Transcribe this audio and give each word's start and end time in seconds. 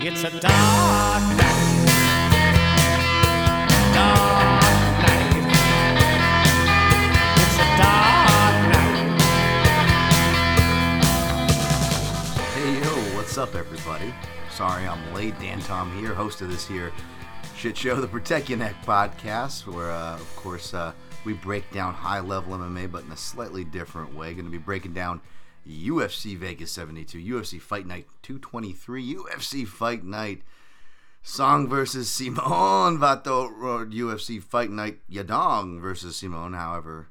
It's 0.00 0.22
a 0.22 0.30
dark 0.30 1.22
night. 1.36 1.84
Dark 3.92 4.62
night. 5.02 5.36
It's 7.36 7.56
a 7.56 7.66
dark 7.76 8.56
night. 8.72 9.20
Hey 12.54 12.74
yo, 12.80 13.16
what's 13.16 13.36
up, 13.38 13.56
everybody? 13.56 14.14
Sorry 14.52 14.86
I'm 14.86 15.12
late. 15.12 15.36
Dan 15.40 15.58
Tom 15.62 15.90
here, 15.98 16.14
host 16.14 16.42
of 16.42 16.48
this 16.48 16.64
here 16.64 16.92
shit 17.58 17.76
show, 17.76 17.96
the 17.96 18.06
Protect 18.06 18.48
Your 18.48 18.58
Neck 18.58 18.76
podcast, 18.86 19.66
where, 19.66 19.90
uh, 19.90 20.14
of 20.14 20.36
course, 20.36 20.74
uh, 20.74 20.92
we 21.24 21.32
break 21.32 21.68
down 21.72 21.92
high 21.92 22.20
level 22.20 22.56
MMA, 22.56 22.88
but 22.88 23.02
in 23.02 23.10
a 23.10 23.16
slightly 23.16 23.64
different 23.64 24.14
way. 24.14 24.32
Going 24.32 24.44
to 24.44 24.50
be 24.50 24.58
breaking 24.58 24.92
down 24.92 25.20
UFC 25.68 26.36
Vegas 26.36 26.72
72, 26.72 27.18
UFC 27.18 27.60
Fight 27.60 27.86
Night 27.86 28.06
223, 28.22 29.14
UFC 29.14 29.66
Fight 29.66 30.04
Night. 30.04 30.42
Song 31.20 31.68
versus 31.68 32.08
Simone 32.08 32.98
Vato, 32.98 33.50
or 33.50 33.84
UFC 33.84 34.42
Fight 34.42 34.70
Night 34.70 35.00
Yadong 35.10 35.80
versus 35.80 36.16
Simone, 36.16 36.54
however 36.54 37.08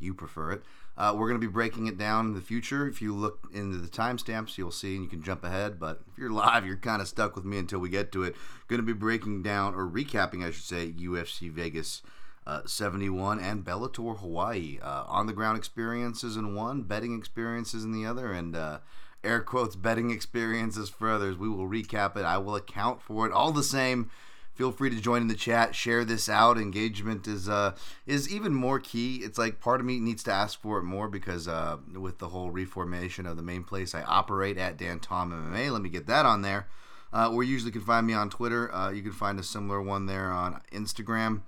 you 0.00 0.14
prefer 0.14 0.52
it. 0.52 0.62
Uh, 0.96 1.14
we're 1.16 1.28
going 1.28 1.40
to 1.40 1.46
be 1.46 1.52
breaking 1.52 1.86
it 1.86 1.96
down 1.96 2.26
in 2.26 2.34
the 2.34 2.40
future. 2.40 2.86
If 2.86 3.00
you 3.00 3.14
look 3.14 3.48
into 3.54 3.78
the 3.78 3.88
timestamps, 3.88 4.58
you'll 4.58 4.70
see 4.70 4.96
and 4.96 5.04
you 5.04 5.08
can 5.08 5.22
jump 5.22 5.44
ahead. 5.44 5.78
But 5.78 6.00
if 6.10 6.18
you're 6.18 6.30
live, 6.30 6.66
you're 6.66 6.76
kind 6.76 7.00
of 7.00 7.08
stuck 7.08 7.36
with 7.36 7.44
me 7.44 7.58
until 7.58 7.78
we 7.78 7.88
get 7.88 8.12
to 8.12 8.24
it. 8.24 8.34
Going 8.66 8.80
to 8.80 8.86
be 8.86 8.92
breaking 8.92 9.42
down, 9.42 9.74
or 9.74 9.86
recapping, 9.86 10.44
I 10.44 10.50
should 10.50 10.64
say, 10.64 10.92
UFC 10.92 11.50
Vegas 11.50 12.02
uh, 12.50 12.66
71 12.66 13.38
and 13.38 13.64
Bellator 13.64 14.18
Hawaii. 14.18 14.78
Uh, 14.82 15.04
on 15.06 15.26
the 15.26 15.32
ground 15.32 15.56
experiences 15.56 16.36
in 16.36 16.54
one, 16.54 16.82
betting 16.82 17.16
experiences 17.16 17.84
in 17.84 17.92
the 17.92 18.04
other, 18.04 18.32
and 18.32 18.56
uh, 18.56 18.78
air 19.22 19.40
quotes 19.40 19.76
betting 19.76 20.10
experiences 20.10 20.88
for 20.88 21.08
others. 21.10 21.38
We 21.38 21.48
will 21.48 21.68
recap 21.68 22.16
it. 22.16 22.24
I 22.24 22.38
will 22.38 22.56
account 22.56 23.02
for 23.02 23.24
it 23.26 23.32
all 23.32 23.52
the 23.52 23.62
same. 23.62 24.10
Feel 24.52 24.72
free 24.72 24.90
to 24.90 25.00
join 25.00 25.22
in 25.22 25.28
the 25.28 25.34
chat, 25.34 25.76
share 25.76 26.04
this 26.04 26.28
out. 26.28 26.58
Engagement 26.58 27.26
is 27.26 27.48
uh 27.48 27.76
is 28.04 28.30
even 28.30 28.52
more 28.52 28.78
key. 28.80 29.18
It's 29.18 29.38
like 29.38 29.60
part 29.60 29.80
of 29.80 29.86
me 29.86 30.00
needs 30.00 30.22
to 30.24 30.32
ask 30.32 30.60
for 30.60 30.78
it 30.78 30.82
more 30.82 31.08
because 31.08 31.48
uh 31.48 31.78
with 31.94 32.18
the 32.18 32.28
whole 32.28 32.50
reformation 32.50 33.26
of 33.26 33.36
the 33.36 33.42
main 33.42 33.62
place 33.62 33.94
I 33.94 34.02
operate 34.02 34.58
at 34.58 34.76
Dan 34.76 34.98
Tom 34.98 35.32
MMA. 35.32 35.72
Let 35.72 35.80
me 35.80 35.88
get 35.88 36.06
that 36.08 36.26
on 36.26 36.42
there. 36.42 36.66
Uh, 37.12 37.30
you 37.32 37.42
usually 37.42 37.72
can 37.72 37.80
find 37.80 38.06
me 38.06 38.12
on 38.12 38.28
Twitter. 38.28 38.74
Uh, 38.74 38.90
you 38.90 39.02
can 39.02 39.12
find 39.12 39.40
a 39.40 39.42
similar 39.42 39.80
one 39.80 40.06
there 40.06 40.30
on 40.30 40.60
Instagram. 40.72 41.40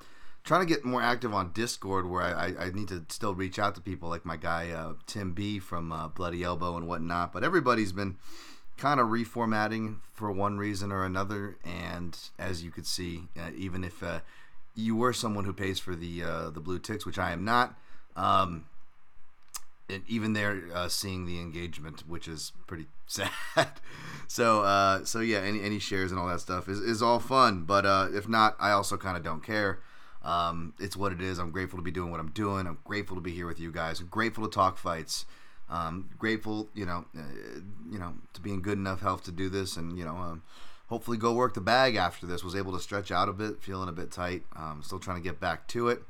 Trying 0.44 0.60
to 0.60 0.66
get 0.66 0.84
more 0.84 1.02
active 1.02 1.32
on 1.32 1.52
Discord, 1.52 2.08
where 2.08 2.22
I, 2.22 2.46
I, 2.46 2.64
I 2.66 2.70
need 2.70 2.88
to 2.88 3.04
still 3.08 3.34
reach 3.34 3.58
out 3.58 3.76
to 3.76 3.80
people 3.80 4.08
like 4.08 4.24
my 4.24 4.36
guy 4.36 4.70
uh, 4.70 4.94
Tim 5.06 5.32
B 5.32 5.60
from 5.60 5.92
uh, 5.92 6.08
Bloody 6.08 6.42
Elbow 6.42 6.76
and 6.76 6.88
whatnot. 6.88 7.32
But 7.32 7.44
everybody's 7.44 7.92
been 7.92 8.16
kind 8.76 8.98
of 8.98 9.08
reformatting 9.08 9.98
for 10.12 10.32
one 10.32 10.58
reason 10.58 10.90
or 10.90 11.04
another. 11.04 11.56
And 11.64 12.18
as 12.38 12.64
you 12.64 12.72
could 12.72 12.86
see, 12.86 13.28
uh, 13.38 13.50
even 13.56 13.84
if 13.84 14.02
uh, 14.02 14.20
you 14.74 14.96
were 14.96 15.12
someone 15.12 15.44
who 15.44 15.52
pays 15.52 15.78
for 15.78 15.94
the 15.94 16.22
uh, 16.22 16.50
the 16.50 16.60
blue 16.60 16.78
ticks, 16.78 17.06
which 17.06 17.18
I 17.18 17.33
am 17.33 17.44
not, 17.44 17.78
um, 18.17 18.64
and 19.88 20.02
even 20.08 20.33
there, 20.33 20.62
uh, 20.74 20.88
seeing 20.88 21.27
the 21.27 21.38
engagement, 21.40 22.08
which 22.08 22.27
is 22.27 22.52
pretty 22.67 22.86
sad. 23.06 23.30
so 24.27 24.62
uh, 24.62 25.05
so 25.05 25.20
yeah, 25.20 25.38
any 25.38 25.62
any 25.62 25.78
shares 25.78 26.11
and 26.11 26.18
all 26.18 26.28
that 26.28 26.40
stuff 26.40 26.68
is, 26.68 26.80
is 26.80 27.02
all 27.02 27.20
fun. 27.20 27.62
But 27.62 27.86
uh, 27.86 28.08
if 28.12 28.28
not, 28.28 28.56
I 28.58 28.72
also 28.72 28.96
kind 28.96 29.17
of 29.17 29.22
don't 29.22 29.44
care. 29.44 29.80
Um, 30.22 30.74
it's 30.78 30.96
what 30.96 31.12
it 31.12 31.20
is. 31.20 31.38
I'm 31.38 31.50
grateful 31.50 31.78
to 31.78 31.83
be 31.83 31.90
doing 31.90 32.10
what 32.10 32.20
I'm 32.20 32.30
doing. 32.30 32.66
I'm 32.66 32.78
grateful 32.84 33.16
to 33.16 33.20
be 33.20 33.33
here 33.33 33.46
with 33.46 33.58
you 33.58 33.72
guys. 33.72 34.00
I'm 34.00 34.06
grateful 34.06 34.44
to 34.44 34.50
talk 34.50 34.78
fights. 34.78 35.27
Um, 35.68 36.10
grateful, 36.18 36.68
you 36.74 36.84
know, 36.84 37.06
uh, 37.16 37.60
you 37.90 37.98
know, 37.98 38.14
to 38.34 38.40
be 38.40 38.52
in 38.52 38.61
good 38.61 38.78
enough 38.78 39.00
health 39.00 39.24
to 39.24 39.32
do 39.32 39.48
this, 39.48 39.77
and 39.77 39.98
you 39.98 40.05
know, 40.05 40.16
um, 40.16 40.42
hopefully 40.88 41.16
go 41.16 41.32
work 41.32 41.55
the 41.55 41.61
bag 41.61 41.96
after 41.96 42.27
this. 42.27 42.44
Was 42.44 42.55
able 42.55 42.72
to 42.72 42.80
stretch 42.80 43.11
out 43.11 43.28
a 43.28 43.32
bit, 43.32 43.62
feeling 43.62 43.88
a 43.88 43.92
bit 43.92 44.11
tight. 44.11 44.44
Um, 44.55 44.82
still 44.84 44.98
trying 44.98 45.16
to 45.16 45.22
get 45.22 45.40
back 45.40 45.66
to 45.68 45.88
it. 45.88 46.02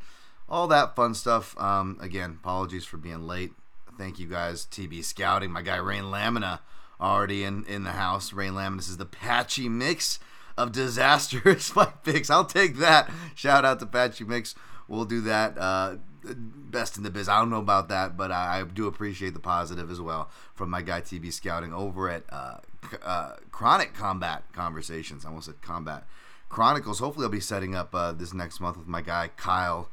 All 0.49 0.67
that 0.69 0.97
fun 0.97 1.15
stuff. 1.15 1.59
Um, 1.61 1.97
again, 2.01 2.39
apologies 2.43 2.85
for 2.85 2.97
being 2.97 3.27
late. 3.27 3.53
Thank 3.97 4.19
you 4.19 4.27
guys, 4.27 4.67
TB 4.67 5.05
Scouting. 5.05 5.53
My 5.53 5.63
guy 5.63 5.77
Rain 5.77 6.05
Lamina 6.05 6.61
already 7.01 7.45
in 7.45 7.65
in 7.67 7.85
the 7.85 7.93
house. 7.93 8.33
Rain 8.33 8.55
Lamina, 8.55 8.79
this 8.79 8.89
is 8.89 8.97
the 8.97 9.07
patchy 9.07 9.69
mix 9.69 10.19
of 10.57 10.73
disastrous 10.73 11.69
fight 11.71 12.03
picks. 12.05 12.31
I'll 12.31 12.45
take 12.45 12.77
that. 12.77 13.11
Shout 13.35 13.65
out 13.65 13.81
to 13.81 13.87
Patchy 13.87 14.25
Mix. 14.25 14.55
We'll 14.89 15.05
do 15.05 15.21
that. 15.23 15.57
Uh, 15.59 15.97
best 16.25 16.97
in 16.97 17.03
the 17.03 17.11
biz. 17.11 17.29
I 17.29 17.39
don't 17.39 17.51
know 17.51 17.59
about 17.59 17.89
that, 17.89 18.17
but 18.17 18.31
I, 18.31 18.61
I, 18.61 18.65
do 18.65 18.87
appreciate 18.87 19.35
the 19.35 19.41
positive 19.41 19.91
as 19.91 20.01
well 20.01 20.31
from 20.55 20.71
my 20.71 20.83
guy 20.83 21.01
TB 21.01 21.33
Scouting 21.33 21.73
over 21.73 22.09
at 22.09 22.25
uh, 22.31 22.59
uh, 23.03 23.33
Chronic 23.51 23.95
Combat 23.95 24.45
Conversations. 24.53 25.25
I 25.25 25.29
almost 25.29 25.47
said 25.47 25.61
Combat 25.63 26.05
Chronicles. 26.49 27.01
Hopefully, 27.01 27.25
I'll 27.25 27.31
be 27.31 27.41
setting 27.41 27.75
up 27.75 27.95
uh, 27.95 28.13
this 28.13 28.33
next 28.33 28.61
month 28.61 28.77
with 28.77 28.87
my 28.87 29.01
guy 29.01 29.31
Kyle 29.37 29.89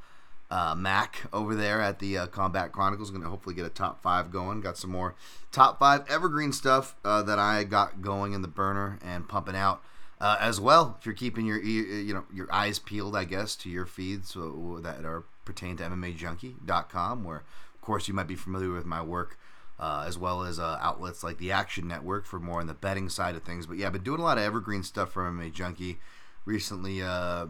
uh, 0.52 0.76
Mac 0.76 1.28
over 1.32 1.56
there 1.56 1.82
at 1.82 2.00
the 2.00 2.18
uh, 2.18 2.28
Combat 2.28 2.72
Chronicles. 2.72 3.12
Going 3.12 3.24
to 3.24 3.30
hopefully 3.30 3.56
get 3.56 3.66
a 3.66 3.70
top 3.70 4.02
five 4.02 4.32
going. 4.32 4.62
Got 4.62 4.78
some 4.78 4.92
more 4.92 5.16
top 5.52 5.80
five 5.80 6.06
evergreen 6.10 6.52
stuff 6.52 6.96
uh, 7.04 7.22
that 7.24 7.40
I 7.40 7.64
got 7.64 8.02
going 8.02 8.34
in 8.34 8.42
the 8.42 8.48
burner 8.48 9.00
and 9.04 9.28
pumping 9.28 9.56
out. 9.56 9.82
Uh, 10.22 10.36
as 10.42 10.60
well, 10.60 10.98
if 11.00 11.06
you're 11.06 11.16
keeping 11.16 11.46
your 11.46 11.62
you 11.62 12.14
know 12.14 12.26
your 12.34 12.52
eyes 12.52 12.78
peeled, 12.78 13.16
I 13.16 13.24
guess, 13.24 13.56
to 13.58 13.70
your 13.70 13.86
feeds 13.86 14.32
so, 14.34 14.80
that 14.82 15.06
are 15.06 15.24
pertain 15.46 15.78
to 15.78 15.84
MMAJunkie.com, 15.84 17.24
where 17.24 17.38
of 17.38 17.82
course 17.82 18.08
you 18.08 18.14
might 18.14 18.28
be 18.28 18.36
familiar 18.36 18.72
with 18.72 18.86
my 18.86 19.02
work, 19.02 19.40
uh, 19.80 20.04
as 20.06 20.18
well 20.18 20.44
as 20.44 20.60
uh, 20.60 20.78
outlets 20.82 21.24
like 21.24 21.38
the 21.38 21.54
Action 21.54 21.88
Network 21.88 22.26
for 22.26 22.40
more 22.40 22.60
on 22.60 22.68
the 22.68 22.74
betting 22.74 23.08
side 23.08 23.36
of 23.36 23.44
things. 23.44 23.66
But 23.66 23.78
yeah, 23.78 23.88
I've 23.88 23.94
been 23.94 24.04
doing 24.04 24.20
a 24.20 24.24
lot 24.24 24.38
of 24.38 24.44
evergreen 24.44 24.84
stuff 24.84 25.14
for 25.14 25.24
MMA 25.24 25.54
Junkie. 25.54 26.00
Recently 26.44 27.02
uh, 27.02 27.48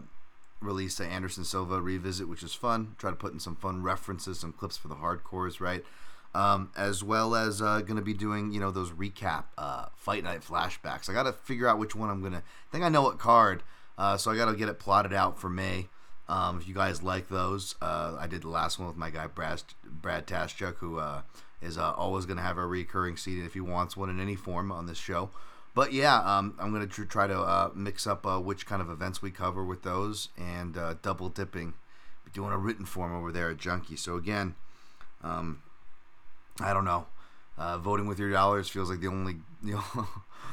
released 0.60 1.00
an 1.00 1.10
Anderson 1.10 1.44
Silva 1.44 1.80
revisit, 1.80 2.28
which 2.28 2.44
is 2.44 2.54
fun. 2.54 2.94
Try 2.98 3.10
to 3.10 3.16
put 3.16 3.32
in 3.32 3.40
some 3.40 3.56
fun 3.56 3.82
references, 3.82 4.38
some 4.38 4.52
clips 4.52 4.76
for 4.76 4.86
the 4.86 4.96
hardcores, 4.96 5.60
right? 5.60 5.84
Um, 6.34 6.70
as 6.76 7.02
well 7.02 7.34
as 7.34 7.60
uh, 7.60 7.80
going 7.80 7.96
to 7.96 8.02
be 8.02 8.14
doing 8.14 8.52
you 8.52 8.60
know 8.60 8.70
those 8.70 8.90
recap 8.90 9.44
uh, 9.58 9.86
fight 9.96 10.24
night 10.24 10.42
flashbacks. 10.42 11.08
I 11.08 11.12
got 11.12 11.24
to 11.24 11.32
figure 11.32 11.68
out 11.68 11.78
which 11.78 11.94
one 11.94 12.10
I'm 12.10 12.22
gonna. 12.22 12.38
I 12.38 12.72
think 12.72 12.84
I 12.84 12.88
know 12.88 13.02
what 13.02 13.18
card, 13.18 13.62
uh, 13.98 14.16
so 14.16 14.30
I 14.30 14.36
got 14.36 14.46
to 14.46 14.56
get 14.56 14.68
it 14.68 14.78
plotted 14.78 15.12
out 15.12 15.38
for 15.38 15.48
May. 15.48 15.88
Um, 16.28 16.58
if 16.60 16.68
you 16.68 16.74
guys 16.74 17.02
like 17.02 17.28
those, 17.28 17.74
uh, 17.82 18.16
I 18.18 18.28
did 18.28 18.42
the 18.42 18.48
last 18.48 18.78
one 18.78 18.86
with 18.86 18.96
my 18.96 19.10
guy 19.10 19.26
Brad 19.26 19.62
Brad 19.84 20.26
Taschuk, 20.26 20.76
who 20.76 20.98
uh, 20.98 21.22
is 21.60 21.76
uh, 21.76 21.92
always 21.92 22.26
going 22.26 22.36
to 22.36 22.42
have 22.42 22.58
a 22.58 22.66
recurring 22.66 23.16
seat 23.16 23.44
if 23.44 23.54
he 23.54 23.60
wants 23.60 23.96
one 23.96 24.08
in 24.08 24.20
any 24.20 24.36
form 24.36 24.70
on 24.70 24.86
this 24.86 24.98
show. 24.98 25.30
But 25.74 25.92
yeah, 25.92 26.16
um, 26.18 26.54
I'm 26.60 26.72
going 26.72 26.88
to 26.88 27.04
try 27.06 27.26
to 27.26 27.40
uh 27.40 27.70
mix 27.74 28.06
up 28.06 28.26
uh 28.26 28.40
which 28.40 28.66
kind 28.66 28.82
of 28.82 28.90
events 28.90 29.22
we 29.22 29.30
cover 29.30 29.64
with 29.64 29.82
those 29.82 30.28
and 30.36 30.76
uh 30.76 30.94
double 31.02 31.28
dipping, 31.28 31.74
doing 32.32 32.52
a 32.52 32.58
written 32.58 32.84
form 32.84 33.14
over 33.14 33.32
there 33.32 33.50
at 33.50 33.58
Junkie. 33.58 33.96
So 33.96 34.16
again. 34.16 34.54
Um, 35.22 35.62
I 36.60 36.72
don't 36.72 36.84
know. 36.84 37.06
Uh, 37.58 37.76
voting 37.78 38.06
with 38.06 38.18
your 38.18 38.30
dollars 38.30 38.68
feels 38.68 38.88
like 38.88 39.00
the 39.00 39.08
only 39.08 39.36
you 39.62 39.74
know, 39.94 40.08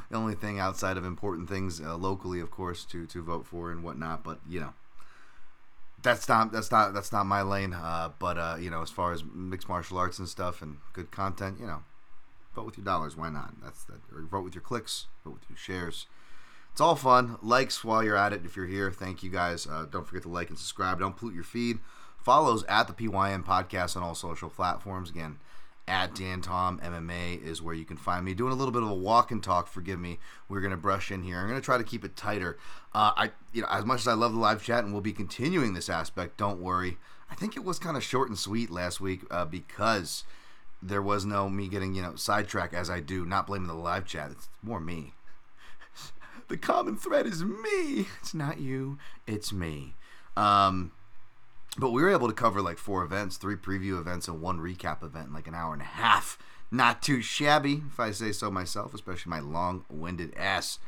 the 0.10 0.18
only 0.18 0.36
thing 0.36 0.60
outside 0.60 0.98
of 0.98 1.06
important 1.06 1.48
things 1.50 1.80
uh, 1.80 1.96
locally, 1.96 2.40
of 2.40 2.52
course, 2.52 2.84
to 2.86 3.06
to 3.08 3.22
vote 3.22 3.46
for 3.46 3.72
and 3.72 3.84
whatnot. 3.84 4.24
But 4.24 4.40
you 4.48 4.60
know, 4.60 4.74
that's 6.02 6.28
not 6.28 6.52
that's 6.52 6.72
not 6.72 6.94
that's 6.94 7.12
not 7.12 7.26
my 7.26 7.42
lane. 7.42 7.74
Uh, 7.74 8.12
but 8.20 8.38
uh, 8.38 8.58
you 8.60 8.70
know, 8.70 8.82
as 8.82 8.90
far 8.90 9.14
as 9.14 9.24
mixed 9.24 9.70
martial 9.70 9.98
arts 9.98 10.20
and 10.20 10.28
stuff 10.28 10.62
and 10.62 10.78
good 10.94 11.12
content, 11.12 11.60
you 11.60 11.68
know, 11.68 11.84
vote 12.56 12.66
with 12.66 12.78
your 12.78 12.86
dollars. 12.86 13.16
Why 13.16 13.30
not? 13.30 13.54
That's 13.64 13.84
that. 13.86 14.02
Or 14.14 14.22
vote 14.24 14.44
with 14.44 14.56
your 14.56 14.62
clicks. 14.64 15.08
Vote 15.24 15.36
with 15.36 15.50
your 15.50 15.58
shares. 15.58 16.08
It's 16.72 16.82
all 16.82 16.96
fun. 16.96 17.38
Likes 17.42 17.84
while 17.84 18.04
you're 18.04 18.18
at 18.18 18.34
it. 18.34 18.46
If 18.46 18.56
you're 18.56 18.68
here, 18.68 18.92
thank 18.92 19.24
you 19.24 19.32
guys. 19.32 19.66
Uh, 19.66 19.86
don't 19.90 20.06
forget 20.06 20.24
to 20.24 20.30
like 20.30 20.50
and 20.50 20.60
subscribe. 20.60 21.00
Don't 21.00 21.16
pollute 21.16 21.34
your 21.34 21.44
feed. 21.44 21.80
Follows 22.22 22.64
at 22.66 22.88
the 22.88 22.94
PYN 22.94 23.44
podcast 23.44 23.96
on 23.96 24.04
all 24.04 24.14
social 24.14 24.50
platforms. 24.50 25.10
Again 25.10 25.38
at 25.88 26.14
Dan 26.14 26.42
Tom 26.42 26.80
MMA 26.84 27.42
is 27.42 27.62
where 27.62 27.74
you 27.74 27.86
can 27.86 27.98
find 27.98 28.26
me. 28.26 28.34
Doing 28.34 28.52
a 28.52 28.56
little 28.56 28.72
bit 28.72 28.84
of 28.84 28.90
a 28.90 28.96
walk 28.96 29.32
and 29.32 29.42
talk. 29.42 29.68
Forgive 29.68 30.00
me. 30.00 30.20
We're 30.50 30.62
gonna 30.62 30.78
brush 30.78 31.12
in 31.12 31.24
here. 31.24 31.40
I'm 31.40 31.48
gonna 31.48 31.62
try 31.62 31.78
to 31.78 31.84
keep 31.84 32.04
it 32.04 32.16
tighter. 32.16 32.58
Uh, 32.94 33.12
I, 33.16 33.32
you 33.54 33.62
know, 33.62 33.68
as 33.70 33.86
much 33.86 34.02
as 34.02 34.08
I 34.08 34.14
love 34.14 34.34
the 34.34 34.40
live 34.40 34.64
chat, 34.64 34.84
and 34.84 34.92
we'll 34.92 35.02
be 35.02 35.14
continuing 35.14 35.74
this 35.74 35.90
aspect. 35.90 36.38
Don't 36.38 36.60
worry. 36.60 36.98
I 37.30 37.36
think 37.36 37.56
it 37.56 37.64
was 37.64 37.80
kind 37.80 37.98
of 37.98 38.04
short 38.04 38.30
and 38.30 38.38
sweet 38.38 38.70
last 38.70 39.00
week 39.00 39.22
uh, 39.32 39.46
because 39.46 40.24
there 40.82 41.02
was 41.02 41.26
no 41.26 41.50
me 41.50 41.68
getting 41.68 41.96
you 41.96 42.02
know 42.02 42.16
sidetracked 42.16 42.74
as 42.74 42.90
I 42.90 43.00
do. 43.00 43.26
Not 43.26 43.48
blaming 43.48 43.68
the 43.68 43.74
live 43.74 44.06
chat. 44.06 44.32
It's 44.32 44.50
more 44.62 44.80
me. 44.80 45.14
the 46.50 46.58
common 46.58 46.98
thread 46.98 47.26
is 47.26 47.44
me. 47.44 48.08
It's 48.22 48.34
not 48.34 48.60
you, 48.60 48.98
it's 49.26 49.54
me. 49.54 49.96
Um, 50.36 50.92
but 51.78 51.92
we 51.92 52.02
were 52.02 52.10
able 52.10 52.28
to 52.28 52.34
cover 52.34 52.62
like 52.62 52.78
four 52.78 53.04
events, 53.04 53.38
three 53.38 53.56
preview 53.56 54.00
events, 54.00 54.28
and 54.28 54.42
one 54.42 54.60
recap 54.60 55.04
event 55.04 55.28
in 55.28 55.34
like 55.34 55.48
an 55.48 55.56
hour 55.56 55.74
and 55.74 55.82
a 55.82 55.86
half. 55.86 56.38
Not 56.70 57.02
too 57.02 57.22
shabby, 57.22 57.84
if 57.88 58.00
I 58.00 58.12
say 58.12 58.32
so 58.32 58.52
myself, 58.52 58.94
especially 58.94 59.30
my 59.30 59.40
long 59.40 59.86
winded 59.90 60.34
ass. 60.36 60.80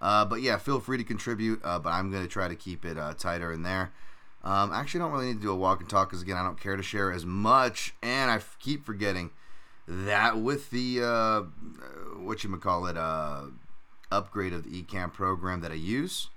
Uh, 0.00 0.24
but 0.24 0.40
yeah, 0.40 0.56
feel 0.56 0.80
free 0.80 0.98
to 0.98 1.04
contribute, 1.04 1.60
uh, 1.62 1.78
but 1.78 1.90
I'm 1.90 2.10
to 2.10 2.26
try 2.26 2.48
to 2.48 2.56
keep 2.56 2.84
it 2.84 2.98
uh, 2.98 3.14
tighter 3.14 3.52
in 3.52 3.62
there. 3.62 3.92
Um, 4.42 4.72
actually, 4.72 5.00
I 5.00 5.04
don't 5.04 5.12
really 5.12 5.26
need 5.26 5.36
to 5.36 5.42
do 5.42 5.50
a 5.50 5.56
walk 5.56 5.80
and 5.80 5.88
talk 5.88 6.08
because, 6.08 6.22
again, 6.22 6.38
I 6.38 6.42
don't 6.42 6.58
care 6.58 6.76
to 6.76 6.82
share 6.82 7.12
as 7.12 7.26
much. 7.26 7.94
And 8.02 8.30
I 8.30 8.36
f- 8.36 8.56
keep 8.58 8.84
forgetting 8.84 9.30
that 9.86 10.38
with 10.38 10.70
the, 10.70 11.02
uh, 11.02 11.42
what 12.18 12.42
you 12.42 12.56
call 12.56 12.86
it, 12.86 12.96
uh, 12.96 13.42
upgrade 14.10 14.54
of 14.54 14.64
the 14.64 14.82
Ecamm 14.82 15.12
program 15.12 15.60
that 15.60 15.70
I 15.70 15.74
use, 15.74 16.30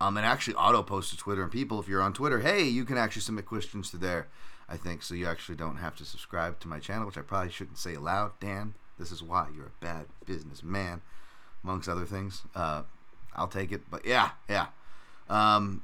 um, 0.00 0.16
it 0.16 0.22
actually 0.22 0.54
auto 0.54 0.82
post 0.82 1.10
to 1.10 1.16
Twitter. 1.16 1.42
And 1.42 1.50
people, 1.50 1.80
if 1.80 1.88
you're 1.88 2.02
on 2.02 2.12
Twitter, 2.12 2.40
hey, 2.40 2.64
you 2.64 2.84
can 2.84 2.96
actually 2.96 3.22
submit 3.22 3.46
questions 3.46 3.90
to 3.90 3.96
there. 3.96 4.28
I 4.68 4.76
think 4.76 5.02
so. 5.02 5.14
You 5.14 5.26
actually 5.26 5.56
don't 5.56 5.78
have 5.78 5.96
to 5.96 6.04
subscribe 6.04 6.60
to 6.60 6.68
my 6.68 6.78
channel, 6.78 7.06
which 7.06 7.18
I 7.18 7.22
probably 7.22 7.50
shouldn't 7.50 7.78
say 7.78 7.94
aloud. 7.94 8.32
Dan, 8.38 8.74
this 8.98 9.10
is 9.10 9.22
why 9.22 9.48
you're 9.54 9.66
a 9.66 9.84
bad 9.84 10.06
businessman, 10.26 11.00
amongst 11.64 11.88
other 11.88 12.04
things. 12.04 12.42
Uh, 12.54 12.82
I'll 13.34 13.48
take 13.48 13.72
it. 13.72 13.90
But 13.90 14.04
yeah, 14.04 14.30
yeah. 14.48 14.66
Um, 15.28 15.82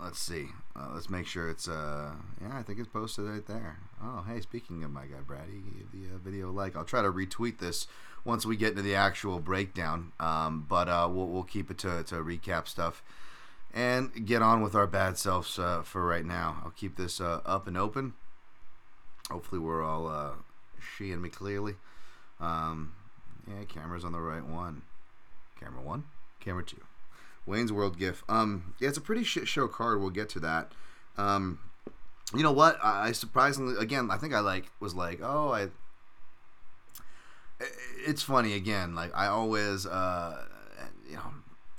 let's 0.00 0.18
see. 0.18 0.46
Uh, 0.74 0.88
let's 0.94 1.10
make 1.10 1.26
sure 1.26 1.50
it's 1.50 1.68
uh 1.68 2.12
yeah 2.40 2.56
I 2.56 2.62
think 2.62 2.78
it's 2.78 2.88
posted 2.88 3.26
right 3.26 3.46
there. 3.46 3.78
Oh 4.02 4.24
hey, 4.26 4.40
speaking 4.40 4.82
of 4.84 4.90
my 4.90 5.02
guy 5.02 5.20
Brady, 5.26 5.62
give 5.78 5.92
the 5.92 6.14
uh, 6.14 6.18
video 6.18 6.50
a 6.50 6.52
like. 6.52 6.76
I'll 6.76 6.84
try 6.84 7.02
to 7.02 7.12
retweet 7.12 7.58
this 7.58 7.86
once 8.24 8.46
we 8.46 8.56
get 8.56 8.70
into 8.70 8.82
the 8.82 8.94
actual 8.94 9.38
breakdown. 9.38 10.12
Um, 10.18 10.64
but 10.68 10.88
uh, 10.88 11.08
we'll 11.10 11.28
we'll 11.28 11.42
keep 11.42 11.70
it 11.70 11.78
to 11.78 12.02
to 12.04 12.16
recap 12.16 12.66
stuff 12.66 13.02
and 13.74 14.26
get 14.26 14.42
on 14.42 14.62
with 14.62 14.74
our 14.74 14.86
bad 14.86 15.16
selves 15.18 15.58
uh, 15.58 15.82
for 15.82 16.06
right 16.06 16.24
now. 16.24 16.62
I'll 16.64 16.70
keep 16.70 16.96
this 16.96 17.20
uh, 17.20 17.40
up 17.46 17.66
and 17.66 17.76
open. 17.76 18.14
Hopefully 19.30 19.60
we're 19.60 19.82
all 19.82 20.08
uh, 20.08 20.32
seeing 20.98 21.22
me 21.22 21.28
clearly. 21.28 21.76
Um, 22.40 22.92
yeah, 23.48 23.64
camera's 23.64 24.04
on 24.04 24.12
the 24.12 24.20
right 24.20 24.44
one. 24.44 24.82
Camera 25.58 25.80
one, 25.80 26.04
camera 26.40 26.64
two. 26.64 26.82
Wayne's 27.46 27.72
World 27.72 27.98
GIF. 27.98 28.22
Um, 28.28 28.74
yeah, 28.78 28.88
it's 28.88 28.98
a 28.98 29.02
pretty 29.02 29.24
shit 29.24 29.48
show 29.48 29.68
card. 29.68 30.00
We'll 30.00 30.10
get 30.10 30.28
to 30.30 30.40
that. 30.40 30.72
Um, 31.16 31.58
you 32.34 32.42
know 32.42 32.52
what? 32.52 32.78
I, 32.82 33.12
surprisingly, 33.12 33.76
again, 33.78 34.10
I 34.10 34.16
think 34.16 34.34
I 34.34 34.40
like 34.40 34.70
was 34.80 34.94
like, 34.94 35.20
oh, 35.22 35.52
I. 35.52 35.68
It's 38.06 38.22
funny 38.22 38.54
again. 38.54 38.94
Like 38.94 39.12
I 39.14 39.26
always, 39.26 39.86
uh, 39.86 40.44
you 41.08 41.14
know, 41.14 41.32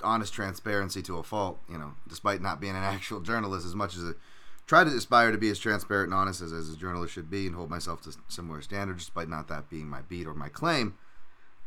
honest 0.04 0.34
transparency 0.34 1.02
to 1.04 1.18
a 1.18 1.24
fault. 1.24 1.60
You 1.70 1.78
know, 1.78 1.94
despite 2.08 2.42
not 2.42 2.60
being 2.60 2.76
an 2.76 2.84
actual 2.84 3.22
journalist, 3.22 3.66
as 3.66 3.76
much 3.76 3.96
as 3.96 4.04
I 4.04 4.12
try 4.66 4.84
to 4.84 4.90
aspire 4.90 5.32
to 5.32 5.38
be 5.38 5.50
as 5.50 5.60
transparent 5.60 6.12
and 6.12 6.14
honest 6.14 6.42
as, 6.42 6.54
as 6.54 6.70
a 6.70 6.78
journalist 6.78 7.14
should 7.14 7.30
be, 7.30 7.48
and 7.48 7.56
hold 7.56 7.70
myself 7.70 8.02
to 8.04 8.16
similar 8.28 8.62
standards, 8.62 9.06
despite 9.06 9.30
not 9.30 9.48
that 9.48 9.70
being 9.70 9.88
my 9.88 10.02
beat 10.02 10.28
or 10.28 10.34
my 10.34 10.50
claim. 10.50 10.96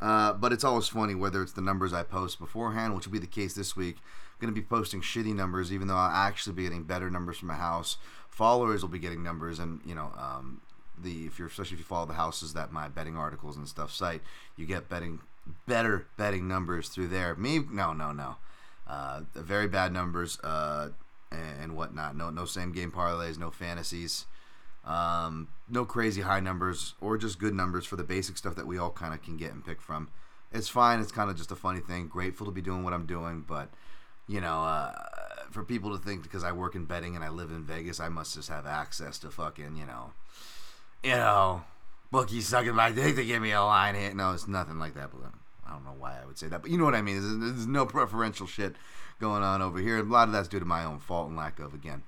Uh, 0.00 0.33
but 0.33 0.53
it's 0.53 0.65
always 0.65 0.88
funny 0.88 1.15
whether 1.15 1.43
it's 1.43 1.53
the 1.53 1.62
numbers 1.62 1.93
I 1.93 2.03
post 2.03 2.38
beforehand, 2.38 2.94
which 2.94 3.06
will 3.06 3.12
be 3.12 3.19
the 3.19 3.27
case 3.27 3.55
this 3.55 3.75
week. 3.75 3.97
I'm 3.97 4.41
going 4.41 4.55
to 4.55 4.61
be 4.61 4.67
posting 4.67 5.00
shitty 5.00 5.35
numbers, 5.35 5.73
even 5.73 5.89
though 5.89 5.94
I'll 5.94 6.11
actually 6.11 6.53
be 6.55 6.65
getting 6.65 6.82
better 6.82 7.11
numbers 7.11 7.39
from 7.39 7.49
my 7.49 7.55
house. 7.55 7.97
Followers 8.29 8.82
will 8.82 8.91
be 8.91 8.99
getting 8.99 9.23
numbers, 9.23 9.59
and 9.59 9.81
you 9.87 9.94
know, 9.94 10.12
um, 10.19 10.61
the 11.03 11.25
if 11.25 11.39
you're 11.39 11.49
especially 11.49 11.75
if 11.75 11.79
you 11.79 11.85
follow 11.85 12.05
the 12.05 12.15
houses 12.15 12.53
that 12.53 12.73
my 12.73 12.89
betting 12.89 13.17
articles 13.17 13.56
and 13.56 13.67
stuff 13.67 13.91
cite, 13.91 14.21
you 14.56 14.67
get 14.67 14.91
betting 14.91 15.21
better 15.66 16.06
betting 16.16 16.48
numbers 16.48 16.88
through 16.88 17.08
there. 17.08 17.34
Me, 17.34 17.60
no, 17.70 17.93
no, 17.93 18.12
no, 18.12 18.37
uh, 18.87 19.20
very 19.34 19.69
bad 19.69 19.93
numbers 19.93 20.38
uh, 20.43 20.88
and 21.31 21.76
whatnot. 21.76 22.16
No, 22.16 22.31
no 22.31 22.44
same 22.44 22.72
game 22.72 22.90
parlays, 22.90 23.38
no 23.38 23.50
fantasies. 23.50 24.26
Um, 24.84 25.48
no 25.69 25.84
crazy 25.84 26.22
high 26.22 26.38
numbers 26.38 26.94
or 27.00 27.19
just 27.19 27.40
good 27.40 27.54
numbers 27.54 27.84
for 27.84 27.96
the 27.96 28.04
basic 28.04 28.37
stuff 28.37 28.54
that 28.54 28.69
we 28.69 28.78
all 28.78 28.90
kind 28.90 29.12
of 29.12 29.22
can 29.22 29.37
get 29.37 29.52
and 29.52 29.64
pick 29.64 29.81
from. 29.81 30.08
It's 30.52 30.69
fine. 30.69 31.00
It's 31.00 31.10
kind 31.10 31.28
of 31.28 31.37
just 31.37 31.50
a 31.50 31.56
funny 31.56 31.81
thing. 31.81 32.06
Grateful 32.06 32.46
to 32.46 32.52
be 32.52 32.62
doing 32.62 32.84
what 32.84 32.93
I'm 32.93 33.04
doing, 33.04 33.44
but 33.46 33.69
you 34.28 34.40
know, 34.40 34.62
uh, 34.62 34.93
for 35.50 35.64
people 35.64 35.96
to 35.96 36.02
think 36.02 36.22
because 36.22 36.44
I 36.44 36.52
work 36.52 36.75
in 36.75 36.84
betting 36.84 37.16
and 37.16 37.25
I 37.25 37.28
live 37.28 37.50
in 37.50 37.64
Vegas, 37.64 38.00
I 38.00 38.08
must 38.08 38.34
just 38.34 38.48
have 38.48 38.66
access 38.66 39.19
to 39.20 39.31
fucking, 39.31 39.76
you 39.76 39.87
know, 39.87 40.12
you 41.02 41.12
know, 41.12 41.64
bookies 42.11 42.49
sucking 42.49 42.75
my 42.75 42.91
dick 42.91 43.17
to 43.17 43.25
give 43.25 43.43
me 43.43 43.53
a 43.53 43.62
line 43.62 43.94
hit. 43.94 44.14
No, 44.14 44.32
it's 44.32 44.49
nothing 44.49 44.79
like 44.79 44.94
that. 44.94 45.11
But 45.12 45.31
I 45.67 45.73
don't 45.73 45.85
know 45.85 45.94
why 45.99 46.19
I 46.23 46.26
would 46.26 46.38
say 46.38 46.49
that, 46.49 46.62
but 46.62 46.70
you 46.70 46.79
know 46.79 46.85
what 46.85 46.94
I 46.94 47.03
mean. 47.03 47.20
There's, 47.20 47.55
there's 47.55 47.67
no 47.67 47.87
preferential 47.87 48.47
shit 48.47 48.76
going 49.20 49.43
on 49.43 49.62
over 49.62 49.79
here. 49.79 49.99
A 49.99 50.03
lot 50.03 50.29
of 50.29 50.32
that's 50.32 50.49
due 50.49 50.61
to 50.61 50.64
my 50.64 50.85
own 50.85 50.99
fault 50.99 51.29
and 51.29 51.37
lack 51.37 51.58
of 51.58 51.75
again 51.75 52.03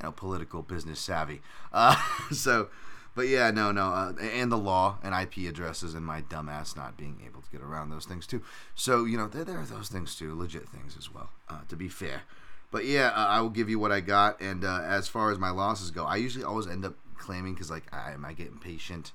you 0.00 0.08
know, 0.08 0.12
political 0.12 0.62
business 0.62 1.00
savvy. 1.00 1.40
Uh, 1.74 1.96
so, 2.30 2.68
but 3.14 3.28
yeah, 3.28 3.50
no, 3.50 3.72
no, 3.72 3.86
uh, 3.86 4.12
and 4.20 4.52
the 4.52 4.58
law 4.58 4.98
and 5.02 5.14
IP 5.14 5.48
addresses 5.48 5.94
and 5.94 6.04
my 6.04 6.20
dumbass 6.20 6.76
not 6.76 6.98
being 6.98 7.22
able 7.26 7.40
to 7.40 7.50
get 7.50 7.62
around 7.62 7.88
those 7.88 8.04
things 8.04 8.26
too. 8.26 8.42
So 8.74 9.06
you 9.06 9.16
know, 9.16 9.26
there, 9.26 9.42
there 9.42 9.58
are 9.58 9.64
those 9.64 9.88
things 9.88 10.14
too, 10.14 10.38
legit 10.38 10.68
things 10.68 10.96
as 10.98 11.10
well. 11.10 11.30
Uh, 11.48 11.60
to 11.68 11.76
be 11.76 11.88
fair, 11.88 12.22
but 12.70 12.84
yeah, 12.84 13.08
uh, 13.08 13.26
I 13.26 13.40
will 13.40 13.48
give 13.48 13.70
you 13.70 13.78
what 13.78 13.90
I 13.90 14.00
got. 14.00 14.38
And 14.40 14.64
uh, 14.64 14.82
as 14.82 15.08
far 15.08 15.30
as 15.30 15.38
my 15.38 15.48
losses 15.48 15.90
go, 15.90 16.04
I 16.04 16.16
usually 16.16 16.44
always 16.44 16.66
end 16.66 16.84
up 16.84 16.94
claiming 17.22 17.54
because 17.54 17.70
like 17.70 17.84
I 17.92 18.12
am 18.12 18.24
I 18.24 18.32
getting 18.32 18.58
patient, 18.58 19.12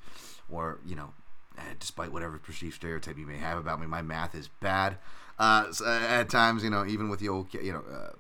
or 0.50 0.80
you 0.86 0.96
know, 0.96 1.14
eh, 1.58 1.74
despite 1.80 2.12
whatever 2.12 2.38
perceived 2.38 2.76
stereotype 2.76 3.18
you 3.18 3.28
may 3.28 3.38
have 3.38 3.58
about 3.58 3.80
me, 3.80 3.88
my 3.88 4.02
math 4.02 4.34
is 4.34 4.48
bad. 4.48 4.98
Uh, 5.38 5.72
so 5.72 5.86
at 5.86 6.30
times, 6.30 6.64
you 6.64 6.70
know, 6.70 6.86
even 6.86 7.10
with 7.10 7.20
the 7.20 7.30
old, 7.30 7.54
you 7.54 7.72
know, 7.72 7.84
uh, 7.92 8.14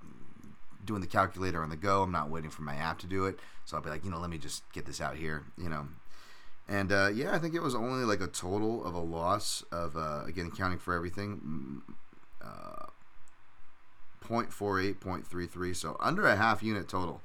doing 0.87 1.01
the 1.01 1.07
calculator 1.07 1.61
on 1.61 1.69
the 1.69 1.75
go. 1.75 2.01
I'm 2.01 2.11
not 2.11 2.29
waiting 2.29 2.49
for 2.49 2.63
my 2.63 2.75
app 2.75 2.97
to 2.99 3.07
do 3.07 3.25
it. 3.25 3.37
So 3.65 3.75
I'll 3.77 3.83
be 3.83 3.89
like, 3.89 4.03
you 4.03 4.09
know, 4.09 4.19
let 4.19 4.29
me 4.31 4.39
just 4.39 4.63
get 4.71 4.85
this 4.85 5.01
out 5.01 5.17
here, 5.17 5.43
you 5.57 5.69
know. 5.69 5.87
And 6.67 6.91
uh, 6.91 7.09
yeah, 7.13 7.35
I 7.35 7.39
think 7.39 7.53
it 7.53 7.61
was 7.61 7.75
only 7.75 8.05
like 8.05 8.21
a 8.21 8.27
total 8.27 8.83
of 8.85 8.93
a 8.95 8.99
loss 8.99 9.63
of, 9.71 9.95
uh, 9.95 10.23
again, 10.25 10.47
accounting 10.47 10.79
for 10.79 10.93
everything, 10.93 11.81
uh, 12.41 12.87
0.48, 14.27 14.95
0.33. 14.95 15.75
So 15.75 15.97
under 15.99 16.25
a 16.25 16.35
half 16.35 16.63
unit 16.63 16.87
total, 16.87 17.21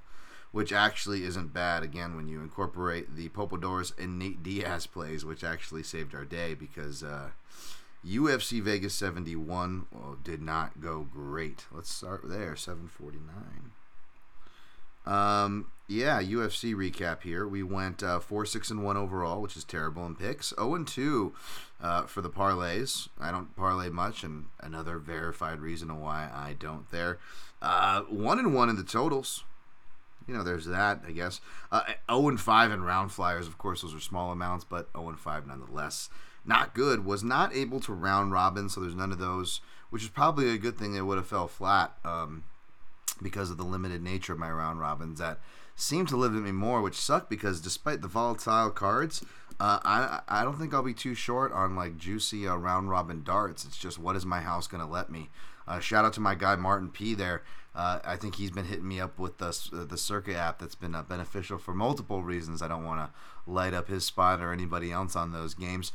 which 0.53 0.73
actually 0.73 1.25
isn't 1.25 1.53
bad, 1.53 1.83
again, 1.83 2.15
when 2.15 2.29
you 2.29 2.41
incorporate 2.41 3.17
the 3.17 3.31
Popodores 3.31 3.99
and 3.99 4.19
Nate 4.19 4.43
Diaz 4.43 4.87
plays, 4.87 5.25
which 5.25 5.43
actually 5.43 5.83
saved 5.83 6.15
our 6.15 6.25
day 6.25 6.55
because 6.55 7.03
uh, 7.03 7.31
UFC 8.07 8.61
Vegas 8.61 8.95
71 8.95 9.87
well, 9.91 10.19
did 10.23 10.43
not 10.43 10.81
go 10.81 11.07
great. 11.13 11.67
Let's 11.73 11.93
start 11.93 12.23
there. 12.25 12.55
749. 12.55 13.73
Um, 15.05 15.67
yeah, 15.89 16.23
UFC 16.23 16.75
recap 16.75 17.23
here. 17.23 17.47
We 17.47 17.63
went 17.63 18.03
uh, 18.03 18.21
4 18.21 18.47
6 18.47 18.71
and 18.71 18.85
1 18.85 18.97
overall, 18.97 19.41
which 19.41 19.57
is 19.57 19.65
terrible 19.65 20.07
in 20.07 20.15
picks. 20.15 20.53
0 20.57 20.75
and 20.75 20.87
2 20.87 21.33
uh, 21.81 22.03
for 22.03 22.21
the 22.21 22.31
parlays. 22.31 23.09
I 23.21 23.31
don't 23.31 23.55
parlay 23.57 23.89
much, 23.89 24.23
and 24.23 24.47
another 24.61 24.99
verified 24.99 25.61
reason 25.61 26.01
why 26.01 26.31
I 26.33 26.55
don't 26.59 26.91
there. 26.91 27.19
Uh, 27.61 28.03
1 28.03 28.39
and 28.39 28.55
1 28.55 28.69
in 28.69 28.77
the 28.77 28.85
totals. 28.85 29.45
You 30.27 30.35
know, 30.35 30.43
there's 30.43 30.67
that, 30.67 31.03
I 31.07 31.13
guess. 31.13 31.41
Uh, 31.71 31.83
0 32.11 32.29
and 32.29 32.41
5 32.41 32.73
in 32.73 32.85
round 32.85 33.13
flyers. 33.13 33.47
Of 33.47 33.59
course, 33.59 33.83
those 33.83 33.95
are 33.95 34.01
small 34.01 34.33
amounts, 34.33 34.65
but 34.65 34.89
0 34.95 35.11
and 35.11 35.19
5 35.19 35.47
nonetheless 35.47 36.09
not 36.45 36.75
good, 36.75 37.05
was 37.05 37.23
not 37.23 37.55
able 37.55 37.81
to 37.81 37.93
round 37.93 38.33
robin, 38.33 38.69
so 38.69 38.81
there's 38.81 38.95
none 38.95 39.13
of 39.13 39.19
those, 39.19 39.61
which 39.91 40.03
is 40.03 40.09
probably 40.09 40.51
a 40.51 40.59
good 40.59 40.77
thing. 40.77 40.95
It 40.95 41.03
would 41.03 41.19
have 41.19 41.27
fell 41.27 41.49
flat 41.49 41.97
um, 42.05 42.45
because 43.21 43.51
of 43.51 43.59
the 43.59 43.65
limited 43.65 44.03
nature 44.03 44.33
of 44.33 44.39
my 44.39 44.51
round 44.51 44.81
robins 44.81 45.19
that 45.21 45.39
seem 45.77 46.07
to 46.07 46.17
limit 46.17 46.43
me 46.43 46.53
more, 46.53 46.83
which 46.83 46.97
sucked 46.97 47.31
because 47.31 47.61
despite 47.61 48.03
the 48.03 48.09
volatile 48.09 48.71
cards, 48.71 49.25
uh, 49.61 49.79
I 49.85 50.21
I 50.29 50.45
don't 50.45 50.59
think 50.59 50.75
I'll 50.75 50.83
be 50.83 50.95
too 50.95 51.15
short 51.15 51.53
on 51.53 51.77
like 51.77 51.97
juicy 51.97 52.49
uh, 52.49 52.57
round 52.57 52.91
robin 52.91 53.23
darts. 53.23 53.65
It's 53.65 53.79
just 53.79 53.99
what 53.99 54.17
is 54.17 54.27
my 54.27 54.41
house 54.41 54.67
gonna 54.67 54.89
let 54.89 55.11
me? 55.11 55.31
Uh, 55.69 55.79
shout 55.79 56.05
out 56.05 56.13
to 56.15 56.21
my 56.21 56.35
guy 56.35 56.57
Martin 56.57 56.89
P 56.89 57.15
there. 57.15 57.43
Uh, 57.75 58.01
I 58.05 58.17
think 58.17 58.35
he's 58.35 58.51
been 58.51 58.67
hitting 58.67 58.87
me 58.87 59.01
up 59.01 59.19
with 59.19 59.39
the 59.39 59.87
the 59.87 59.97
Circa 59.97 60.37
app 60.37 60.59
that's 60.59 60.75
been 60.75 60.95
uh, 60.95 61.03
beneficial 61.03 61.57
for 61.59 61.73
multiple 61.73 62.23
reasons. 62.23 62.61
I 62.61 62.69
don't 62.69 62.85
want 62.85 63.01
to 63.01 63.51
light 63.51 63.73
up 63.73 63.89
his 63.89 64.05
spot 64.05 64.41
or 64.41 64.53
anybody 64.53 64.93
else 64.93 65.17
on 65.17 65.33
those 65.33 65.55
games. 65.55 65.93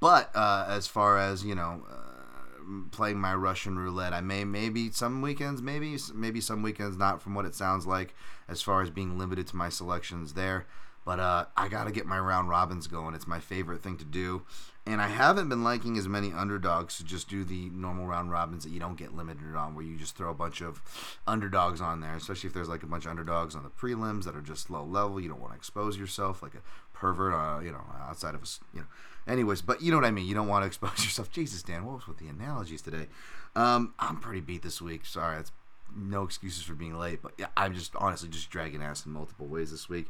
But 0.00 0.30
uh, 0.34 0.64
as 0.68 0.86
far 0.88 1.18
as 1.18 1.44
you 1.44 1.54
know, 1.54 1.84
uh, 1.88 2.88
playing 2.90 3.20
my 3.20 3.34
Russian 3.34 3.78
roulette, 3.78 4.12
I 4.12 4.20
may 4.20 4.44
maybe 4.44 4.90
some 4.90 5.22
weekends, 5.22 5.62
maybe 5.62 5.96
maybe 6.14 6.40
some 6.40 6.62
weekends 6.62 6.96
not. 6.96 7.22
From 7.22 7.34
what 7.34 7.44
it 7.44 7.54
sounds 7.54 7.86
like, 7.86 8.14
as 8.48 8.60
far 8.60 8.82
as 8.82 8.90
being 8.90 9.16
limited 9.16 9.46
to 9.48 9.56
my 9.56 9.68
selections 9.68 10.32
there. 10.32 10.66
But 11.04 11.20
uh, 11.20 11.46
I 11.56 11.68
got 11.68 11.84
to 11.84 11.92
get 11.92 12.06
my 12.06 12.18
round 12.18 12.48
robins 12.48 12.86
going. 12.86 13.14
It's 13.14 13.26
my 13.26 13.40
favorite 13.40 13.82
thing 13.82 13.96
to 13.98 14.04
do. 14.04 14.42
And 14.86 15.00
I 15.00 15.08
haven't 15.08 15.48
been 15.48 15.62
liking 15.62 15.98
as 15.98 16.08
many 16.08 16.32
underdogs 16.32 16.96
to 16.96 17.04
just 17.04 17.28
do 17.28 17.44
the 17.44 17.68
normal 17.70 18.06
round 18.06 18.30
robins 18.30 18.64
that 18.64 18.70
you 18.70 18.80
don't 18.80 18.96
get 18.96 19.14
limited 19.14 19.54
on, 19.54 19.74
where 19.74 19.84
you 19.84 19.96
just 19.96 20.16
throw 20.16 20.30
a 20.30 20.34
bunch 20.34 20.62
of 20.62 20.82
underdogs 21.26 21.80
on 21.80 22.00
there, 22.00 22.14
especially 22.14 22.48
if 22.48 22.54
there's 22.54 22.68
like 22.68 22.82
a 22.82 22.86
bunch 22.86 23.04
of 23.04 23.10
underdogs 23.10 23.54
on 23.54 23.62
the 23.62 23.68
prelims 23.68 24.24
that 24.24 24.34
are 24.34 24.40
just 24.40 24.70
low 24.70 24.82
level. 24.82 25.20
You 25.20 25.28
don't 25.28 25.40
want 25.40 25.52
to 25.52 25.56
expose 25.56 25.98
yourself 25.98 26.42
like 26.42 26.54
a 26.54 26.62
pervert, 26.94 27.34
uh, 27.34 27.60
you 27.60 27.72
know, 27.72 27.84
outside 28.08 28.34
of 28.34 28.42
a, 28.42 28.46
you 28.74 28.80
know. 28.80 28.86
Anyways, 29.28 29.60
but 29.60 29.82
you 29.82 29.90
know 29.90 29.98
what 29.98 30.06
I 30.06 30.10
mean. 30.10 30.26
You 30.26 30.34
don't 30.34 30.48
want 30.48 30.62
to 30.62 30.66
expose 30.68 31.04
yourself. 31.04 31.30
Jesus, 31.30 31.62
Dan, 31.62 31.84
what 31.84 31.96
was 31.96 32.08
with 32.08 32.18
the 32.18 32.28
analogies 32.28 32.82
today? 32.82 33.06
Um, 33.54 33.94
I'm 33.98 34.16
pretty 34.16 34.40
beat 34.40 34.62
this 34.62 34.80
week. 34.80 35.04
Sorry, 35.04 35.36
that's 35.36 35.52
no 35.96 36.22
excuses 36.22 36.62
for 36.62 36.74
being 36.74 36.98
late, 36.98 37.20
but 37.22 37.32
yeah, 37.36 37.46
I'm 37.56 37.74
just 37.74 37.94
honestly 37.96 38.28
just 38.28 38.50
dragging 38.50 38.82
ass 38.82 39.04
in 39.04 39.12
multiple 39.12 39.46
ways 39.46 39.70
this 39.70 39.88
week. 39.88 40.08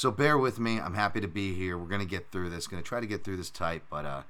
So 0.00 0.10
bear 0.10 0.38
with 0.38 0.58
me. 0.58 0.80
I'm 0.80 0.94
happy 0.94 1.20
to 1.20 1.28
be 1.28 1.52
here. 1.52 1.76
We're 1.76 1.84
gonna 1.84 2.06
get 2.06 2.30
through 2.30 2.48
this. 2.48 2.66
Gonna 2.66 2.80
try 2.80 3.00
to 3.00 3.06
get 3.06 3.22
through 3.22 3.36
this 3.36 3.50
tight, 3.50 3.82
but 3.90 4.06
uh, 4.06 4.22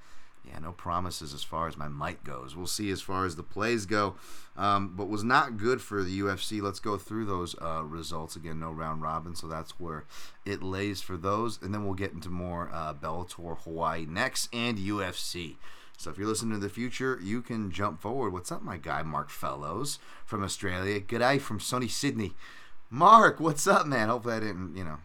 yeah, 0.44 0.58
no 0.58 0.72
promises 0.72 1.32
as 1.32 1.44
far 1.44 1.68
as 1.68 1.76
my 1.76 1.86
mic 1.86 2.24
goes. 2.24 2.56
We'll 2.56 2.66
see 2.66 2.90
as 2.90 3.00
far 3.00 3.24
as 3.24 3.36
the 3.36 3.44
plays 3.44 3.86
go. 3.86 4.16
Um, 4.56 4.96
but 4.96 5.08
was 5.08 5.22
not 5.22 5.58
good 5.58 5.80
for 5.80 6.02
the 6.02 6.22
UFC. 6.22 6.60
Let's 6.60 6.80
go 6.80 6.96
through 6.96 7.26
those 7.26 7.54
uh, 7.62 7.84
results 7.84 8.34
again. 8.34 8.58
No 8.58 8.72
round 8.72 9.02
robin, 9.02 9.36
so 9.36 9.46
that's 9.46 9.78
where 9.78 10.06
it 10.44 10.60
lays 10.60 11.02
for 11.02 11.16
those, 11.16 11.62
and 11.62 11.72
then 11.72 11.84
we'll 11.84 11.94
get 11.94 12.10
into 12.10 12.30
more 12.30 12.68
uh, 12.72 12.92
Bellator 12.92 13.56
Hawaii 13.58 14.06
next 14.06 14.48
and 14.52 14.76
UFC. 14.76 15.54
So 15.96 16.10
if 16.10 16.18
you're 16.18 16.26
listening 16.26 16.54
to 16.54 16.66
the 16.66 16.68
future, 16.68 17.20
you 17.22 17.42
can 17.42 17.70
jump 17.70 18.00
forward. 18.00 18.32
What's 18.32 18.50
up, 18.50 18.64
my 18.64 18.76
guy 18.76 19.04
Mark 19.04 19.30
Fellows 19.30 20.00
from 20.26 20.42
Australia? 20.42 20.98
Good 20.98 21.40
from 21.40 21.60
sunny 21.60 21.86
Sydney. 21.86 22.34
Mark, 22.90 23.38
what's 23.38 23.68
up, 23.68 23.86
man? 23.86 24.08
Hopefully 24.08 24.34
I 24.34 24.40
didn't, 24.40 24.76
you 24.76 24.82
know, 24.82 24.98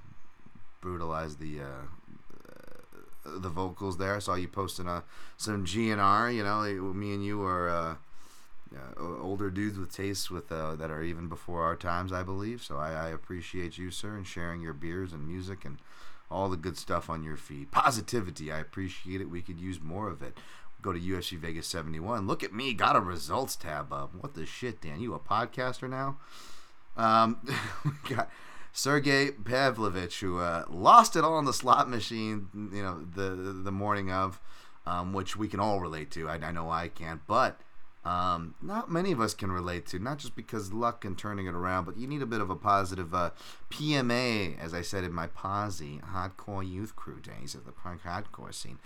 brutalize 0.85 1.37
the 1.37 1.61
uh, 1.61 1.85
uh, 3.25 3.39
the 3.39 3.49
vocals 3.49 3.97
there. 3.97 4.15
I 4.15 4.19
saw 4.19 4.35
you 4.35 4.47
posting 4.47 4.87
uh, 4.87 5.01
some 5.35 5.65
GNR. 5.65 6.35
You 6.35 6.43
know, 6.43 6.93
me 6.93 7.15
and 7.15 7.25
you 7.25 7.43
are 7.43 7.67
uh, 7.67 7.95
uh, 8.75 9.19
older 9.19 9.49
dudes 9.49 9.79
with 9.79 9.91
tastes 9.91 10.29
with 10.29 10.49
that 10.49 10.91
are 10.91 11.01
even 11.01 11.27
before 11.27 11.63
our 11.63 11.75
times, 11.75 12.13
I 12.13 12.21
believe. 12.21 12.61
So 12.61 12.77
I, 12.77 12.91
I 12.91 13.09
appreciate 13.09 13.79
you, 13.79 13.89
sir, 13.89 14.15
and 14.15 14.27
sharing 14.27 14.61
your 14.61 14.73
beers 14.73 15.11
and 15.11 15.27
music 15.27 15.65
and 15.65 15.79
all 16.29 16.49
the 16.49 16.57
good 16.57 16.77
stuff 16.77 17.09
on 17.09 17.23
your 17.23 17.37
feed. 17.37 17.71
Positivity, 17.71 18.51
I 18.51 18.59
appreciate 18.59 19.21
it. 19.21 19.29
We 19.29 19.41
could 19.41 19.59
use 19.59 19.81
more 19.81 20.09
of 20.09 20.21
it 20.21 20.37
go 20.83 20.93
to 20.93 20.99
UFC 20.99 21.35
Vegas 21.35 21.65
71. 21.65 22.27
Look 22.27 22.43
at 22.43 22.53
me, 22.53 22.71
got 22.75 22.95
a 22.95 22.99
results 22.99 23.55
tab 23.55 23.91
up. 23.91 24.13
What 24.13 24.35
the 24.35 24.45
shit, 24.45 24.81
Dan? 24.81 24.99
You 24.99 25.15
a 25.15 25.19
podcaster 25.19 25.89
now? 25.89 26.17
Um, 26.95 27.39
we 27.85 28.15
got 28.15 28.29
Sergey 28.77 29.31
Pavlovich, 29.31 30.19
who 30.19 30.39
uh, 30.39 30.65
lost 30.69 31.15
it 31.15 31.23
all 31.23 31.35
on 31.35 31.45
the 31.45 31.53
slot 31.53 31.89
machine, 31.89 32.49
you 32.73 32.83
know, 32.83 33.05
the 33.15 33.29
the 33.29 33.71
morning 33.71 34.11
of, 34.11 34.39
um, 34.85 35.13
which 35.13 35.37
we 35.37 35.47
can 35.47 35.59
all 35.59 35.79
relate 35.79 36.11
to. 36.11 36.27
I, 36.27 36.35
I 36.35 36.51
know 36.51 36.69
I 36.69 36.89
can't, 36.89 37.21
but 37.25 37.61
um, 38.03 38.53
not 38.61 38.91
many 38.91 39.13
of 39.13 39.21
us 39.21 39.33
can 39.33 39.51
relate 39.51 39.85
to. 39.87 39.99
Not 39.99 40.17
just 40.17 40.35
because 40.35 40.73
luck 40.73 41.05
and 41.05 41.17
turning 41.17 41.47
it 41.47 41.55
around, 41.55 41.85
but 41.85 41.95
you 41.95 42.05
need 42.05 42.21
a 42.21 42.25
bit 42.25 42.41
of 42.41 42.49
a 42.49 42.55
positive 42.55 43.15
uh, 43.15 43.31
PMA, 43.69 44.59
as 44.59 44.73
I 44.73 44.81
said 44.81 45.05
in 45.05 45.13
my 45.13 45.27
posse, 45.27 46.01
hardcore 46.13 46.69
youth 46.69 46.97
crew 46.97 47.21
days 47.21 47.55
of 47.55 47.65
the 47.65 47.71
punk 47.71 48.01
hardcore 48.03 48.53
scene 48.53 48.79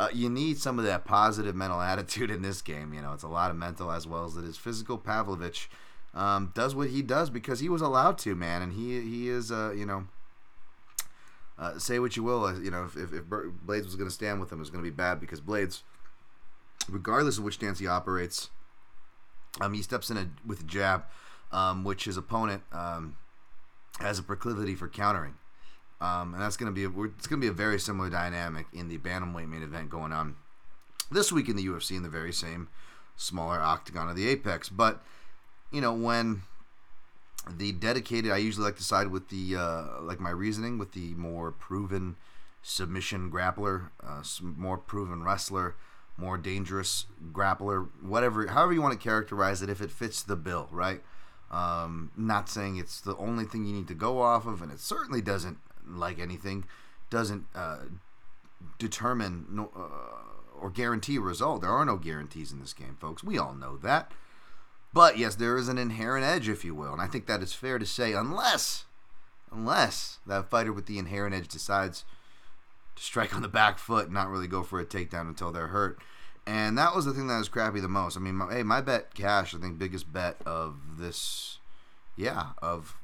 uh, 0.00 0.08
you 0.14 0.30
need 0.30 0.56
some 0.56 0.78
of 0.78 0.84
that 0.86 1.04
positive 1.04 1.54
mental 1.54 1.80
attitude 1.82 2.30
in 2.30 2.42
this 2.42 2.62
game. 2.62 2.94
You 2.94 3.02
know, 3.02 3.12
it's 3.12 3.22
a 3.22 3.28
lot 3.28 3.50
of 3.50 3.56
mental 3.56 3.92
as 3.92 4.06
well 4.06 4.24
as 4.24 4.36
it 4.36 4.44
is 4.44 4.56
physical. 4.56 4.96
Pavlovich 4.96 5.70
um, 6.14 6.52
does 6.54 6.74
what 6.74 6.90
he 6.90 7.02
does 7.02 7.30
because 7.30 7.60
he 7.60 7.68
was 7.68 7.82
allowed 7.82 8.18
to, 8.18 8.34
man, 8.34 8.62
and 8.62 8.72
he 8.72 9.00
he 9.00 9.28
is, 9.28 9.50
uh, 9.50 9.72
you 9.76 9.86
know. 9.86 10.06
Uh, 11.58 11.78
say 11.78 11.98
what 11.98 12.16
you 12.16 12.22
will, 12.22 12.46
uh, 12.46 12.58
you 12.58 12.70
know, 12.70 12.84
if, 12.84 12.96
if, 12.96 13.12
if 13.12 13.24
Blaydes 13.24 13.84
was 13.84 13.94
going 13.94 14.08
to 14.08 14.14
stand 14.14 14.40
with 14.40 14.50
him, 14.50 14.56
it 14.56 14.60
was 14.60 14.70
going 14.70 14.82
to 14.82 14.90
be 14.90 14.94
bad 14.94 15.20
because 15.20 15.42
Blaydes, 15.42 15.82
regardless 16.88 17.36
of 17.36 17.44
which 17.44 17.56
stance 17.56 17.80
he 17.80 17.86
operates, 17.86 18.48
um, 19.60 19.74
he 19.74 19.82
steps 19.82 20.08
in 20.08 20.16
a, 20.16 20.30
with 20.46 20.60
a 20.60 20.64
jab, 20.64 21.04
um, 21.52 21.84
which 21.84 22.06
his 22.06 22.16
opponent 22.16 22.62
um, 22.72 23.16
has 23.98 24.18
a 24.18 24.22
proclivity 24.22 24.74
for 24.74 24.88
countering. 24.88 25.34
Um, 26.00 26.32
and 26.32 26.42
that's 26.42 26.56
going 26.56 26.72
to 26.72 26.74
be 26.74 26.84
a, 26.84 27.04
it's 27.04 27.26
going 27.26 27.40
to 27.40 27.44
be 27.44 27.50
a 27.50 27.52
very 27.52 27.78
similar 27.78 28.08
dynamic 28.08 28.66
in 28.72 28.88
the 28.88 28.96
bantamweight 28.96 29.48
main 29.48 29.62
event 29.62 29.90
going 29.90 30.12
on 30.12 30.36
this 31.10 31.30
week 31.30 31.48
in 31.48 31.56
the 31.56 31.66
UFC 31.66 31.96
in 31.96 32.02
the 32.02 32.08
very 32.08 32.32
same 32.32 32.68
smaller 33.16 33.60
octagon 33.60 34.08
of 34.08 34.16
the 34.16 34.26
Apex. 34.28 34.70
But 34.70 35.02
you 35.70 35.80
know 35.80 35.92
when 35.92 36.42
the 37.48 37.72
dedicated, 37.72 38.30
I 38.30 38.38
usually 38.38 38.64
like 38.64 38.76
to 38.76 38.84
side 38.84 39.08
with 39.08 39.28
the 39.28 39.56
uh, 39.56 40.02
like 40.02 40.20
my 40.20 40.30
reasoning 40.30 40.78
with 40.78 40.92
the 40.92 41.14
more 41.14 41.50
proven 41.50 42.16
submission 42.62 43.30
grappler, 43.30 43.90
uh, 44.02 44.22
more 44.42 44.76
proven 44.76 45.22
wrestler, 45.22 45.76
more 46.16 46.36
dangerous 46.36 47.06
grappler, 47.32 47.88
whatever, 48.02 48.46
however 48.48 48.72
you 48.72 48.82
want 48.82 48.98
to 48.98 49.02
characterize 49.02 49.62
it, 49.62 49.70
if 49.70 49.80
it 49.80 49.90
fits 49.90 50.22
the 50.22 50.36
bill, 50.36 50.68
right? 50.70 51.00
Um, 51.50 52.12
not 52.16 52.48
saying 52.48 52.76
it's 52.76 53.00
the 53.00 53.16
only 53.16 53.44
thing 53.44 53.64
you 53.64 53.74
need 53.74 53.88
to 53.88 53.94
go 53.94 54.20
off 54.20 54.46
of, 54.46 54.62
and 54.62 54.70
it 54.70 54.78
certainly 54.78 55.20
doesn't 55.20 55.58
like 55.86 56.20
anything, 56.20 56.64
doesn't 57.08 57.46
uh, 57.54 57.78
determine 58.78 59.46
no, 59.50 59.70
uh, 59.74 60.60
or 60.60 60.70
guarantee 60.70 61.16
a 61.16 61.20
result. 61.20 61.62
There 61.62 61.70
are 61.70 61.84
no 61.84 61.96
guarantees 61.96 62.52
in 62.52 62.60
this 62.60 62.74
game, 62.74 62.96
folks. 63.00 63.24
We 63.24 63.38
all 63.38 63.54
know 63.54 63.76
that. 63.78 64.12
But 64.92 65.18
yes, 65.18 65.36
there 65.36 65.56
is 65.56 65.68
an 65.68 65.78
inherent 65.78 66.24
edge, 66.24 66.48
if 66.48 66.64
you 66.64 66.74
will, 66.74 66.92
and 66.92 67.00
I 67.00 67.06
think 67.06 67.26
that 67.26 67.42
is 67.42 67.52
fair 67.52 67.78
to 67.78 67.86
say, 67.86 68.12
unless, 68.12 68.84
unless 69.52 70.18
that 70.26 70.50
fighter 70.50 70.72
with 70.72 70.86
the 70.86 70.98
inherent 70.98 71.34
edge 71.34 71.48
decides 71.48 72.04
to 72.96 73.02
strike 73.02 73.34
on 73.34 73.42
the 73.42 73.48
back 73.48 73.78
foot 73.78 74.06
and 74.06 74.14
not 74.14 74.28
really 74.28 74.48
go 74.48 74.62
for 74.62 74.80
a 74.80 74.84
takedown 74.86 75.28
until 75.28 75.52
they're 75.52 75.68
hurt. 75.68 76.00
And 76.46 76.76
that 76.78 76.96
was 76.96 77.04
the 77.04 77.12
thing 77.12 77.28
that 77.28 77.38
was 77.38 77.48
crappy 77.48 77.80
the 77.80 77.88
most. 77.88 78.16
I 78.16 78.20
mean, 78.20 78.34
my, 78.34 78.52
hey, 78.52 78.62
my 78.64 78.80
bet 78.80 79.14
cash, 79.14 79.54
I 79.54 79.58
think 79.58 79.78
biggest 79.78 80.12
bet 80.12 80.36
of 80.44 80.76
this, 80.98 81.58
yeah, 82.16 82.48
of 82.60 82.96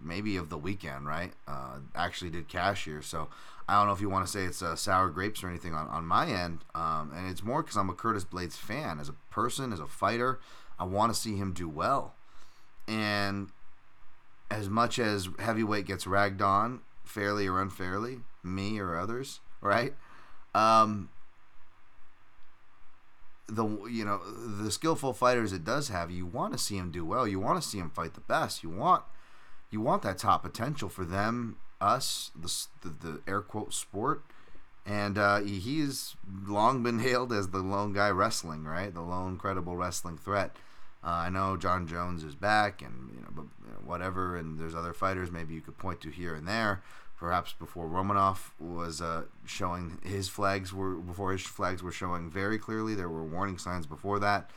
maybe 0.00 0.36
of 0.36 0.48
the 0.48 0.58
weekend, 0.58 1.06
right? 1.06 1.32
Uh, 1.46 1.78
actually 1.94 2.30
did 2.30 2.48
cash 2.48 2.84
here. 2.84 3.02
So 3.02 3.28
I 3.68 3.78
don't 3.78 3.86
know 3.86 3.92
if 3.92 4.00
you 4.00 4.08
want 4.08 4.26
to 4.26 4.32
say 4.32 4.44
it's 4.44 4.62
uh, 4.62 4.74
sour 4.74 5.10
grapes 5.10 5.44
or 5.44 5.48
anything 5.48 5.74
on, 5.74 5.86
on 5.88 6.04
my 6.06 6.26
end. 6.26 6.64
Um, 6.74 7.12
and 7.14 7.28
it's 7.28 7.44
more 7.44 7.62
because 7.62 7.76
I'm 7.76 7.90
a 7.90 7.94
Curtis 7.94 8.24
Blaydes 8.24 8.56
fan. 8.56 8.98
As 8.98 9.08
a 9.08 9.14
person, 9.30 9.72
as 9.72 9.80
a 9.80 9.86
fighter, 9.86 10.40
I 10.78 10.84
want 10.84 11.12
to 11.12 11.18
see 11.18 11.36
him 11.36 11.52
do 11.52 11.68
well. 11.68 12.14
And 12.86 13.48
as 14.50 14.68
much 14.68 14.98
as 14.98 15.28
heavyweight 15.38 15.86
gets 15.86 16.06
ragged 16.06 16.40
on, 16.40 16.80
fairly 17.04 17.46
or 17.46 17.60
unfairly, 17.60 18.20
me 18.42 18.78
or 18.78 18.96
others, 18.96 19.40
right? 19.60 19.94
Um, 20.54 21.10
the 23.48 23.64
you 23.90 24.04
know 24.04 24.20
the 24.62 24.70
skillful 24.70 25.12
fighters 25.12 25.52
it 25.52 25.64
does 25.64 25.88
have, 25.88 26.10
you 26.10 26.26
want 26.26 26.52
to 26.52 26.58
see 26.58 26.76
him 26.76 26.90
do 26.90 27.04
well. 27.04 27.26
You 27.26 27.40
want 27.40 27.60
to 27.60 27.66
see 27.66 27.78
him 27.78 27.90
fight 27.90 28.14
the 28.14 28.20
best. 28.20 28.62
You 28.62 28.70
want 28.70 29.04
you 29.70 29.80
want 29.80 30.02
that 30.02 30.18
top 30.18 30.42
potential 30.42 30.88
for 30.88 31.04
them, 31.04 31.56
us, 31.80 32.30
the 32.34 32.88
the, 32.88 32.94
the 33.06 33.20
air 33.26 33.40
quote 33.40 33.72
sport, 33.74 34.22
and 34.86 35.18
uh, 35.18 35.40
he's 35.40 36.16
long 36.46 36.82
been 36.82 36.98
hailed 37.00 37.32
as 37.32 37.48
the 37.48 37.58
lone 37.58 37.92
guy 37.92 38.10
wrestling, 38.10 38.64
right? 38.64 38.92
The 38.92 39.02
lone 39.02 39.36
credible 39.36 39.76
wrestling 39.76 40.18
threat. 40.18 40.56
Uh, 41.04 41.10
I 41.10 41.28
know 41.30 41.56
Jon 41.56 41.86
Jones 41.86 42.24
is 42.24 42.34
back, 42.34 42.82
and 42.82 43.10
you 43.14 43.20
know, 43.20 43.28
but 43.30 43.44
you 43.64 43.72
know, 43.72 43.78
whatever. 43.84 44.36
And 44.36 44.58
there's 44.58 44.74
other 44.74 44.92
fighters 44.92 45.30
maybe 45.30 45.54
you 45.54 45.60
could 45.60 45.78
point 45.78 46.00
to 46.02 46.10
here 46.10 46.34
and 46.34 46.46
there. 46.46 46.82
Perhaps 47.16 47.52
before 47.52 47.86
Romanov 47.88 48.50
was 48.60 49.00
uh, 49.00 49.24
showing 49.44 49.98
his 50.04 50.28
flags 50.28 50.72
were 50.72 50.94
before 50.94 51.32
his 51.32 51.42
flags 51.42 51.82
were 51.82 51.92
showing 51.92 52.30
very 52.30 52.58
clearly. 52.58 52.94
There 52.94 53.08
were 53.08 53.24
warning 53.24 53.58
signs 53.58 53.86
before 53.86 54.18
that. 54.20 54.50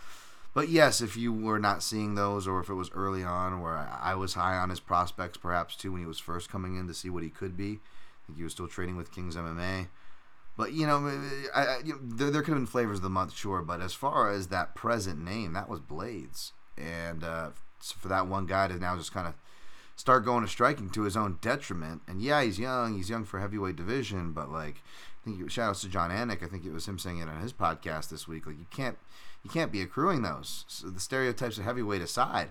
But 0.54 0.70
yes, 0.70 1.00
if 1.00 1.16
you 1.16 1.32
were 1.32 1.60
not 1.60 1.82
seeing 1.82 2.16
those, 2.16 2.46
or 2.48 2.60
if 2.60 2.70
it 2.70 2.74
was 2.74 2.92
early 2.92 3.24
on, 3.24 3.62
where 3.62 3.78
I 4.02 4.16
was 4.16 4.34
high 4.34 4.58
on 4.58 4.70
his 4.70 4.82
prospects, 4.82 5.38
perhaps 5.38 5.76
too, 5.76 5.94
when 5.94 6.02
he 6.02 6.08
was 6.08 6.20
first 6.20 6.50
coming 6.50 6.76
in 6.76 6.88
to 6.88 6.94
see 6.94 7.10
what 7.10 7.24
he 7.24 7.30
could 7.30 7.56
be. 7.56 7.80
I 7.80 8.28
think 8.28 8.38
he 8.38 8.44
was 8.44 8.52
still 8.52 8.68
training 8.68 8.98
with 8.98 9.14
Kings 9.14 9.36
MMA. 9.36 9.88
But 10.58 10.74
you 10.74 10.86
know, 10.86 11.08
I, 11.56 11.66
I, 11.66 11.78
you 11.84 11.94
know 11.94 12.00
there, 12.04 12.30
there 12.30 12.42
could 12.42 12.52
have 12.52 12.60
been 12.60 12.68
flavors 12.68 12.98
of 12.98 13.04
the 13.04 13.10
month, 13.10 13.34
sure. 13.34 13.62
But 13.62 13.82
as 13.82 13.94
far 13.94 14.32
as 14.32 14.48
that 14.48 14.76
present 14.76 15.24
name, 15.24 15.54
that 15.54 15.70
was 15.70 15.80
Blaydes, 15.80 16.52
and 16.78 17.24
uh, 17.24 17.50
for 17.80 18.08
that 18.10 18.28
one 18.28 18.46
guy 18.46 18.68
to 18.68 18.76
now 18.76 18.98
just 18.98 19.14
kind 19.14 19.28
of 19.28 19.34
start 19.96 20.26
going 20.26 20.44
to 20.44 20.50
striking 20.50 20.90
to 20.90 21.04
his 21.04 21.16
own 21.16 21.38
detriment. 21.42 22.02
And 22.08 22.22
yeah, 22.22 22.44
he's 22.44 22.60
young. 22.60 22.96
He's 22.96 23.10
young 23.10 23.24
for 23.24 23.40
heavyweight 23.40 23.76
division, 23.76 24.34
but 24.34 24.52
like, 24.52 24.78
I 25.22 25.24
think 25.24 25.50
shout 25.50 25.70
outs 25.70 25.82
to 25.82 25.90
Jon 25.90 26.12
Anik. 26.12 26.44
I 26.44 26.48
think 26.48 26.66
it 26.66 26.74
was 26.74 26.88
him 26.88 27.00
saying 27.00 27.20
it 27.20 27.30
on 27.30 27.42
his 27.42 27.54
podcast 27.54 28.10
this 28.10 28.28
week. 28.28 28.46
Like, 28.46 28.60
you 28.60 28.68
can't 28.72 28.98
you 29.44 29.50
can't 29.50 29.72
be 29.72 29.82
accruing 29.82 30.22
those. 30.22 30.66
So 30.68 30.90
the 30.90 31.00
stereotypes 31.00 31.58
of 31.58 31.64
heavyweight 31.64 32.02
aside, 32.02 32.50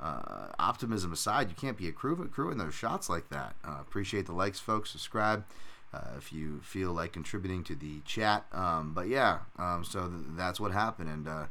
uh, 0.00 0.48
optimism 0.58 1.12
aside, 1.12 1.48
you 1.48 1.56
can't 1.56 1.78
be 1.78 1.88
accruing, 1.88 2.22
accruing 2.22 2.58
those 2.58 2.74
shots 2.74 3.08
like 3.08 3.30
that. 3.30 3.56
Uh, 3.64 3.78
appreciate 3.80 4.26
the 4.26 4.32
likes, 4.32 4.60
folks. 4.60 4.90
Subscribe 4.90 5.44
uh, 5.94 6.16
if 6.16 6.32
you 6.32 6.60
feel 6.62 6.92
like 6.92 7.12
contributing 7.12 7.62
to 7.64 7.74
the 7.74 8.00
chat. 8.04 8.44
Um, 8.52 8.92
but 8.94 9.08
yeah, 9.08 9.40
um, 9.58 9.84
so 9.84 10.08
th- 10.08 10.22
that's 10.36 10.58
what 10.58 10.72
happened, 10.72 11.08
and 11.08 11.28
uh, 11.28 11.46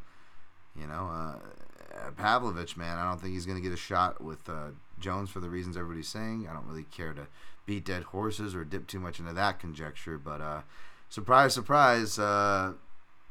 you 0.79 0.87
know, 0.87 1.09
uh, 1.11 2.09
Pavlovich, 2.17 2.75
man, 2.75 2.97
I 2.97 3.07
don't 3.07 3.21
think 3.21 3.33
he's 3.33 3.45
going 3.45 3.57
to 3.57 3.61
get 3.61 3.73
a 3.73 3.77
shot 3.77 4.21
with 4.21 4.49
uh, 4.49 4.69
Jones 4.99 5.29
for 5.29 5.39
the 5.39 5.49
reasons 5.49 5.77
everybody's 5.77 6.07
saying. 6.07 6.47
I 6.49 6.53
don't 6.53 6.67
really 6.67 6.83
care 6.83 7.13
to 7.13 7.27
beat 7.65 7.85
dead 7.85 8.03
horses 8.03 8.55
or 8.55 8.65
dip 8.65 8.87
too 8.87 8.99
much 8.99 9.19
into 9.19 9.33
that 9.33 9.59
conjecture, 9.59 10.17
but 10.17 10.41
uh, 10.41 10.61
surprise, 11.09 11.53
surprise. 11.53 12.19
Uh, 12.19 12.73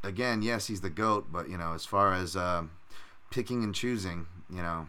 again, 0.03 0.43
yes, 0.43 0.69
he's 0.69 0.81
the 0.81 0.91
goat, 0.91 1.27
but 1.31 1.49
you 1.49 1.59
know, 1.59 1.73
as 1.75 1.85
far 1.85 2.15
as 2.15 2.37
picking 3.31 3.63
and 3.65 3.75
choosing, 3.75 4.27
you 4.49 4.63
know, 4.63 4.87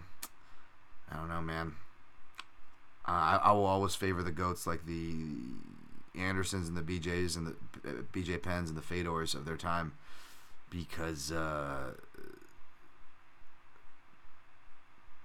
I 1.11 1.17
don't 1.17 1.29
know, 1.29 1.41
man. 1.41 1.75
I, 3.05 3.39
I 3.43 3.51
will 3.51 3.65
always 3.65 3.95
favor 3.95 4.23
the 4.23 4.31
goats 4.31 4.65
like 4.65 4.85
the 4.85 5.13
Andersons 6.17 6.67
and 6.67 6.77
the 6.77 6.81
BJs 6.81 7.37
and 7.37 7.47
the 7.47 7.55
BJ 8.13 8.41
Pens 8.41 8.69
and 8.69 8.77
the 8.77 8.83
Fedors 8.83 9.33
of 9.33 9.45
their 9.45 9.57
time 9.57 9.93
because 10.69 11.31
uh, 11.31 11.91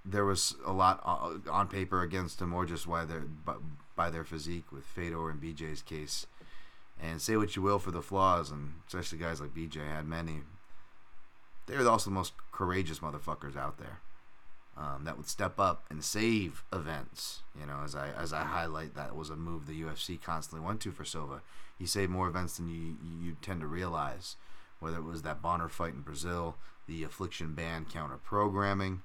there 0.05 0.25
was 0.25 0.55
a 0.65 0.71
lot 0.71 1.01
on 1.49 1.67
paper 1.67 2.01
against 2.01 2.39
them, 2.39 2.53
or 2.53 2.65
just 2.65 2.87
why 2.87 3.05
they're 3.05 3.25
by, 3.95 4.09
their 4.09 4.23
physique 4.23 4.71
with 4.71 4.83
Fedor 4.83 5.29
and 5.29 5.41
BJ's 5.41 5.81
case. 5.81 6.25
And 7.01 7.21
say 7.21 7.37
what 7.37 7.55
you 7.55 7.61
will 7.61 7.79
for 7.79 7.91
the 7.91 8.01
flaws, 8.01 8.51
and 8.51 8.73
especially 8.87 9.19
guys 9.19 9.39
like 9.39 9.55
BJ 9.55 9.87
had 9.87 10.05
many. 10.05 10.41
They're 11.65 11.87
also 11.87 12.09
the 12.09 12.15
most 12.15 12.33
courageous 12.51 12.99
motherfuckers 12.99 13.55
out 13.55 13.77
there 13.77 13.99
um, 14.79 15.03
that 15.03 15.17
would 15.17 15.27
step 15.27 15.59
up 15.59 15.83
and 15.89 16.03
save 16.03 16.63
events. 16.71 17.41
You 17.59 17.65
know, 17.65 17.81
as 17.83 17.95
I 17.95 18.09
as 18.17 18.31
I 18.31 18.43
highlight, 18.43 18.95
that 18.95 19.15
was 19.15 19.29
a 19.29 19.35
move 19.35 19.67
the 19.67 19.81
UFC 19.81 20.21
constantly 20.21 20.65
went 20.65 20.79
to 20.81 20.91
for 20.91 21.03
Silva. 21.03 21.41
He 21.77 21.85
saved 21.85 22.11
more 22.11 22.27
events 22.27 22.57
than 22.57 22.69
you 22.69 22.95
you 23.21 23.35
tend 23.41 23.61
to 23.61 23.67
realize. 23.67 24.37
Whether 24.79 24.97
it 24.97 25.03
was 25.03 25.23
that 25.23 25.41
Bonnar 25.41 25.67
fight 25.67 25.93
in 25.93 26.01
Brazil, 26.01 26.55
the 26.87 27.03
Affliction 27.03 27.53
ban 27.53 27.85
counter 27.91 28.15
programming, 28.15 29.01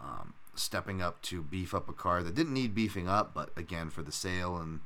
um, 0.00 0.32
stepping 0.54 1.02
up 1.02 1.20
to 1.22 1.42
beef 1.42 1.74
up 1.74 1.90
a 1.90 1.92
card 1.92 2.24
that 2.24 2.34
didn't 2.34 2.54
need 2.54 2.74
beefing 2.74 3.06
up, 3.06 3.34
but 3.34 3.50
again 3.54 3.90
for 3.90 4.00
the 4.00 4.12
sale 4.12 4.56
and 4.56 4.80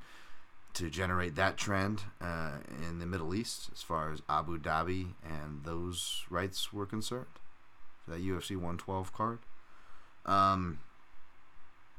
to 0.74 0.90
generate 0.90 1.36
that 1.36 1.56
trend 1.56 2.02
uh, 2.20 2.58
in 2.88 2.98
the 2.98 3.06
Middle 3.06 3.34
East 3.34 3.70
as 3.72 3.82
far 3.82 4.12
as 4.12 4.22
Abu 4.28 4.58
Dhabi 4.58 5.12
and 5.22 5.64
those 5.64 6.24
rights 6.28 6.72
were 6.72 6.86
concerned. 6.86 7.26
That 8.08 8.20
UFC 8.20 8.56
112 8.56 9.12
card. 9.12 9.38
Um, 10.26 10.80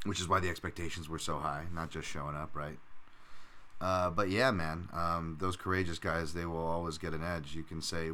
which 0.05 0.19
is 0.19 0.27
why 0.27 0.39
the 0.39 0.49
expectations 0.49 1.09
were 1.09 1.19
so 1.19 1.39
high, 1.39 1.65
not 1.73 1.89
just 1.89 2.07
showing 2.07 2.35
up, 2.35 2.55
right? 2.55 2.77
Uh, 3.81 4.09
but 4.09 4.29
yeah, 4.29 4.51
man, 4.51 4.89
um, 4.91 5.37
those 5.39 5.55
courageous 5.55 5.99
guys, 5.99 6.33
they 6.33 6.45
will 6.45 6.67
always 6.67 6.97
get 6.97 7.13
an 7.13 7.23
edge. 7.23 7.55
You 7.55 7.63
can 7.63 7.81
say 7.81 8.09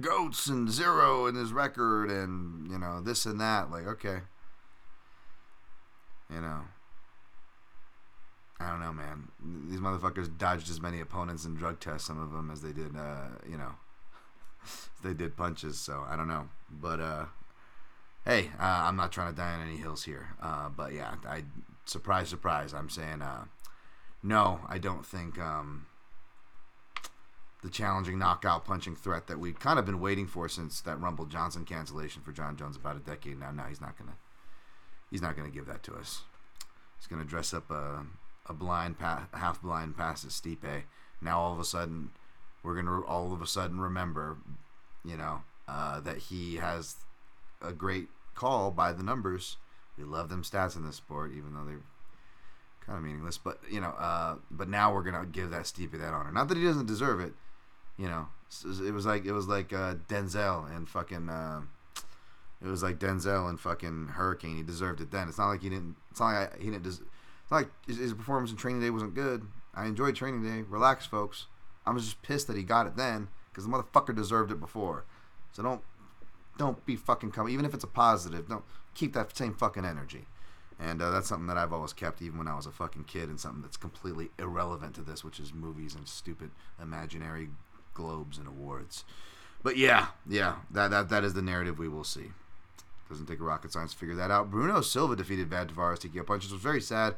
goats 0.00 0.46
and 0.46 0.70
zero 0.70 1.26
in 1.26 1.34
his 1.34 1.52
record, 1.52 2.08
and 2.10 2.70
you 2.70 2.78
know 2.78 3.00
this 3.00 3.26
and 3.26 3.40
that. 3.40 3.70
Like, 3.70 3.86
okay, 3.88 4.18
you 6.32 6.40
know, 6.40 6.60
I 8.60 8.70
don't 8.70 8.80
know, 8.80 8.92
man. 8.92 9.28
These 9.68 9.80
motherfuckers 9.80 10.38
dodged 10.38 10.70
as 10.70 10.80
many 10.80 11.00
opponents 11.00 11.44
in 11.44 11.56
drug 11.56 11.80
tests, 11.80 12.06
some 12.06 12.20
of 12.20 12.30
them, 12.30 12.50
as 12.52 12.62
they 12.62 12.72
did, 12.72 12.96
uh, 12.96 13.30
you 13.48 13.58
know, 13.58 13.72
they 15.02 15.14
did 15.14 15.36
punches. 15.36 15.80
So 15.80 16.04
I 16.08 16.14
don't 16.14 16.28
know, 16.28 16.48
but 16.70 17.00
uh, 17.00 17.24
hey, 18.26 18.50
uh, 18.58 18.82
I'm 18.84 18.96
not 18.96 19.12
trying 19.12 19.30
to 19.32 19.36
die 19.36 19.54
on 19.54 19.66
any 19.66 19.76
hills 19.76 20.04
here. 20.04 20.30
Uh, 20.42 20.68
but 20.68 20.92
yeah, 20.92 21.14
I 21.26 21.44
surprise, 21.86 22.28
surprise. 22.28 22.74
I'm 22.74 22.90
saying 22.90 23.22
uh, 23.22 23.44
no. 24.22 24.60
I 24.68 24.78
don't 24.78 25.06
think 25.06 25.38
um, 25.38 25.86
the 27.62 27.70
challenging 27.70 28.18
knockout 28.18 28.64
punching 28.64 28.96
threat 28.96 29.28
that 29.28 29.38
we've 29.38 29.58
kind 29.58 29.78
of 29.78 29.86
been 29.86 30.00
waiting 30.00 30.26
for 30.26 30.48
since 30.48 30.80
that 30.82 31.00
Rumble 31.00 31.26
Johnson 31.26 31.64
cancellation 31.64 32.20
for 32.22 32.32
Jon 32.32 32.56
Jones 32.56 32.76
about 32.76 32.96
a 32.96 33.00
decade 33.00 33.38
now. 33.38 33.52
Now 33.52 33.64
he's 33.64 33.80
not 33.80 33.96
gonna. 33.96 34.16
He's 35.10 35.22
not 35.22 35.36
gonna 35.36 35.50
give 35.50 35.66
that 35.66 35.84
to 35.84 35.94
us. 35.94 36.22
He's 36.98 37.06
gonna 37.06 37.24
dress 37.24 37.54
up 37.54 37.70
a 37.70 38.04
a 38.48 38.52
blind, 38.52 38.98
pa- 38.98 39.28
half 39.32 39.62
blind 39.62 39.96
passes 39.96 40.32
Stipe. 40.32 40.82
Now 41.20 41.38
all 41.38 41.52
of 41.52 41.60
a 41.60 41.64
sudden, 41.64 42.10
we're 42.62 42.74
gonna 42.74 43.02
all 43.02 43.32
of 43.32 43.40
a 43.40 43.46
sudden 43.46 43.80
remember, 43.80 44.38
you 45.04 45.16
know, 45.16 45.42
uh, 45.68 46.00
that 46.00 46.18
he 46.18 46.56
has 46.56 46.96
a 47.62 47.72
great 47.72 48.08
call 48.36 48.70
by 48.70 48.92
the 48.92 49.02
numbers. 49.02 49.56
We 49.98 50.04
love 50.04 50.28
them 50.28 50.42
stats 50.42 50.76
in 50.76 50.84
this 50.84 50.96
sport, 50.96 51.32
even 51.36 51.54
though 51.54 51.64
they're 51.64 51.80
kind 52.84 52.98
of 52.98 53.04
meaningless. 53.04 53.38
But 53.38 53.58
you 53.68 53.80
know, 53.80 53.94
uh, 53.98 54.36
but 54.50 54.68
now 54.68 54.94
we're 54.94 55.02
gonna 55.02 55.26
give 55.26 55.50
that 55.50 55.62
Stipe 55.62 55.92
that 55.92 56.14
honor. 56.14 56.30
Not 56.30 56.48
that 56.48 56.58
he 56.58 56.64
doesn't 56.64 56.86
deserve 56.86 57.20
it. 57.20 57.32
You 57.98 58.08
know, 58.08 58.28
it 58.64 58.92
was 58.92 59.06
like 59.06 59.24
it 59.24 59.32
was 59.32 59.48
like 59.48 59.72
uh, 59.72 59.94
Denzel 60.08 60.74
and 60.74 60.88
fucking. 60.88 61.28
Uh, 61.28 61.62
it 62.62 62.68
was 62.68 62.82
like 62.82 62.98
Denzel 62.98 63.48
and 63.48 63.60
fucking 63.60 64.08
Hurricane. 64.08 64.56
He 64.56 64.62
deserved 64.62 65.00
it 65.00 65.10
then. 65.10 65.28
It's 65.28 65.38
not 65.38 65.48
like 65.48 65.62
he 65.62 65.68
didn't. 65.68 65.96
It's 66.10 66.20
not 66.20 66.26
like 66.26 66.54
I, 66.54 66.58
he 66.58 66.70
didn't. 66.70 66.84
Des- 66.84 66.88
it's 66.88 67.50
not 67.50 67.58
like 67.58 67.70
his, 67.86 67.98
his 67.98 68.14
performance 68.14 68.50
in 68.50 68.56
Training 68.56 68.80
Day 68.80 68.90
wasn't 68.90 69.14
good. 69.14 69.46
I 69.74 69.86
enjoyed 69.86 70.16
Training 70.16 70.42
Day. 70.42 70.64
Relax, 70.68 71.06
folks. 71.06 71.46
I 71.84 71.90
was 71.90 72.04
just 72.04 72.22
pissed 72.22 72.46
that 72.48 72.56
he 72.56 72.62
got 72.62 72.86
it 72.86 72.96
then 72.96 73.28
because 73.50 73.64
the 73.64 73.70
motherfucker 73.70 74.14
deserved 74.14 74.50
it 74.50 74.60
before. 74.60 75.04
So 75.52 75.62
don't 75.62 75.82
don't 76.58 76.84
be 76.86 76.96
fucking 76.96 77.32
coming. 77.32 77.52
Even 77.52 77.64
if 77.64 77.74
it's 77.74 77.84
a 77.84 77.88
positive, 77.88 78.48
don't 78.48 78.64
keep 78.94 79.12
that 79.14 79.36
same 79.36 79.54
fucking 79.54 79.84
energy. 79.84 80.26
And 80.78 81.00
uh, 81.00 81.10
that's 81.10 81.28
something 81.28 81.46
that 81.46 81.56
I've 81.56 81.72
always 81.72 81.94
kept, 81.94 82.20
even 82.20 82.38
when 82.38 82.48
I 82.48 82.54
was 82.54 82.66
a 82.66 82.70
fucking 82.70 83.04
kid, 83.04 83.28
and 83.28 83.40
something 83.40 83.62
that's 83.62 83.78
completely 83.78 84.30
irrelevant 84.38 84.94
to 84.96 85.00
this, 85.00 85.24
which 85.24 85.40
is 85.40 85.54
movies 85.54 85.94
and 85.94 86.06
stupid 86.06 86.50
imaginary 86.80 87.48
globes 87.94 88.36
and 88.36 88.46
awards. 88.46 89.04
But 89.62 89.78
yeah, 89.78 90.08
yeah, 90.28 90.56
that 90.70 90.90
that 90.90 91.08
that 91.08 91.24
is 91.24 91.34
the 91.34 91.42
narrative 91.42 91.78
we 91.78 91.88
will 91.88 92.04
see. 92.04 92.32
Doesn't 93.08 93.26
take 93.26 93.40
a 93.40 93.44
rocket 93.44 93.72
science 93.72 93.92
to 93.92 93.98
figure 93.98 94.16
that 94.16 94.30
out. 94.30 94.50
Bruno 94.50 94.80
Silva 94.80 95.16
defeated 95.16 95.48
Brad 95.48 95.68
Tavares 95.68 95.98
TKO 95.98 96.26
punches. 96.26 96.52
Was 96.52 96.60
very 96.60 96.80
sad. 96.80 97.14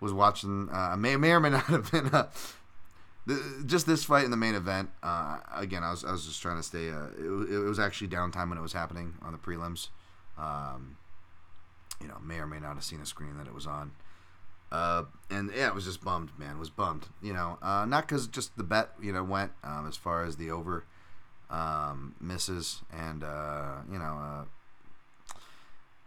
Was 0.00 0.12
watching. 0.12 0.68
Uh, 0.70 0.96
may 0.98 1.16
may 1.16 1.32
or 1.32 1.40
may 1.40 1.50
not 1.50 1.64
have 1.64 1.90
been. 1.90 2.06
Uh, 2.08 2.28
the, 3.28 3.62
just 3.66 3.86
this 3.86 4.04
fight 4.04 4.24
in 4.24 4.30
the 4.30 4.38
main 4.38 4.54
event. 4.54 4.88
Uh, 5.02 5.38
again, 5.54 5.84
I 5.84 5.90
was 5.90 6.02
I 6.04 6.10
was 6.12 6.24
just 6.24 6.40
trying 6.40 6.56
to 6.56 6.62
stay. 6.62 6.90
Uh, 6.90 7.08
it, 7.18 7.54
it 7.54 7.58
was 7.58 7.78
actually 7.78 8.08
downtime 8.08 8.48
when 8.48 8.56
it 8.56 8.62
was 8.62 8.72
happening 8.72 9.14
on 9.22 9.32
the 9.32 9.38
prelims. 9.38 9.88
Um, 10.38 10.96
you 12.00 12.08
know, 12.08 12.16
may 12.22 12.38
or 12.38 12.46
may 12.46 12.58
not 12.58 12.74
have 12.74 12.84
seen 12.84 13.00
a 13.00 13.06
screen 13.06 13.36
that 13.36 13.46
it 13.46 13.54
was 13.54 13.66
on. 13.66 13.92
Uh, 14.72 15.04
and 15.30 15.50
yeah, 15.54 15.68
it 15.68 15.74
was 15.74 15.84
just 15.84 16.02
bummed, 16.02 16.30
man. 16.38 16.58
Was 16.58 16.70
bummed. 16.70 17.08
You 17.22 17.34
know, 17.34 17.58
uh, 17.60 17.84
not 17.84 18.08
because 18.08 18.26
just 18.26 18.56
the 18.56 18.64
bet, 18.64 18.90
you 19.00 19.12
know, 19.12 19.22
went 19.22 19.52
um, 19.62 19.86
as 19.86 19.96
far 19.96 20.24
as 20.24 20.36
the 20.36 20.50
over 20.50 20.84
um, 21.50 22.14
misses, 22.20 22.80
and 22.90 23.22
uh, 23.22 23.76
you 23.92 23.98
know, 23.98 24.04
uh, 24.18 24.44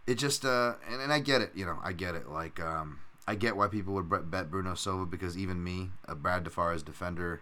it 0.08 0.16
just 0.16 0.44
uh, 0.44 0.74
and, 0.90 1.00
and 1.00 1.12
I 1.12 1.20
get 1.20 1.40
it. 1.40 1.52
You 1.54 1.66
know, 1.66 1.78
I 1.84 1.92
get 1.92 2.16
it. 2.16 2.28
Like, 2.28 2.58
um, 2.58 2.98
I 3.26 3.34
get 3.34 3.56
why 3.56 3.68
people 3.68 3.94
would 3.94 4.30
bet 4.30 4.50
Bruno 4.50 4.74
Silva 4.74 5.06
because 5.06 5.38
even 5.38 5.62
me, 5.62 5.90
a 6.06 6.14
Brad 6.14 6.44
Tavares 6.44 6.84
defender, 6.84 7.40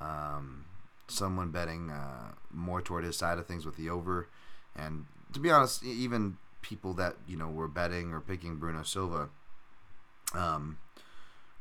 um, 0.00 0.64
someone 1.06 1.50
betting 1.50 1.90
uh, 1.90 2.32
more 2.50 2.82
toward 2.82 3.04
his 3.04 3.16
side 3.16 3.38
of 3.38 3.46
things 3.46 3.64
with 3.64 3.76
the 3.76 3.88
over, 3.88 4.28
and 4.74 5.06
to 5.32 5.40
be 5.40 5.50
honest, 5.50 5.84
even 5.84 6.36
people 6.62 6.94
that 6.94 7.16
you 7.28 7.36
know 7.36 7.48
were 7.48 7.68
betting 7.68 8.12
or 8.12 8.20
picking 8.20 8.56
Bruno 8.56 8.82
Silva, 8.82 9.28
um, 10.34 10.78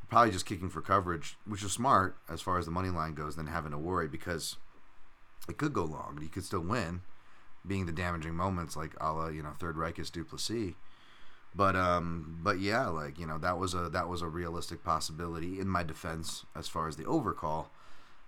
probably 0.10 0.32
just 0.32 0.48
kicking 0.48 0.70
for 0.70 0.82
coverage, 0.82 1.38
which 1.46 1.64
is 1.64 1.72
smart 1.72 2.18
as 2.28 2.42
far 2.42 2.58
as 2.58 2.66
the 2.66 2.72
money 2.72 2.90
line 2.90 3.14
goes, 3.14 3.36
than 3.36 3.48
having 3.48 3.72
to 3.72 3.78
worry 3.78 4.08
because 4.08 4.56
it 5.48 5.58
could 5.58 5.74
go 5.74 5.84
long, 5.84 6.18
you 6.22 6.30
could 6.30 6.44
still 6.44 6.62
win, 6.62 7.02
being 7.68 7.86
the 7.86 7.92
damaging 7.92 8.34
moments 8.34 8.76
like 8.76 8.96
a 9.00 9.14
la, 9.14 9.28
you 9.28 9.44
know 9.44 9.54
Dricus 9.60 10.12
Du 10.12 10.24
Plessis. 10.24 10.74
But 11.56 11.76
um, 11.76 12.40
but 12.42 12.60
yeah, 12.60 12.88
like 12.88 13.20
you 13.20 13.28
know 13.28 13.38
that 13.40 13.58
was 13.58 13.74
a 13.74 13.90
that 13.90 14.10
was 14.10 14.22
a 14.22 14.28
realistic 14.28 14.84
possibility 14.84 15.60
in 15.60 15.68
my 15.68 15.84
defense 15.84 16.46
as 16.56 16.68
far 16.68 16.88
as 16.88 16.96
the 16.96 17.06
overcall. 17.06 17.72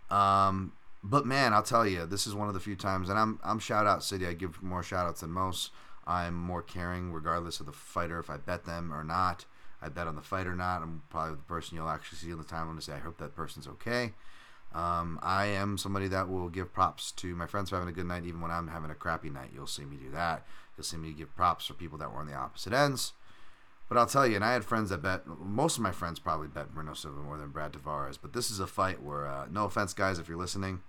Um, 0.09 0.73
but 1.03 1.25
man, 1.25 1.53
I'll 1.53 1.63
tell 1.63 1.87
you, 1.87 2.05
this 2.05 2.27
is 2.27 2.35
one 2.35 2.47
of 2.47 2.53
the 2.53 2.59
few 2.59 2.75
times, 2.75 3.09
and 3.09 3.17
I'm 3.17 3.39
I'm 3.43 3.59
shout 3.59 3.87
out 3.87 4.03
city. 4.03 4.27
I 4.27 4.33
give 4.33 4.61
more 4.61 4.83
shout 4.83 5.07
outs 5.07 5.21
than 5.21 5.31
most. 5.31 5.71
I'm 6.07 6.35
more 6.35 6.61
caring 6.61 7.11
regardless 7.11 7.59
of 7.59 7.65
the 7.65 7.71
fighter 7.71 8.19
if 8.19 8.29
I 8.29 8.37
bet 8.37 8.65
them 8.65 8.93
or 8.93 9.03
not. 9.03 9.45
I 9.81 9.89
bet 9.89 10.07
on 10.07 10.15
the 10.15 10.21
fight 10.21 10.47
or 10.47 10.55
not. 10.55 10.81
I'm 10.81 11.01
probably 11.09 11.35
the 11.35 11.43
person 11.43 11.77
you'll 11.77 11.89
actually 11.89 12.19
see 12.19 12.31
on 12.31 12.37
the 12.37 12.43
timeline 12.43 12.75
to 12.75 12.81
say 12.81 12.93
I 12.93 12.99
hope 12.99 13.17
that 13.17 13.35
person's 13.35 13.67
okay. 13.67 14.13
Um, 14.73 15.19
I 15.23 15.45
am 15.45 15.77
somebody 15.77 16.07
that 16.09 16.27
will 16.27 16.49
give 16.49 16.73
props 16.73 17.11
to 17.13 17.35
my 17.35 17.47
friends 17.47 17.69
for 17.69 17.77
having 17.77 17.89
a 17.89 17.95
good 17.95 18.07
night, 18.07 18.25
even 18.25 18.41
when 18.41 18.51
I'm 18.51 18.67
having 18.67 18.91
a 18.91 18.95
crappy 18.95 19.29
night. 19.29 19.51
You'll 19.53 19.67
see 19.67 19.85
me 19.85 19.95
do 19.95 20.11
that. 20.11 20.45
You'll 20.77 20.83
see 20.83 20.97
me 20.97 21.11
give 21.11 21.35
props 21.35 21.65
for 21.65 21.73
people 21.73 21.97
that 21.99 22.11
were 22.11 22.19
on 22.19 22.27
the 22.27 22.33
opposite 22.33 22.73
ends. 22.73 23.13
But 23.87 23.97
I'll 23.97 24.07
tell 24.07 24.25
you, 24.25 24.35
and 24.35 24.43
I 24.43 24.53
had 24.53 24.65
friends 24.65 24.89
that 24.89 25.03
bet. 25.03 25.27
Most 25.27 25.77
of 25.77 25.83
my 25.83 25.91
friends 25.91 26.17
probably 26.19 26.47
bet 26.47 26.73
Bruno 26.73 26.93
Silva 26.93 27.19
more 27.19 27.37
than 27.37 27.49
Brad 27.49 27.73
Tavares. 27.73 28.17
But 28.19 28.33
this 28.33 28.49
is 28.49 28.59
a 28.59 28.67
fight 28.67 29.01
where, 29.01 29.27
uh, 29.27 29.45
no 29.51 29.65
offense, 29.65 29.93
guys, 29.93 30.17
if 30.17 30.27
you're 30.27 30.37
listening, 30.37 30.81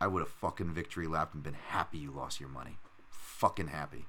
I 0.00 0.06
would 0.06 0.20
have 0.20 0.28
fucking 0.28 0.72
victory 0.72 1.06
lapped 1.06 1.34
and 1.34 1.42
been 1.42 1.54
happy 1.54 1.98
you 1.98 2.12
lost 2.12 2.40
your 2.40 2.48
money. 2.48 2.78
Fucking 3.10 3.68
happy. 3.68 4.06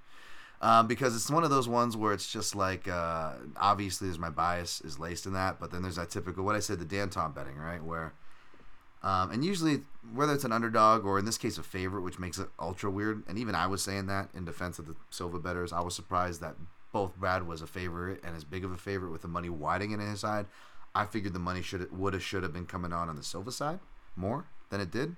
Um, 0.62 0.86
because 0.86 1.16
it's 1.16 1.32
one 1.32 1.44
of 1.44 1.50
those 1.50 1.68
ones 1.68 1.98
where 1.98 2.14
it's 2.14 2.32
just 2.32 2.56
like, 2.56 2.88
uh, 2.88 3.32
obviously, 3.58 4.08
there's 4.08 4.20
my 4.20 4.30
bias 4.30 4.80
is 4.82 5.00
laced 5.00 5.26
in 5.26 5.34
that, 5.34 5.60
but 5.60 5.72
then 5.72 5.82
there's 5.82 5.96
that 5.96 6.12
typical 6.12 6.46
what 6.46 6.56
I 6.56 6.60
said, 6.60 6.78
the 6.78 6.86
Dan 6.86 7.10
Tom 7.10 7.32
betting, 7.32 7.58
right? 7.58 7.84
Where 7.84 8.14
Um, 9.04 9.32
and 9.32 9.44
usually, 9.44 9.82
whether 10.14 10.34
it's 10.34 10.44
an 10.44 10.52
underdog 10.52 11.06
or 11.06 11.18
in 11.18 11.26
this 11.26 11.38
case 11.38 11.58
a 11.58 11.64
favorite, 11.64 12.02
which 12.02 12.20
makes 12.20 12.38
it 12.38 12.50
ultra 12.60 12.90
weird. 12.90 13.24
And 13.28 13.38
even 13.38 13.56
I 13.56 13.68
was 13.68 13.82
saying 13.82 14.06
that 14.08 14.30
in 14.34 14.46
defense 14.46 14.78
of 14.80 14.88
the 14.88 14.96
Silva 15.10 15.40
betters, 15.40 15.74
I 15.74 15.82
was 15.82 15.96
surprised 15.96 16.42
that 16.42 16.56
both 16.92 17.16
Brad 17.16 17.48
was 17.48 17.62
a 17.62 17.68
favorite 17.68 18.22
and 18.24 18.36
as 18.36 18.44
big 18.44 18.64
of 18.64 18.72
a 18.72 18.78
favorite 18.78 19.12
with 19.12 19.22
the 19.22 19.28
money 19.28 19.50
widening 19.50 19.92
in 19.92 20.00
his 20.00 20.20
side. 20.20 20.46
I 20.94 21.06
figured 21.06 21.34
the 21.34 21.40
money 21.40 21.62
should 21.62 21.98
would 21.98 22.14
have 22.14 22.24
should 22.24 22.44
have 22.44 22.54
been 22.54 22.66
coming 22.66 22.94
on 22.94 23.10
on 23.10 23.16
the 23.16 23.24
Silva 23.24 23.52
side 23.52 23.80
more 24.16 24.46
than 24.70 24.82
it 24.82 24.92
did. 24.92 25.16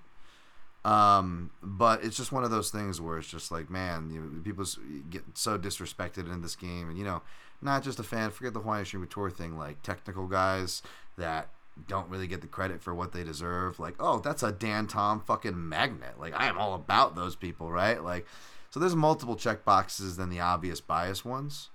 Um, 0.85 1.49
but 1.61 2.03
it's 2.03 2.17
just 2.17 2.31
one 2.31 2.43
of 2.43 2.51
those 2.51 2.69
things 2.69 2.99
where 2.99 3.17
it's 3.17 3.29
just 3.29 3.51
like, 3.51 3.69
man, 3.69 4.11
you 4.11 4.19
know, 4.19 4.41
people 4.43 4.65
get 5.09 5.23
so 5.33 5.57
disrespected 5.57 6.31
in 6.31 6.41
this 6.41 6.55
game, 6.55 6.89
and 6.89 6.97
you 6.97 7.05
know, 7.05 7.21
not 7.61 7.83
just 7.83 7.99
a 7.99 8.03
fan. 8.03 8.31
Forget 8.31 8.53
the 8.53 8.59
Hawaiian 8.59 8.85
Stream 8.85 9.07
Tour 9.07 9.29
thing. 9.29 9.57
Like 9.57 9.81
technical 9.81 10.27
guys 10.27 10.81
that 11.17 11.49
don't 11.87 12.09
really 12.09 12.27
get 12.27 12.41
the 12.41 12.47
credit 12.47 12.81
for 12.81 12.93
what 12.93 13.11
they 13.11 13.23
deserve. 13.23 13.79
Like, 13.79 13.95
oh, 13.99 14.19
that's 14.19 14.43
a 14.43 14.51
Dan 14.51 14.87
Tom 14.87 15.21
fucking 15.21 15.69
magnet. 15.69 16.19
Like, 16.19 16.33
I 16.39 16.47
am 16.47 16.57
all 16.57 16.73
about 16.73 17.15
those 17.15 17.35
people, 17.35 17.71
right? 17.71 18.03
Like, 18.03 18.25
so 18.69 18.79
there's 18.79 18.95
multiple 18.95 19.35
check 19.35 19.65
boxes 19.65 20.17
than 20.17 20.29
the 20.29 20.39
obvious 20.39 20.81
bias 20.81 21.23
ones. 21.23 21.69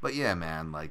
But 0.00 0.14
yeah, 0.14 0.34
man, 0.34 0.72
like 0.72 0.90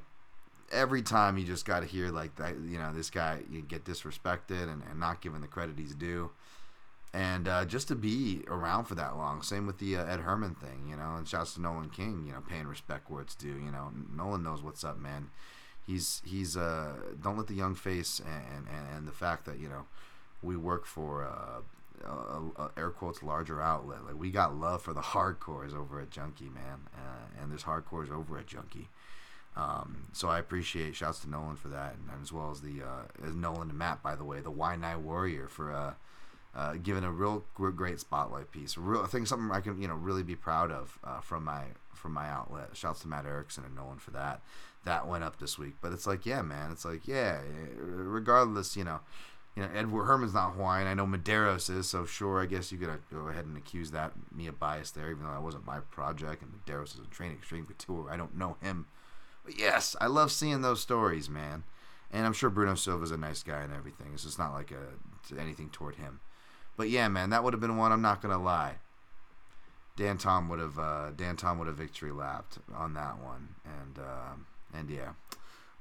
every 0.71 1.01
time 1.01 1.37
you 1.37 1.45
just 1.45 1.65
got 1.65 1.81
to 1.81 1.85
hear 1.85 2.09
like 2.09 2.37
that, 2.37 2.55
you 2.65 2.77
know, 2.77 2.93
this 2.93 3.09
guy 3.09 3.41
you 3.49 3.61
get 3.61 3.83
disrespected 3.83 4.71
and, 4.71 4.81
and 4.89 4.99
not 4.99 5.21
given 5.21 5.41
the 5.41 5.47
credit 5.47 5.77
he's 5.77 5.93
due 5.93 6.31
and 7.13 7.47
uh, 7.47 7.65
just 7.65 7.87
to 7.89 7.95
be 7.95 8.41
around 8.47 8.85
for 8.85 8.95
that 8.95 9.17
long. 9.17 9.41
Same 9.41 9.67
with 9.67 9.79
the 9.79 9.97
uh, 9.97 10.05
Ed 10.05 10.21
Herman 10.21 10.55
thing, 10.55 10.87
you 10.89 10.95
know. 10.95 11.15
And 11.15 11.27
shouts 11.27 11.55
to 11.55 11.61
Nolan 11.61 11.89
King, 11.89 12.23
you 12.25 12.33
know, 12.33 12.41
paying 12.47 12.67
respect 12.67 13.09
where 13.09 13.21
it's 13.21 13.35
due. 13.35 13.59
You 13.63 13.71
know, 13.71 13.91
Nolan 14.15 14.43
knows 14.43 14.63
what's 14.63 14.83
up, 14.83 14.97
man. 14.97 15.29
He's 15.86 16.22
he's 16.26 16.56
uh 16.56 16.94
don't 17.22 17.38
let 17.38 17.48
the 17.48 17.54
young 17.54 17.76
face 17.76 18.20
and 18.20 18.67
and, 18.67 18.98
and 18.98 19.08
the 19.08 19.12
fact 19.12 19.46
that 19.46 19.60
you 19.60 19.67
know 19.67 19.86
we 20.41 20.56
work 20.56 20.86
for 20.86 21.24
uh, 21.24 21.62
a, 22.04 22.63
a, 22.63 22.72
air 22.78 22.89
quotes 22.89 23.22
larger 23.22 23.62
outlet. 23.62 24.06
Like 24.06 24.17
we 24.17 24.32
got 24.32 24.56
love 24.56 24.82
for 24.82 24.94
the 24.94 25.02
hardcores 25.13 25.76
over 25.76 26.00
at 26.00 26.10
Junkie, 26.10 26.50
man, 26.50 26.88
uh, 26.96 27.41
and 27.41 27.52
there's 27.52 27.63
hardcores 27.63 28.12
over 28.12 28.38
at 28.38 28.48
Junkie. 28.48 28.89
Um, 29.56 30.08
so 30.13 30.30
I 30.30 30.39
appreciate 30.39 30.96
shouts 30.96 31.20
to 31.20 31.30
Nolan 31.30 31.58
for 31.58 31.67
that, 31.70 31.96
and 31.96 32.22
as 32.22 32.32
well 32.32 32.52
as 32.52 32.62
the 32.62 32.82
uh, 32.82 33.28
as 33.28 33.36
Nolan 33.36 33.70
and 33.70 33.78
Matt, 33.78 34.02
by 34.02 34.15
the 34.15 34.24
way, 34.24 34.39
the 34.39 34.52
Y 34.52 34.76
Night 34.76 35.00
Warrior 35.00 35.48
for 35.48 35.96
uh, 36.55 36.73
given 36.73 37.03
a 37.03 37.11
real 37.11 37.45
great 37.55 37.99
spotlight 37.99 38.51
piece. 38.51 38.77
Real, 38.77 39.01
I 39.01 39.07
think 39.07 39.27
something 39.27 39.51
I 39.51 39.61
can 39.61 39.81
you 39.81 39.87
know 39.87 39.95
really 39.95 40.23
be 40.23 40.35
proud 40.35 40.71
of 40.71 40.99
uh, 41.03 41.19
from 41.19 41.45
my 41.45 41.63
from 41.93 42.13
my 42.13 42.29
outlet. 42.29 42.69
Shouts 42.73 43.01
to 43.01 43.07
Matt 43.07 43.25
Erickson 43.25 43.63
and 43.63 43.75
Nolan 43.75 43.99
for 43.99 44.11
that. 44.11 44.41
That 44.83 45.07
went 45.07 45.23
up 45.23 45.39
this 45.39 45.57
week, 45.57 45.75
but 45.81 45.93
it's 45.93 46.07
like 46.07 46.25
yeah, 46.25 46.41
man. 46.41 46.71
It's 46.71 46.85
like 46.85 47.07
yeah, 47.07 47.39
regardless, 47.77 48.75
you 48.75 48.83
know. 48.83 48.99
You 49.53 49.63
know, 49.63 49.69
Edward 49.75 50.05
Herman's 50.05 50.33
not 50.33 50.53
Hawaiian. 50.53 50.87
I 50.87 50.93
know 50.93 51.05
Medeiros 51.05 51.69
is, 51.69 51.89
so 51.89 52.05
sure, 52.05 52.41
I 52.41 52.45
guess 52.45 52.71
you 52.71 52.77
could 52.77 52.87
go 53.11 53.27
ahead 53.27 53.43
and 53.43 53.57
accuse 53.57 53.91
that 53.91 54.13
me 54.33 54.47
of 54.47 54.57
bias 54.57 54.91
there, 54.91 55.11
even 55.11 55.25
though 55.25 55.31
that 55.33 55.43
wasn't 55.43 55.65
my 55.65 55.81
project. 55.91 56.41
And 56.41 56.53
Medeiros 56.53 56.93
is 56.93 57.01
a 57.05 57.13
training 57.13 57.39
Xtreme 57.43 57.67
Couture. 57.67 58.09
I 58.09 58.15
don't 58.15 58.37
know 58.37 58.55
him, 58.61 58.85
but 59.43 59.59
yes, 59.59 59.93
I 59.99 60.07
love 60.07 60.31
seeing 60.31 60.61
those 60.61 60.79
stories, 60.79 61.29
man. 61.29 61.65
And 62.13 62.25
I'm 62.25 62.31
sure 62.31 62.49
Bruno 62.49 62.75
Silva's 62.75 63.11
a 63.11 63.17
nice 63.17 63.43
guy 63.43 63.61
and 63.61 63.73
everything. 63.73 64.11
It's 64.13 64.23
just 64.23 64.39
not 64.39 64.53
like 64.53 64.71
a 64.71 65.37
anything 65.37 65.69
toward 65.69 65.95
him. 65.95 66.21
But 66.77 66.89
yeah, 66.89 67.07
man, 67.07 67.29
that 67.29 67.43
would 67.43 67.53
have 67.53 67.62
been 67.62 67.77
one. 67.77 67.91
I'm 67.91 68.01
not 68.01 68.21
gonna 68.21 68.41
lie. 68.41 68.75
Dan 69.95 70.17
Tom 70.17 70.49
would 70.49 70.60
have 70.60 70.79
uh, 70.79 71.12
Dan 71.15 71.36
Tom 71.36 71.60
would 71.60 71.67
have 71.67 71.77
victory 71.77 72.12
lapped 72.12 72.57
on 72.75 72.93
that 72.93 73.19
one, 73.21 73.49
and 73.65 73.99
uh, 73.99 74.34
and 74.73 74.89
yeah, 74.89 75.12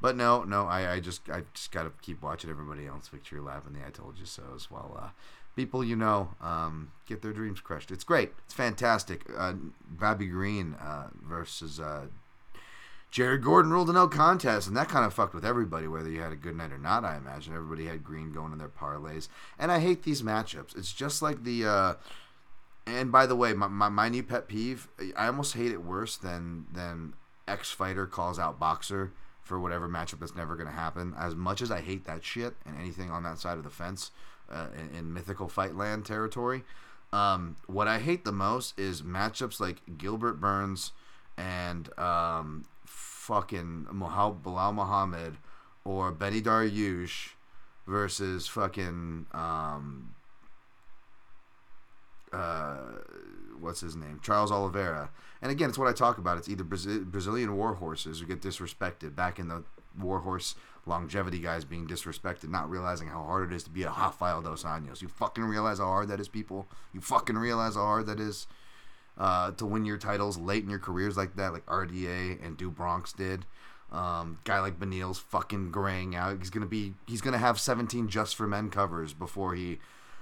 but 0.00 0.16
no, 0.16 0.42
no, 0.44 0.66
I, 0.66 0.94
I 0.94 1.00
just 1.00 1.28
I 1.30 1.44
just 1.54 1.70
gotta 1.70 1.92
keep 2.02 2.22
watching 2.22 2.50
everybody 2.50 2.86
else 2.86 3.08
victory 3.08 3.40
lap 3.40 3.64
and 3.66 3.76
the 3.76 3.86
I 3.86 3.90
told 3.90 4.18
you 4.18 4.26
so 4.26 4.42
as 4.54 4.70
well. 4.70 4.98
Uh, 5.00 5.08
people 5.56 5.84
you 5.84 5.96
know 5.96 6.30
um, 6.40 6.92
get 7.06 7.22
their 7.22 7.32
dreams 7.32 7.60
crushed. 7.60 7.90
It's 7.90 8.04
great. 8.04 8.32
It's 8.44 8.54
fantastic. 8.54 9.24
Uh, 9.36 9.54
Bobby 9.88 10.26
Green 10.26 10.74
uh, 10.74 11.08
versus 11.22 11.78
uh, 11.78 12.06
Jared 13.10 13.42
Gordon 13.42 13.72
ruled 13.72 13.90
a 13.90 13.92
no 13.92 14.06
contest, 14.06 14.68
and 14.68 14.76
that 14.76 14.88
kind 14.88 15.04
of 15.04 15.12
fucked 15.12 15.34
with 15.34 15.44
everybody, 15.44 15.88
whether 15.88 16.08
you 16.08 16.20
had 16.20 16.32
a 16.32 16.36
good 16.36 16.56
night 16.56 16.72
or 16.72 16.78
not. 16.78 17.04
I 17.04 17.16
imagine 17.16 17.54
everybody 17.54 17.86
had 17.86 18.04
Green 18.04 18.32
going 18.32 18.52
in 18.52 18.58
their 18.58 18.68
parlays, 18.68 19.28
and 19.58 19.72
I 19.72 19.80
hate 19.80 20.04
these 20.04 20.22
matchups. 20.22 20.76
It's 20.76 20.92
just 20.92 21.20
like 21.22 21.42
the. 21.44 21.66
Uh, 21.66 21.94
and 22.86 23.12
by 23.12 23.26
the 23.26 23.36
way, 23.36 23.52
my, 23.52 23.68
my, 23.68 23.88
my 23.88 24.08
new 24.08 24.22
pet 24.22 24.48
peeve, 24.48 24.88
I 25.16 25.26
almost 25.26 25.54
hate 25.54 25.72
it 25.72 25.84
worse 25.84 26.16
than 26.16 26.66
than 26.72 27.14
X 27.48 27.72
fighter 27.72 28.06
calls 28.06 28.38
out 28.38 28.58
boxer 28.58 29.12
for 29.42 29.58
whatever 29.58 29.88
matchup 29.88 30.20
that's 30.20 30.36
never 30.36 30.54
going 30.54 30.68
to 30.68 30.72
happen. 30.72 31.14
As 31.18 31.34
much 31.34 31.60
as 31.60 31.70
I 31.70 31.80
hate 31.80 32.04
that 32.04 32.24
shit 32.24 32.54
and 32.64 32.78
anything 32.78 33.10
on 33.10 33.24
that 33.24 33.38
side 33.38 33.58
of 33.58 33.64
the 33.64 33.70
fence 33.70 34.12
uh, 34.48 34.68
in, 34.78 34.98
in, 34.98 35.12
mythical 35.12 35.48
fight 35.48 35.74
land 35.74 36.06
territory, 36.06 36.62
um, 37.12 37.56
what 37.66 37.88
I 37.88 37.98
hate 37.98 38.24
the 38.24 38.32
most 38.32 38.78
is 38.78 39.02
matchups 39.02 39.58
like 39.58 39.98
Gilbert 39.98 40.40
Burns 40.40 40.92
and 41.36 41.96
um, 41.98 42.64
fucking 43.30 43.86
Belal 43.92 44.74
Muhammad 44.74 45.36
or 45.84 46.12
Beneil 46.12 46.42
Dariush 46.42 47.30
versus 47.86 48.48
fucking 48.48 49.26
um 49.32 50.14
uh 52.32 52.76
what's 53.60 53.80
his 53.80 53.94
name 53.94 54.20
Charles 54.22 54.50
Oliveira. 54.50 55.10
And 55.42 55.50
again, 55.52 55.68
it's 55.68 55.78
what 55.78 55.88
I 55.88 55.92
talk 55.92 56.18
about. 56.18 56.38
It's 56.38 56.48
either 56.48 56.64
Brazilian 56.64 57.56
war 57.56 57.74
horses 57.74 58.18
who 58.20 58.26
get 58.26 58.42
disrespected 58.42 59.14
back 59.14 59.38
in 59.38 59.48
the 59.48 59.62
warhorse 59.98 60.54
longevity 60.86 61.38
guys 61.38 61.64
being 61.64 61.86
disrespected, 61.86 62.50
not 62.50 62.68
realizing 62.68 63.08
how 63.08 63.22
hard 63.22 63.50
it 63.50 63.54
is 63.54 63.62
to 63.64 63.70
be 63.70 63.84
a 63.84 63.90
Rafael 63.90 64.42
dos 64.42 64.64
Anjos. 64.64 65.00
You 65.00 65.08
fucking 65.08 65.44
realize 65.44 65.78
how 65.78 65.86
hard 65.86 66.08
that 66.08 66.20
is, 66.20 66.28
people. 66.28 66.66
You 66.92 67.00
fucking 67.00 67.38
realize 67.38 67.74
how 67.74 67.84
hard 67.84 68.06
that 68.06 68.20
is 68.20 68.46
uh, 69.20 69.50
to 69.52 69.66
win 69.66 69.84
your 69.84 69.98
titles 69.98 70.38
late 70.38 70.64
in 70.64 70.70
your 70.70 70.78
careers 70.78 71.14
like 71.14 71.36
that, 71.36 71.52
like 71.52 71.66
RDA 71.66 72.44
and 72.44 72.56
Do 72.56 72.70
Bronx 72.70 73.12
did. 73.12 73.44
Um, 73.92 74.38
guy 74.44 74.60
like 74.60 74.78
Beneil's 74.78 75.18
fucking 75.18 75.70
graying 75.70 76.16
out. 76.16 76.38
He's 76.38 76.48
gonna 76.48 76.64
be 76.64 76.94
he's 77.06 77.20
gonna 77.20 77.38
have 77.38 77.60
17 77.60 78.08
just 78.08 78.34
for 78.34 78.46
men 78.46 78.70
covers 78.70 79.12
before 79.12 79.54
he 79.54 79.78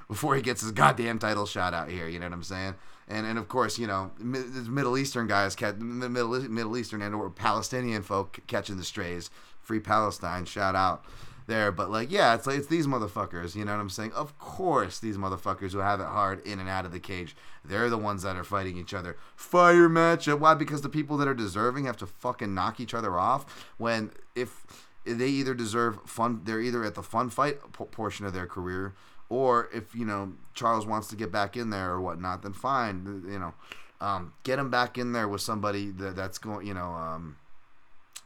before 0.09 0.35
he 0.35 0.43
gets 0.43 0.63
his 0.63 0.73
goddamn 0.73 1.21
title 1.21 1.47
shot 1.47 1.75
out 1.75 1.89
here. 1.89 2.09
You 2.09 2.19
know 2.19 2.27
what 2.27 2.33
I'm 2.33 2.43
saying? 2.43 2.75
And 3.07 3.25
and 3.25 3.39
of 3.39 3.47
course, 3.47 3.79
you 3.79 3.87
know, 3.87 4.11
Middle 4.19 4.99
Eastern 4.99 5.29
guys, 5.29 5.55
Middle 5.61 6.41
Middle 6.49 6.77
Eastern 6.77 7.01
and 7.01 7.15
or 7.15 7.31
Palestinian 7.31 8.03
folk 8.03 8.41
catching 8.49 8.79
the 8.79 8.85
strays. 8.85 9.31
Free 9.61 9.81
Palestine, 9.81 10.45
shout 10.45 10.75
out 10.75 11.05
there. 11.49 11.73
But 11.73 11.91
like, 11.91 12.13
yeah, 12.13 12.35
it's 12.35 12.47
like 12.47 12.59
it's 12.59 12.69
these 12.69 12.87
motherfuckers. 12.87 13.57
You 13.57 13.65
know 13.65 13.73
what 13.73 13.81
I'm 13.81 13.91
saying? 13.91 14.13
Of 14.13 14.39
course, 14.39 15.01
these 15.01 15.17
motherfuckers 15.17 15.73
who 15.73 15.79
have 15.79 15.99
it 16.01 16.07
hard 16.07 16.47
in 16.47 16.61
and 16.61 16.69
out 16.69 16.85
of 16.87 16.93
the 16.93 17.01
cage. 17.01 17.35
They're 17.65 17.91
the 17.91 17.99
ones 17.99 18.23
that 18.23 18.37
are 18.37 18.45
fighting 18.45 18.77
each 18.77 18.95
other. 18.95 19.17
Fire 19.35 19.89
matchup. 19.89 20.39
Why? 20.39 20.55
Because 20.55 20.83
the 20.83 20.89
people 20.89 21.17
that 21.17 21.27
are 21.27 21.35
deserving 21.35 21.87
have 21.87 21.97
to 21.97 22.07
fucking 22.07 22.55
knock 22.55 22.79
each 22.79 22.95
other 22.95 23.19
off. 23.19 23.67
When 23.79 24.13
if 24.37 24.65
they 25.05 25.29
either 25.29 25.55
deserve 25.55 25.99
fun, 26.07 26.43
they're 26.45 26.61
either 26.61 26.85
at 26.85 26.95
the 26.95 27.03
fun 27.03 27.31
fight 27.31 27.59
portion 27.73 28.27
of 28.27 28.33
their 28.33 28.47
career, 28.47 28.95
or 29.29 29.69
if 29.73 29.95
you 29.95 30.05
know 30.05 30.35
Charles 30.55 30.87
wants 30.87 31.09
to 31.09 31.17
get 31.17 31.33
back 31.33 31.57
in 31.57 31.71
there 31.71 31.91
or 31.91 32.01
whatnot, 32.01 32.43
then 32.43 32.53
fine. 32.53 33.25
You 33.27 33.39
know, 33.39 33.55
um, 34.01 34.35
get 34.45 34.59
him 34.59 34.71
back 34.71 34.99
in 34.99 35.13
there 35.13 35.29
with 35.29 35.41
somebody 35.41 35.91
that, 35.93 36.15
that's 36.15 36.39
going. 36.39 36.67
You 36.67 36.75
know, 36.75 36.93
um, 36.93 37.37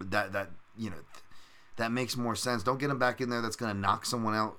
that 0.00 0.32
that 0.32 0.50
you 0.76 0.90
know 0.90 0.96
that 1.76 1.92
makes 1.92 2.16
more 2.16 2.36
sense. 2.36 2.62
Don't 2.62 2.78
get 2.78 2.90
him 2.90 2.98
back 2.98 3.20
in 3.20 3.30
there. 3.30 3.40
That's 3.40 3.56
gonna 3.56 3.74
knock 3.74 4.06
someone 4.06 4.34
out 4.34 4.58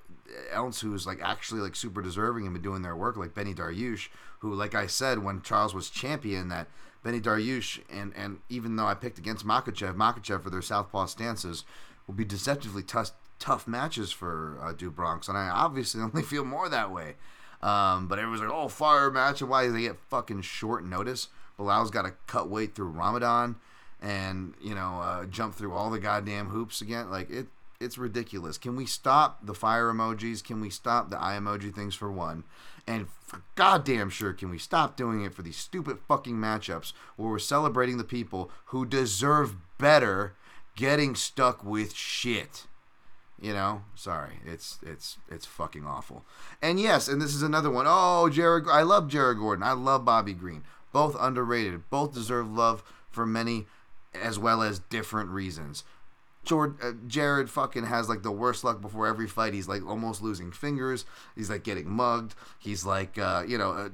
else 0.51 0.81
who's 0.81 1.05
like 1.05 1.19
actually 1.21 1.61
like 1.61 1.75
super 1.75 2.01
deserving 2.01 2.45
and 2.45 2.53
been 2.53 2.63
doing 2.63 2.81
their 2.81 2.95
work, 2.95 3.17
like 3.17 3.33
Beneil 3.33 3.55
Dariush, 3.55 4.09
who, 4.39 4.53
like 4.53 4.75
I 4.75 4.87
said, 4.87 5.23
when 5.23 5.41
Charles 5.41 5.73
was 5.73 5.89
champion, 5.89 6.49
that 6.49 6.67
Beneil 7.03 7.21
Dariush 7.21 7.81
and 7.89 8.13
and 8.15 8.39
even 8.49 8.75
though 8.75 8.85
I 8.85 8.93
picked 8.93 9.17
against 9.17 9.45
Makhachev, 9.45 9.95
Makhachev 9.95 10.43
for 10.43 10.49
their 10.49 10.61
southpaw 10.61 11.05
stances 11.05 11.63
will 12.07 12.15
be 12.15 12.25
deceptively 12.25 12.83
tough 12.83 13.11
tough 13.39 13.67
matches 13.67 14.11
for 14.11 14.57
uh, 14.61 14.71
Do 14.73 14.89
Bronx, 14.89 15.27
and 15.27 15.37
I 15.37 15.49
obviously 15.49 16.01
only 16.03 16.23
feel 16.23 16.45
more 16.45 16.69
that 16.69 16.91
way. 16.91 17.15
Um, 17.61 18.07
but 18.07 18.19
everyone's 18.19 18.41
like, 18.41 18.51
"Oh, 18.51 18.67
fire 18.67 19.09
match!" 19.11 19.41
And 19.41 19.49
why 19.49 19.67
they 19.67 19.81
get 19.81 19.99
fucking 20.09 20.41
short 20.41 20.85
notice? 20.85 21.29
Belal's 21.57 21.91
got 21.91 22.01
to 22.03 22.13
cut 22.25 22.49
weight 22.49 22.73
through 22.73 22.87
Ramadan 22.87 23.57
and 24.03 24.53
you 24.61 24.75
know 24.75 24.99
uh, 25.01 25.25
jump 25.25 25.55
through 25.55 25.73
all 25.73 25.89
the 25.89 25.99
goddamn 25.99 26.47
hoops 26.49 26.81
again. 26.81 27.09
Like 27.09 27.29
it, 27.29 27.47
it's 27.79 27.97
ridiculous. 27.97 28.57
Can 28.57 28.75
we 28.75 28.85
stop 28.85 29.45
the 29.45 29.53
fire 29.53 29.91
emojis? 29.91 30.43
Can 30.43 30.61
we 30.61 30.69
stop 30.69 31.09
the 31.09 31.19
eye 31.19 31.37
emoji 31.39 31.73
things 31.73 31.95
for 31.95 32.11
one? 32.11 32.43
And 32.85 33.07
for 33.25 33.41
goddamn 33.55 34.09
sure, 34.09 34.33
can 34.33 34.49
we 34.49 34.57
stop 34.57 34.97
doing 34.97 35.23
it 35.23 35.33
for 35.33 35.41
these 35.41 35.55
stupid 35.55 35.99
fucking 36.07 36.35
matchups 36.35 36.91
where 37.15 37.29
we're 37.29 37.39
celebrating 37.39 37.97
the 37.97 38.03
people 38.03 38.51
who 38.65 38.85
deserve 38.85 39.55
better 39.77 40.35
getting 40.75 41.15
stuck 41.15 41.63
with 41.63 41.93
shit? 41.93 42.65
You 43.41 43.53
know, 43.53 43.83
sorry, 43.95 44.39
it's 44.45 44.79
it's 44.83 45.17
it's 45.29 45.45
fucking 45.45 45.85
awful. 45.85 46.25
And 46.61 46.79
yes, 46.79 47.07
and 47.07 47.21
this 47.21 47.33
is 47.33 47.41
another 47.41 47.71
one. 47.71 47.85
Oh, 47.87 48.29
Jared, 48.29 48.67
I 48.69 48.83
love 48.83 49.07
Jared 49.07 49.37
Gordon. 49.37 49.63
I 49.63 49.73
love 49.73 50.05
Bobby 50.05 50.33
Green. 50.33 50.63
Both 50.91 51.15
underrated. 51.19 51.89
Both 51.89 52.13
deserve 52.13 52.51
love 52.51 52.83
for 53.09 53.25
many 53.25 53.65
as 54.21 54.37
well 54.39 54.61
as 54.61 54.79
different 54.79 55.29
reasons. 55.29 55.83
Jord, 56.43 56.75
uh, 56.83 56.91
Jared 57.07 57.49
fucking 57.49 57.85
has 57.85 58.09
like 58.09 58.21
the 58.23 58.31
worst 58.31 58.63
luck 58.63 58.81
before 58.81 59.07
every 59.07 59.27
fight. 59.27 59.53
He's 59.53 59.67
like 59.67 59.85
almost 59.85 60.21
losing 60.21 60.51
fingers. 60.51 61.05
He's 61.35 61.49
like 61.49 61.63
getting 61.63 61.89
mugged. 61.89 62.35
He's 62.59 62.85
like, 62.85 63.17
uh, 63.17 63.43
you 63.47 63.57
know, 63.57 63.71
uh, 63.71 63.89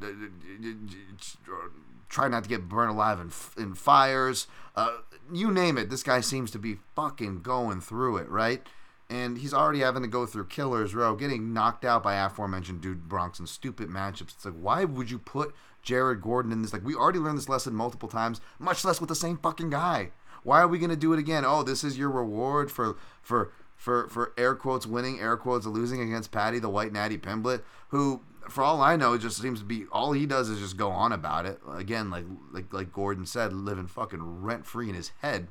trying 2.10 2.32
not 2.32 2.44
to 2.44 2.50
get 2.50 2.68
burned 2.68 2.92
alive 2.92 3.20
in, 3.20 3.32
in 3.62 3.76
fires. 3.76 4.48
Uh, 4.76 4.98
you 5.32 5.52
name 5.52 5.78
it. 5.78 5.90
This 5.90 6.02
guy 6.02 6.22
seems 6.22 6.50
to 6.52 6.60
be 6.60 6.78
fucking 6.96 7.42
going 7.42 7.82
through 7.82 8.18
it, 8.18 8.30
right? 8.30 8.66
And 9.12 9.38
he's 9.40 9.54
already 9.54 9.80
having 9.80 10.04
to 10.04 10.08
go 10.08 10.26
through 10.26 10.46
Killer's 10.46 10.94
Row, 10.94 11.16
getting 11.16 11.54
knocked 11.54 11.84
out 11.84 12.04
by 12.04 12.16
aforementioned 12.16 12.82
Do 12.82 12.96
Bronx 12.96 13.40
in 13.40 13.48
stupid 13.48 13.90
matchups. 13.90 14.34
It's 14.36 14.46
like, 14.46 14.56
why 14.56 14.86
would 14.86 15.10
you 15.10 15.18
put 15.18 15.56
Jared 15.90 16.22
Gordon 16.22 16.52
in 16.52 16.62
this? 16.62 16.72
Like, 16.72 16.86
we 16.86 16.94
already 16.94 17.18
learned 17.18 17.40
this 17.40 17.50
lesson 17.50 17.74
multiple 17.74 18.08
times, 18.08 18.42
much 18.60 18.86
less 18.86 19.02
with 19.02 19.10
the 19.10 19.16
same 19.16 19.38
fucking 19.38 19.72
guy. 19.72 20.12
Why 20.44 20.62
are 20.62 20.68
we 20.68 20.78
gonna 20.78 20.96
do 20.96 21.14
it 21.14 21.20
again? 21.20 21.44
Oh, 21.44 21.64
this 21.64 21.84
is 21.84 21.98
your 21.98 22.12
reward 22.12 22.72
for 22.72 22.96
for 23.24 23.52
for 23.76 24.08
for 24.08 24.34
air 24.38 24.54
quotes 24.54 24.86
winning, 24.86 25.20
air 25.20 25.36
quotes 25.36 25.66
losing 25.66 26.00
against 26.00 26.32
Patty 26.32 26.60
the 26.60 26.70
White 26.70 26.94
Natty 26.94 27.18
Pimblett, 27.18 27.64
who 27.88 28.22
for 28.48 28.64
all 28.64 28.82
I 28.82 28.96
know, 28.96 29.18
just 29.18 29.42
seems 29.42 29.60
to 29.60 29.66
be 29.66 29.86
all 29.92 30.14
he 30.14 30.28
does 30.28 30.48
is 30.50 30.60
just 30.60 30.78
go 30.78 30.92
on 30.92 31.12
about 31.12 31.48
it. 31.48 31.60
Again, 31.68 32.12
like 32.12 32.26
like 32.52 32.72
like 32.72 32.94
Gordon 32.94 33.26
said, 33.26 33.52
living 33.52 33.88
fucking 33.88 34.44
rent 34.44 34.68
free 34.68 34.90
in 34.90 34.96
his 34.96 35.12
head. 35.22 35.48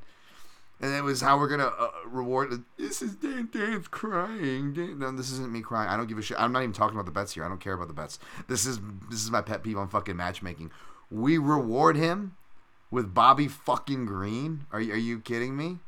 And 0.80 0.94
it 0.94 1.02
was 1.02 1.20
how 1.20 1.38
we're 1.38 1.48
gonna 1.48 1.66
uh, 1.66 1.90
reward. 2.06 2.62
This 2.76 3.02
is 3.02 3.16
Dan. 3.16 3.48
Dan's 3.52 3.88
crying. 3.88 4.72
Dan, 4.74 5.00
no, 5.00 5.10
this 5.10 5.30
isn't 5.32 5.50
me 5.50 5.60
crying. 5.60 5.88
I 5.88 5.96
don't 5.96 6.06
give 6.06 6.18
a 6.18 6.22
shit. 6.22 6.40
I'm 6.40 6.52
not 6.52 6.62
even 6.62 6.72
talking 6.72 6.96
about 6.96 7.06
the 7.06 7.12
bets 7.12 7.34
here. 7.34 7.44
I 7.44 7.48
don't 7.48 7.60
care 7.60 7.72
about 7.72 7.88
the 7.88 7.94
bets. 7.94 8.18
This 8.46 8.64
is 8.64 8.78
this 9.10 9.24
is 9.24 9.30
my 9.30 9.42
pet 9.42 9.62
peeve 9.62 9.76
on 9.76 9.88
fucking 9.88 10.16
matchmaking. 10.16 10.70
We 11.10 11.36
reward 11.38 11.96
him 11.96 12.36
with 12.90 13.12
Bobby 13.12 13.48
fucking 13.48 14.06
Green. 14.06 14.66
Are 14.70 14.80
you, 14.80 14.92
are 14.92 14.96
you 14.96 15.20
kidding 15.20 15.56
me? 15.56 15.78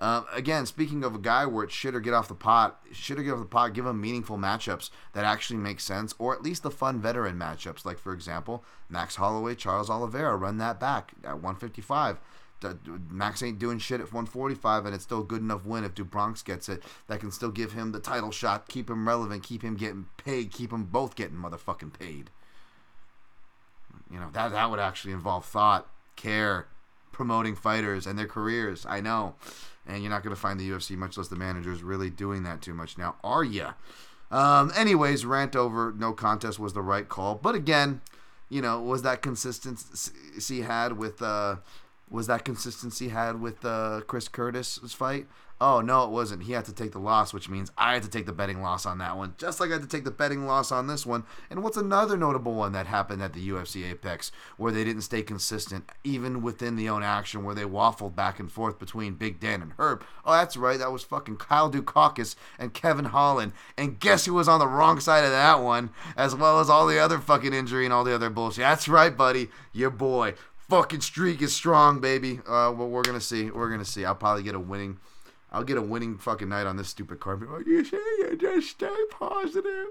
Uh, 0.00 0.24
again, 0.32 0.66
speaking 0.66 1.04
of 1.04 1.14
a 1.14 1.18
guy 1.18 1.46
where 1.46 1.64
it 1.64 1.70
should 1.70 1.94
or 1.94 2.00
get 2.00 2.12
off 2.12 2.28
the 2.28 2.34
pot, 2.34 2.80
should 2.92 3.18
or 3.18 3.22
get 3.22 3.32
off 3.32 3.38
the 3.38 3.46
pot, 3.46 3.72
give 3.72 3.86
him 3.86 4.00
meaningful 4.00 4.36
matchups 4.36 4.90
that 5.12 5.24
actually 5.24 5.58
make 5.58 5.80
sense, 5.80 6.14
or 6.18 6.34
at 6.34 6.42
least 6.42 6.62
the 6.62 6.70
fun 6.70 7.00
veteran 7.00 7.38
matchups. 7.38 7.84
Like, 7.84 7.98
for 7.98 8.12
example, 8.12 8.64
Max 8.88 9.16
Holloway, 9.16 9.54
Charles 9.54 9.88
Oliveira, 9.88 10.36
run 10.36 10.58
that 10.58 10.80
back 10.80 11.12
at 11.22 11.34
155. 11.34 12.18
Max 13.10 13.42
ain't 13.42 13.58
doing 13.58 13.78
shit 13.78 14.00
at 14.00 14.12
145, 14.12 14.86
and 14.86 14.94
it's 14.94 15.04
still 15.04 15.20
a 15.20 15.24
good 15.24 15.42
enough 15.42 15.64
win 15.64 15.84
if 15.84 15.94
DuBronx 15.94 16.44
gets 16.44 16.68
it. 16.68 16.82
That 17.08 17.20
can 17.20 17.30
still 17.30 17.50
give 17.50 17.72
him 17.72 17.92
the 17.92 18.00
title 18.00 18.30
shot, 18.30 18.68
keep 18.68 18.90
him 18.90 19.06
relevant, 19.06 19.42
keep 19.42 19.62
him 19.62 19.76
getting 19.76 20.06
paid, 20.16 20.50
keep 20.50 20.70
them 20.70 20.84
both 20.84 21.16
getting 21.16 21.36
motherfucking 21.36 21.98
paid. 21.98 22.30
You 24.10 24.18
know, 24.18 24.30
that, 24.32 24.52
that 24.52 24.70
would 24.70 24.80
actually 24.80 25.12
involve 25.12 25.44
thought 25.44 25.88
care 26.16 26.66
promoting 27.12 27.54
fighters 27.54 28.06
and 28.06 28.18
their 28.18 28.26
careers. 28.26 28.84
I 28.86 29.00
know. 29.00 29.34
And 29.86 30.02
you're 30.02 30.10
not 30.10 30.22
going 30.22 30.34
to 30.34 30.40
find 30.40 30.58
the 30.58 30.68
UFC, 30.68 30.96
much 30.96 31.16
less 31.16 31.28
the 31.28 31.36
managers, 31.36 31.82
really 31.82 32.10
doing 32.10 32.42
that 32.44 32.62
too 32.62 32.74
much 32.74 32.96
now, 32.96 33.16
are 33.22 33.44
you? 33.44 33.68
Um, 34.30 34.72
anyways, 34.74 35.26
rant 35.26 35.54
over 35.54 35.94
no 35.96 36.12
contest 36.12 36.58
was 36.58 36.72
the 36.72 36.82
right 36.82 37.08
call. 37.08 37.34
But 37.34 37.54
again, 37.54 38.00
you 38.48 38.62
know, 38.62 38.80
was 38.80 39.02
that 39.02 39.22
consistency 39.22 40.62
had 40.62 40.96
with 40.96 41.22
uh, 41.22 41.56
was 42.14 42.28
that 42.28 42.44
consistency 42.44 43.08
had 43.08 43.40
with 43.40 43.64
uh, 43.64 44.00
Chris 44.06 44.28
Curtis's 44.28 44.92
fight? 44.92 45.26
Oh 45.60 45.80
no, 45.80 46.04
it 46.04 46.10
wasn't. 46.10 46.44
He 46.44 46.52
had 46.52 46.64
to 46.66 46.72
take 46.72 46.92
the 46.92 46.98
loss, 46.98 47.32
which 47.32 47.48
means 47.48 47.70
I 47.78 47.94
had 47.94 48.02
to 48.02 48.10
take 48.10 48.26
the 48.26 48.32
betting 48.32 48.60
loss 48.60 48.86
on 48.86 48.98
that 48.98 49.16
one, 49.16 49.34
just 49.38 49.60
like 49.60 49.70
I 49.70 49.74
had 49.74 49.82
to 49.82 49.88
take 49.88 50.04
the 50.04 50.10
betting 50.10 50.46
loss 50.46 50.70
on 50.72 50.88
this 50.88 51.06
one. 51.06 51.24
And 51.48 51.62
what's 51.62 51.76
another 51.76 52.16
notable 52.16 52.54
one 52.54 52.72
that 52.72 52.86
happened 52.86 53.22
at 53.22 53.32
the 53.32 53.48
UFC 53.48 53.88
Apex, 53.88 54.32
where 54.56 54.72
they 54.72 54.84
didn't 54.84 55.02
stay 55.02 55.22
consistent, 55.22 55.90
even 56.02 56.42
within 56.42 56.76
the 56.76 56.88
own 56.88 57.02
action, 57.02 57.44
where 57.44 57.54
they 57.54 57.62
waffled 57.62 58.16
back 58.16 58.40
and 58.40 58.50
forth 58.50 58.78
between 58.78 59.14
Big 59.14 59.38
Dan 59.38 59.62
and 59.62 59.72
Herb. 59.78 60.04
Oh, 60.24 60.32
that's 60.32 60.56
right, 60.56 60.78
that 60.78 60.92
was 60.92 61.04
fucking 61.04 61.36
Kyle 61.36 61.70
Daukaus 61.70 62.34
and 62.58 62.74
Kevin 62.74 63.06
Holland. 63.06 63.52
And 63.76 64.00
guess 64.00 64.26
who 64.26 64.34
was 64.34 64.48
on 64.48 64.58
the 64.58 64.68
wrong 64.68 64.98
side 64.98 65.24
of 65.24 65.30
that 65.30 65.62
one, 65.62 65.90
as 66.16 66.34
well 66.34 66.60
as 66.60 66.68
all 66.68 66.86
the 66.86 66.98
other 66.98 67.18
fucking 67.18 67.54
injury 67.54 67.84
and 67.84 67.94
all 67.94 68.04
the 68.04 68.14
other 68.14 68.30
bullshit. 68.30 68.62
That's 68.62 68.88
right, 68.88 69.16
buddy, 69.16 69.50
your 69.72 69.90
boy. 69.90 70.34
Fucking 70.68 71.02
streak 71.02 71.42
is 71.42 71.54
strong, 71.54 72.00
baby. 72.00 72.40
Uh, 72.40 72.72
well, 72.76 72.88
we're 72.88 73.02
gonna 73.02 73.20
see. 73.20 73.50
We're 73.50 73.70
gonna 73.70 73.84
see. 73.84 74.04
I'll 74.04 74.14
probably 74.14 74.42
get 74.42 74.54
a 74.54 74.60
winning 74.60 74.98
I'll 75.54 75.62
get 75.62 75.78
a 75.78 75.82
winning 75.82 76.18
fucking 76.18 76.48
night 76.48 76.66
on 76.66 76.76
this 76.76 76.88
stupid 76.88 77.20
carpet. 77.20 77.48
Like 77.48 77.66
you 77.66 77.84
say, 77.84 77.96
you 78.18 78.36
just 78.36 78.70
stay 78.70 78.92
positive, 79.08 79.86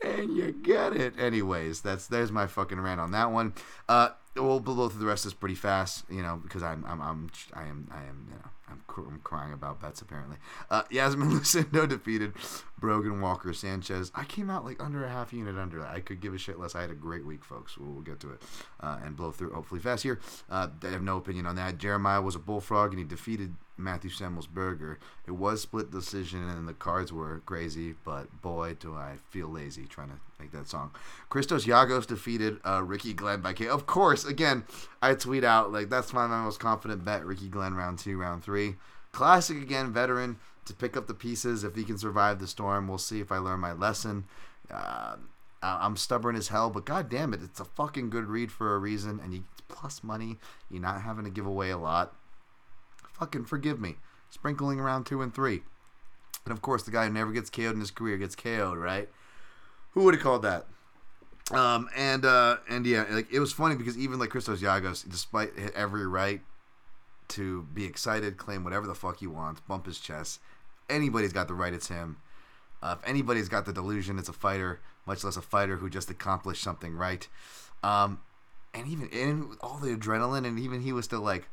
and 0.00 0.36
you 0.36 0.52
get 0.52 0.94
it. 0.94 1.18
Anyways, 1.18 1.80
that's 1.80 2.06
there's 2.06 2.30
my 2.30 2.46
fucking 2.46 2.80
rant 2.80 3.00
on 3.00 3.10
that 3.10 3.32
one. 3.32 3.54
Uh, 3.88 4.10
we'll 4.36 4.60
blow 4.60 4.88
through 4.88 5.00
the 5.00 5.06
rest 5.06 5.24
of 5.24 5.32
this 5.32 5.38
pretty 5.38 5.54
fast, 5.54 6.04
you 6.08 6.22
know, 6.22 6.36
because 6.42 6.62
I'm 6.62 6.84
I'm 6.86 7.00
I'm 7.00 7.30
I 7.54 7.62
am 7.62 7.88
I 7.92 8.02
am 8.02 8.26
you 8.28 8.34
know 8.36 8.50
I'm, 8.68 8.82
I'm 8.96 9.20
crying 9.24 9.52
about 9.52 9.80
bets 9.80 10.00
apparently. 10.00 10.36
Uh, 10.70 10.82
Yasmin 10.90 11.30
Lucindo 11.40 11.88
defeated 11.88 12.34
Brogan 12.78 13.20
Walker 13.20 13.52
Sanchez. 13.52 14.12
I 14.14 14.24
came 14.24 14.48
out 14.48 14.64
like 14.64 14.82
under 14.82 15.04
a 15.04 15.08
half 15.08 15.32
unit 15.32 15.58
under 15.58 15.80
that. 15.80 15.90
I 15.90 16.00
could 16.00 16.20
give 16.20 16.34
a 16.34 16.38
shit 16.38 16.58
less. 16.58 16.74
I 16.74 16.82
had 16.82 16.90
a 16.90 16.94
great 16.94 17.26
week, 17.26 17.44
folks. 17.44 17.76
We'll, 17.76 17.90
we'll 17.90 18.02
get 18.02 18.20
to 18.20 18.32
it 18.32 18.42
uh, 18.80 18.98
and 19.04 19.16
blow 19.16 19.32
through 19.32 19.52
hopefully 19.52 19.80
fast 19.80 20.02
here. 20.02 20.20
Uh, 20.48 20.68
I 20.82 20.86
have 20.88 21.02
no 21.02 21.16
opinion 21.16 21.46
on 21.46 21.56
that. 21.56 21.78
Jeremiah 21.78 22.22
was 22.22 22.34
a 22.36 22.40
bullfrog 22.40 22.90
and 22.90 22.98
he 22.98 23.04
defeated 23.04 23.54
Matthew 23.80 24.10
Semelsberger. 24.10 24.96
It 25.26 25.32
was 25.32 25.62
split 25.62 25.90
decision 25.90 26.48
and 26.48 26.68
the 26.68 26.74
cards 26.74 27.12
were 27.12 27.42
crazy, 27.46 27.94
but 28.04 28.42
boy, 28.42 28.76
do 28.78 28.94
I 28.94 29.16
feel 29.30 29.48
lazy 29.48 29.86
trying 29.86 30.08
to 30.08 30.20
make 30.38 30.52
that 30.52 30.68
song. 30.68 30.90
Christos 31.28 31.66
Giagos 31.66 32.06
defeated 32.06 32.58
uh, 32.64 32.82
Ricky 32.82 33.12
Glenn 33.12 33.40
by 33.40 33.52
K. 33.52 33.68
Of 33.68 33.86
course, 33.86 34.24
again, 34.24 34.64
I 35.02 35.14
tweet 35.14 35.44
out 35.44 35.72
like 35.72 35.90
that's 35.90 36.12
my, 36.12 36.26
my 36.26 36.42
most 36.42 36.60
confident 36.60 37.04
bet. 37.04 37.24
Ricky 37.24 37.48
Glenn 37.48 37.74
round 37.74 37.98
two, 37.98 38.18
round 38.18 38.42
three. 38.42 38.76
Classic 39.12 39.56
again, 39.56 39.92
veteran 39.92 40.38
to 40.66 40.74
pick 40.74 40.96
up 40.96 41.06
the 41.06 41.14
pieces 41.14 41.64
if 41.64 41.74
he 41.74 41.84
can 41.84 41.98
survive 41.98 42.38
the 42.38 42.46
storm. 42.46 42.88
We'll 42.88 42.98
see 42.98 43.20
if 43.20 43.32
I 43.32 43.38
learn 43.38 43.60
my 43.60 43.72
lesson. 43.72 44.24
Uh, 44.70 45.16
I'm 45.62 45.96
stubborn 45.96 46.36
as 46.36 46.48
hell, 46.48 46.70
but 46.70 46.86
god 46.86 47.10
damn 47.10 47.34
it, 47.34 47.42
it's 47.42 47.60
a 47.60 47.64
fucking 47.64 48.08
good 48.08 48.26
read 48.26 48.50
for 48.50 48.74
a 48.74 48.78
reason, 48.78 49.20
and 49.22 49.34
you 49.34 49.44
plus 49.68 50.02
money. 50.02 50.38
You're 50.70 50.82
not 50.82 51.02
having 51.02 51.24
to 51.24 51.30
give 51.30 51.46
away 51.46 51.70
a 51.70 51.78
lot. 51.78 52.14
Fucking 53.20 53.44
forgive 53.44 53.78
me. 53.78 53.96
Sprinkling 54.30 54.80
around 54.80 55.04
two 55.04 55.22
and 55.22 55.32
three. 55.32 55.62
And 56.44 56.52
of 56.52 56.62
course, 56.62 56.82
the 56.82 56.90
guy 56.90 57.06
who 57.06 57.12
never 57.12 57.32
gets 57.32 57.50
KO'd 57.50 57.74
in 57.74 57.80
his 57.80 57.90
career 57.90 58.16
gets 58.16 58.34
KO'd, 58.34 58.76
right? 58.76 59.08
Who 59.92 60.04
would 60.04 60.14
have 60.14 60.22
called 60.22 60.42
that? 60.42 60.66
Um, 61.52 61.88
and 61.96 62.24
uh, 62.24 62.58
and 62.68 62.86
yeah, 62.86 63.04
like 63.10 63.30
it 63.32 63.40
was 63.40 63.52
funny 63.52 63.74
because 63.74 63.98
even 63.98 64.18
like 64.18 64.30
Christos 64.30 64.62
Giagos, 64.62 65.08
despite 65.08 65.50
every 65.74 66.06
right 66.06 66.40
to 67.28 67.62
be 67.74 67.84
excited, 67.84 68.36
claim 68.36 68.64
whatever 68.64 68.86
the 68.86 68.94
fuck 68.94 69.18
he 69.18 69.26
wants, 69.26 69.60
bump 69.60 69.86
his 69.86 69.98
chest, 69.98 70.40
anybody's 70.88 71.32
got 71.32 71.48
the 71.48 71.54
right. 71.54 71.74
It's 71.74 71.88
him. 71.88 72.18
Uh, 72.82 72.96
if 72.98 73.06
anybody's 73.06 73.48
got 73.48 73.66
the 73.66 73.72
delusion, 73.72 74.18
it's 74.18 74.28
a 74.28 74.32
fighter, 74.32 74.80
much 75.06 75.22
less 75.24 75.36
a 75.36 75.42
fighter 75.42 75.76
who 75.76 75.90
just 75.90 76.08
accomplished 76.08 76.62
something 76.62 76.94
right. 76.94 77.28
Um, 77.82 78.20
and 78.72 78.86
even 78.86 79.08
in 79.08 79.56
all 79.60 79.78
the 79.78 79.94
adrenaline, 79.94 80.46
and 80.46 80.58
even 80.58 80.80
he 80.80 80.92
was 80.92 81.04
still 81.04 81.20
like, 81.20 81.48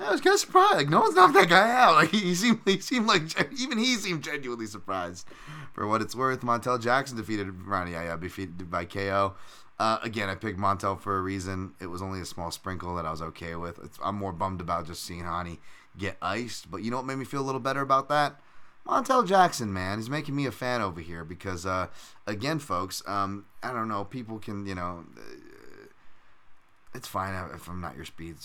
I 0.00 0.10
was 0.10 0.20
kind 0.20 0.34
of 0.34 0.40
surprised. 0.40 0.74
Like 0.76 0.88
no 0.88 1.00
one's 1.00 1.14
knocked 1.14 1.34
that 1.34 1.48
guy 1.48 1.70
out. 1.70 1.94
Like 1.98 2.10
he 2.10 2.34
seemed, 2.34 2.60
he 2.64 2.80
seemed 2.80 3.06
like 3.06 3.22
even 3.58 3.78
he 3.78 3.96
seemed 3.96 4.22
genuinely 4.22 4.66
surprised. 4.66 5.26
For 5.72 5.86
what 5.86 6.02
it's 6.02 6.14
worth, 6.14 6.40
Montel 6.40 6.80
Jackson 6.80 7.16
defeated 7.16 7.66
Ronnie 7.66 7.94
defeated 8.20 8.70
by 8.70 8.84
KO. 8.84 9.34
Uh, 9.78 9.98
again, 10.02 10.28
I 10.28 10.34
picked 10.34 10.58
Montel 10.58 10.98
for 10.98 11.18
a 11.18 11.22
reason. 11.22 11.74
It 11.80 11.86
was 11.86 12.02
only 12.02 12.20
a 12.20 12.24
small 12.24 12.50
sprinkle 12.50 12.96
that 12.96 13.06
I 13.06 13.10
was 13.12 13.22
okay 13.22 13.54
with. 13.54 13.78
It's, 13.84 13.98
I'm 14.02 14.16
more 14.16 14.32
bummed 14.32 14.60
about 14.60 14.86
just 14.86 15.04
seeing 15.04 15.22
Hani 15.22 15.58
get 15.96 16.16
iced. 16.20 16.70
But 16.70 16.82
you 16.82 16.90
know 16.90 16.96
what 16.96 17.06
made 17.06 17.18
me 17.18 17.24
feel 17.24 17.40
a 17.40 17.46
little 17.46 17.60
better 17.60 17.80
about 17.80 18.08
that? 18.08 18.40
Montel 18.86 19.26
Jackson, 19.26 19.72
man, 19.72 19.98
he's 19.98 20.08
making 20.08 20.34
me 20.34 20.46
a 20.46 20.50
fan 20.50 20.80
over 20.80 21.00
here 21.00 21.22
because, 21.22 21.66
uh, 21.66 21.88
again, 22.26 22.58
folks, 22.58 23.02
um, 23.06 23.44
I 23.62 23.72
don't 23.72 23.88
know, 23.88 24.04
people 24.04 24.38
can, 24.38 24.66
you 24.66 24.74
know, 24.74 25.04
it's 26.98 27.06
fine 27.06 27.32
if 27.54 27.68
I'm 27.68 27.80
not 27.80 27.94
your 27.94 28.04
speed, 28.04 28.36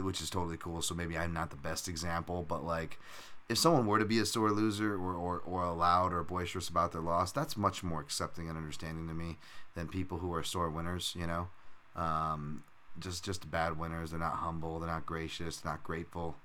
which 0.00 0.22
is 0.22 0.30
totally 0.30 0.56
cool. 0.56 0.82
So 0.82 0.94
maybe 0.94 1.18
I'm 1.18 1.32
not 1.32 1.50
the 1.50 1.56
best 1.56 1.88
example, 1.88 2.46
but 2.48 2.64
like, 2.64 2.96
if 3.48 3.58
someone 3.58 3.86
were 3.86 3.98
to 3.98 4.04
be 4.04 4.20
a 4.20 4.24
sore 4.24 4.52
loser 4.52 4.94
or, 4.94 5.14
or, 5.14 5.40
or 5.40 5.72
loud 5.74 6.12
or 6.12 6.22
boisterous 6.22 6.68
about 6.68 6.92
their 6.92 7.00
loss, 7.00 7.32
that's 7.32 7.56
much 7.56 7.82
more 7.82 8.00
accepting 8.00 8.48
and 8.48 8.56
understanding 8.56 9.08
to 9.08 9.14
me 9.14 9.36
than 9.74 9.88
people 9.88 10.18
who 10.18 10.32
are 10.32 10.44
sore 10.44 10.70
winners. 10.70 11.14
You 11.18 11.26
know, 11.26 11.48
um, 11.96 12.62
just 13.00 13.24
just 13.24 13.50
bad 13.50 13.76
winners. 13.78 14.10
They're 14.10 14.20
not 14.20 14.34
humble. 14.34 14.78
They're 14.78 14.88
not 14.88 15.06
gracious. 15.06 15.64
Not 15.64 15.82
grateful. 15.82 16.36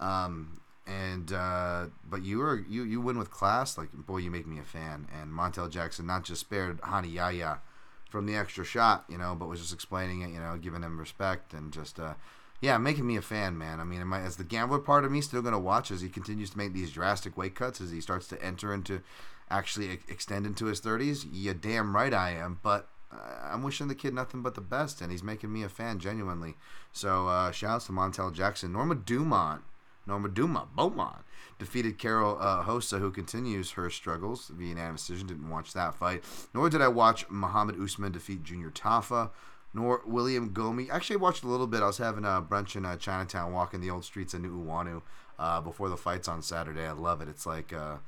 Um, 0.00 0.60
and 0.84 1.32
uh, 1.32 1.86
but 2.10 2.24
you 2.24 2.42
are 2.42 2.64
you 2.68 2.82
you 2.82 3.00
win 3.00 3.18
with 3.18 3.30
class. 3.30 3.78
Like 3.78 3.92
boy, 3.92 4.16
you 4.18 4.32
make 4.32 4.48
me 4.48 4.58
a 4.58 4.64
fan. 4.64 5.06
And 5.20 5.30
Montel 5.30 5.70
Jackson 5.70 6.06
not 6.06 6.24
just 6.24 6.40
spared 6.40 6.80
Hani 6.80 7.12
Yahya 7.12 7.60
from 8.08 8.26
the 8.26 8.36
extra 8.36 8.64
shot, 8.64 9.04
you 9.08 9.18
know, 9.18 9.34
but 9.34 9.48
was 9.48 9.60
just 9.60 9.72
explaining 9.72 10.22
it, 10.22 10.30
you 10.30 10.40
know, 10.40 10.56
giving 10.56 10.82
him 10.82 10.98
respect 10.98 11.52
and 11.52 11.72
just, 11.72 12.00
uh, 12.00 12.14
yeah, 12.60 12.78
making 12.78 13.06
me 13.06 13.16
a 13.16 13.22
fan, 13.22 13.56
man. 13.56 13.80
I 13.80 13.84
mean, 13.84 14.00
am 14.00 14.12
I, 14.12 14.22
as 14.22 14.36
the 14.36 14.44
gambler 14.44 14.78
part 14.78 15.04
of 15.04 15.12
me 15.12 15.20
still 15.20 15.42
going 15.42 15.52
to 15.52 15.58
watch 15.58 15.90
as 15.90 16.00
he 16.00 16.08
continues 16.08 16.50
to 16.50 16.58
make 16.58 16.72
these 16.72 16.90
drastic 16.90 17.36
weight 17.36 17.54
cuts 17.54 17.80
as 17.80 17.90
he 17.90 18.00
starts 18.00 18.26
to 18.28 18.42
enter 18.42 18.72
into, 18.72 19.02
actually 19.50 19.90
extend 20.08 20.46
into 20.46 20.66
his 20.66 20.80
30s? 20.80 21.26
Yeah, 21.30 21.52
damn 21.60 21.94
right 21.94 22.12
I 22.12 22.30
am. 22.30 22.58
But 22.62 22.88
uh, 23.12 23.16
I'm 23.44 23.62
wishing 23.62 23.88
the 23.88 23.94
kid 23.94 24.14
nothing 24.14 24.42
but 24.42 24.54
the 24.54 24.60
best, 24.60 25.00
and 25.00 25.12
he's 25.12 25.22
making 25.22 25.52
me 25.52 25.62
a 25.62 25.68
fan 25.68 25.98
genuinely. 25.98 26.56
So 26.92 27.28
uh, 27.28 27.52
shout 27.52 27.70
out 27.70 27.80
to 27.82 27.92
Montel 27.92 28.34
Jackson. 28.34 28.72
Norma 28.72 28.94
Dumont 28.94 29.62
Norma 30.08 30.28
Duma 30.28 30.66
Beaumont 30.74 31.18
defeated 31.58 31.98
Carol 31.98 32.38
uh, 32.40 32.64
Rosa, 32.66 32.98
who 32.98 33.10
continues 33.10 33.72
her 33.72 33.90
struggles 33.90 34.48
via 34.48 34.70
unanimous 34.70 35.06
decision. 35.06 35.28
Didn't 35.28 35.50
watch 35.50 35.72
that 35.74 35.94
fight, 35.94 36.24
nor 36.54 36.70
did 36.70 36.80
I 36.80 36.88
watch 36.88 37.28
Mohammed 37.28 37.80
Usman 37.80 38.12
defeat 38.12 38.42
Junior 38.42 38.70
Tafa, 38.70 39.30
nor 39.74 40.02
William 40.06 40.50
Gomis. 40.50 40.90
Actually, 40.90 41.16
I 41.16 41.20
watched 41.20 41.44
a 41.44 41.48
little 41.48 41.66
bit. 41.66 41.82
I 41.82 41.86
was 41.86 41.98
having 41.98 42.24
a 42.24 42.42
brunch 42.42 42.74
in 42.74 42.86
uh, 42.86 42.96
Chinatown, 42.96 43.52
walking 43.52 43.80
the 43.80 43.90
old 43.90 44.04
streets 44.04 44.34
of 44.34 44.40
Nu'uanu 44.40 45.02
uh, 45.38 45.60
before 45.60 45.88
the 45.88 45.96
fights 45.96 46.26
on 46.26 46.42
Saturday. 46.42 46.86
I 46.86 46.92
love 46.92 47.20
it. 47.20 47.28
It's 47.28 47.46
like. 47.46 47.72
Uh, 47.72 47.98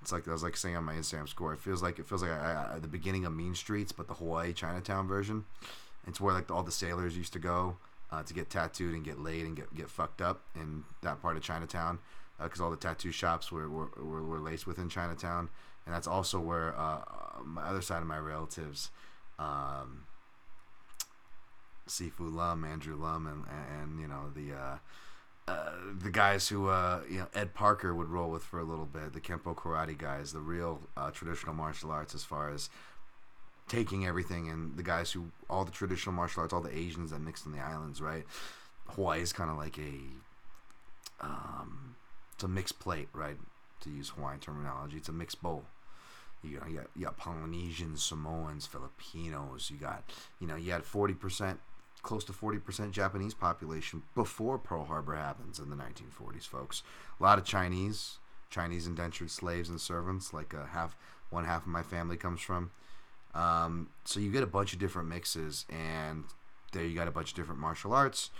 it's 0.00 0.12
like 0.12 0.28
I 0.28 0.32
was 0.32 0.42
like 0.42 0.54
saying 0.54 0.76
on 0.76 0.84
my 0.84 0.92
Instagram 0.92 1.26
score. 1.26 1.54
It 1.54 1.60
feels 1.60 1.82
like 1.82 1.98
it 1.98 2.06
feels 2.06 2.20
like 2.20 2.30
I, 2.30 2.74
I, 2.74 2.78
the 2.78 2.86
beginning 2.86 3.24
of 3.24 3.32
Mean 3.32 3.54
Streets, 3.54 3.90
but 3.90 4.06
the 4.06 4.12
Hawaii 4.12 4.52
Chinatown 4.52 5.08
version. 5.08 5.46
It's 6.06 6.20
where 6.20 6.34
like 6.34 6.50
all 6.50 6.62
the 6.62 6.70
sailors 6.70 7.16
used 7.16 7.32
to 7.32 7.38
go 7.38 7.78
uh, 8.14 8.22
to 8.22 8.34
get 8.34 8.50
tattooed 8.50 8.94
and 8.94 9.04
get 9.04 9.18
laid 9.18 9.44
and 9.44 9.56
get 9.56 9.74
get 9.74 9.90
fucked 9.90 10.20
up 10.20 10.42
in 10.54 10.84
that 11.02 11.20
part 11.20 11.36
of 11.36 11.42
Chinatown 11.42 11.98
because 12.40 12.60
uh, 12.60 12.64
all 12.64 12.70
the 12.70 12.76
tattoo 12.76 13.12
shops 13.12 13.50
were, 13.50 13.68
were, 13.68 13.88
were, 13.96 14.22
were, 14.22 14.38
laced 14.40 14.66
within 14.66 14.88
Chinatown, 14.88 15.48
and 15.86 15.94
that's 15.94 16.06
also 16.06 16.40
where 16.40 16.78
uh, 16.78 17.00
my 17.44 17.62
other 17.62 17.82
side 17.82 18.02
of 18.02 18.08
my 18.08 18.18
relatives, 18.18 18.90
um, 19.38 20.04
Sifu 21.88 22.32
Lum, 22.32 22.64
Andrew 22.64 22.96
Lum, 22.96 23.26
and 23.26 23.44
and 23.80 24.00
you 24.00 24.08
know 24.08 24.30
the. 24.34 24.54
Uh, 24.54 24.76
uh, 25.46 25.72
the 26.00 26.10
guys 26.10 26.48
who 26.48 26.68
uh, 26.68 27.02
you 27.06 27.18
know 27.18 27.26
Ed 27.34 27.52
Parker 27.52 27.94
would 27.94 28.08
roll 28.08 28.30
with 28.30 28.42
for 28.42 28.58
a 28.58 28.64
little 28.64 28.86
bit, 28.86 29.12
the 29.12 29.20
Kempo 29.20 29.54
karate 29.54 29.98
guys, 29.98 30.32
the 30.32 30.40
real 30.40 30.80
uh, 30.96 31.10
traditional 31.10 31.52
martial 31.52 31.90
arts 31.90 32.14
as 32.14 32.24
far 32.24 32.48
as 32.48 32.70
taking 33.68 34.06
everything 34.06 34.50
and 34.50 34.76
the 34.76 34.82
guys 34.82 35.12
who 35.12 35.26
all 35.48 35.64
the 35.64 35.72
traditional 35.72 36.14
martial 36.14 36.42
arts, 36.42 36.52
all 36.52 36.60
the 36.60 36.76
Asians 36.76 37.10
that 37.10 37.20
mixed 37.20 37.46
in 37.46 37.52
the 37.52 37.60
islands, 37.60 38.00
right? 38.00 38.24
Hawaii 38.88 39.20
is 39.20 39.32
kind 39.32 39.50
of 39.50 39.56
like 39.56 39.78
a 39.78 40.00
um, 41.20 41.96
it's 42.34 42.44
a 42.44 42.48
mixed 42.48 42.78
plate, 42.78 43.08
right? 43.12 43.36
To 43.82 43.90
use 43.90 44.10
Hawaiian 44.10 44.40
terminology, 44.40 44.96
it's 44.96 45.08
a 45.08 45.12
mixed 45.12 45.42
bowl. 45.42 45.64
You 46.42 46.60
know, 46.60 46.66
you 46.68 46.76
got, 46.76 46.86
you 46.94 47.04
got 47.04 47.16
Polynesians, 47.16 48.02
Samoans, 48.02 48.66
Filipinos. 48.66 49.70
You 49.70 49.78
got, 49.78 50.04
you 50.40 50.46
know, 50.46 50.56
you 50.56 50.72
had 50.72 50.84
forty 50.84 51.14
percent, 51.14 51.60
close 52.02 52.24
to 52.24 52.32
forty 52.32 52.58
percent 52.58 52.92
Japanese 52.92 53.32
population 53.34 54.02
before 54.14 54.58
Pearl 54.58 54.84
Harbor 54.84 55.14
happens 55.14 55.58
in 55.58 55.70
the 55.70 55.76
1940s, 55.76 56.46
folks. 56.46 56.82
A 57.18 57.22
lot 57.22 57.38
of 57.38 57.44
Chinese, 57.44 58.18
Chinese 58.50 58.86
indentured 58.86 59.30
slaves 59.30 59.70
and 59.70 59.80
servants. 59.80 60.34
Like 60.34 60.52
a 60.52 60.66
half, 60.66 60.96
one 61.30 61.46
half 61.46 61.62
of 61.62 61.68
my 61.68 61.82
family 61.82 62.18
comes 62.18 62.40
from. 62.42 62.70
Um, 63.34 63.88
so 64.04 64.20
you 64.20 64.30
get 64.30 64.42
a 64.42 64.46
bunch 64.46 64.72
of 64.72 64.78
different 64.78 65.08
mixes, 65.08 65.64
and 65.68 66.24
there 66.72 66.84
you 66.84 66.94
got 66.94 67.08
a 67.08 67.12
bunch 67.12 67.30
of 67.30 67.36
different 67.36 67.60
martial 67.60 67.92
arts. 67.92 68.30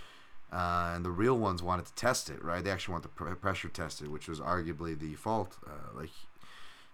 Uh, 0.51 0.93
and 0.95 1.03
the 1.03 1.09
real 1.09 1.37
ones 1.37 1.61
wanted 1.61 1.85
to 1.85 1.93
test 1.95 2.29
it, 2.29 2.41
right? 2.43 2.63
They 2.63 2.69
actually 2.71 2.93
want 2.93 3.03
the 3.03 3.09
pr- 3.09 3.33
pressure 3.33 3.67
tested, 3.67 4.07
which 4.07 4.27
was 4.27 4.39
arguably 4.39 4.97
the 4.97 5.15
fault. 5.15 5.57
Uh, 5.65 5.97
like, 5.97 6.11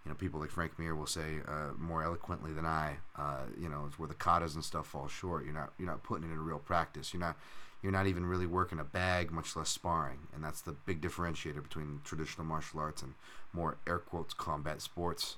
you 0.03 0.09
know, 0.09 0.15
people 0.15 0.39
like 0.39 0.49
Frank 0.49 0.79
Mir 0.79 0.95
will 0.95 1.05
say 1.05 1.39
uh, 1.47 1.73
more 1.77 2.01
eloquently 2.01 2.53
than 2.53 2.65
I. 2.65 2.97
Uh, 3.15 3.41
you 3.59 3.69
know, 3.69 3.83
it's 3.87 3.99
where 3.99 4.07
the 4.07 4.15
katas 4.15 4.55
and 4.55 4.63
stuff 4.63 4.87
fall 4.87 5.07
short. 5.07 5.45
You're 5.45 5.53
not 5.53 5.73
you're 5.77 5.87
not 5.87 6.01
putting 6.01 6.29
it 6.29 6.33
in 6.33 6.43
real 6.43 6.59
practice. 6.59 7.13
You're 7.13 7.19
not 7.19 7.35
you're 7.83 7.91
not 7.91 8.07
even 8.07 8.25
really 8.25 8.45
working 8.45 8.79
a 8.79 8.83
bag, 8.83 9.31
much 9.31 9.55
less 9.55 9.69
sparring. 9.69 10.19
And 10.33 10.43
that's 10.43 10.61
the 10.61 10.71
big 10.71 11.01
differentiator 11.01 11.61
between 11.61 12.01
traditional 12.03 12.45
martial 12.45 12.79
arts 12.79 13.01
and 13.01 13.13
more 13.53 13.77
air 13.87 13.99
quotes 13.99 14.33
combat 14.33 14.81
sports. 14.81 15.35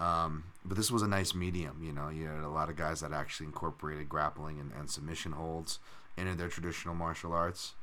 Um, 0.00 0.44
but 0.64 0.76
this 0.78 0.90
was 0.90 1.02
a 1.02 1.08
nice 1.08 1.34
medium. 1.34 1.82
You 1.82 1.92
know, 1.92 2.08
you 2.08 2.26
had 2.26 2.42
a 2.42 2.48
lot 2.48 2.70
of 2.70 2.76
guys 2.76 3.00
that 3.00 3.12
actually 3.12 3.46
incorporated 3.46 4.08
grappling 4.08 4.58
and, 4.58 4.72
and 4.76 4.90
submission 4.90 5.32
holds 5.32 5.78
into 6.16 6.34
their 6.34 6.48
traditional 6.48 6.94
martial 6.94 7.32
arts. 7.32 7.74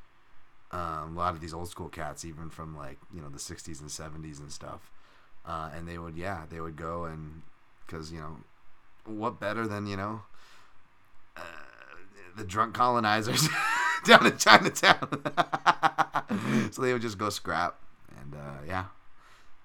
Um, 0.72 1.16
a 1.16 1.20
lot 1.20 1.34
of 1.34 1.40
these 1.40 1.54
old 1.54 1.70
school 1.70 1.90
cats, 1.90 2.26
even 2.26 2.50
from 2.50 2.76
like 2.76 2.98
you 3.14 3.22
know 3.22 3.30
the 3.30 3.38
'60s 3.38 3.80
and 3.80 3.90
'70s 3.90 4.40
and 4.40 4.52
stuff, 4.52 4.92
uh, 5.46 5.70
and 5.74 5.88
they 5.88 5.98
would 5.98 6.18
yeah 6.18 6.44
they 6.50 6.60
would 6.60 6.76
go 6.76 7.06
and 7.06 7.44
because 7.86 8.12
you 8.12 8.20
know 8.20 8.38
what 9.06 9.40
better 9.40 9.66
than 9.66 9.88
you 9.88 9.96
know 9.96 10.22
uh, 11.38 11.42
the 12.36 12.44
drunk 12.44 12.74
colonizers 12.74 13.48
down 14.06 14.26
in 14.26 14.38
Chinatown. 14.38 15.08
so 16.72 16.82
they 16.82 16.92
would 16.92 17.02
just 17.02 17.18
go 17.18 17.30
scrap 17.30 17.78
and 18.20 18.36
uh, 18.36 18.58
yeah. 18.68 18.86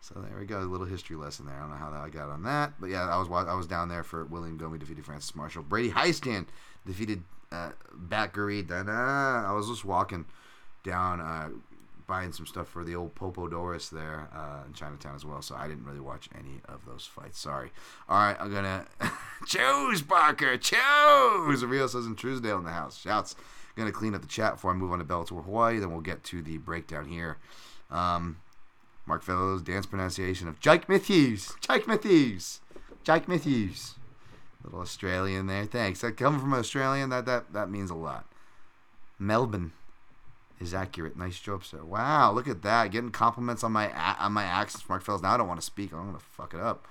So 0.02 0.14
there 0.16 0.36
we 0.36 0.46
go, 0.46 0.58
a 0.58 0.62
little 0.62 0.84
history 0.84 1.14
lesson 1.14 1.46
there. 1.46 1.54
I 1.54 1.60
don't 1.60 1.70
know 1.70 1.76
how 1.76 1.92
I 1.92 2.08
got 2.08 2.28
on 2.28 2.42
that, 2.42 2.72
but 2.80 2.90
yeah, 2.90 3.08
I 3.08 3.16
was 3.18 3.28
I 3.30 3.54
was 3.54 3.68
down 3.68 3.88
there 3.88 4.02
for 4.02 4.24
William 4.24 4.58
Gomis 4.58 4.80
defeated 4.80 5.04
Francis 5.04 5.32
Marshall. 5.36 5.62
Brady 5.62 5.90
Hiestand 5.90 6.46
defeated 6.84 7.22
uh, 7.52 7.70
Bakary. 8.08 8.68
I 8.68 9.52
was 9.52 9.68
just 9.68 9.84
walking 9.84 10.24
down, 10.82 11.20
uh, 11.20 11.50
buying 12.08 12.32
some 12.32 12.46
stuff 12.46 12.66
for 12.66 12.82
the 12.82 12.96
old 12.96 13.14
Popo 13.14 13.46
Doris 13.46 13.90
there 13.90 14.28
uh, 14.34 14.66
in 14.66 14.72
Chinatown 14.72 15.14
as 15.14 15.24
well. 15.24 15.40
So 15.40 15.54
I 15.54 15.68
didn't 15.68 15.84
really 15.84 16.00
watch 16.00 16.28
any 16.36 16.60
of 16.64 16.84
those 16.84 17.06
fights. 17.06 17.38
Sorry. 17.38 17.70
All 18.08 18.18
right, 18.18 18.36
I'm 18.40 18.52
gonna 18.52 18.86
choose 19.46 20.02
Barker. 20.02 20.56
Choose. 20.56 21.64
Rio 21.64 21.86
says 21.86 22.06
in 22.06 22.16
Truesdale 22.16 22.58
in 22.58 22.64
the 22.64 22.70
house. 22.70 22.98
Shouts. 22.98 23.36
Gonna 23.76 23.92
clean 23.92 24.16
up 24.16 24.22
the 24.22 24.26
chat 24.26 24.54
before 24.54 24.72
I 24.72 24.74
move 24.74 24.90
on 24.90 24.98
to 24.98 25.04
Bellator 25.04 25.44
Hawaii. 25.44 25.78
Then 25.78 25.92
we'll 25.92 26.00
get 26.00 26.24
to 26.24 26.42
the 26.42 26.58
breakdown 26.58 27.06
here. 27.06 27.38
Um, 27.88 28.38
Mark 29.06 29.22
Fellows 29.22 29.62
dance 29.62 29.86
pronunciation 29.86 30.48
of 30.48 30.60
Jake 30.60 30.88
Matthews. 30.88 31.54
Jake 31.60 31.88
Matthews. 31.88 32.60
Jake 33.04 33.28
Matthews. 33.28 33.94
Little 34.64 34.80
Australian 34.80 35.46
there. 35.46 35.64
Thanks. 35.64 36.00
That 36.00 36.16
coming 36.16 36.40
from 36.40 36.54
Australian, 36.54 37.10
that 37.10 37.26
that 37.26 37.52
that 37.52 37.70
means 37.70 37.90
a 37.90 37.94
lot. 37.94 38.26
Melbourne 39.18 39.72
is 40.60 40.72
accurate. 40.72 41.16
Nice 41.16 41.40
job, 41.40 41.64
sir. 41.64 41.82
Wow, 41.84 42.32
look 42.32 42.48
at 42.48 42.62
that. 42.62 42.90
Getting 42.92 43.10
compliments 43.10 43.64
on 43.64 43.72
my 43.72 43.90
on 44.18 44.32
my 44.32 44.44
accents, 44.44 44.88
Mark 44.88 45.02
Fellows. 45.02 45.22
Now 45.22 45.34
I 45.34 45.36
don't 45.36 45.48
want 45.48 45.60
to 45.60 45.66
speak. 45.66 45.92
I'm 45.92 46.06
gonna 46.06 46.18
fuck 46.18 46.54
it 46.54 46.60
up. 46.60 46.86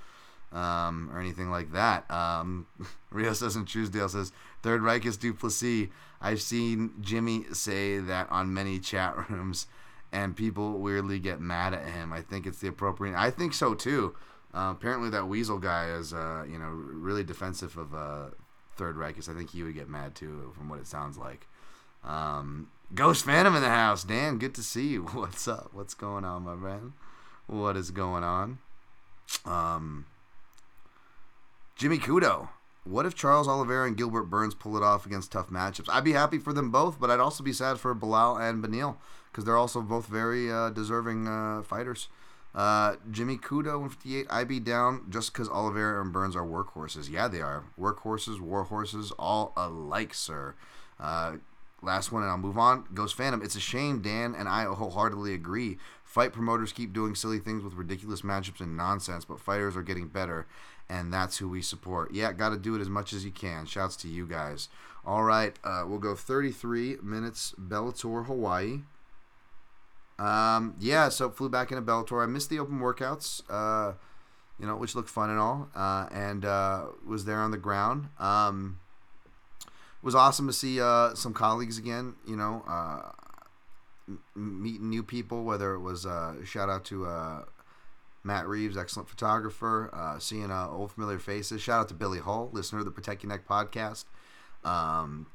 Um, 0.51 1.09
or 1.13 1.19
anything 1.21 1.49
like 1.49 1.71
that. 1.71 2.11
Um, 2.11 2.67
Rio 3.09 3.31
says 3.31 3.55
in 3.55 3.65
Truesdale 3.65 4.09
says 4.09 4.33
Third 4.61 4.81
Reich 4.81 5.05
is 5.05 5.15
Du 5.15 5.33
Plessis. 5.33 5.87
I've 6.19 6.41
seen 6.41 6.91
Jimmy 6.99 7.45
say 7.53 7.99
that 7.99 8.29
on 8.29 8.53
many 8.53 8.77
chat 8.77 9.29
rooms, 9.29 9.67
and 10.11 10.35
people 10.35 10.79
weirdly 10.79 11.19
get 11.19 11.39
mad 11.39 11.73
at 11.73 11.87
him. 11.87 12.11
I 12.11 12.21
think 12.21 12.45
it's 12.45 12.59
the 12.59 12.67
appropriate. 12.67 13.15
I 13.15 13.31
think 13.31 13.53
so 13.53 13.73
too. 13.73 14.15
Uh, 14.53 14.73
apparently, 14.75 15.09
that 15.09 15.27
Weasel 15.27 15.59
guy 15.59 15.89
is, 15.89 16.13
uh, 16.13 16.43
you 16.49 16.59
know, 16.59 16.69
really 16.69 17.23
defensive 17.23 17.77
of 17.77 17.95
uh, 17.95 18.31
Third 18.75 18.97
Reich. 18.97 19.17
I 19.17 19.33
think 19.33 19.51
he 19.51 19.63
would 19.63 19.75
get 19.75 19.89
mad 19.89 20.13
too, 20.15 20.51
from 20.57 20.67
what 20.67 20.79
it 20.79 20.87
sounds 20.87 21.17
like. 21.17 21.47
Um, 22.03 22.69
Ghost 22.93 23.23
Phantom 23.23 23.55
in 23.55 23.61
the 23.61 23.69
house, 23.69 24.03
Dan. 24.03 24.37
Good 24.37 24.53
to 24.55 24.63
see 24.63 24.87
you. 24.87 25.03
What's 25.13 25.47
up? 25.47 25.69
What's 25.71 25.93
going 25.93 26.25
on, 26.25 26.43
my 26.43 26.55
man? 26.55 26.93
What 27.47 27.77
is 27.77 27.91
going 27.91 28.23
on? 28.23 28.59
Um, 29.45 30.05
Jimmy 31.75 31.97
Kudo. 31.97 32.49
What 32.83 33.05
if 33.05 33.13
Charles 33.13 33.47
Oliveira 33.47 33.87
and 33.87 33.95
Gilbert 33.95 34.23
Burns 34.23 34.55
pull 34.55 34.75
it 34.75 34.83
off 34.83 35.05
against 35.05 35.31
tough 35.31 35.49
matchups? 35.49 35.87
I'd 35.89 36.03
be 36.03 36.13
happy 36.13 36.39
for 36.39 36.51
them 36.51 36.71
both, 36.71 36.99
but 36.99 37.11
I'd 37.11 37.19
also 37.19 37.43
be 37.43 37.53
sad 37.53 37.79
for 37.79 37.93
Belal 37.93 38.41
and 38.41 38.63
Beneil 38.63 38.97
because 39.31 39.45
they're 39.45 39.57
also 39.57 39.81
both 39.81 40.07
very 40.07 40.51
uh, 40.51 40.69
deserving 40.69 41.27
uh, 41.27 41.61
fighters. 41.63 42.07
Uh, 42.53 42.95
Jimmy 43.09 43.37
Kudo 43.37 43.79
158. 43.79 44.27
IB 44.29 44.59
down 44.59 45.05
just 45.09 45.31
because 45.31 45.47
Oliveira 45.47 46.01
and 46.01 46.11
Burns 46.11 46.35
are 46.35 46.45
workhorses. 46.45 47.09
Yeah, 47.09 47.27
they 47.27 47.41
are 47.41 47.63
workhorses, 47.79 48.39
warhorses, 48.39 49.11
all 49.17 49.53
alike, 49.55 50.13
sir. 50.13 50.55
Uh, 50.99 51.37
last 51.81 52.11
one, 52.11 52.23
and 52.23 52.31
I'll 52.31 52.37
move 52.37 52.57
on. 52.57 52.85
Ghost 52.93 53.15
Phantom. 53.15 53.41
It's 53.41 53.55
a 53.55 53.61
shame, 53.61 54.01
Dan 54.01 54.35
and 54.35 54.49
I 54.49 54.65
wholeheartedly 54.65 55.33
agree. 55.33 55.77
Fight 56.03 56.33
promoters 56.33 56.73
keep 56.73 56.91
doing 56.91 57.15
silly 57.15 57.39
things 57.39 57.63
with 57.63 57.73
ridiculous 57.73 58.21
matchups 58.21 58.59
and 58.59 58.75
nonsense, 58.75 59.23
but 59.23 59.39
fighters 59.39 59.77
are 59.77 59.81
getting 59.81 60.07
better, 60.07 60.45
and 60.89 61.13
that's 61.13 61.37
who 61.37 61.47
we 61.47 61.61
support. 61.61 62.13
Yeah, 62.13 62.33
got 62.33 62.49
to 62.49 62.57
do 62.57 62.75
it 62.75 62.81
as 62.81 62.89
much 62.89 63.13
as 63.13 63.23
you 63.23 63.31
can. 63.31 63.65
Shouts 63.65 63.95
to 63.97 64.09
you 64.09 64.27
guys. 64.27 64.67
All 65.05 65.23
right, 65.23 65.57
uh, 65.63 65.85
we'll 65.87 65.99
go 65.99 66.15
33 66.15 66.97
minutes 67.01 67.55
Bellator 67.57 68.25
Hawaii. 68.25 68.81
Um, 70.21 70.75
yeah, 70.79 71.09
so 71.09 71.31
flew 71.31 71.49
back 71.49 71.71
into 71.71 71.81
Bellator. 71.81 72.21
I 72.21 72.27
missed 72.27 72.51
the 72.51 72.59
open 72.59 72.79
workouts, 72.79 73.41
uh, 73.49 73.93
you 74.59 74.67
know, 74.67 74.75
which 74.75 74.93
looked 74.93 75.09
fun 75.09 75.31
and 75.31 75.39
all, 75.39 75.67
uh, 75.75 76.07
and 76.11 76.45
uh, 76.45 76.85
was 77.05 77.25
there 77.25 77.39
on 77.39 77.49
the 77.49 77.57
ground. 77.57 78.09
Um, 78.19 78.79
it 79.65 80.05
was 80.05 80.13
awesome 80.13 80.45
to 80.45 80.53
see 80.53 80.79
uh, 80.79 81.15
some 81.15 81.33
colleagues 81.33 81.79
again. 81.79 82.13
You 82.27 82.35
know, 82.35 82.63
uh, 82.67 83.09
m- 84.07 84.61
meeting 84.61 84.91
new 84.91 85.01
people. 85.01 85.43
Whether 85.43 85.73
it 85.73 85.79
was 85.79 86.05
uh, 86.05 86.45
shout 86.45 86.69
out 86.69 86.85
to 86.85 87.07
Matt 88.23 88.47
Reeves, 88.47 88.77
excellent 88.77 89.09
photographer. 89.09 90.17
seeing 90.19 90.51
old 90.51 90.91
familiar 90.91 91.17
faces. 91.17 91.63
Shout 91.63 91.81
out 91.81 91.87
to 91.87 91.95
Billy 91.95 92.19
Hull, 92.19 92.49
listener 92.51 92.79
of 92.79 92.85
the 92.85 92.91
Protect 92.91 93.23
Your 93.23 93.31
Neck 93.31 93.47
podcast. 93.47 94.05
Um, 94.63 95.25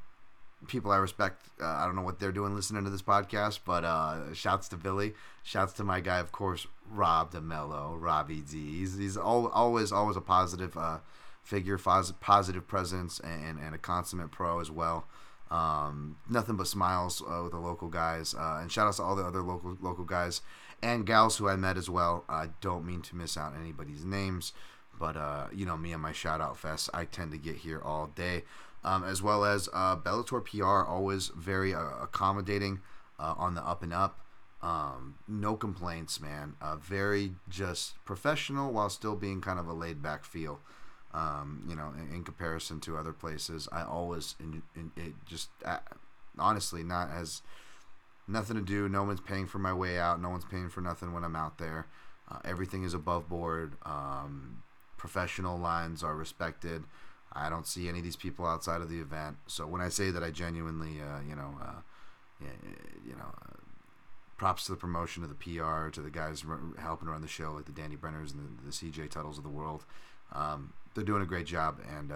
people 0.67 0.91
I 0.91 0.97
respect. 0.97 1.49
Uh, 1.61 1.65
I 1.65 1.85
don't 1.85 1.95
know 1.95 2.01
what 2.01 2.19
they're 2.19 2.31
doing 2.31 2.55
listening 2.55 2.83
to 2.83 2.89
this 2.89 3.01
podcast, 3.01 3.59
but 3.65 3.83
uh, 3.83 4.33
shouts 4.33 4.67
to 4.69 4.77
Billy. 4.77 5.13
Shouts 5.43 5.73
to 5.73 5.83
my 5.83 5.99
guy, 5.99 6.19
of 6.19 6.31
course, 6.31 6.67
Rob 6.89 7.31
DeMello, 7.31 7.95
Robbie 7.99 8.41
D. 8.41 8.79
He's, 8.79 8.97
he's 8.97 9.17
all, 9.17 9.47
always, 9.47 9.91
always 9.91 10.17
a 10.17 10.21
positive 10.21 10.75
uh, 10.75 10.99
figure, 11.43 11.77
positive 11.77 12.67
presence, 12.67 13.19
and, 13.19 13.59
and 13.59 13.75
a 13.75 13.77
consummate 13.77 14.31
pro 14.31 14.59
as 14.59 14.71
well. 14.71 15.07
Um, 15.49 16.17
nothing 16.29 16.57
but 16.57 16.67
smiles 16.67 17.21
uh, 17.21 17.41
with 17.43 17.53
the 17.53 17.59
local 17.59 17.87
guys, 17.87 18.35
uh, 18.37 18.59
and 18.61 18.71
shout 18.71 18.87
outs 18.87 18.97
to 18.97 19.03
all 19.03 19.15
the 19.15 19.23
other 19.23 19.41
local 19.41 19.77
local 19.79 20.03
guys 20.03 20.41
and 20.81 21.05
gals 21.05 21.37
who 21.37 21.47
I 21.47 21.55
met 21.55 21.77
as 21.77 21.89
well. 21.89 22.25
I 22.27 22.49
don't 22.61 22.85
mean 22.85 23.01
to 23.03 23.15
miss 23.15 23.37
out 23.37 23.53
anybody's 23.59 24.05
names, 24.05 24.53
but 24.99 25.15
uh, 25.15 25.47
you 25.53 25.65
know 25.65 25.77
me 25.77 25.93
and 25.93 26.01
my 26.01 26.11
shout 26.11 26.41
out 26.41 26.57
fest, 26.57 26.89
I 26.93 27.05
tend 27.05 27.31
to 27.31 27.37
get 27.37 27.57
here 27.57 27.81
all 27.81 28.07
day, 28.07 28.43
um, 28.87 29.03
as 29.03 29.21
well 29.21 29.43
as 29.43 29.67
uh, 29.73 29.97
Bellator 29.97 30.43
PR, 30.43 30.89
always 30.89 31.27
very 31.35 31.73
uh, 31.73 31.89
accommodating 32.01 32.79
uh, 33.19 33.35
on 33.37 33.53
the 33.53 33.61
up 33.61 33.83
and 33.83 33.93
up. 33.93 34.21
Um, 34.61 35.15
no 35.27 35.57
complaints, 35.57 36.21
man. 36.21 36.55
Uh, 36.61 36.77
very 36.77 37.33
just 37.49 38.03
professional 38.05 38.71
while 38.71 38.89
still 38.89 39.15
being 39.15 39.41
kind 39.41 39.59
of 39.59 39.67
a 39.67 39.73
laid 39.73 40.01
back 40.01 40.23
feel. 40.23 40.61
Um, 41.13 41.65
you 41.67 41.75
know, 41.75 41.93
in, 41.97 42.15
in, 42.15 42.23
comparison 42.23 42.79
to 42.81 42.97
other 42.97 43.11
places, 43.11 43.67
I 43.71 43.83
always 43.83 44.35
in, 44.39 44.61
in, 44.75 44.91
it 44.95 45.13
just 45.25 45.49
uh, 45.65 45.79
honestly 46.37 46.83
not 46.83 47.09
as 47.11 47.41
nothing 48.25 48.55
to 48.55 48.61
do. 48.61 48.87
No 48.87 49.03
one's 49.03 49.21
paying 49.21 49.47
for 49.47 49.59
my 49.59 49.73
way 49.73 49.99
out. 49.99 50.21
No 50.21 50.29
one's 50.29 50.45
paying 50.45 50.69
for 50.69 50.81
nothing 50.81 51.13
when 51.13 51.23
I'm 51.23 51.35
out 51.35 51.57
there. 51.57 51.87
Uh, 52.29 52.39
everything 52.45 52.83
is 52.83 52.93
above 52.93 53.27
board. 53.27 53.73
Um, 53.83 54.63
professional 54.97 55.57
lines 55.57 56.03
are 56.03 56.15
respected. 56.15 56.83
I 57.37 57.49
don't 57.49 57.67
see 57.67 57.87
any 57.87 57.99
of 57.99 58.03
these 58.03 58.15
people 58.15 58.45
outside 58.45 58.81
of 58.81 58.89
the 58.89 58.99
event. 58.99 59.37
So 59.47 59.67
when 59.67 59.81
I 59.81 59.89
say 59.89 60.09
that, 60.11 60.23
I 60.23 60.31
genuinely, 60.31 61.01
uh, 61.01 61.21
you 61.27 61.35
know, 61.35 61.55
uh, 61.61 61.81
you 63.05 63.15
know, 63.15 63.31
uh, 63.41 63.57
props 64.37 64.65
to 64.65 64.71
the 64.71 64.77
promotion 64.77 65.23
of 65.23 65.29
the 65.29 65.35
PR, 65.35 65.89
to 65.89 66.01
the 66.01 66.09
guys 66.09 66.43
helping 66.79 67.07
run 67.07 67.21
the 67.21 67.27
show, 67.27 67.51
like 67.53 67.65
the 67.65 67.71
Danny 67.71 67.95
Brenners 67.95 68.33
and 68.33 68.59
the, 68.59 68.65
the 68.65 68.71
CJ 68.71 69.09
Tuttles 69.09 69.37
of 69.37 69.43
the 69.43 69.49
world. 69.49 69.83
Um, 70.33 70.73
they're 70.93 71.03
doing 71.03 71.21
a 71.21 71.27
great 71.27 71.45
job, 71.45 71.79
and 71.95 72.11
uh, 72.11 72.15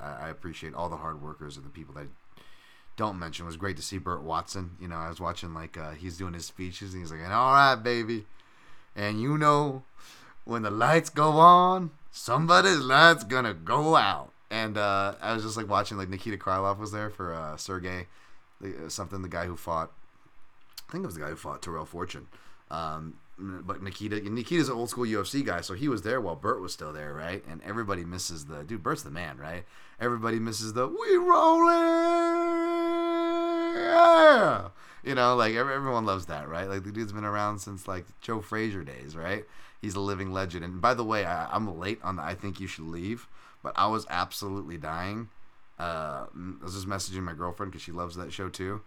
I, 0.00 0.26
I, 0.26 0.28
appreciate 0.28 0.74
all 0.74 0.88
the 0.88 0.96
hard 0.96 1.22
workers 1.22 1.56
and 1.56 1.64
the 1.64 1.70
people 1.70 1.94
that 1.94 2.08
don't 2.96 3.18
mention. 3.18 3.44
It 3.44 3.46
was 3.46 3.56
great 3.56 3.76
to 3.76 3.82
see 3.82 3.98
Burt 3.98 4.22
Watson. 4.22 4.72
You 4.80 4.88
know, 4.88 4.96
I 4.96 5.08
was 5.08 5.20
watching 5.20 5.54
like 5.54 5.78
uh, 5.78 5.92
he's 5.92 6.18
doing 6.18 6.34
his 6.34 6.44
speeches, 6.44 6.92
and 6.92 7.02
he's 7.02 7.10
like, 7.10 7.22
"All 7.22 7.52
right, 7.52 7.76
baby," 7.76 8.26
and 8.94 9.20
you 9.20 9.38
know, 9.38 9.84
when 10.44 10.62
the 10.62 10.70
lights 10.70 11.08
go 11.08 11.30
on, 11.30 11.92
somebody's 12.10 12.80
lights 12.80 13.24
gonna 13.24 13.54
go 13.54 13.96
out. 13.96 14.32
And 14.50 14.76
uh, 14.76 15.14
I 15.20 15.32
was 15.34 15.44
just 15.44 15.56
like 15.56 15.68
watching, 15.68 15.96
like 15.96 16.08
Nikita 16.08 16.36
Krylov 16.36 16.78
was 16.78 16.90
there 16.92 17.10
for 17.10 17.32
uh, 17.32 17.56
Sergey, 17.56 18.06
uh, 18.64 18.88
something 18.88 19.22
the 19.22 19.28
guy 19.28 19.46
who 19.46 19.56
fought. 19.56 19.92
I 20.88 20.92
think 20.92 21.04
it 21.04 21.06
was 21.06 21.14
the 21.14 21.20
guy 21.20 21.28
who 21.28 21.36
fought 21.36 21.62
Tyrell 21.62 21.84
Fortune. 21.84 22.26
Um, 22.70 23.14
but 23.38 23.82
Nikita 23.82 24.28
Nikita's 24.28 24.68
an 24.68 24.76
old 24.76 24.90
school 24.90 25.04
UFC 25.04 25.44
guy, 25.44 25.60
so 25.60 25.74
he 25.74 25.88
was 25.88 26.02
there 26.02 26.20
while 26.20 26.36
Burt 26.36 26.60
was 26.60 26.72
still 26.72 26.92
there, 26.92 27.14
right? 27.14 27.42
And 27.48 27.62
everybody 27.62 28.04
misses 28.04 28.46
the 28.46 28.64
dude. 28.64 28.82
Burt's 28.82 29.02
the 29.02 29.10
man, 29.10 29.38
right? 29.38 29.64
Everybody 30.00 30.38
misses 30.38 30.74
the 30.74 30.86
we 30.88 31.16
rolling, 31.16 31.74
yeah. 33.76 34.68
You 35.02 35.14
know, 35.14 35.34
like 35.36 35.54
everyone 35.54 36.04
loves 36.04 36.26
that, 36.26 36.48
right? 36.48 36.68
Like 36.68 36.84
the 36.84 36.92
dude's 36.92 37.12
been 37.12 37.24
around 37.24 37.60
since 37.60 37.88
like 37.88 38.04
Joe 38.20 38.40
Frazier 38.40 38.84
days, 38.84 39.16
right? 39.16 39.44
He's 39.80 39.94
a 39.94 40.00
living 40.00 40.32
legend. 40.32 40.64
And 40.64 40.80
by 40.80 40.92
the 40.92 41.04
way, 41.04 41.24
I, 41.24 41.54
am 41.56 41.78
late 41.78 42.00
on 42.02 42.16
the 42.16 42.22
I 42.22 42.34
think 42.34 42.60
you 42.60 42.66
should 42.66 42.84
leave, 42.84 43.26
but 43.62 43.72
I 43.76 43.86
was 43.86 44.06
absolutely 44.08 44.76
dying. 44.76 45.28
Uh, 45.78 46.26
I 46.34 46.64
was 46.64 46.74
just 46.74 46.86
messaging 46.86 47.22
my 47.22 47.32
girlfriend 47.32 47.72
because 47.72 47.82
she 47.82 47.92
loves 47.92 48.16
that 48.16 48.32
show 48.32 48.48
too 48.48 48.82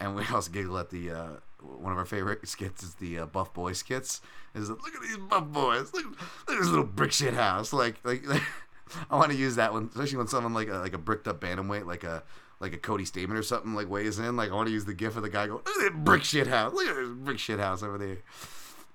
and 0.00 0.14
we 0.14 0.24
also 0.32 0.50
giggle 0.50 0.78
at 0.78 0.90
the 0.90 1.10
uh, 1.10 1.28
one 1.60 1.92
of 1.92 1.98
our 1.98 2.04
favorite 2.04 2.46
skits 2.48 2.82
is 2.82 2.94
the 2.94 3.20
uh, 3.20 3.26
buff 3.26 3.52
boy 3.52 3.72
skits. 3.72 4.20
Is 4.54 4.70
look 4.70 4.94
at 4.94 5.02
these 5.02 5.18
buff 5.18 5.46
boys, 5.46 5.92
look, 5.92 6.04
look 6.04 6.56
at 6.56 6.58
this 6.58 6.68
little 6.68 6.84
brick 6.84 7.12
shit 7.12 7.34
house. 7.34 7.72
Like 7.72 7.96
like, 8.04 8.26
like 8.26 8.42
I 9.10 9.16
want 9.16 9.32
to 9.32 9.36
use 9.36 9.56
that 9.56 9.72
one, 9.72 9.88
especially 9.90 10.18
when 10.18 10.28
someone 10.28 10.54
like 10.54 10.68
a, 10.68 10.78
like 10.78 10.94
a 10.94 10.98
bricked 10.98 11.28
up 11.28 11.40
bantamweight, 11.40 11.86
like 11.86 12.04
a 12.04 12.22
like 12.58 12.72
a 12.72 12.78
Cody 12.78 13.04
Stamann 13.04 13.36
or 13.36 13.42
something, 13.42 13.74
like 13.74 13.88
weighs 13.88 14.18
in. 14.18 14.36
Like 14.36 14.50
I 14.50 14.54
want 14.54 14.68
to 14.68 14.72
use 14.72 14.84
the 14.84 14.94
gif 14.94 15.16
of 15.16 15.22
the 15.22 15.28
guy 15.28 15.46
going, 15.46 15.62
look 15.64 15.92
at 15.92 16.04
brick 16.04 16.24
shit 16.24 16.46
house, 16.46 16.72
look 16.72 16.88
at 16.88 16.96
this 16.96 17.08
brick 17.08 17.38
shit 17.38 17.58
house 17.58 17.82
over 17.82 17.98
there. 17.98 18.18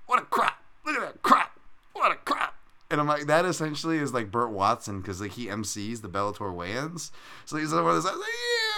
What 0.07 0.19
a 0.21 0.25
crap! 0.25 0.61
Look 0.85 0.95
at 0.95 1.01
that 1.01 1.21
crap! 1.21 1.57
What 1.93 2.11
a 2.11 2.15
crap! 2.15 2.55
And 2.91 2.99
I'm 2.99 3.07
like, 3.07 3.27
that 3.27 3.45
essentially 3.45 3.97
is 3.97 4.13
like 4.13 4.29
Burt 4.29 4.51
Watson 4.51 4.99
because 4.99 5.21
like 5.21 5.31
he 5.31 5.47
MCs 5.47 6.01
the 6.01 6.09
Bellator 6.09 6.53
weigh-ins, 6.53 7.11
so 7.45 7.57
he's 7.57 7.71
one 7.71 7.79
of 7.79 7.85
those 7.85 8.05
like, 8.05 8.15
yeah 8.15 8.71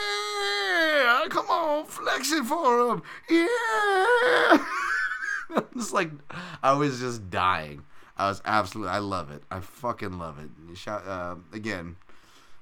come 1.30 1.50
on, 1.50 1.86
flex 1.86 2.32
it 2.32 2.46
for 2.46 2.94
him, 2.94 3.04
yeah. 3.30 4.66
it's 5.76 5.92
like 5.92 6.12
I 6.62 6.74
was 6.74 7.00
just 7.00 7.30
dying. 7.30 7.84
I 8.16 8.30
was 8.30 8.42
absolutely, 8.46 8.94
I 8.94 9.00
love 9.00 9.32
it. 9.32 9.44
I 9.50 9.60
fucking 9.60 10.20
love 10.20 10.38
it. 10.40 10.78
Shout, 10.78 11.06
uh, 11.08 11.36
again, 11.52 11.96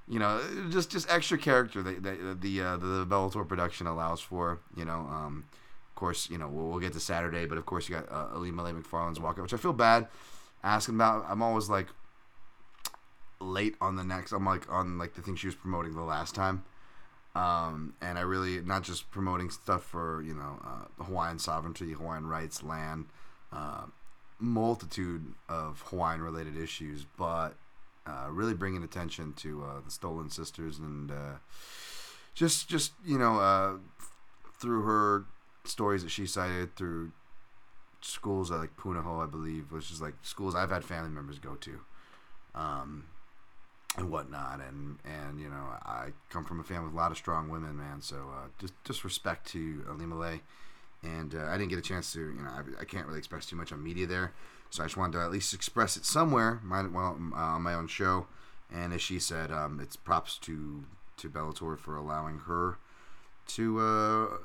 you 0.08 0.20
know, 0.20 0.42
just 0.70 0.90
just 0.90 1.12
extra 1.12 1.38
character 1.38 1.84
that, 1.84 2.04
that 2.04 2.42
the 2.42 2.62
uh, 2.62 2.78
the 2.78 3.06
Bellator 3.06 3.48
production 3.48 3.88
allows 3.88 4.22
for. 4.22 4.60
You 4.76 4.86
know, 4.86 5.00
um, 5.10 5.46
of 5.90 5.96
course, 5.96 6.30
you 6.30 6.38
know 6.38 6.48
we'll, 6.48 6.70
we'll, 6.70 6.80
get 6.80 6.94
to 6.94 7.00
Saturday, 7.00 7.46
but 7.46 7.58
of 7.58 7.66
course 7.66 7.90
you 7.90 7.96
got 7.96 8.10
uh, 8.10 8.36
Ilima-Lei 8.36 8.72
Macfarlane's 8.72 9.20
walkout, 9.20 9.44
which 9.44 9.54
I 9.54 9.58
feel 9.58 9.74
bad 9.74 10.08
asking 10.64 10.96
about. 10.96 11.26
I'm 11.28 11.42
always 11.42 11.70
like 11.70 11.88
late 13.40 13.76
on 13.82 13.96
the 13.96 14.04
next. 14.04 14.32
I'm 14.32 14.46
like 14.46 14.72
on 14.72 14.98
like 14.98 15.16
the 15.16 15.22
thing 15.22 15.36
she 15.36 15.48
was 15.48 15.56
promoting 15.56 15.96
the 15.96 16.02
last 16.02 16.36
time. 16.36 16.64
Um, 17.34 17.94
and 18.02 18.18
I 18.18 18.22
really 18.22 18.62
not 18.62 18.84
just 18.84 19.10
promoting 19.12 19.50
stuff 19.50 19.84
for 19.84 20.22
you 20.22 20.34
know 20.34 20.60
uh, 20.64 21.04
Hawaiian 21.04 21.40
sovereignty, 21.40 21.94
Hawaiian 21.94 22.28
rights, 22.28 22.62
land, 22.62 23.06
uh, 23.54 23.86
multitude 24.40 25.34
of 25.48 25.82
Hawaiian 25.88 26.22
related 26.22 26.58
issues, 26.58 27.06
but 27.18 27.56
uh, 28.06 28.28
really 28.30 28.54
bringing 28.54 28.84
attention 28.84 29.34
to 29.34 29.64
uh, 29.64 29.82
the 29.86 29.92
Stolen 29.92 30.30
Sisters 30.30 30.80
and 30.80 31.12
uh, 31.12 31.36
just 32.34 32.68
just 32.68 32.94
you 33.06 33.18
know 33.18 33.40
uh, 33.40 33.74
through 34.60 34.82
her 34.84 35.26
stories 35.64 36.04
that 36.04 36.10
she 36.10 36.26
cited 36.26 36.76
through 36.76 37.12
schools 38.02 38.52
like 38.52 38.76
Punahou, 38.78 39.24
I 39.24 39.30
believe, 39.30 39.72
which 39.72 39.92
is 39.92 40.02
like 40.02 40.16
schools 40.22 40.56
I've 40.56 40.72
had 40.72 40.84
family 40.84 41.10
members 41.10 41.40
go 41.40 41.56
to. 41.56 41.80
Um, 42.54 43.06
and 43.98 44.10
whatnot. 44.10 44.62
And 44.68 44.98
and 45.06 45.40
you 45.40 45.50
know, 45.50 45.64
I 45.86 46.10
come 46.30 46.46
from 46.46 46.60
a 46.60 46.64
family 46.64 46.86
with 46.86 46.94
a 46.94 46.98
lot 46.98 47.12
of 47.12 47.18
strong 47.18 47.50
women, 47.50 47.78
man. 47.78 48.02
So 48.02 48.16
uh, 48.16 48.48
just 48.60 48.74
just 48.84 49.04
respect 49.04 49.48
to 49.52 49.84
Ilima-Lei. 49.90 50.42
And 51.04 51.34
uh, 51.34 51.46
I 51.46 51.58
didn't 51.58 51.70
get 51.70 51.80
a 51.80 51.84
chance 51.84 52.14
to, 52.14 52.20
you 52.20 52.44
know, 52.44 52.50
I, 52.50 52.82
I, 52.82 52.86
can't 52.86 53.08
really 53.08 53.18
express 53.18 53.48
too 53.48 53.56
much 53.56 53.72
on 53.72 53.84
media 53.84 54.06
there. 54.06 54.34
So 54.70 54.84
I 54.84 54.86
just 54.86 54.98
wanted 54.98 55.14
to 55.14 55.24
at 55.24 55.32
least 55.32 55.52
express 55.52 55.98
it 55.98 56.06
somewhere, 56.06 56.60
my, 56.64 56.84
well, 56.84 57.18
uh, 57.34 57.38
on 57.38 57.64
my 57.64 57.74
own 57.74 57.88
show. 57.88 58.28
And 58.72 58.94
as 58.94 59.02
she 59.02 59.18
said, 59.18 59.52
um, 59.52 59.80
it's 59.82 59.96
props 59.96 60.38
to 60.40 60.84
to 61.18 61.30
Bellator 61.30 61.78
for 61.78 61.96
allowing 61.96 62.40
her 62.40 62.78
to. 63.48 63.80
Uh, 63.80 64.38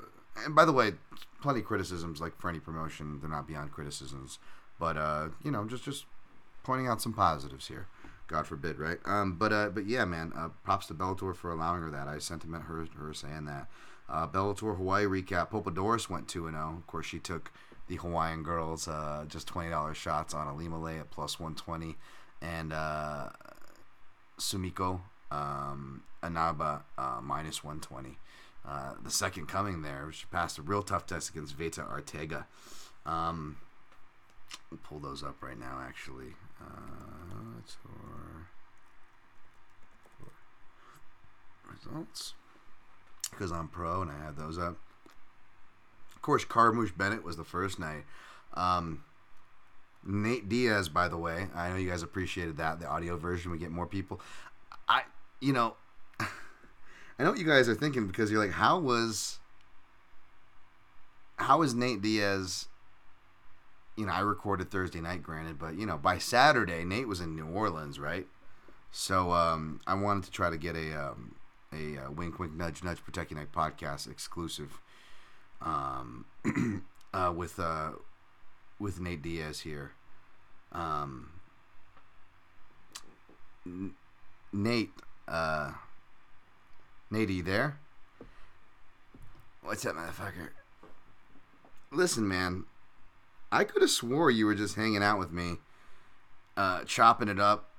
and 0.45 0.55
by 0.55 0.65
the 0.65 0.73
way, 0.73 0.93
plenty 1.41 1.59
of 1.59 1.65
criticisms, 1.65 2.21
like 2.21 2.37
for 2.39 2.49
any 2.49 2.59
promotion, 2.59 3.19
they're 3.19 3.29
not 3.29 3.47
beyond 3.47 3.71
criticisms. 3.71 4.39
But 4.79 4.97
uh, 4.97 5.29
you 5.43 5.51
know, 5.51 5.65
just 5.65 5.83
just 5.83 6.05
pointing 6.63 6.87
out 6.87 7.01
some 7.01 7.13
positives 7.13 7.67
here. 7.67 7.87
God 8.27 8.45
forbid, 8.45 8.77
right? 8.77 8.97
Um, 9.05 9.35
but 9.37 9.53
uh, 9.53 9.69
but 9.69 9.87
yeah, 9.87 10.05
man. 10.05 10.33
Uh, 10.35 10.49
props 10.63 10.87
to 10.87 10.93
Bellator 10.93 11.35
for 11.35 11.51
allowing 11.51 11.81
her 11.81 11.89
that. 11.91 12.07
I 12.07 12.19
sentiment 12.19 12.65
her 12.65 12.85
her 12.99 13.13
saying 13.13 13.45
that. 13.45 13.67
Uh, 14.09 14.27
Bellator 14.27 14.75
Hawaii 14.77 15.05
recap. 15.05 15.73
Doris 15.73 16.09
went 16.09 16.27
two 16.27 16.47
and 16.47 16.55
zero. 16.55 16.71
Oh. 16.73 16.77
Of 16.77 16.87
course, 16.87 17.05
she 17.05 17.19
took 17.19 17.51
the 17.87 17.95
Hawaiian 17.95 18.43
girls 18.43 18.87
uh, 18.87 19.25
just 19.27 19.47
twenty 19.47 19.69
dollars 19.69 19.97
shots 19.97 20.33
on 20.33 20.47
Ilima-Lei 20.47 20.99
at 20.99 21.09
plus 21.09 21.39
one 21.39 21.55
twenty, 21.55 21.95
and 22.41 22.73
uh, 22.73 23.29
Sumiko 24.39 25.01
um, 25.31 26.03
Inaba 26.21 26.83
uh, 26.97 27.19
minus 27.21 27.63
one 27.63 27.79
twenty. 27.79 28.17
Uh, 28.67 28.93
the 29.01 29.09
second 29.09 29.47
coming 29.47 29.81
there, 29.81 30.09
she 30.11 30.25
passed 30.31 30.57
a 30.57 30.61
real 30.61 30.83
tough 30.83 31.05
test 31.05 31.29
against 31.29 31.55
Veta 31.55 31.81
Arteaga. 31.81 32.45
Um, 33.05 33.57
we'll 34.69 34.79
pull 34.83 34.99
those 34.99 35.23
up 35.23 35.41
right 35.41 35.57
now, 35.57 35.81
actually. 35.81 36.33
Uh, 36.59 37.61
tour 37.65 38.47
results 41.69 42.33
because 43.29 43.51
I'm 43.51 43.67
pro 43.67 44.01
and 44.01 44.11
I 44.11 44.25
had 44.25 44.37
those 44.37 44.57
up. 44.57 44.77
Of 46.15 46.21
course, 46.21 46.43
Carmouche 46.45 46.97
Bennett 46.97 47.23
was 47.23 47.37
the 47.37 47.43
first 47.43 47.79
night. 47.79 48.03
Um, 48.53 49.03
Nate 50.05 50.49
Diaz, 50.49 50.89
by 50.89 51.07
the 51.07 51.17
way, 51.17 51.47
I 51.55 51.69
know 51.69 51.75
you 51.75 51.89
guys 51.89 52.03
appreciated 52.03 52.57
that 52.57 52.79
the 52.79 52.87
audio 52.87 53.17
version. 53.17 53.51
We 53.51 53.57
get 53.57 53.71
more 53.71 53.87
people. 53.87 54.21
I, 54.87 55.03
you 55.41 55.53
know, 55.53 55.75
I 57.17 57.23
know 57.23 57.31
what 57.31 57.39
you 57.39 57.45
guys 57.45 57.67
are 57.67 57.75
thinking 57.75 58.07
because 58.07 58.31
you're 58.31 58.43
like, 58.43 58.53
how 58.53 58.79
was, 58.79 59.39
how 61.37 61.59
was 61.59 61.73
Nate 61.73 62.01
Diaz 62.01 62.67
you 63.97 64.05
know, 64.05 64.11
I 64.11 64.19
recorded 64.19 64.69
Thursday 64.69 65.01
night, 65.01 65.23
granted, 65.23 65.57
but 65.57 65.75
you 65.75 65.85
know, 65.85 65.97
by 65.97 66.19
Saturday, 66.19 66.85
Nate 66.85 67.07
was 67.07 67.19
in 67.19 67.35
New 67.35 67.47
Orleans, 67.47 67.99
right? 67.99 68.27
So 68.91 69.31
um, 69.31 69.81
I 69.87 69.95
wanted 69.95 70.23
to 70.25 70.31
try 70.31 70.49
to 70.51 70.57
get 70.57 70.75
a 70.75 70.93
um, 70.93 71.35
a 71.73 71.97
uh, 71.97 72.11
wink, 72.11 72.39
wink, 72.39 72.53
nudge, 72.53 72.83
nudge, 72.83 73.03
protect 73.03 73.31
your 73.31 73.39
neck 73.39 73.51
podcast 73.51 74.09
exclusive 74.09 74.79
um, 75.61 76.25
uh, 77.13 77.33
with 77.35 77.59
uh, 77.59 77.91
with 78.79 79.01
Nate 79.01 79.23
Diaz 79.23 79.61
here. 79.61 79.93
Um, 80.71 81.31
N- 83.65 83.95
Nate, 84.53 84.91
uh, 85.27 85.71
You 87.09 87.41
there? 87.41 87.79
What's 89.61 89.85
up, 89.85 89.95
motherfucker? 89.95 90.49
Listen, 91.91 92.27
man. 92.27 92.65
I 93.49 93.63
could 93.63 93.81
have 93.81 93.89
swore 93.89 94.29
you 94.29 94.45
were 94.45 94.55
just 94.55 94.75
hanging 94.75 95.01
out 95.01 95.17
with 95.17 95.31
me, 95.31 95.55
uh, 96.57 96.83
chopping 96.83 97.29
it 97.29 97.39
up, 97.39 97.71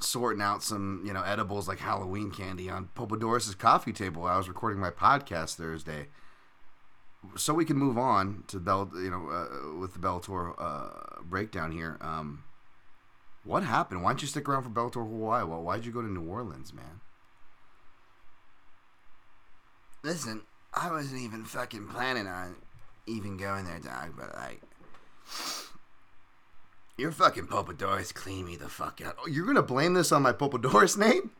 sorting 0.00 0.42
out 0.42 0.64
some, 0.64 1.02
you 1.06 1.12
know, 1.12 1.22
edibles 1.22 1.68
like 1.68 1.78
Halloween 1.78 2.32
candy 2.32 2.68
on 2.68 2.88
Popadoris's 2.96 3.54
coffee 3.54 3.92
table. 3.92 4.22
while 4.22 4.34
I 4.34 4.36
was 4.36 4.48
recording 4.48 4.80
my 4.80 4.90
podcast 4.90 5.54
Thursday, 5.54 6.08
so 7.36 7.54
we 7.54 7.64
can 7.64 7.76
move 7.76 7.96
on 7.96 8.42
to 8.48 8.58
Bell, 8.58 8.90
you 8.94 9.10
know, 9.10 9.28
uh, 9.28 9.78
with 9.78 9.92
the 9.92 10.00
Bellator 10.00 10.54
uh, 10.58 11.22
breakdown 11.22 11.70
here. 11.70 11.98
Um, 12.00 12.42
what 13.44 13.62
happened? 13.62 14.02
Why 14.02 14.10
didn't 14.10 14.22
you 14.22 14.28
stick 14.28 14.48
around 14.48 14.64
for 14.64 14.70
Bellator 14.70 15.08
Hawaii? 15.08 15.44
Well, 15.44 15.62
why'd 15.62 15.86
you 15.86 15.92
go 15.92 16.02
to 16.02 16.08
New 16.08 16.28
Orleans, 16.28 16.74
man? 16.74 17.00
Listen, 20.06 20.42
I 20.72 20.88
wasn't 20.88 21.20
even 21.20 21.44
fucking 21.44 21.88
planning 21.88 22.28
on 22.28 22.54
even 23.08 23.36
going 23.36 23.64
there, 23.64 23.80
dog. 23.80 24.12
But 24.16 24.36
like, 24.36 24.62
your 26.96 27.10
fucking 27.10 27.48
Popadoris 27.48 28.14
clean 28.14 28.46
me 28.46 28.54
the 28.54 28.68
fuck 28.68 29.00
out. 29.04 29.16
Oh, 29.20 29.26
you're 29.26 29.46
gonna 29.46 29.62
blame 29.62 29.94
this 29.94 30.12
on 30.12 30.22
my 30.22 30.32
Popadoris 30.32 30.96
name? 30.96 31.32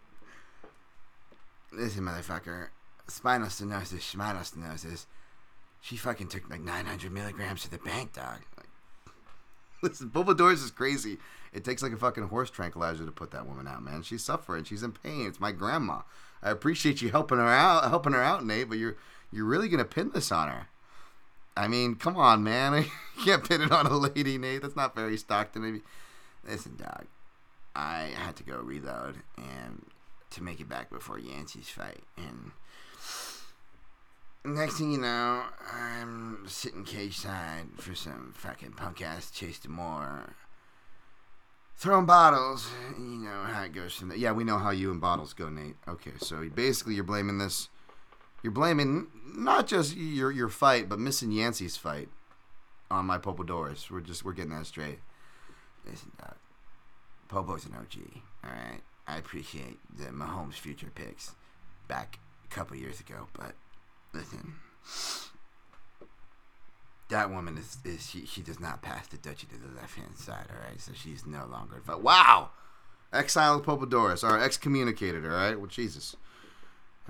Listen, 1.71 2.03
motherfucker. 2.03 2.71
Spinal 3.07 3.47
stenosis, 3.47 4.03
spinal 4.03 4.43
stenosis. 4.43 5.07
She 5.81 5.97
fucking 5.97 6.27
took 6.27 6.51
like 6.51 6.61
900 6.61 7.13
milligrams 7.13 7.63
to 7.63 7.71
the 7.71 7.79
bank, 7.79 8.15
dog. 8.15 8.41
Like, 8.57 9.15
listen, 9.83 10.11
Popadoris 10.11 10.65
is 10.65 10.73
crazy. 10.73 11.19
It 11.53 11.65
takes 11.65 11.85
like 11.85 11.93
a 11.93 11.97
fucking 11.97 12.25
horse 12.25 12.51
tranquilizer 12.51 13.07
to 13.07 13.13
put 13.13 13.31
that 13.31 13.47
woman 13.47 13.69
out, 13.69 13.85
man. 13.85 14.03
She's 14.03 14.25
suffering. 14.25 14.65
She's 14.65 14.83
in 14.83 14.91
pain. 14.91 15.29
It's 15.29 15.39
my 15.39 15.53
grandma. 15.53 16.01
I 16.43 16.51
appreciate 16.51 17.03
you 17.03 17.11
helping 17.11 17.39
her 17.39 17.49
out, 17.49 17.89
helping 17.89 18.13
her 18.13 18.23
out, 18.23 18.45
Nate. 18.45 18.69
But 18.69 18.79
you're 18.79 18.97
you're 19.33 19.45
really 19.45 19.69
gonna 19.69 19.85
pin 19.85 20.11
this 20.15 20.31
on 20.31 20.49
her. 20.49 20.69
I 21.57 21.69
mean, 21.69 21.95
come 21.95 22.17
on, 22.17 22.43
man. 22.43 22.75
you 23.19 23.25
can't 23.25 23.49
pin 23.49 23.63
it 23.63 23.73
on 23.73 23.87
a 23.87 23.97
lady, 23.97 24.39
Nate. 24.39 24.63
That's 24.63 24.77
not 24.77 24.95
very 24.95 25.17
Stockton. 25.17 25.63
Maybe. 25.63 25.83
Listen, 26.49 26.77
dog. 26.77 27.07
I 27.75 28.11
had 28.17 28.37
to 28.37 28.43
go 28.43 28.61
reload 28.61 29.17
and 29.37 29.85
to 30.31 30.43
make 30.43 30.61
it 30.61 30.69
back 30.69 30.91
before 30.91 31.19
Yancy's 31.19 31.69
fight, 31.69 32.03
and 32.17 32.53
next 34.47 34.79
thing 34.79 34.93
you 34.93 34.99
know, 34.99 35.43
I'm 35.73 36.45
sitting 36.47 36.85
cage 36.85 37.19
side 37.19 37.67
for 37.77 37.95
some 37.95 38.33
fucking 38.35 38.73
punk 38.73 39.03
ass 39.03 39.31
Chase 39.31 39.59
DeMoor. 39.59 40.31
Throwing 41.77 42.07
bottles, 42.07 42.71
you 42.99 43.05
know 43.05 43.43
how 43.45 43.65
it 43.65 43.73
goes 43.73 43.95
from 43.95 44.09
there. 44.09 44.19
Yeah, 44.19 44.33
we 44.33 44.45
know 44.45 44.59
how 44.59 44.71
you 44.71 44.91
and 44.91 45.01
bottles 45.01 45.35
go, 45.35 45.49
Nate. 45.49 45.77
Okay, 45.87 46.13
so 46.19 46.49
basically 46.55 46.95
you're 46.95 47.05
blaming 47.05 47.39
this 47.39 47.69
you're 48.43 48.53
blaming 48.53 49.09
not 49.35 49.67
just 49.67 49.97
your 49.97 50.31
your 50.31 50.49
fight, 50.49 50.89
but 50.89 51.01
missing 51.01 51.33
Yancy's 51.33 51.77
fight 51.77 52.09
on 52.91 53.05
my 53.05 53.19
Popadoris. 53.19 53.91
We're 53.91 54.01
just 54.01 54.25
we're 54.25 54.35
getting 54.35 54.57
that 54.57 54.67
straight. 54.67 55.01
Listen, 55.85 56.13
Doc. 56.19 56.37
Popo's 57.29 57.65
an 57.65 57.75
OG. 57.75 58.21
All 58.45 58.51
right, 58.51 58.83
I 59.09 59.19
appreciate 59.19 59.81
the 59.99 60.13
Mahomes 60.13 60.55
future 60.55 60.93
picks 60.95 61.33
back 61.89 62.21
a 62.45 62.55
couple 62.55 62.77
years 62.77 63.01
ago, 63.01 63.27
but 63.33 63.55
listen, 64.13 64.55
that 67.09 67.31
woman 67.31 67.57
is, 67.57 67.79
is 67.85 68.09
she 68.09 68.27
she 68.27 68.43
does 68.43 68.61
not 68.61 68.83
pass 68.83 69.07
the 69.07 69.17
duchy 69.17 69.47
to 69.47 69.57
the 69.57 69.75
left 69.81 69.97
hand 69.97 70.17
side. 70.17 70.47
All 70.51 70.69
right, 70.69 70.81
so 70.81 70.93
she's 70.95 71.27
no 71.27 71.47
longer. 71.47 71.83
But 71.87 72.03
wow, 72.03 72.51
exiled 73.13 73.65
Popadoris 73.65 74.29
or 74.29 74.39
excommunicated. 74.41 75.25
All 75.25 75.33
right, 75.33 75.59
well 75.59 75.69
Jesus. 75.69 76.17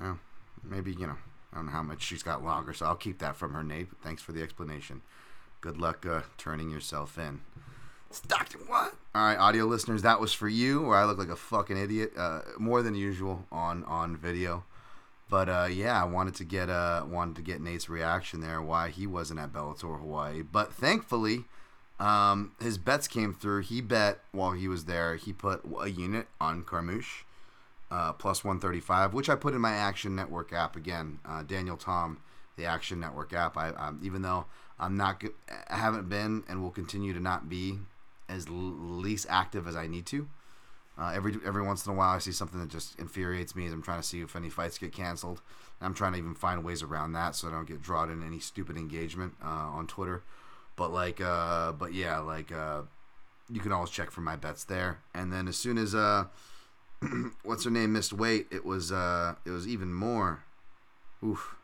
Well, 0.00 0.18
maybe 0.62 0.92
you 0.92 1.06
know 1.06 1.16
I 1.52 1.56
don't 1.56 1.66
know 1.66 1.72
how 1.72 1.82
much 1.82 2.02
she's 2.02 2.22
got 2.22 2.44
longer, 2.44 2.74
so 2.74 2.86
I'll 2.86 2.96
keep 2.96 3.18
that 3.18 3.36
from 3.36 3.54
her, 3.54 3.62
Nate. 3.62 3.88
But 3.88 4.00
thanks 4.00 4.22
for 4.22 4.32
the 4.32 4.42
explanation. 4.42 5.02
Good 5.60 5.78
luck 5.78 6.04
uh, 6.04 6.22
turning 6.36 6.70
yourself 6.70 7.18
in. 7.18 7.40
Stockton, 8.10 8.60
what? 8.66 8.94
All 9.14 9.26
right, 9.26 9.38
audio 9.38 9.64
listeners, 9.64 10.02
that 10.02 10.20
was 10.20 10.32
for 10.32 10.48
you, 10.48 10.82
where 10.82 10.96
I 10.96 11.04
look 11.04 11.18
like 11.18 11.28
a 11.28 11.36
fucking 11.36 11.76
idiot, 11.76 12.12
uh, 12.16 12.42
more 12.58 12.82
than 12.82 12.94
usual 12.94 13.46
on 13.50 13.84
on 13.84 14.16
video. 14.16 14.64
But 15.28 15.48
uh, 15.48 15.68
yeah, 15.70 16.00
I 16.00 16.04
wanted 16.04 16.34
to 16.36 16.44
get 16.44 16.70
uh 16.70 17.04
wanted 17.08 17.36
to 17.36 17.42
get 17.42 17.60
Nate's 17.60 17.88
reaction 17.88 18.40
there, 18.40 18.62
why 18.62 18.90
he 18.90 19.06
wasn't 19.06 19.40
at 19.40 19.52
Bellator 19.52 19.98
Hawaii. 19.98 20.42
But 20.42 20.72
thankfully, 20.72 21.44
um, 21.98 22.52
his 22.60 22.78
bets 22.78 23.08
came 23.08 23.34
through. 23.34 23.62
He 23.62 23.80
bet 23.80 24.20
while 24.32 24.52
he 24.52 24.68
was 24.68 24.84
there. 24.84 25.16
He 25.16 25.32
put 25.32 25.62
a 25.80 25.90
unit 25.90 26.28
on 26.40 26.62
Carmouche 26.62 27.24
uh, 27.90 28.12
plus 28.12 28.44
135, 28.44 29.14
which 29.14 29.28
I 29.28 29.36
put 29.36 29.54
in 29.54 29.60
my 29.60 29.72
Action 29.72 30.14
Network 30.14 30.52
app 30.52 30.76
again. 30.76 31.18
Uh, 31.24 31.42
Daniel 31.42 31.76
Tom, 31.76 32.18
the 32.56 32.64
Action 32.64 33.00
Network 33.00 33.32
app. 33.32 33.56
I, 33.56 33.70
I 33.70 33.92
even 34.02 34.22
though 34.22 34.46
I'm 34.78 34.96
not, 34.96 35.22
I 35.68 35.76
haven't 35.76 36.08
been, 36.08 36.44
and 36.48 36.62
will 36.62 36.70
continue 36.70 37.12
to 37.12 37.20
not 37.20 37.48
be 37.48 37.78
as 38.28 38.48
least 38.48 39.26
active 39.28 39.66
as 39.66 39.76
I 39.76 39.86
need 39.86 40.06
to. 40.06 40.28
Uh, 40.98 41.12
every 41.14 41.36
every 41.44 41.62
once 41.62 41.84
in 41.84 41.92
a 41.92 41.94
while, 41.94 42.14
I 42.14 42.18
see 42.18 42.32
something 42.32 42.58
that 42.60 42.70
just 42.70 42.98
infuriates 42.98 43.54
me 43.54 43.66
as 43.66 43.72
I'm 43.72 43.82
trying 43.82 44.00
to 44.00 44.06
see 44.06 44.22
if 44.22 44.34
any 44.34 44.48
fights 44.48 44.78
get 44.78 44.92
canceled. 44.92 45.42
I'm 45.80 45.92
trying 45.92 46.12
to 46.12 46.18
even 46.18 46.34
find 46.34 46.64
ways 46.64 46.82
around 46.82 47.12
that 47.12 47.34
so 47.34 47.48
I 47.48 47.50
don't 47.50 47.68
get 47.68 47.82
drawn 47.82 48.10
in 48.10 48.22
any 48.22 48.38
stupid 48.38 48.78
engagement 48.78 49.34
uh, 49.44 49.46
on 49.48 49.86
Twitter. 49.86 50.22
But 50.74 50.92
like, 50.92 51.20
uh, 51.20 51.72
but 51.72 51.92
yeah, 51.92 52.18
like 52.18 52.50
uh, 52.50 52.82
you 53.50 53.60
can 53.60 53.72
always 53.72 53.90
check 53.90 54.10
for 54.10 54.22
my 54.22 54.36
bets 54.36 54.64
there. 54.64 55.00
And 55.14 55.32
then 55.32 55.48
as 55.48 55.56
soon 55.56 55.76
as 55.76 55.94
uh, 55.94 56.24
what's 57.42 57.64
her 57.64 57.70
name 57.70 57.92
missed 57.92 58.12
weight, 58.12 58.46
it 58.50 58.64
was 58.64 58.90
uh, 58.90 59.34
it 59.44 59.50
was 59.50 59.68
even 59.68 59.92
more. 59.92 60.44
Oof. 61.24 61.56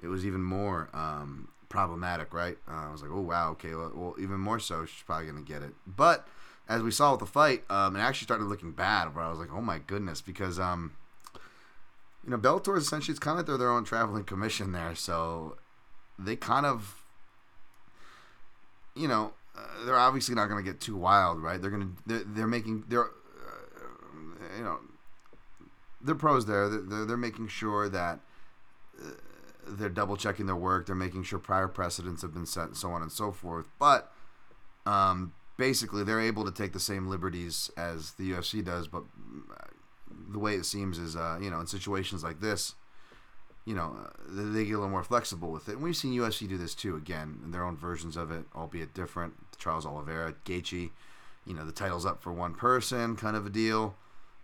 It 0.00 0.06
was 0.06 0.24
even 0.24 0.44
more 0.44 0.88
um, 0.94 1.48
problematic, 1.68 2.32
right? 2.32 2.56
I 2.68 2.92
was 2.92 3.02
like, 3.02 3.10
oh 3.12 3.20
wow, 3.20 3.50
okay, 3.52 3.74
well, 3.74 3.90
well, 3.92 4.14
even 4.20 4.38
more 4.38 4.60
so, 4.60 4.84
she's 4.84 5.02
probably 5.02 5.26
gonna 5.26 5.42
get 5.42 5.62
it. 5.62 5.74
But 5.86 6.28
as 6.68 6.82
we 6.82 6.90
saw 6.90 7.12
with 7.12 7.20
the 7.20 7.26
fight, 7.26 7.64
um, 7.70 7.96
it 7.96 8.00
actually 8.00 8.26
started 8.26 8.44
looking 8.44 8.72
bad. 8.72 9.14
Where 9.14 9.24
I 9.24 9.30
was 9.30 9.38
like, 9.38 9.52
oh 9.52 9.62
my 9.62 9.78
goodness, 9.78 10.20
because 10.20 10.58
um, 10.58 10.92
you 12.24 12.30
know, 12.30 12.38
Bellator 12.38 12.76
is 12.76 12.84
essentially 12.84 13.12
it's 13.12 13.18
kind 13.18 13.40
of 13.40 13.46
they're 13.46 13.56
their 13.56 13.70
own 13.70 13.84
traveling 13.84 14.24
commission 14.24 14.72
there, 14.72 14.94
so 14.94 15.56
they 16.18 16.36
kind 16.36 16.66
of, 16.66 17.02
you 18.94 19.08
know, 19.08 19.32
uh, 19.56 19.86
they're 19.86 19.98
obviously 19.98 20.34
not 20.34 20.48
going 20.48 20.62
to 20.62 20.70
get 20.70 20.80
too 20.80 20.96
wild, 20.96 21.42
right? 21.42 21.60
They're 21.60 21.70
going 21.70 21.96
to 21.96 22.02
they're, 22.06 22.24
they're 22.24 22.46
making 22.46 22.84
they're 22.88 23.04
uh, 23.04 24.56
you 24.58 24.64
know 24.64 24.78
they're 26.02 26.14
pros 26.14 26.44
there. 26.44 26.68
They're, 26.68 27.06
they're 27.06 27.16
making 27.16 27.48
sure 27.48 27.88
that 27.88 28.20
uh, 29.00 29.10
they're 29.66 29.88
double 29.88 30.18
checking 30.18 30.44
their 30.44 30.56
work. 30.56 30.84
They're 30.86 30.94
making 30.94 31.22
sure 31.22 31.38
prior 31.38 31.68
precedents 31.68 32.20
have 32.20 32.34
been 32.34 32.46
set, 32.46 32.66
and 32.66 32.76
so 32.76 32.90
on 32.90 33.00
and 33.00 33.10
so 33.10 33.32
forth. 33.32 33.68
But 33.78 34.12
um, 34.84 35.32
basically, 35.58 36.04
they're 36.04 36.20
able 36.20 36.46
to 36.46 36.50
take 36.50 36.72
the 36.72 36.80
same 36.80 37.08
liberties 37.08 37.70
as 37.76 38.12
the 38.12 38.30
UFC 38.30 38.64
does. 38.64 38.88
But 38.88 39.02
uh, 39.50 39.66
the 40.30 40.38
way 40.38 40.54
it 40.54 40.64
seems 40.64 40.98
is, 40.98 41.16
uh, 41.16 41.38
you 41.42 41.50
know, 41.50 41.60
in 41.60 41.66
situations 41.66 42.24
like 42.24 42.40
this, 42.40 42.74
you 43.66 43.74
know, 43.74 43.94
they 44.26 44.64
get 44.64 44.72
a 44.72 44.78
little 44.78 44.88
more 44.88 45.02
flexible 45.02 45.50
with 45.50 45.68
it. 45.68 45.72
And 45.72 45.82
we've 45.82 45.96
seen 45.96 46.18
UFC 46.18 46.48
do 46.48 46.56
this 46.56 46.74
too, 46.74 46.96
again, 46.96 47.40
in 47.44 47.50
their 47.50 47.64
own 47.64 47.76
versions 47.76 48.16
of 48.16 48.30
it, 48.30 48.44
albeit 48.56 48.94
different. 48.94 49.34
Charles 49.58 49.84
Oliveira, 49.84 50.34
Gaethje, 50.46 50.88
you 51.44 51.54
know, 51.54 51.66
the 51.66 51.72
title's 51.72 52.06
up 52.06 52.22
for 52.22 52.32
one 52.32 52.54
person, 52.54 53.16
kind 53.16 53.36
of 53.36 53.44
a 53.44 53.50
deal. 53.50 53.94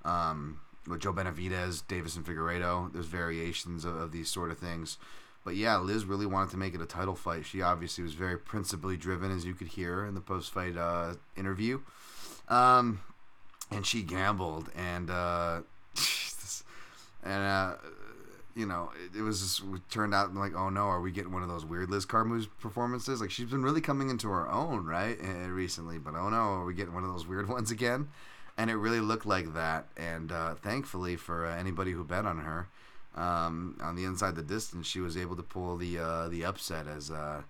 Um, 0.05 0.61
with 0.87 1.01
Joe 1.01 1.15
Benavidez, 1.15 1.83
and 1.91 2.27
Figueiredo, 2.27 2.93
there's 2.93 3.07
variations 3.07 3.87
of, 3.87 3.97
of, 3.97 4.13
these 4.13 4.29
sort 4.29 4.51
of 4.51 4.59
things. 4.59 4.99
But 5.45 5.57
yeah, 5.57 5.77
Liz 5.77 6.07
really 6.07 6.27
wanted 6.27 6.51
to 6.51 6.57
make 6.57 6.75
it 6.75 6.81
a 6.81 6.87
title 6.87 7.15
fight. 7.15 7.45
She 7.45 7.61
obviously 7.61 8.03
was 8.03 8.15
very 8.15 8.39
principally 8.39 8.97
driven, 8.97 9.31
as 9.31 9.45
you 9.45 9.53
could 9.53 9.69
hear 9.69 10.07
in 10.07 10.15
the 10.15 10.21
post-fight 10.21 10.77
uh, 10.77 11.15
interview. 11.37 11.81
Um, 12.49 13.01
and 13.71 13.85
she 13.85 14.03
gambled, 14.03 14.71
and 14.75 15.11
uh, 15.11 15.61
and 17.23 17.43
uh, 17.43 17.75
you 18.55 18.67
know, 18.67 18.91
it, 19.05 19.19
it 19.19 19.23
was 19.23 19.41
just 19.41 19.63
it 19.75 19.91
turned 19.91 20.15
out 20.15 20.35
like, 20.35 20.55
oh 20.55 20.69
no, 20.69 20.83
are 20.83 21.01
we 21.01 21.11
getting 21.11 21.33
one 21.33 21.43
of 21.43 21.49
those 21.49 21.65
weird 21.65 21.91
Liz 21.91 22.07
Carmouche 22.07 22.49
performances? 22.61 23.21
Like 23.21 23.31
she's 23.31 23.51
been 23.51 23.63
really 23.63 23.81
coming 23.81 24.11
into 24.11 24.29
her 24.29 24.51
own, 24.51 24.87
right, 24.87 25.19
uh, 25.21 25.49
recently. 25.49 25.99
But 25.99 26.15
oh 26.15 26.29
no, 26.29 26.37
are 26.37 26.65
we 26.65 26.75
getting 26.75 26.95
one 26.95 27.05
of 27.05 27.11
those 27.11 27.27
weird 27.27 27.49
ones 27.51 27.71
again? 27.71 28.09
And 28.57 28.71
it 28.71 28.77
really 28.77 29.01
looked 29.01 29.27
like 29.27 29.55
that. 29.55 29.89
And 29.97 30.31
uh, 30.31 30.55
thankfully 30.55 31.17
for 31.17 31.45
uh, 31.45 31.57
anybody 31.57 31.91
who 31.91 32.05
bet 32.05 32.25
on 32.25 32.39
her, 32.39 32.69
um, 33.17 33.79
on 33.81 33.97
the 33.97 34.05
inside 34.05 34.35
the 34.35 34.43
distance, 34.43 34.87
she 34.87 35.01
was 35.01 35.17
able 35.17 35.37
to 35.37 35.43
pull 35.43 35.77
the 35.77 35.99
uh, 35.99 36.29
the 36.29 36.45
upset 36.45 36.87
as 36.87 37.11
uh, 37.11 37.43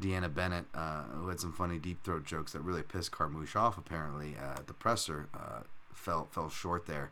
Deanna 0.00 0.32
Bennett, 0.32 0.66
uh, 0.74 1.04
who 1.04 1.28
had 1.28 1.40
some 1.40 1.52
funny 1.52 1.78
deep 1.78 2.02
throat 2.04 2.24
jokes 2.24 2.52
that 2.52 2.60
really 2.60 2.82
pissed 2.82 3.10
Carmouche 3.10 3.56
off. 3.56 3.78
Apparently, 3.78 4.36
uh, 4.36 4.58
the 4.66 4.74
presser 4.74 5.28
uh, 5.34 5.60
fell 5.92 6.28
fell 6.30 6.50
short 6.50 6.86
there. 6.86 7.10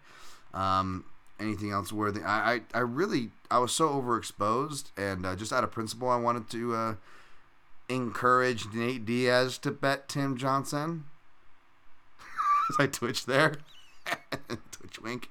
Um, 0.53 1.05
anything 1.40 1.70
else 1.70 1.92
worthy? 1.92 2.22
I, 2.22 2.55
I, 2.55 2.61
I 2.74 2.78
really 2.80 3.30
I 3.51 3.59
was 3.59 3.72
so 3.72 3.88
overexposed, 3.88 4.90
and 4.97 5.24
uh, 5.24 5.34
just 5.34 5.53
out 5.53 5.64
of 5.64 5.72
principle, 5.72 6.11
I 6.11 6.16
wanted 6.16 6.51
to 6.51 6.97
encourage 7.88 8.66
Nate 8.74 9.07
Diaz 9.07 9.57
to 9.59 9.70
bet 9.70 10.09
Tim 10.09 10.36
Johnson. 10.36 11.05
As 12.70 12.76
I 12.78 12.86
twitch 12.88 13.24
there, 13.24 13.55
twitch 14.70 15.01
wink. 15.01 15.30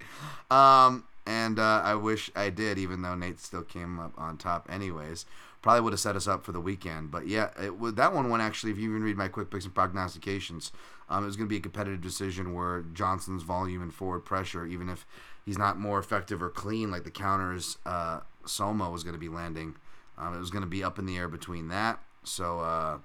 Um, 0.50 1.04
and 1.26 1.60
uh, 1.60 1.82
I 1.84 1.96
wish 1.96 2.30
I 2.36 2.50
did, 2.50 2.78
even 2.78 3.02
though 3.02 3.16
Nate 3.16 3.40
still 3.40 3.64
came 3.64 4.00
up 4.00 4.14
on 4.18 4.38
top, 4.38 4.68
anyways. 4.72 5.26
Probably 5.62 5.82
would 5.82 5.94
have 5.94 6.00
set 6.00 6.16
us 6.16 6.28
up 6.28 6.46
for 6.46 6.52
the 6.52 6.62
weekend, 6.62 7.10
but 7.10 7.28
yeah, 7.28 7.50
it 7.60 7.80
would, 7.80 7.96
that 7.96 8.14
one 8.14 8.30
went 8.30 8.44
actually. 8.44 8.72
If 8.72 8.78
you 8.78 8.92
even 8.92 9.02
read 9.02 9.18
my 9.18 9.28
quick 9.28 9.50
picks 9.50 9.66
and 9.66 9.74
prognostications, 9.74 10.72
um, 11.10 11.24
it 11.24 11.28
was 11.28 11.36
going 11.36 11.48
to 11.48 11.50
be 11.50 11.58
a 11.58 11.62
competitive 11.62 12.02
decision 12.02 12.54
where 12.54 12.84
Johnson's 12.94 13.42
volume 13.42 13.82
and 13.82 13.92
forward 13.92 14.20
pressure, 14.20 14.68
even 14.68 14.90
if 14.90 15.08
he's 15.44 15.58
not 15.58 15.80
more 15.80 15.98
effective 15.98 16.44
or 16.44 16.50
clean 16.50 16.92
like 16.92 17.04
the 17.04 17.10
counters 17.10 17.80
uh, 17.84 18.20
Soma 18.46 18.92
was 18.92 19.04
going 19.04 19.16
to 19.16 19.20
be 19.20 19.28
landing, 19.28 19.76
um, 20.20 20.36
it 20.36 20.40
was 20.40 20.52
going 20.52 20.64
to 20.64 20.70
be 20.70 20.84
up 20.84 21.00
in 21.00 21.08
the 21.08 21.18
air 21.18 21.28
between 21.28 21.70
that. 21.70 22.00
So. 22.24 22.60
Uh, 22.60 22.98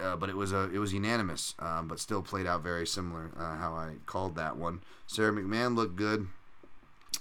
uh, 0.00 0.16
but 0.16 0.28
it 0.28 0.36
was 0.36 0.52
a 0.52 0.68
it 0.74 0.78
was 0.78 0.92
unanimous, 0.92 1.54
um, 1.60 1.86
but 1.86 2.00
still 2.00 2.20
played 2.20 2.48
out 2.48 2.62
very 2.62 2.84
similar. 2.84 3.30
Uh, 3.38 3.56
how 3.56 3.74
I 3.74 3.94
called 4.06 4.34
that 4.34 4.56
one. 4.56 4.80
Sara 5.06 5.32
McMann 5.32 5.76
looked 5.76 5.94
good. 5.94 6.26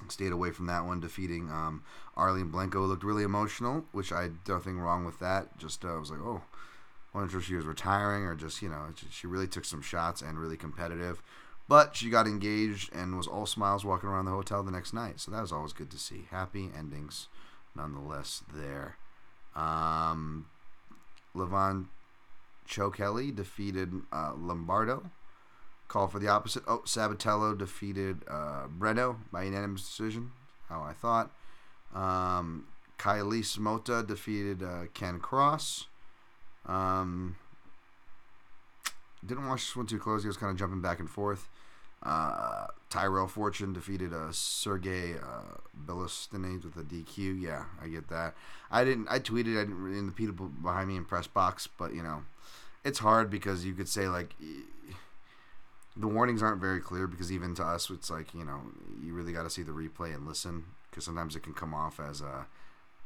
Stayed 0.09 0.31
away 0.31 0.51
from 0.51 0.67
that 0.67 0.85
one. 0.85 0.99
Defeating 0.99 1.49
um, 1.49 1.83
Arlene 2.15 2.51
Blencowe 2.51 2.87
looked 2.87 3.03
really 3.03 3.23
emotional, 3.23 3.85
which 3.91 4.11
I 4.11 4.29
nothing 4.47 4.79
wrong 4.79 5.05
with 5.05 5.19
that. 5.19 5.57
Just 5.57 5.83
uh, 5.85 5.95
I 5.95 5.99
was 5.99 6.11
like, 6.11 6.21
oh, 6.21 6.41
wasn't 7.13 7.31
sure 7.31 7.41
she 7.41 7.55
was 7.55 7.65
retiring 7.65 8.23
or 8.23 8.35
just 8.35 8.61
you 8.61 8.69
know 8.69 8.87
she 9.09 9.27
really 9.27 9.47
took 9.47 9.65
some 9.65 9.81
shots 9.81 10.21
and 10.21 10.39
really 10.39 10.57
competitive. 10.57 11.21
But 11.69 11.95
she 11.95 12.09
got 12.09 12.27
engaged 12.27 12.93
and 12.93 13.15
was 13.17 13.27
all 13.27 13.45
smiles 13.45 13.85
walking 13.85 14.09
around 14.09 14.25
the 14.25 14.31
hotel 14.31 14.63
the 14.63 14.71
next 14.71 14.93
night. 14.93 15.19
So 15.19 15.31
that 15.31 15.41
was 15.41 15.51
always 15.51 15.71
good 15.73 15.89
to 15.91 15.97
see. 15.97 16.25
Happy 16.29 16.69
endings, 16.77 17.29
nonetheless. 17.75 18.43
There. 18.53 18.97
Um, 19.55 20.47
Levon 21.35 21.85
Cho 22.65 22.89
Kelly 22.89 23.31
defeated 23.31 23.93
uh, 24.11 24.33
Lombardo. 24.35 25.09
Call 25.93 26.07
for 26.07 26.17
the 26.17 26.27
opposite. 26.27 26.63
Oh, 26.67 26.79
Sabatello 26.79 27.55
defeated 27.55 28.23
uh, 28.27 28.63
Breno 28.79 29.17
by 29.31 29.43
unanimous 29.43 29.83
decision. 29.83 30.31
How 30.67 30.81
I 30.81 30.91
thought. 30.91 31.29
Um, 31.93 32.65
Kylie 32.97 33.59
Mota 33.59 34.01
defeated 34.01 34.63
uh, 34.63 34.85
Ken 34.95 35.19
Cross. 35.19 35.85
Um, 36.65 37.35
didn't 39.23 39.47
watch 39.47 39.67
this 39.67 39.75
one 39.75 39.85
too 39.85 39.99
close. 39.99 40.23
He 40.23 40.27
was 40.27 40.35
kind 40.35 40.51
of 40.51 40.57
jumping 40.57 40.81
back 40.81 40.99
and 40.99 41.07
forth. 41.07 41.47
Uh, 42.01 42.65
Tyrell 42.89 43.27
Fortune 43.27 43.73
defeated 43.73 44.15
uh, 44.15 44.31
Sergey 44.31 45.13
uh, 45.13 45.59
Belostine 45.85 46.63
with 46.63 46.75
a 46.75 46.83
DQ. 46.83 47.39
Yeah, 47.39 47.65
I 47.79 47.87
get 47.87 48.07
that. 48.07 48.33
I 48.71 48.83
didn't. 48.83 49.09
I 49.11 49.19
tweeted. 49.19 49.61
I 49.61 49.65
didn't 49.65 49.95
in 49.95 50.07
the 50.07 50.11
people 50.11 50.47
behind 50.47 50.87
me 50.87 50.95
in 50.95 51.05
press 51.05 51.27
box, 51.27 51.67
but 51.67 51.93
you 51.93 52.01
know, 52.01 52.23
it's 52.83 52.97
hard 52.97 53.29
because 53.29 53.63
you 53.63 53.75
could 53.75 53.87
say 53.87 54.07
like 54.07 54.33
the 55.95 56.07
warnings 56.07 56.41
aren't 56.41 56.61
very 56.61 56.79
clear 56.79 57.07
because 57.07 57.31
even 57.31 57.53
to 57.55 57.63
us 57.63 57.89
it's 57.89 58.09
like 58.09 58.33
you 58.33 58.43
know 58.43 58.61
you 59.01 59.13
really 59.13 59.33
got 59.33 59.43
to 59.43 59.49
see 59.49 59.63
the 59.63 59.71
replay 59.71 60.13
and 60.13 60.27
listen 60.27 60.65
because 60.89 61.05
sometimes 61.05 61.35
it 61.35 61.43
can 61.43 61.53
come 61.53 61.73
off 61.73 61.99
as 61.99 62.21
a 62.21 62.45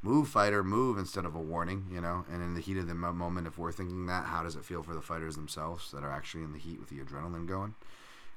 move 0.01 0.27
fighter 0.27 0.63
move 0.63 0.97
instead 0.97 1.25
of 1.25 1.35
a 1.35 1.41
warning 1.41 1.85
you 1.91 1.99
know 1.99 2.25
and 2.31 2.41
in 2.41 2.53
the 2.53 2.61
heat 2.61 2.77
of 2.77 2.87
the 2.87 2.93
moment 2.93 3.47
if 3.47 3.57
we're 3.57 3.71
thinking 3.71 4.05
that 4.05 4.25
how 4.25 4.43
does 4.43 4.55
it 4.55 4.63
feel 4.63 4.83
for 4.83 4.93
the 4.93 5.01
fighters 5.01 5.35
themselves 5.35 5.91
that 5.91 6.03
are 6.03 6.11
actually 6.11 6.43
in 6.43 6.53
the 6.53 6.59
heat 6.59 6.79
with 6.79 6.89
the 6.89 6.99
adrenaline 6.99 7.47
going 7.47 7.73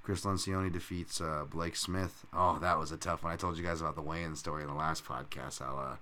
Chris 0.02 0.24
Lencioni 0.24 0.72
defeats 0.72 1.20
uh, 1.20 1.44
Blake 1.48 1.76
Smith. 1.76 2.24
Oh, 2.32 2.58
that 2.60 2.78
was 2.78 2.90
a 2.90 2.96
tough 2.96 3.22
one. 3.22 3.32
I 3.32 3.36
told 3.36 3.58
you 3.58 3.62
guys 3.62 3.80
about 3.80 3.96
the 3.96 4.02
weigh-in 4.02 4.34
story 4.34 4.62
in 4.62 4.68
the 4.68 4.74
last 4.74 5.04
podcast. 5.04 5.60
How 5.60 5.76
uh, 5.76 5.96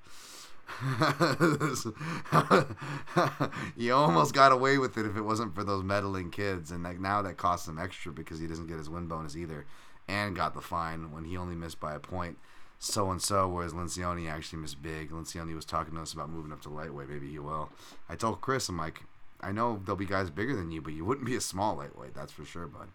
you 3.76 3.94
almost 3.94 4.34
got 4.34 4.52
away 4.52 4.78
with 4.78 4.96
it 4.96 5.06
if 5.06 5.16
it 5.16 5.22
wasn't 5.22 5.54
for 5.54 5.64
those 5.64 5.82
meddling 5.82 6.30
kids, 6.30 6.70
and 6.70 6.84
like 6.84 7.00
now 7.00 7.22
that 7.22 7.36
costs 7.36 7.66
him 7.66 7.78
extra 7.78 8.12
because 8.12 8.38
he 8.38 8.46
doesn't 8.46 8.66
get 8.66 8.78
his 8.78 8.90
win 8.90 9.06
bonus 9.06 9.36
either, 9.36 9.66
and 10.06 10.36
got 10.36 10.54
the 10.54 10.60
fine 10.60 11.12
when 11.12 11.24
he 11.24 11.36
only 11.36 11.54
missed 11.54 11.80
by 11.80 11.94
a 11.94 11.98
point. 11.98 12.38
So 12.78 13.10
and 13.10 13.20
so, 13.20 13.48
whereas 13.48 13.72
Lencioni 13.72 14.30
actually 14.30 14.60
missed 14.60 14.80
big. 14.80 15.10
Lencioni 15.10 15.54
was 15.54 15.64
talking 15.64 15.94
to 15.94 16.00
us 16.00 16.12
about 16.12 16.30
moving 16.30 16.52
up 16.52 16.62
to 16.62 16.68
lightweight. 16.68 17.08
Maybe 17.08 17.30
he 17.30 17.38
will. 17.38 17.70
I 18.08 18.14
told 18.14 18.40
Chris, 18.40 18.68
I'm 18.68 18.78
like, 18.78 19.02
I 19.40 19.50
know 19.50 19.80
there'll 19.84 19.96
be 19.96 20.04
guys 20.04 20.30
bigger 20.30 20.54
than 20.54 20.70
you, 20.70 20.80
but 20.80 20.92
you 20.92 21.04
wouldn't 21.04 21.26
be 21.26 21.34
a 21.34 21.40
small 21.40 21.76
lightweight. 21.76 22.14
That's 22.14 22.32
for 22.32 22.44
sure, 22.44 22.68
bud. 22.68 22.88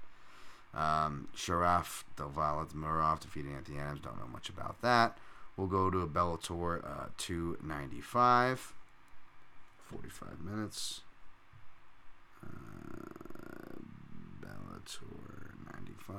Um, 0.74 1.28
Sharaf 1.36 2.04
Davlatmurodov 2.18 3.20
defeating 3.20 3.54
Anthony 3.54 3.80
Adams. 3.80 4.00
Don't 4.00 4.18
know 4.18 4.28
much 4.28 4.50
about 4.50 4.82
that. 4.82 5.18
We'll 5.56 5.68
go 5.68 5.90
to 5.90 6.00
a 6.00 6.08
Bellator 6.08 6.84
uh, 6.84 7.08
295. 7.18 8.74
45 9.92 10.42
minutes. 10.42 11.02
Uh, 12.44 12.50
Bellator 14.42 15.52
95. 15.74 16.18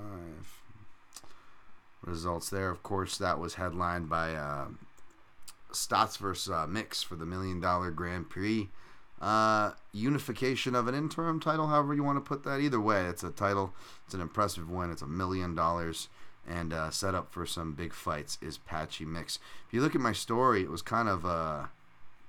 Results 2.05 2.51
there. 2.51 2.71
Of 2.71 2.83
course, 2.83 3.19
that 3.19 3.39
was 3.41 3.55
headlined 3.55 4.09
by 4.09 4.35
uh, 4.35 4.67
Stots 5.73 6.17
versus 6.19 6.53
uh, 6.53 6.67
Mix 6.69 7.03
for 7.03 7.17
the 7.17 7.27
Million 7.27 7.61
Dollar 7.61 7.91
Grand 7.91 8.31
Prix. 8.31 8.69
Uh, 9.21 9.73
unification 9.93 10.75
of 10.75 10.87
an 10.87 10.95
interim 10.95 11.41
title, 11.41 11.69
however 11.69 11.95
you 11.95 12.05
want 12.05 12.17
to 12.17 12.29
put 12.29 12.45
that. 12.45 12.61
Either 12.61 12.81
way, 12.81 13.07
it's 13.07 13.25
a 13.25 13.31
title. 13.31 13.73
It's 14.05 14.15
an 14.15 14.21
impressive 14.21 14.71
win. 14.71 14.91
It's 14.91 15.03
a 15.03 15.07
million 15.07 15.55
dollars 15.55 16.09
and 16.49 16.73
uh, 16.73 16.91
set 16.91 17.15
up 17.15 17.33
for 17.33 17.47
some 17.47 17.73
big 17.73 17.93
fights 17.93 18.39
is 18.43 18.59
Patchy 18.59 19.05
Mix. 19.05 19.39
If 19.67 19.75
you 19.75 19.81
look 19.81 19.95
at 19.95 20.01
my 20.01 20.13
story, 20.13 20.63
it 20.63 20.71
was 20.71 20.83
kind 20.83 21.09
of 21.09 21.25
uh, 21.25 21.67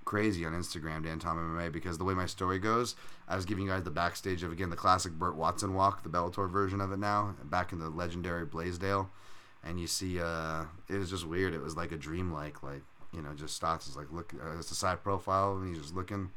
crazy 0.06 0.46
on 0.46 0.54
Instagram, 0.54 1.04
Dan 1.04 1.20
Tom 1.20 1.38
MMA, 1.38 1.72
because 1.72 1.98
the 1.98 2.04
way 2.04 2.14
my 2.14 2.26
story 2.26 2.60
goes, 2.60 2.96
I 3.28 3.36
was 3.36 3.46
giving 3.46 3.66
you 3.66 3.72
guys 3.72 3.84
the 3.84 3.92
backstage 3.92 4.44
of 4.44 4.52
again 4.52 4.70
the 4.70 4.76
classic 4.76 5.14
Burt 5.14 5.36
Watson 5.36 5.74
walk, 5.74 6.04
the 6.04 6.10
Bellator 6.10 6.50
version 6.50 6.80
of 6.80 6.92
it 6.92 7.00
now, 7.00 7.36
back 7.44 7.74
in 7.74 7.80
the 7.80 7.90
legendary 7.90 8.46
Blaisdell, 8.46 9.10
and 9.64 9.80
you 9.80 9.88
see, 9.88 10.20
uh, 10.20 10.66
it 10.88 10.98
was 10.98 11.10
just 11.10 11.28
weird. 11.28 11.54
It 11.54 11.62
was 11.62 11.76
like 11.76 11.92
a 11.92 11.98
dream, 11.98 12.32
like 12.32 12.64
like 12.64 12.84
you 13.12 13.22
know, 13.22 13.34
just 13.34 13.62
Stots 13.62 13.90
is 13.90 13.98
like 13.98 14.12
look, 14.12 14.34
uh, 14.34 14.58
it's 14.58 14.72
a 14.72 14.76
side 14.76 15.04
profile, 15.04 15.58
and 15.58 15.68
he's 15.68 15.82
just 15.82 15.96
looking. 15.96 16.32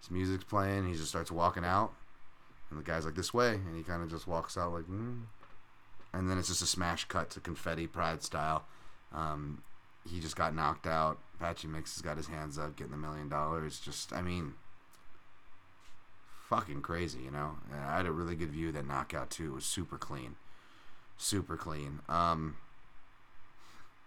His 0.00 0.10
music's 0.10 0.44
playing. 0.44 0.88
He 0.88 0.94
just 0.94 1.08
starts 1.08 1.30
walking 1.30 1.64
out, 1.64 1.92
and 2.70 2.78
the 2.78 2.84
guy's 2.84 3.04
like 3.04 3.14
this 3.14 3.34
way, 3.34 3.54
and 3.54 3.76
he 3.76 3.82
kind 3.82 4.02
of 4.02 4.10
just 4.10 4.28
walks 4.28 4.56
out 4.56 4.72
like. 4.72 4.84
Mm 4.84 5.22
and 6.12 6.30
then 6.30 6.38
it's 6.38 6.48
just 6.48 6.62
a 6.62 6.66
smash 6.66 7.04
cut 7.06 7.30
to 7.30 7.40
confetti 7.40 7.86
pride 7.86 8.22
style. 8.22 8.64
Um, 9.12 9.62
he 10.08 10.20
just 10.20 10.36
got 10.36 10.54
knocked 10.54 10.86
out. 10.86 11.18
Patchy 11.38 11.68
Mix 11.68 11.94
has 11.94 12.02
got 12.02 12.16
his 12.16 12.26
hands 12.26 12.58
up, 12.58 12.76
getting 12.76 12.92
the 12.92 12.98
million 12.98 13.28
dollars. 13.28 13.80
Just, 13.80 14.12
I 14.12 14.22
mean, 14.22 14.54
fucking 16.48 16.82
crazy, 16.82 17.20
you 17.20 17.30
know. 17.30 17.56
I 17.72 17.98
had 17.98 18.06
a 18.06 18.12
really 18.12 18.34
good 18.34 18.50
view 18.50 18.72
that 18.72 18.86
knockout 18.86 19.30
too. 19.30 19.52
It 19.52 19.54
was 19.54 19.64
super 19.64 19.98
clean, 19.98 20.36
super 21.16 21.56
clean. 21.56 22.00
Um, 22.08 22.56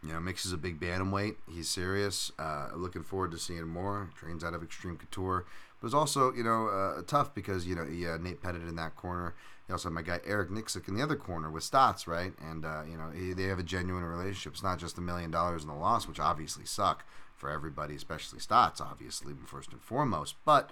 you 0.04 0.12
know, 0.12 0.20
Mix 0.20 0.46
is 0.46 0.52
a 0.52 0.58
big 0.58 0.80
bantamweight. 0.80 1.36
He's 1.50 1.70
serious. 1.70 2.32
Uh, 2.38 2.68
looking 2.76 3.04
forward 3.04 3.32
to 3.32 3.38
seeing 3.38 3.68
more. 3.68 4.10
Trains 4.16 4.44
out 4.44 4.54
of 4.54 4.62
Xtreme 4.62 5.00
Couture, 5.00 5.46
but 5.80 5.88
it's 5.88 5.96
also 5.96 6.34
you 6.34 6.44
know 6.44 6.68
uh, 6.68 7.02
tough 7.08 7.34
because 7.34 7.66
you 7.66 7.76
know 7.76 7.84
yeah, 7.84 8.18
Nate 8.20 8.42
Pettit 8.42 8.64
in 8.64 8.76
that 8.76 8.96
corner. 8.96 9.34
You 9.68 9.74
also 9.74 9.88
have 9.88 9.94
my 9.94 10.02
guy 10.02 10.20
Eric 10.26 10.50
Nicksick 10.50 10.88
in 10.88 10.96
the 10.96 11.02
other 11.02 11.16
corner 11.16 11.50
with 11.50 11.64
Stots, 11.64 12.06
right? 12.06 12.34
And 12.42 12.66
uh, 12.66 12.84
you 12.90 12.98
know 12.98 13.10
he, 13.16 13.34
they 13.34 13.44
have 13.44 13.60
a 13.60 13.64
genuine 13.64 14.04
relationship. 14.04 14.54
It's 14.54 14.64
not 14.64 14.80
just 14.80 14.98
a 14.98 15.02
million 15.02 15.32
dollars 15.32 15.64
in 15.64 15.70
the 15.70 15.76
loss, 15.76 16.08
which 16.08 16.20
obviously 16.20 16.66
suck 16.66 17.06
for 17.36 17.50
everybody, 17.50 17.96
especially 17.96 18.40
Stots, 18.40 18.82
obviously 18.82 19.34
first 19.46 19.72
and 19.72 19.82
foremost. 19.82 20.36
But 20.44 20.70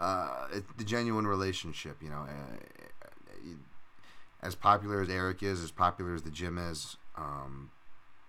uh, 0.00 0.48
it, 0.52 0.64
the 0.76 0.84
genuine 0.84 1.26
relationship, 1.26 1.96
you 2.02 2.10
know, 2.10 2.26
uh, 2.28 2.56
as 4.42 4.54
popular 4.54 5.00
as 5.00 5.08
Eric 5.08 5.42
is, 5.42 5.62
as 5.62 5.70
popular 5.70 6.14
as 6.14 6.22
the 6.22 6.30
gym 6.30 6.58
is, 6.58 6.96
um, 7.16 7.70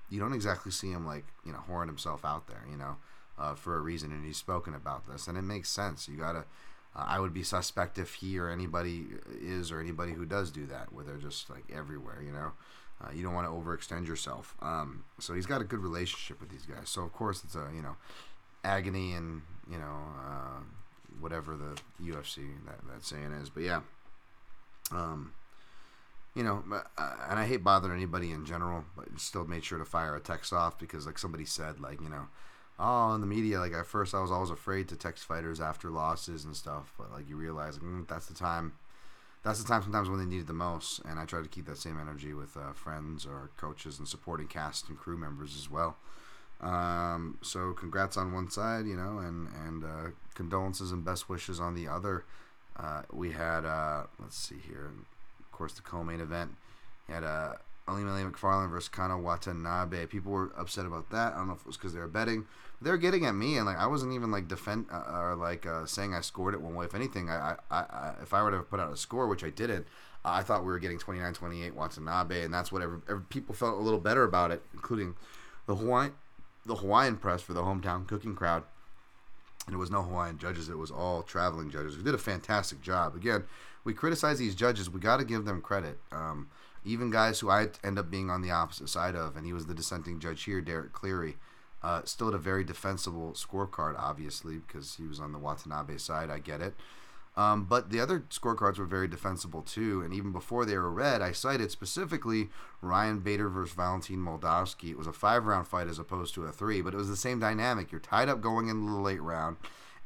you 0.09 0.19
don't 0.19 0.33
exactly 0.33 0.71
see 0.71 0.91
him 0.91 1.05
like 1.05 1.25
you 1.43 1.51
know 1.51 1.63
whoring 1.69 1.87
himself 1.87 2.23
out 2.23 2.47
there, 2.47 2.63
you 2.69 2.77
know, 2.77 2.97
uh, 3.39 3.55
for 3.55 3.75
a 3.75 3.79
reason. 3.79 4.11
And 4.11 4.23
he's 4.23 4.37
spoken 4.37 4.75
about 4.75 5.07
this, 5.11 5.27
and 5.27 5.37
it 5.37 5.41
makes 5.41 5.69
sense. 5.69 6.07
You 6.07 6.17
gotta 6.17 6.45
uh, 6.95 7.05
I 7.07 7.19
would 7.19 7.33
be 7.33 7.43
suspect 7.43 7.97
if 7.97 8.15
he 8.15 8.39
or 8.39 8.49
anybody 8.49 9.05
is 9.41 9.71
or 9.71 9.79
anybody 9.79 10.13
who 10.13 10.25
does 10.25 10.51
do 10.51 10.65
that, 10.67 10.93
where 10.93 11.03
they're 11.03 11.17
just 11.17 11.49
like 11.49 11.65
everywhere, 11.73 12.21
you 12.23 12.31
know. 12.31 12.53
Uh, 13.03 13.09
you 13.13 13.21
don't 13.23 13.33
want 13.33 13.45
to 13.45 13.51
overextend 13.51 14.07
yourself. 14.07 14.55
Um, 14.61 15.03
so 15.19 15.33
he's 15.33 15.45
got 15.45 15.59
a 15.59 15.65
good 15.65 15.79
relationship 15.79 16.39
with 16.39 16.49
these 16.49 16.65
guys. 16.65 16.87
So 16.89 17.01
of 17.01 17.11
course 17.11 17.43
it's 17.43 17.55
a 17.55 17.67
you 17.75 17.81
know 17.81 17.97
agony 18.63 19.13
and 19.13 19.41
you 19.69 19.77
know 19.77 19.97
uh, 20.25 20.61
whatever 21.19 21.57
the 21.57 21.75
UFC 22.11 22.47
that 22.65 22.79
that 22.91 23.03
saying 23.03 23.33
is. 23.41 23.49
But 23.49 23.63
yeah, 23.63 23.81
um, 24.91 25.33
you 26.35 26.43
know, 26.43 26.63
uh, 26.97 27.15
and 27.29 27.39
I 27.39 27.45
hate 27.45 27.63
bothering 27.63 27.95
anybody 27.95 28.31
in 28.31 28.45
general, 28.45 28.85
but 28.95 29.07
still 29.17 29.45
made 29.45 29.63
sure 29.65 29.77
to 29.77 29.85
fire 29.85 30.15
a 30.15 30.21
text 30.21 30.53
off 30.53 30.79
because 30.79 31.05
like 31.05 31.19
somebody 31.19 31.45
said, 31.45 31.79
like 31.79 32.01
you 32.01 32.09
know 32.09 32.27
oh, 32.79 33.13
in 33.13 33.21
the 33.21 33.27
media, 33.27 33.59
like 33.59 33.73
at 33.73 33.85
first 33.85 34.13
I 34.13 34.21
was 34.21 34.31
always 34.31 34.49
afraid 34.49 34.87
to 34.89 34.95
text 34.95 35.25
fighters 35.25 35.59
after 35.61 35.89
losses 35.89 36.45
and 36.45 36.55
stuff, 36.55 36.93
but 36.97 37.11
like 37.11 37.29
you 37.29 37.35
realize 37.35 37.77
mm, 37.79 38.07
that's 38.07 38.25
the 38.25 38.33
time. 38.33 38.73
That's 39.43 39.61
the 39.61 39.67
time 39.67 39.83
sometimes 39.83 40.09
when 40.09 40.17
they 40.17 40.25
need 40.25 40.41
it 40.41 40.47
the 40.47 40.53
most, 40.53 41.01
and 41.07 41.19
I 41.19 41.25
try 41.25 41.39
to 41.41 41.47
keep 41.47 41.67
that 41.67 41.77
same 41.77 41.99
energy 41.99 42.33
with 42.33 42.57
uh, 42.57 42.73
friends 42.73 43.27
or 43.27 43.51
coaches 43.57 43.99
and 43.99 44.07
supporting 44.07 44.47
cast 44.47 44.89
and 44.89 44.97
crew 44.97 45.17
members 45.17 45.55
as 45.55 45.69
well. 45.69 45.97
Um, 46.61 47.37
so 47.43 47.73
congrats 47.73 48.17
on 48.17 48.33
one 48.33 48.49
side, 48.49 48.87
you 48.87 48.95
know, 48.95 49.19
and 49.19 49.47
and 49.65 49.83
uh, 49.83 50.09
condolences 50.33 50.91
and 50.91 51.05
best 51.05 51.29
wishes 51.29 51.59
on 51.59 51.75
the 51.75 51.87
other. 51.87 52.25
Uh, 52.77 53.03
we 53.11 53.31
had 53.31 53.65
uh, 53.65 54.03
let's 54.19 54.37
see 54.37 54.57
here, 54.67 54.91
of 55.39 55.51
course, 55.51 55.73
the 55.73 55.81
co-main 55.81 56.19
event. 56.19 56.55
Had 57.07 57.23
a 57.23 57.59
uh, 57.87 57.91
Ilima-Lei 57.91 58.23
Macfarlane 58.23 58.69
versus 58.69 58.89
Kana 58.89 59.17
Watanabe. 59.17 60.05
People 60.07 60.31
were 60.31 60.51
upset 60.57 60.85
about 60.85 61.09
that. 61.11 61.33
I 61.33 61.37
don't 61.37 61.47
know 61.47 61.53
if 61.53 61.61
it 61.61 61.67
was 61.67 61.77
because 61.77 61.93
they 61.93 61.99
were 61.99 62.07
betting. 62.07 62.45
They 62.81 62.89
were 62.91 62.97
getting 62.97 63.25
at 63.25 63.33
me, 63.33 63.57
and 63.57 63.65
like 63.65 63.77
I 63.77 63.87
wasn't 63.87 64.13
even 64.13 64.31
like 64.31 64.47
defend 64.47 64.87
uh, 64.91 65.03
or 65.11 65.35
like 65.35 65.65
uh, 65.65 65.85
saying 65.85 66.13
I 66.13 66.21
scored 66.21 66.53
it 66.53 66.61
one 66.61 66.75
way. 66.75 66.85
If 66.85 66.93
anything, 66.93 67.29
I, 67.29 67.55
I, 67.71 67.77
I 67.77 68.13
if 68.21 68.33
I 68.33 68.43
were 68.43 68.51
to 68.51 68.59
put 68.59 68.79
out 68.79 68.91
a 68.91 68.97
score, 68.97 69.27
which 69.27 69.43
I 69.43 69.49
didn't, 69.49 69.87
I 70.25 70.41
thought 70.41 70.61
we 70.61 70.67
were 70.67 70.79
getting 70.79 70.97
29-28 70.97 71.73
Watanabe, 71.73 72.43
and 72.43 72.53
that's 72.53 72.71
what 72.71 72.81
every, 72.81 72.99
people 73.29 73.55
felt 73.55 73.77
a 73.77 73.81
little 73.81 73.99
better 73.99 74.23
about 74.23 74.51
it, 74.51 74.61
including 74.73 75.15
the 75.67 75.75
Hawaiian 75.75 76.13
the 76.65 76.75
Hawaiian 76.75 77.17
press 77.17 77.41
for 77.41 77.53
the 77.53 77.61
hometown 77.61 78.07
cooking 78.07 78.35
crowd. 78.35 78.63
And 79.67 79.75
it 79.75 79.77
was 79.77 79.91
no 79.91 80.01
Hawaiian 80.01 80.37
judges; 80.37 80.69
it 80.69 80.77
was 80.77 80.91
all 80.91 81.23
traveling 81.23 81.69
judges 81.69 81.95
who 81.95 82.03
did 82.03 82.13
a 82.13 82.19
fantastic 82.19 82.81
job. 82.81 83.15
Again, 83.15 83.45
we 83.83 83.93
criticize 83.93 84.37
these 84.37 84.55
judges; 84.55 84.89
we 84.89 84.99
got 84.99 85.17
to 85.17 85.25
give 85.25 85.45
them 85.45 85.61
credit. 85.61 85.97
Um, 86.11 86.49
even 86.85 87.09
guys 87.09 87.39
who 87.39 87.49
I 87.49 87.69
end 87.83 87.99
up 87.99 88.09
being 88.09 88.29
on 88.29 88.41
the 88.41 88.51
opposite 88.51 88.89
side 88.89 89.15
of, 89.15 89.35
and 89.35 89.45
he 89.45 89.53
was 89.53 89.65
the 89.65 89.73
dissenting 89.73 90.19
judge 90.19 90.43
here, 90.43 90.61
Derek 90.61 90.93
Cleary. 90.93 91.37
Uh, 91.83 92.01
still 92.05 92.27
had 92.27 92.35
a 92.35 92.39
very 92.39 92.63
defensible 92.63 93.33
scorecard, 93.33 93.95
obviously, 93.97 94.57
because 94.57 94.95
he 94.95 95.05
was 95.05 95.19
on 95.19 95.31
the 95.31 95.37
Watanabe 95.37 95.97
side. 95.97 96.29
I 96.29 96.39
get 96.39 96.61
it. 96.61 96.73
Um, 97.37 97.65
but 97.65 97.89
the 97.89 97.99
other 97.99 98.21
scorecards 98.29 98.77
were 98.77 98.85
very 98.85 99.07
defensible 99.07 99.61
too, 99.61 100.01
and 100.01 100.13
even 100.13 100.31
before 100.31 100.63
they 100.63 100.77
were 100.77 100.91
read, 100.91 101.21
I 101.21 101.33
cited 101.33 101.69
specifically 101.69 102.49
Ryan 102.81 103.19
Bader 103.19 103.49
versus 103.49 103.75
Valentin 103.75 104.19
Moldavsky. 104.19 104.91
It 104.91 104.97
was 104.97 105.07
a 105.07 105.13
five-round 105.13 105.67
fight 105.67 105.87
as 105.87 105.99
opposed 105.99 106.33
to 106.35 106.45
a 106.45 106.51
three, 106.51 106.81
but 106.81 106.93
it 106.93 106.97
was 106.97 107.09
the 107.09 107.17
same 107.17 107.39
dynamic. 107.39 107.91
You're 107.91 107.99
tied 107.99 108.29
up 108.29 108.39
going 108.39 108.69
into 108.69 108.89
the 108.89 108.97
late 108.97 109.21
round, 109.21 109.57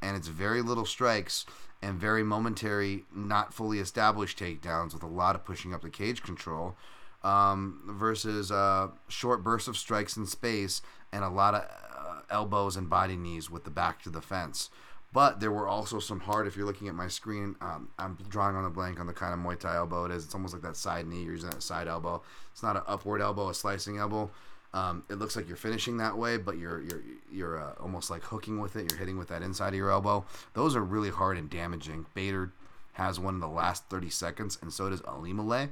and 0.02 0.18
it's 0.18 0.28
very 0.28 0.64
little 0.64 0.86
strikes 0.86 1.46
and 1.82 2.00
very 2.00 2.24
momentary, 2.24 3.06
not 3.16 3.54
fully 3.54 3.80
established 3.80 4.40
takedowns 4.40 4.94
with 4.94 5.04
a 5.04 5.08
lot 5.08 5.36
of 5.36 5.46
pushing 5.46 5.74
up 5.74 5.82
the 5.82 5.90
cage 5.90 6.22
control 6.22 6.76
um, 7.24 7.82
versus 7.88 8.52
uh, 8.52 8.88
short 9.08 9.44
bursts 9.44 9.68
of 9.68 9.78
strikes 9.78 10.18
in 10.18 10.26
space 10.26 10.82
and 11.12 11.24
a 11.24 11.30
lot 11.30 11.54
of 11.54 11.62
uh, 11.62 12.22
elbows 12.30 12.76
and 12.76 12.90
body 12.90 13.16
knees 13.16 13.50
with 13.50 13.64
the 13.64 13.70
back 13.70 14.02
to 14.04 14.10
the 14.10 14.22
fence. 14.22 14.70
But 15.12 15.40
there 15.40 15.52
were 15.52 15.68
also 15.68 16.00
some 16.00 16.20
hard. 16.20 16.46
If 16.46 16.56
you're 16.56 16.68
looking 16.68 16.88
at 16.88 16.94
my 16.94 17.08
screen, 17.08 17.56
um, 17.62 17.90
I'm 17.98 18.16
drawing 18.30 18.56
on 18.56 18.64
the 18.64 18.70
blank 18.70 19.00
on 19.00 19.08
the 19.08 19.14
kind 19.14 19.34
of 19.34 19.40
Muay 19.40 19.60
Thai 19.60 19.76
elbow 19.76 20.06
it 20.06 20.12
is. 20.12 20.24
It's 20.24 20.36
almost 20.36 20.54
like 20.54 20.62
that 20.62 20.78
side 20.78 21.08
knee. 21.08 21.24
You're 21.24 21.34
using 21.34 21.50
that 21.50 21.64
side 21.64 21.88
elbow. 21.88 22.22
It's 22.52 22.62
not 22.62 22.76
an 22.76 22.84
upward 22.88 23.20
elbow, 23.20 23.50
a 23.50 23.54
slicing 23.56 23.98
elbow. 23.98 24.30
Um, 24.74 25.04
it 25.10 25.16
looks 25.16 25.36
like 25.36 25.48
you're 25.48 25.58
finishing 25.58 25.98
that 25.98 26.18
way, 26.18 26.38
but 26.38 26.58
you're 26.58 26.82
you're 26.82 27.02
you're 27.32 27.60
uh, 27.60 27.74
almost 27.80 28.10
like 28.10 28.24
hooking 28.24 28.60
with 28.60 28.76
it. 28.76 28.92
You're 28.92 29.00
hitting 29.00 29.18
with 29.18 29.30
that 29.30 29.42
inside 29.42 29.70
of 29.70 29.76
your 29.76 29.92
elbow. 29.92 30.26
Those 30.54 30.76
are 30.76 30.84
really 30.84 31.10
hard 31.10 31.38
and 31.38 31.50
damaging. 31.50 32.06
Bader 32.14 32.52
has 32.94 33.20
one 33.20 33.36
in 33.36 33.40
the 33.40 33.48
last 33.48 33.90
30 33.90 34.10
seconds, 34.10 34.58
and 34.62 34.72
so 34.72 34.90
does 34.90 35.02
Ilima-Lei. 35.02 35.70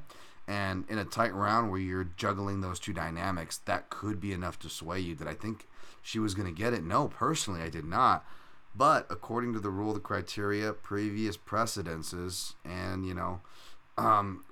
And 0.48 0.86
in 0.88 0.98
a 0.98 1.04
tight 1.04 1.34
round 1.34 1.70
where 1.72 1.80
you're 1.80 2.10
juggling 2.16 2.62
those 2.62 2.80
two 2.80 2.94
dynamics, 2.94 3.58
that 3.66 3.90
could 3.90 4.22
be 4.22 4.32
enough 4.32 4.58
to 4.60 4.70
sway 4.70 5.00
you. 5.00 5.14
That 5.14 5.28
I 5.28 5.34
think 5.34 5.68
she 6.02 6.20
was 6.20 6.34
going 6.34 6.48
to 6.48 6.58
get 6.58 6.74
it? 6.74 6.84
No, 6.84 7.10
personally, 7.10 7.62
I 7.62 7.70
did 7.70 7.86
not. 7.86 8.26
But 8.74 9.08
according 9.10 9.54
to 9.54 9.60
the 9.60 9.70
rule, 9.70 9.94
the 9.94 10.00
criteria, 10.00 10.72
previous 10.72 11.36
precedences, 11.36 12.56
and 12.64 13.06
you 13.06 13.14
know, 13.14 13.42
um, 13.98 14.46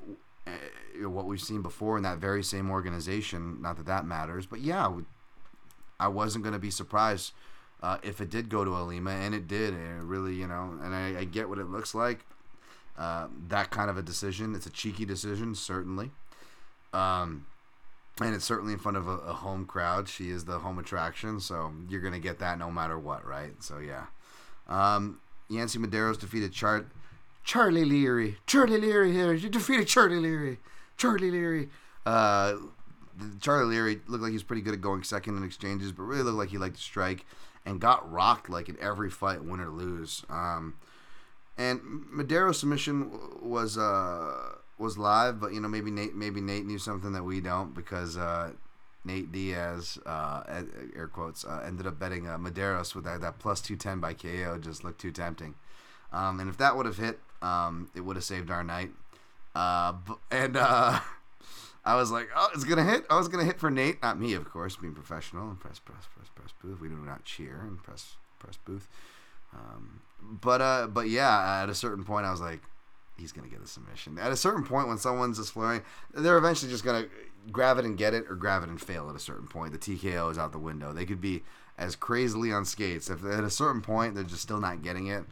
what 1.03 1.25
we've 1.25 1.41
seen 1.41 1.61
before 1.61 1.97
in 1.97 2.03
that 2.03 2.17
very 2.17 2.43
same 2.43 2.69
organization. 2.69 3.61
Not 3.61 3.77
that 3.77 3.85
that 3.87 4.05
matters, 4.05 4.45
but 4.45 4.61
yeah, 4.61 4.91
I 5.99 6.07
wasn't 6.07 6.43
going 6.43 6.53
to 6.53 6.59
be 6.59 6.71
surprised 6.71 7.33
uh, 7.81 7.97
if 8.03 8.21
it 8.21 8.29
did 8.29 8.49
go 8.49 8.63
to 8.63 8.71
Ilima, 8.71 9.11
and 9.11 9.35
it 9.35 9.47
did. 9.47 9.73
And 9.73 10.01
it 10.01 10.03
really, 10.03 10.35
you 10.35 10.47
know, 10.47 10.77
and 10.81 10.95
I, 10.95 11.19
I 11.19 11.23
get 11.23 11.49
what 11.49 11.59
it 11.59 11.69
looks 11.69 11.93
like. 11.93 12.25
Uh, 12.97 13.27
that 13.49 13.71
kind 13.71 13.89
of 13.89 13.97
a 13.97 14.01
decision. 14.01 14.55
It's 14.55 14.65
a 14.65 14.69
cheeky 14.69 15.05
decision, 15.05 15.53
certainly. 15.53 16.11
Um, 16.93 17.45
and 18.21 18.33
it's 18.33 18.45
certainly 18.45 18.71
in 18.71 18.79
front 18.79 18.95
of 18.95 19.07
a, 19.07 19.17
a, 19.17 19.33
home 19.33 19.65
crowd. 19.65 20.07
She 20.07 20.29
is 20.29 20.45
the 20.45 20.59
home 20.59 20.79
attraction, 20.79 21.41
so 21.41 21.73
you're 21.89 21.99
going 21.99 22.13
to 22.13 22.19
get 22.19 22.39
that 22.39 22.57
no 22.57 22.71
matter 22.71 22.97
what, 22.97 23.27
right? 23.27 23.61
So, 23.61 23.79
yeah. 23.79 24.05
Um, 24.69 25.19
Yancy 25.49 25.77
Medeiros 25.77 26.17
defeated 26.17 26.53
Char- 26.53 26.85
Charlie 27.45 27.85
Leary. 27.85 28.37
Charlie 28.47 28.81
Leary 28.81 29.13
here. 29.13 29.33
You 29.33 29.49
defeated 29.49 29.87
Charlie 29.87 30.19
Leary. 30.19 30.57
Charlie 30.97 31.31
Leary. 31.31 31.69
Uh, 32.05 32.55
Charlie 33.39 33.75
Leary 33.75 34.01
looked 34.07 34.23
like 34.23 34.31
he 34.31 34.35
was 34.35 34.43
pretty 34.43 34.63
good 34.63 34.73
at 34.73 34.81
going 34.81 35.03
second 35.03 35.37
in 35.37 35.43
exchanges, 35.43 35.91
but 35.91 36.03
really 36.03 36.23
looked 36.23 36.37
like 36.37 36.49
he 36.49 36.57
liked 36.57 36.75
to 36.75 36.81
strike 36.81 37.25
and 37.65 37.79
got 37.79 38.11
rocked 38.11 38.49
like 38.49 38.67
in 38.67 38.77
every 38.81 39.09
fight, 39.09 39.43
win 39.43 39.59
or 39.59 39.69
lose. 39.69 40.25
Um, 40.29 40.75
and 41.57 41.79
Medeiros' 42.13 42.55
submission 42.55 43.11
was 43.41 43.77
uh, 43.77 44.55
was 44.77 44.97
live, 44.97 45.39
but 45.39 45.53
you 45.53 45.61
know 45.61 45.67
maybe 45.67 45.91
Nate 45.91 46.15
maybe 46.15 46.41
Nate 46.41 46.65
knew 46.65 46.79
something 46.79 47.13
that 47.13 47.23
we 47.23 47.41
don't 47.41 47.73
because 47.73 48.17
uh, 48.17 48.51
Nate 49.05 49.31
Diaz 49.31 49.99
uh, 50.05 50.43
air 50.95 51.07
quotes 51.07 51.45
uh, 51.45 51.63
ended 51.65 51.87
up 51.87 51.99
betting 51.99 52.27
uh, 52.27 52.37
Medeiros 52.37 52.95
with 52.95 53.05
that, 53.05 53.21
that 53.21 53.39
plus 53.39 53.61
two 53.61 53.75
ten 53.75 53.99
by 53.99 54.13
KO 54.13 54.57
just 54.57 54.83
looked 54.83 54.99
too 54.99 55.11
tempting. 55.11 55.55
Um, 56.11 56.39
and 56.39 56.49
if 56.49 56.57
that 56.57 56.75
would 56.77 56.85
have 56.85 56.97
hit, 56.97 57.19
um, 57.45 57.89
it 57.95 58.01
would 58.01 58.15
have 58.15 58.25
saved 58.25 58.49
our 58.49 58.63
night. 58.63 58.91
Uh, 59.53 59.93
and 60.31 60.57
uh, 60.57 60.99
I 61.85 61.95
was 61.95 62.11
like, 62.11 62.29
oh, 62.35 62.49
it's 62.53 62.63
gonna 62.63 62.83
hit. 62.83 63.05
I 63.09 63.17
was 63.17 63.27
gonna 63.27 63.45
hit 63.45 63.59
for 63.59 63.69
Nate, 63.69 64.01
not 64.01 64.19
me, 64.19 64.33
of 64.33 64.49
course, 64.49 64.75
being 64.75 64.93
professional 64.93 65.49
and 65.49 65.59
press 65.59 65.79
press 65.79 66.07
press 66.15 66.29
press 66.33 66.49
booth. 66.61 66.81
We 66.81 66.89
do 66.89 66.95
not 66.95 67.23
cheer 67.23 67.61
and 67.61 67.81
press 67.81 68.15
press 68.39 68.57
booth. 68.65 68.87
Um, 69.53 70.01
but 70.21 70.61
uh, 70.61 70.87
but 70.87 71.09
yeah, 71.09 71.61
at 71.61 71.69
a 71.69 71.75
certain 71.75 72.03
point, 72.03 72.25
I 72.25 72.31
was 72.31 72.41
like, 72.41 72.61
he's 73.17 73.31
gonna 73.31 73.47
get 73.47 73.61
a 73.61 73.67
submission. 73.67 74.17
At 74.17 74.31
a 74.31 74.35
certain 74.35 74.63
point, 74.63 74.87
when 74.87 74.97
someone's 74.97 75.37
just 75.37 75.53
flurrying, 75.53 75.83
they're 76.13 76.37
eventually 76.37 76.71
just 76.71 76.83
gonna 76.83 77.05
grab 77.51 77.77
it 77.77 77.85
and 77.85 77.95
get 77.95 78.15
it, 78.15 78.25
or 78.27 78.35
grab 78.35 78.63
it 78.63 78.69
and 78.69 78.81
fail. 78.81 79.07
At 79.09 79.15
a 79.15 79.19
certain 79.19 79.47
point, 79.47 79.71
the 79.71 79.77
TKO 79.77 80.31
is 80.31 80.39
out 80.39 80.51
the 80.51 80.57
window. 80.57 80.91
They 80.91 81.05
could 81.05 81.21
be 81.21 81.43
as 81.77 81.95
crazily 81.95 82.51
on 82.51 82.65
skates. 82.65 83.09
If 83.09 83.23
at 83.23 83.43
a 83.43 83.51
certain 83.51 83.81
point 83.81 84.15
they're 84.15 84.23
just 84.23 84.41
still 84.41 84.59
not 84.59 84.81
getting 84.81 85.07
it, 85.07 85.23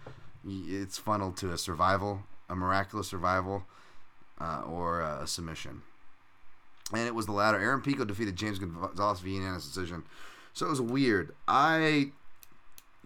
it's 0.45 0.97
funneled 0.97 1.37
to 1.37 1.51
a 1.51 1.57
survival, 1.57 2.23
a 2.49 2.55
miraculous 2.55 3.07
survival, 3.07 3.63
uh, 4.39 4.61
or 4.67 5.01
a 5.01 5.27
submission. 5.27 5.83
And 6.91 7.07
it 7.07 7.15
was 7.15 7.25
the 7.25 7.31
latter. 7.31 7.59
Aaron 7.59 7.81
Pico 7.81 8.05
defeated 8.05 8.35
James 8.35 8.59
Gonzalez 8.59 9.19
via 9.21 9.35
unanimous 9.35 9.65
decision. 9.65 10.03
So 10.53 10.67
it 10.67 10.69
was 10.69 10.81
weird. 10.81 11.33
I 11.47 12.11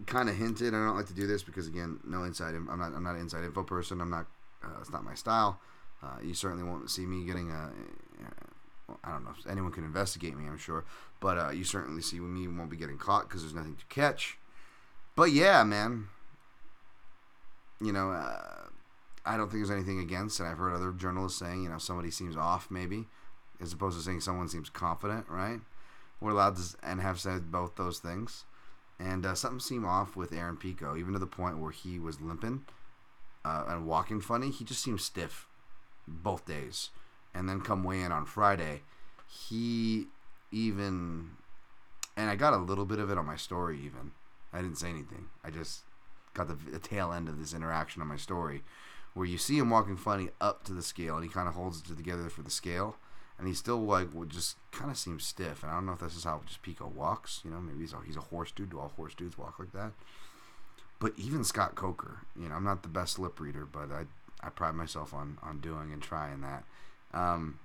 kind 0.06 0.28
of 0.28 0.36
hinted. 0.36 0.74
I 0.74 0.84
don't 0.84 0.96
like 0.96 1.06
to 1.06 1.14
do 1.14 1.26
this 1.26 1.42
because 1.42 1.66
again, 1.66 2.00
no 2.04 2.24
inside. 2.24 2.54
I'm 2.54 2.66
not. 2.66 2.92
I'm 2.94 3.02
not 3.02 3.14
an 3.14 3.20
inside 3.20 3.44
info 3.44 3.62
person. 3.62 4.00
I'm 4.00 4.10
not. 4.10 4.26
Uh, 4.62 4.80
it's 4.80 4.90
not 4.90 5.04
my 5.04 5.14
style. 5.14 5.60
Uh, 6.02 6.18
you 6.22 6.34
certainly 6.34 6.64
won't 6.64 6.90
see 6.90 7.06
me 7.06 7.24
getting 7.24 7.50
a. 7.50 7.70
Well, 8.86 8.98
I 9.04 9.12
don't 9.12 9.24
know. 9.24 9.32
If 9.38 9.46
anyone 9.46 9.72
can 9.72 9.84
investigate 9.84 10.36
me. 10.36 10.46
I'm 10.46 10.58
sure, 10.58 10.84
but 11.20 11.38
uh, 11.38 11.50
you 11.50 11.64
certainly 11.64 12.02
see 12.02 12.20
me 12.20 12.48
won't 12.48 12.70
be 12.70 12.76
getting 12.76 12.98
caught 12.98 13.28
because 13.28 13.42
there's 13.42 13.54
nothing 13.54 13.76
to 13.76 13.84
catch. 13.86 14.38
But 15.16 15.32
yeah, 15.32 15.62
man. 15.64 16.08
You 17.80 17.92
know, 17.92 18.10
uh, 18.10 18.68
I 19.24 19.36
don't 19.36 19.50
think 19.50 19.60
there's 19.60 19.70
anything 19.70 20.00
against, 20.00 20.40
and 20.40 20.48
I've 20.48 20.58
heard 20.58 20.74
other 20.74 20.92
journalists 20.92 21.38
saying, 21.38 21.62
you 21.62 21.68
know, 21.68 21.78
somebody 21.78 22.10
seems 22.10 22.36
off 22.36 22.70
maybe, 22.70 23.06
as 23.60 23.72
opposed 23.72 23.96
to 23.96 24.02
saying 24.02 24.20
someone 24.20 24.48
seems 24.48 24.70
confident, 24.70 25.26
right? 25.28 25.60
We're 26.20 26.32
allowed 26.32 26.56
to 26.56 26.62
and 26.82 27.00
have 27.00 27.20
said 27.20 27.52
both 27.52 27.76
those 27.76 27.98
things. 27.98 28.44
And 28.98 29.24
uh, 29.24 29.34
something 29.34 29.60
seemed 29.60 29.84
off 29.84 30.16
with 30.16 30.32
Aaron 30.32 30.56
Pico, 30.56 30.96
even 30.96 31.12
to 31.12 31.18
the 31.20 31.26
point 31.26 31.58
where 31.58 31.70
he 31.70 31.98
was 31.98 32.20
limping 32.20 32.64
uh, 33.44 33.64
and 33.68 33.86
walking 33.86 34.20
funny. 34.20 34.50
He 34.50 34.64
just 34.64 34.82
seemed 34.82 35.00
stiff 35.00 35.46
both 36.06 36.44
days. 36.44 36.90
And 37.34 37.48
then 37.48 37.60
come 37.60 37.84
weigh 37.84 38.02
in 38.02 38.10
on 38.10 38.24
Friday, 38.24 38.82
he 39.28 40.06
even. 40.50 41.30
And 42.16 42.28
I 42.28 42.34
got 42.34 42.54
a 42.54 42.56
little 42.56 42.86
bit 42.86 42.98
of 42.98 43.10
it 43.10 43.18
on 43.18 43.26
my 43.26 43.36
story, 43.36 43.78
even. 43.84 44.10
I 44.52 44.60
didn't 44.60 44.78
say 44.78 44.88
anything. 44.88 45.26
I 45.44 45.50
just 45.50 45.82
got 46.38 46.48
the, 46.48 46.70
the 46.70 46.78
tail 46.78 47.12
end 47.12 47.28
of 47.28 47.38
this 47.38 47.52
interaction 47.52 48.00
on 48.00 48.08
my 48.08 48.16
story 48.16 48.62
where 49.14 49.26
you 49.26 49.38
see 49.38 49.58
him 49.58 49.70
walking 49.70 49.96
funny 49.96 50.28
up 50.40 50.64
to 50.64 50.72
the 50.72 50.82
scale 50.82 51.16
and 51.16 51.24
he 51.24 51.30
kind 51.30 51.48
of 51.48 51.54
holds 51.54 51.80
it 51.80 51.96
together 51.96 52.28
for 52.28 52.42
the 52.42 52.50
scale 52.50 52.96
and 53.38 53.46
he 53.46 53.54
still 53.54 53.78
like 53.78 54.12
would 54.12 54.30
just 54.30 54.56
kind 54.72 54.90
of 54.90 54.98
seems 54.98 55.24
stiff. 55.24 55.62
And 55.62 55.70
I 55.70 55.74
don't 55.74 55.86
know 55.86 55.92
if 55.92 56.00
this 56.00 56.16
is 56.16 56.24
how 56.24 56.40
just 56.46 56.62
Pico 56.62 56.88
walks. 56.88 57.40
You 57.44 57.50
know, 57.50 57.60
maybe 57.60 57.80
he's 57.80 57.92
a, 57.92 57.98
he's 58.04 58.16
a 58.16 58.20
horse 58.20 58.50
dude. 58.50 58.70
Do 58.70 58.80
all 58.80 58.92
horse 58.96 59.14
dudes 59.14 59.38
walk 59.38 59.58
like 59.58 59.72
that? 59.72 59.92
But 61.00 61.12
even 61.16 61.44
Scott 61.44 61.76
Coker, 61.76 62.18
you 62.38 62.48
know, 62.48 62.56
I'm 62.56 62.64
not 62.64 62.82
the 62.82 62.88
best 62.88 63.18
lip 63.18 63.38
reader, 63.38 63.64
but 63.64 63.92
I 63.92 64.06
I 64.40 64.50
pride 64.50 64.74
myself 64.74 65.14
on 65.14 65.38
on 65.42 65.60
doing 65.60 65.92
and 65.92 66.02
trying 66.02 66.40
that. 66.40 66.64
Um, 67.14 67.60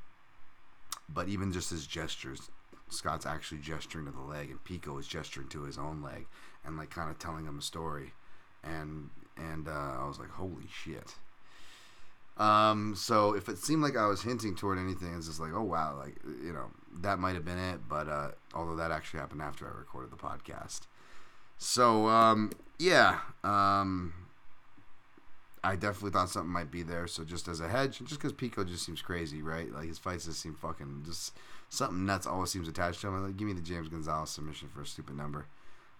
but 1.09 1.28
even 1.28 1.51
just 1.51 1.71
his 1.71 1.88
gestures, 1.88 2.51
Scott's 2.89 3.26
actually 3.26 3.61
gesturing 3.61 4.05
to 4.05 4.11
the 4.11 4.21
leg, 4.21 4.51
and 4.51 4.63
Pico 4.63 4.97
is 4.99 5.07
gesturing 5.07 5.47
to 5.49 5.63
his 5.63 5.80
own 5.80 6.03
leg, 6.03 6.28
and 6.63 6.78
like 6.78 6.91
kind 6.91 7.09
of 7.09 7.17
telling 7.17 7.45
him 7.45 7.57
a 7.57 7.63
story. 7.63 8.13
And 8.64 9.09
and 9.38 9.68
uh, 9.68 9.97
I 9.99 10.05
was 10.07 10.20
like, 10.20 10.30
holy 10.30 10.68
shit. 10.72 11.16
Um, 12.38 12.95
so 12.95 13.34
if 13.36 13.47
it 13.47 13.59
seemed 13.59 13.84
like 13.84 13.95
I 13.95 14.07
was 14.07 14.24
hinting 14.24 14.55
toward 14.55 14.80
anything, 14.80 15.14
it's 15.16 15.28
just 15.28 15.39
like, 15.39 15.53
oh 15.53 15.64
wow, 15.64 15.95
like 15.97 16.16
you 16.43 16.53
know, 16.53 16.72
that 17.01 17.20
might 17.20 17.36
have 17.36 17.45
been 17.45 17.59
it. 17.59 17.82
But 17.88 18.07
uh, 18.07 18.30
although 18.53 18.76
that 18.76 18.91
actually 18.91 19.20
happened 19.20 19.41
after 19.41 19.68
I 19.68 19.78
recorded 19.78 20.11
the 20.11 20.18
podcast, 20.18 20.82
so 21.57 22.07
um, 22.07 22.51
yeah, 22.80 23.20
um, 23.43 24.14
I 25.64 25.76
definitely 25.76 26.11
thought 26.11 26.30
something 26.30 26.51
might 26.51 26.72
be 26.72 26.82
there. 26.82 27.05
So 27.05 27.24
just 27.24 27.47
as 27.47 27.59
a 27.59 27.68
hedge, 27.68 27.99
just 27.99 28.20
because 28.20 28.34
Pico 28.34 28.64
just 28.64 28.86
seems 28.86 29.01
crazy, 29.01 29.43
right? 29.43 29.72
Like 29.72 29.88
his 29.88 29.99
fights 29.99 30.26
just 30.26 30.41
seem 30.41 30.55
fucking 30.55 31.03
just 31.05 31.38
something 31.70 32.05
nuts 32.05 32.26
always 32.26 32.49
seems 32.49 32.68
attached 32.68 33.01
to 33.01 33.07
him. 33.07 33.24
Like, 33.24 33.38
give 33.38 33.47
me 33.47 33.53
the 33.53 33.61
James 33.61 33.89
Gonzalez 33.89 34.32
submission 34.32 34.70
for 34.70 34.82
a 34.82 34.86
stupid 34.86 35.16
number 35.16 35.45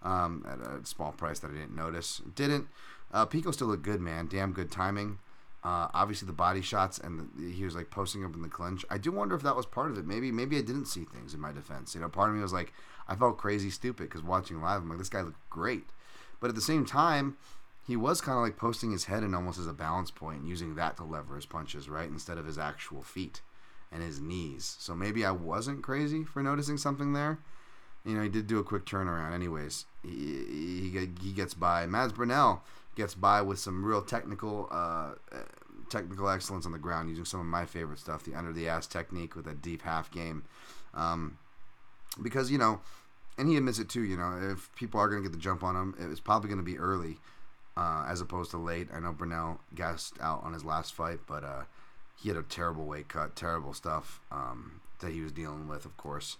um, 0.04 0.44
at 0.48 0.60
a 0.60 0.86
small 0.86 1.12
price 1.12 1.40
that 1.40 1.50
I 1.50 1.54
didn't 1.54 1.74
notice. 1.74 2.22
Didn't. 2.34 2.68
Uh, 3.12 3.24
Pico 3.24 3.50
still 3.50 3.68
looked 3.68 3.82
good, 3.82 4.00
man. 4.00 4.26
Damn 4.26 4.52
good 4.52 4.70
timing. 4.70 5.18
Uh, 5.64 5.88
obviously 5.94 6.26
the 6.26 6.32
body 6.32 6.60
shots 6.60 6.98
and 6.98 7.18
the, 7.18 7.50
he 7.50 7.64
was 7.64 7.74
like 7.74 7.90
posting 7.90 8.22
up 8.22 8.34
in 8.34 8.42
the 8.42 8.48
clinch. 8.48 8.84
I 8.90 8.98
do 8.98 9.10
wonder 9.10 9.34
if 9.34 9.42
that 9.42 9.56
was 9.56 9.64
part 9.64 9.90
of 9.90 9.96
it. 9.96 10.06
Maybe 10.06 10.30
maybe 10.30 10.58
I 10.58 10.60
didn't 10.60 10.86
see 10.86 11.04
things 11.04 11.32
in 11.32 11.40
my 11.40 11.52
defense. 11.52 11.94
You 11.94 12.02
know, 12.02 12.08
part 12.10 12.28
of 12.28 12.36
me 12.36 12.42
was 12.42 12.52
like 12.52 12.74
I 13.08 13.16
felt 13.16 13.38
crazy 13.38 13.70
stupid 13.70 14.10
because 14.10 14.22
watching 14.22 14.60
live, 14.60 14.82
I'm 14.82 14.90
like 14.90 14.98
this 14.98 15.08
guy 15.08 15.22
looked 15.22 15.48
great, 15.48 15.84
but 16.38 16.50
at 16.50 16.54
the 16.54 16.60
same 16.60 16.84
time, 16.84 17.38
he 17.86 17.96
was 17.96 18.20
kind 18.20 18.36
of 18.36 18.44
like 18.44 18.58
posting 18.58 18.92
his 18.92 19.06
head 19.06 19.22
in 19.22 19.34
almost 19.34 19.58
as 19.58 19.66
a 19.66 19.72
balance 19.72 20.10
point 20.10 20.40
and 20.40 20.48
using 20.48 20.74
that 20.74 20.98
to 20.98 21.04
lever 21.04 21.36
his 21.36 21.46
punches, 21.46 21.88
right, 21.88 22.08
instead 22.08 22.36
of 22.36 22.46
his 22.46 22.58
actual 22.58 23.02
feet 23.02 23.40
and 23.90 24.02
his 24.02 24.20
knees. 24.20 24.76
So 24.78 24.94
maybe 24.94 25.24
I 25.24 25.30
wasn't 25.30 25.82
crazy 25.82 26.24
for 26.24 26.42
noticing 26.42 26.76
something 26.76 27.14
there. 27.14 27.38
You 28.04 28.14
know, 28.14 28.22
he 28.22 28.28
did 28.28 28.46
do 28.46 28.58
a 28.58 28.64
quick 28.64 28.84
turnaround. 28.84 29.32
Anyways, 29.32 29.86
he 30.04 31.08
he, 31.22 31.32
gets 31.32 31.54
by. 31.54 31.86
Mads 31.86 32.12
Burnell 32.12 32.62
gets 32.94 33.14
by 33.14 33.42
with 33.42 33.58
some 33.58 33.84
real 33.84 34.02
technical 34.02 34.68
uh, 34.70 35.12
technical 35.90 36.28
excellence 36.28 36.66
on 36.66 36.72
the 36.72 36.78
ground, 36.78 37.08
using 37.08 37.24
some 37.24 37.40
of 37.40 37.46
my 37.46 37.64
favorite 37.64 37.98
stuff, 37.98 38.24
the 38.24 38.34
under 38.34 38.52
the 38.52 38.68
ass 38.68 38.86
technique 38.86 39.36
with 39.36 39.46
a 39.46 39.54
deep 39.54 39.82
half 39.82 40.10
game. 40.10 40.44
Um, 40.94 41.38
because 42.22 42.50
you 42.50 42.58
know, 42.58 42.80
and 43.38 43.48
he 43.48 43.56
admits 43.56 43.78
it 43.78 43.88
too. 43.88 44.02
You 44.02 44.16
know, 44.16 44.38
if 44.52 44.74
people 44.74 45.00
are 45.00 45.08
going 45.08 45.22
to 45.22 45.28
get 45.28 45.36
the 45.36 45.42
jump 45.42 45.62
on 45.62 45.76
him, 45.76 45.94
it's 46.10 46.20
probably 46.20 46.48
going 46.48 46.58
to 46.58 46.64
be 46.64 46.78
early, 46.78 47.18
uh, 47.76 48.06
as 48.08 48.20
opposed 48.20 48.50
to 48.52 48.58
late. 48.58 48.88
I 48.94 49.00
know 49.00 49.12
Burnell 49.12 49.60
gassed 49.74 50.14
out 50.20 50.42
on 50.44 50.52
his 50.52 50.64
last 50.64 50.94
fight, 50.94 51.20
but 51.26 51.44
uh, 51.44 51.62
he 52.20 52.28
had 52.28 52.38
a 52.38 52.42
terrible 52.42 52.84
weight 52.84 53.08
cut, 53.08 53.36
terrible 53.36 53.74
stuff 53.74 54.20
um, 54.30 54.80
that 55.00 55.12
he 55.12 55.20
was 55.20 55.32
dealing 55.32 55.68
with, 55.68 55.84
of 55.84 55.96
course. 55.96 56.36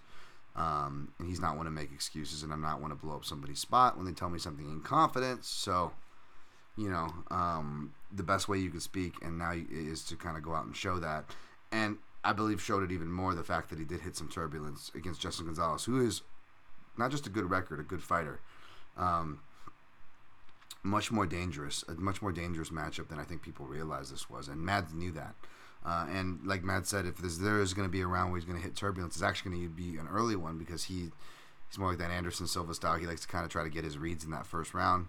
Um, 0.55 1.11
and 1.19 1.27
he's 1.27 1.41
not 1.41 1.57
one 1.57 1.65
to 1.65 1.71
make 1.71 1.91
excuses, 1.91 2.43
and 2.43 2.53
I'm 2.53 2.61
not 2.61 2.79
one 2.79 2.91
to 2.91 2.95
blow 2.95 3.15
up 3.15 3.25
somebody's 3.25 3.59
spot 3.59 3.97
when 3.97 4.05
they 4.05 4.13
tell 4.13 4.29
me 4.29 4.39
something 4.39 4.65
in 4.65 4.81
confidence. 4.81 5.47
So 5.47 5.91
you 6.77 6.89
know, 6.89 7.09
um, 7.31 7.93
the 8.13 8.23
best 8.23 8.47
way 8.49 8.57
you 8.57 8.69
can 8.69 8.79
speak, 8.79 9.15
and 9.21 9.37
now 9.37 9.53
is 9.53 10.03
to 10.05 10.15
kind 10.15 10.37
of 10.37 10.43
go 10.43 10.53
out 10.53 10.65
and 10.65 10.75
show 10.75 10.99
that. 10.99 11.25
And 11.71 11.97
I 12.23 12.33
believe 12.33 12.61
showed 12.61 12.83
it 12.83 12.91
even 12.91 13.11
more 13.11 13.33
the 13.33 13.43
fact 13.43 13.69
that 13.69 13.79
he 13.79 13.85
did 13.85 14.01
hit 14.01 14.15
some 14.15 14.29
turbulence 14.29 14.91
against 14.95 15.21
Justin 15.21 15.45
Gonzalez, 15.45 15.85
who 15.85 16.05
is 16.05 16.21
not 16.97 17.11
just 17.11 17.27
a 17.27 17.29
good 17.29 17.49
record, 17.49 17.79
a 17.79 17.83
good 17.83 18.03
fighter. 18.03 18.39
Um, 18.97 19.39
much 20.83 21.11
more 21.11 21.25
dangerous, 21.25 21.83
a 21.87 21.93
much 21.93 22.21
more 22.21 22.31
dangerous 22.31 22.69
matchup 22.69 23.07
than 23.07 23.19
I 23.19 23.23
think 23.23 23.41
people 23.41 23.65
realize 23.65 24.11
this 24.11 24.29
was, 24.29 24.47
and 24.47 24.61
Mads 24.61 24.93
knew 24.93 25.11
that. 25.11 25.35
Uh, 25.85 26.07
and 26.11 26.39
like 26.45 26.63
Matt 26.63 26.87
said, 26.87 27.05
if 27.05 27.17
there 27.17 27.61
is 27.61 27.73
going 27.73 27.87
to 27.87 27.91
be 27.91 28.01
a 28.01 28.07
round 28.07 28.31
where 28.31 28.39
he's 28.39 28.45
going 28.45 28.57
to 28.57 28.63
hit 28.63 28.75
turbulence, 28.75 29.15
it's 29.15 29.23
actually 29.23 29.51
going 29.51 29.63
to 29.63 29.69
be 29.69 29.97
an 29.97 30.07
early 30.07 30.35
one 30.35 30.57
because 30.57 30.85
he 30.85 31.11
he's 31.69 31.77
more 31.77 31.89
like 31.89 31.99
that 31.99 32.11
Anderson 32.11 32.47
Silva 32.47 32.73
style. 32.73 32.95
He 32.95 33.05
likes 33.05 33.21
to 33.21 33.27
kind 33.27 33.45
of 33.45 33.51
try 33.51 33.63
to 33.63 33.69
get 33.69 33.83
his 33.83 33.97
reads 33.97 34.23
in 34.23 34.31
that 34.31 34.45
first 34.47 34.73
round 34.73 35.07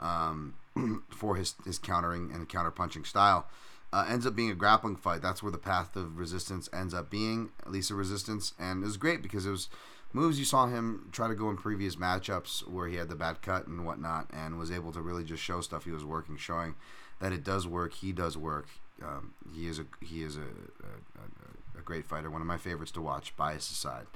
um, 0.00 0.54
for 1.10 1.36
his, 1.36 1.54
his 1.64 1.78
countering 1.78 2.30
and 2.32 2.48
counter 2.48 2.70
punching 2.70 3.04
style. 3.04 3.46
Uh, 3.90 4.04
ends 4.08 4.26
up 4.26 4.36
being 4.36 4.50
a 4.50 4.54
grappling 4.54 4.96
fight. 4.96 5.22
That's 5.22 5.42
where 5.42 5.52
the 5.52 5.56
path 5.56 5.96
of 5.96 6.18
resistance 6.18 6.68
ends 6.74 6.92
up 6.92 7.08
being, 7.08 7.50
at 7.64 7.72
least 7.72 7.90
a 7.90 7.94
resistance. 7.94 8.52
And 8.58 8.82
it 8.82 8.86
was 8.86 8.98
great 8.98 9.22
because 9.22 9.46
it 9.46 9.50
was 9.50 9.68
moves 10.12 10.38
you 10.38 10.44
saw 10.44 10.66
him 10.66 11.08
try 11.12 11.28
to 11.28 11.34
go 11.34 11.50
in 11.50 11.56
previous 11.56 11.96
matchups 11.96 12.66
where 12.68 12.88
he 12.88 12.96
had 12.96 13.08
the 13.08 13.14
bad 13.14 13.40
cut 13.42 13.66
and 13.66 13.84
whatnot 13.84 14.26
and 14.32 14.58
was 14.58 14.70
able 14.70 14.92
to 14.92 15.00
really 15.00 15.24
just 15.24 15.42
show 15.42 15.60
stuff 15.60 15.84
he 15.84 15.90
was 15.90 16.04
working, 16.04 16.36
showing 16.36 16.74
that 17.20 17.32
it 17.32 17.44
does 17.44 17.66
work. 17.66 17.94
He 17.94 18.12
does 18.12 18.36
work. 18.36 18.68
Um, 19.02 19.34
he 19.54 19.68
is 19.68 19.78
a 19.78 19.86
he 20.00 20.22
is 20.22 20.36
a, 20.36 20.40
a, 20.40 21.78
a, 21.78 21.82
great 21.82 22.04
fighter. 22.04 22.30
One 22.30 22.40
of 22.40 22.46
my 22.46 22.56
favorites 22.56 22.90
to 22.92 23.00
watch, 23.00 23.36
bias 23.36 23.70
aside. 23.70 24.06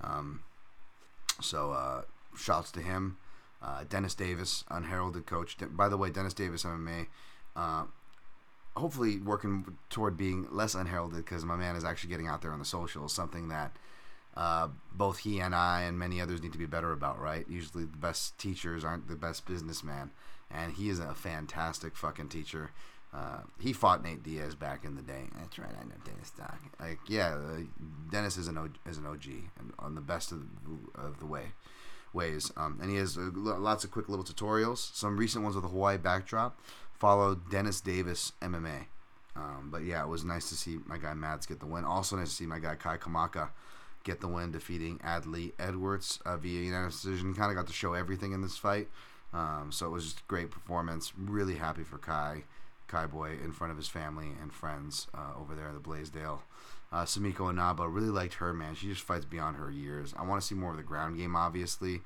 Um, 0.00 0.42
so 1.40 1.72
uh, 1.72 2.02
shouts 2.36 2.70
to 2.72 2.80
him. 2.80 3.16
Uh, 3.60 3.84
Dennis 3.88 4.14
Davis, 4.14 4.64
unheralded 4.70 5.26
coach. 5.26 5.56
By 5.72 5.88
the 5.88 5.96
way, 5.96 6.10
Dennis 6.10 6.34
Davis 6.34 6.62
MMA, 6.62 7.08
uh, 7.56 7.84
hopefully 8.76 9.18
working 9.18 9.76
toward 9.90 10.16
being 10.16 10.46
less 10.52 10.74
unheralded 10.76 11.24
because 11.24 11.44
my 11.44 11.56
man 11.56 11.74
is 11.74 11.84
actually 11.84 12.10
getting 12.10 12.28
out 12.28 12.40
there 12.40 12.52
on 12.52 12.60
the 12.60 12.64
socials, 12.64 13.12
something 13.12 13.48
that 13.48 13.72
uh, 14.36 14.68
both 14.92 15.18
he 15.18 15.40
and 15.40 15.54
I 15.54 15.82
and 15.82 15.98
many 15.98 16.20
others 16.20 16.40
need 16.40 16.52
to 16.52 16.58
be 16.58 16.66
better 16.66 16.92
about, 16.92 17.20
right? 17.20 17.44
Usually 17.48 17.84
the 17.84 17.96
best 17.96 18.38
teachers 18.38 18.84
aren't 18.84 19.08
the 19.08 19.16
best 19.16 19.44
businessman, 19.46 20.12
and 20.48 20.74
he 20.74 20.88
is 20.88 21.00
a 21.00 21.12
fantastic 21.14 21.96
fucking 21.96 22.28
teacher. 22.28 22.70
Uh, 23.12 23.38
he 23.58 23.72
fought 23.72 24.04
Nate 24.04 24.22
Diaz 24.22 24.54
back 24.54 24.84
in 24.84 24.94
the 24.94 25.02
day. 25.02 25.24
That's 25.38 25.58
right, 25.58 25.70
I 25.80 25.84
know 25.84 25.94
Dennis 26.04 26.30
Doc. 26.30 26.58
Like, 26.78 26.98
yeah, 27.08 27.36
uh, 27.36 27.60
Dennis 28.10 28.36
is 28.36 28.48
an, 28.48 28.58
o- 28.58 28.68
is 28.88 28.98
an 28.98 29.06
OG 29.06 29.24
and 29.58 29.72
on 29.78 29.94
the 29.94 30.00
best 30.00 30.30
of 30.30 30.40
the, 30.40 31.00
of 31.00 31.18
the 31.18 31.26
way 31.26 31.52
ways. 32.12 32.52
Um, 32.56 32.78
and 32.80 32.90
he 32.90 32.96
has 32.96 33.16
uh, 33.16 33.30
lots 33.34 33.84
of 33.84 33.90
quick 33.90 34.08
little 34.08 34.24
tutorials. 34.24 34.94
Some 34.94 35.16
recent 35.16 35.44
ones 35.44 35.56
with 35.56 35.64
a 35.64 35.68
Hawaii 35.68 35.96
backdrop. 35.98 36.58
Follow 36.92 37.34
Dennis 37.34 37.80
Davis 37.80 38.32
MMA. 38.42 38.86
Um, 39.36 39.68
but 39.70 39.84
yeah, 39.84 40.02
it 40.02 40.08
was 40.08 40.24
nice 40.24 40.48
to 40.48 40.56
see 40.56 40.78
my 40.86 40.98
guy 40.98 41.14
Mads 41.14 41.46
get 41.46 41.60
the 41.60 41.66
win. 41.66 41.84
Also 41.84 42.16
nice 42.16 42.30
to 42.30 42.34
see 42.34 42.46
my 42.46 42.58
guy 42.58 42.74
Kai 42.74 42.96
Kamaka 42.96 43.50
get 44.04 44.20
the 44.20 44.26
win, 44.28 44.50
defeating 44.50 44.98
Adley 44.98 45.52
Edwards 45.58 46.18
uh, 46.24 46.36
via 46.36 46.60
unanimous 46.62 47.02
decision. 47.02 47.34
Kind 47.34 47.50
of 47.50 47.56
got 47.56 47.66
to 47.68 47.72
show 47.72 47.92
everything 47.94 48.32
in 48.32 48.42
this 48.42 48.56
fight. 48.56 48.88
Um, 49.32 49.70
so 49.70 49.86
it 49.86 49.90
was 49.90 50.04
just 50.04 50.20
a 50.20 50.22
great 50.26 50.50
performance. 50.50 51.12
Really 51.16 51.56
happy 51.56 51.84
for 51.84 51.98
Kai, 51.98 52.44
Kai 52.88 53.06
Boy, 53.06 53.36
in 53.42 53.52
front 53.52 53.70
of 53.70 53.76
his 53.76 53.88
family 53.88 54.32
and 54.40 54.52
friends 54.52 55.06
uh, 55.14 55.38
over 55.38 55.54
there 55.54 55.68
in 55.68 55.74
the 55.74 55.80
Blaisdell 55.80 56.42
uh, 56.90 57.04
Sumiko 57.04 57.50
Inaba, 57.50 57.88
really 57.88 58.08
liked 58.08 58.34
her, 58.34 58.52
man. 58.52 58.74
She 58.74 58.88
just 58.88 59.02
fights 59.02 59.24
beyond 59.24 59.56
her 59.56 59.70
years. 59.70 60.14
I 60.16 60.24
want 60.24 60.40
to 60.40 60.46
see 60.46 60.54
more 60.54 60.70
of 60.70 60.76
the 60.76 60.82
ground 60.82 61.18
game, 61.18 61.36
obviously, 61.36 62.00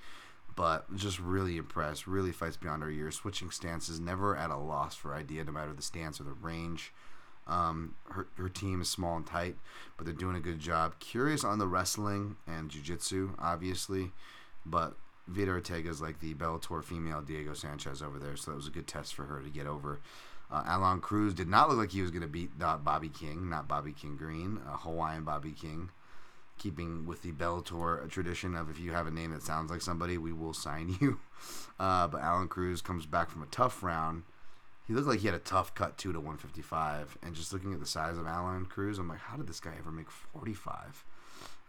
but 0.57 0.95
just 0.97 1.21
really 1.21 1.57
impressed. 1.57 2.07
Really 2.07 2.33
fights 2.33 2.57
beyond 2.57 2.83
her 2.83 2.91
years. 2.91 3.15
Switching 3.15 3.51
stances, 3.51 4.01
never 4.01 4.37
at 4.37 4.51
a 4.51 4.57
loss 4.57 4.95
for 4.95 5.15
idea, 5.15 5.45
no 5.45 5.53
matter 5.53 5.73
the 5.73 5.83
stance 5.83 6.21
or 6.21 6.25
the 6.25 6.33
range. 6.33 6.93
Um, 7.47 7.95
her, 8.11 8.27
her 8.37 8.49
team 8.49 8.81
is 8.81 8.89
small 8.89 9.17
and 9.17 9.27
tight, 9.27 9.57
but 9.97 10.05
they're 10.05 10.15
doing 10.15 10.37
a 10.37 10.41
good 10.41 10.61
job. 10.61 10.99
Curious 10.99 11.45
on 11.45 11.59
the 11.59 11.67
wrestling 11.67 12.37
and 12.47 12.71
jiu-jitsu, 12.71 13.35
obviously, 13.39 14.13
but 14.65 14.97
Veta 15.27 15.51
Arteaga 15.51 15.89
is 15.89 16.01
like 16.01 16.21
the 16.21 16.35
Bellator 16.35 16.85
female 16.85 17.21
Diego 17.21 17.53
Sanchez 17.53 18.01
over 18.01 18.19
there, 18.19 18.37
so 18.37 18.51
that 18.51 18.57
was 18.57 18.69
a 18.69 18.71
good 18.71 18.87
test 18.87 19.15
for 19.15 19.25
her 19.25 19.41
to 19.41 19.49
get 19.49 19.67
over. 19.67 20.01
Uh, 20.53 20.63
Alon 20.67 21.01
Cruz 21.01 21.33
did 21.33 21.49
not 21.49 21.69
look 21.71 21.79
like 21.79 21.91
he 21.93 22.03
was 22.03 22.11
going 22.11 22.23
to 22.23 22.29
beat 22.29 22.51
uh, 22.61 22.77
Bobby 22.77 23.09
King, 23.09 23.49
not 23.49 23.67
Bobby 23.69 23.93
King 23.93 24.17
Green, 24.17 24.61
uh, 24.69 24.77
Hawaiian 24.77 25.25
Bobby 25.25 25.53
King. 25.53 25.89
Keeping 26.59 27.07
with 27.07 27.23
the 27.23 27.33
Bellator 27.33 28.09
tradition 28.11 28.55
of 28.55 28.71
if 28.71 28.79
you 28.79 28.93
have 28.93 29.07
a 29.07 29.11
name 29.11 29.33
that 29.33 29.43
sounds 29.43 29.71
like 29.71 29.81
somebody, 29.81 30.19
we 30.19 30.33
will 30.33 30.53
sign 30.53 30.97
you. 31.01 31.19
Uh, 31.81 32.07
but 32.07 32.23
Alon 32.23 32.49
Cruz 32.49 32.83
comes 32.83 33.07
back 33.07 33.31
from 33.31 33.43
a 33.43 33.47
tough 33.47 33.83
round. 33.83 34.25
He 34.87 34.93
looked 34.93 35.09
like 35.09 35.21
he 35.21 35.27
had 35.27 35.35
a 35.35 35.41
tough 35.41 35.75
cut 35.75 35.97
too 35.97 36.13
to 36.13 36.19
155. 36.19 37.17
And 37.23 37.35
just 37.35 37.53
looking 37.53 37.73
at 37.73 37.81
the 37.81 37.87
size 37.87 38.19
of 38.19 38.27
Alon 38.27 38.67
Cruz, 38.67 38.99
I'm 38.99 39.09
like, 39.09 39.21
how 39.21 39.37
did 39.37 39.47
this 39.49 39.61
guy 39.61 39.73
ever 39.79 39.91
make 39.91 40.11
45? 40.11 41.05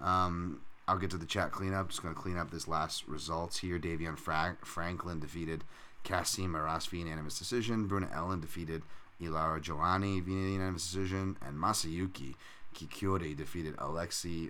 Um, 0.01 0.61
I'll 0.87 0.97
get 0.97 1.11
to 1.11 1.17
the 1.17 1.25
chat 1.25 1.51
cleanup. 1.51 1.89
Just 1.89 2.03
going 2.03 2.13
to 2.13 2.19
clean 2.19 2.37
up 2.37 2.51
this 2.51 2.67
last 2.67 3.07
results 3.07 3.59
here. 3.59 3.79
Davion 3.79 4.17
Fra- 4.17 4.57
Franklin 4.63 5.19
defeated 5.19 5.63
Kasim 6.03 6.51
Maras 6.51 6.85
via 6.85 7.01
unanimous 7.01 7.37
decision. 7.37 7.87
Bruna 7.87 8.09
Ellen 8.13 8.39
defeated 8.39 8.83
Ilara 9.21 9.61
Joani 9.61 10.21
via 10.21 10.35
unanimous 10.35 10.85
decision. 10.85 11.37
And 11.45 11.57
Masayuki 11.57 12.35
Kikuiri 12.75 13.35
defeated 13.35 13.75
Alexei 13.77 14.49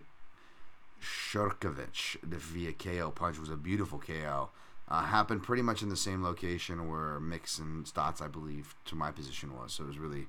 Shurkovich 1.01 2.21
via 2.23 2.71
KO 2.71 3.11
punch. 3.11 3.37
It 3.37 3.41
was 3.41 3.49
a 3.49 3.57
beautiful 3.57 3.99
KO. 3.99 4.49
Uh, 4.87 5.03
happened 5.03 5.43
pretty 5.43 5.61
much 5.63 5.81
in 5.81 5.89
the 5.89 5.95
same 5.95 6.23
location 6.23 6.89
where 6.89 7.19
Mix 7.19 7.57
and 7.57 7.85
Stots, 7.85 8.21
I 8.21 8.27
believe, 8.27 8.75
to 8.85 8.95
my 8.95 9.11
position 9.11 9.55
was. 9.57 9.73
So 9.73 9.83
it 9.83 9.87
was 9.87 9.97
really, 9.97 10.27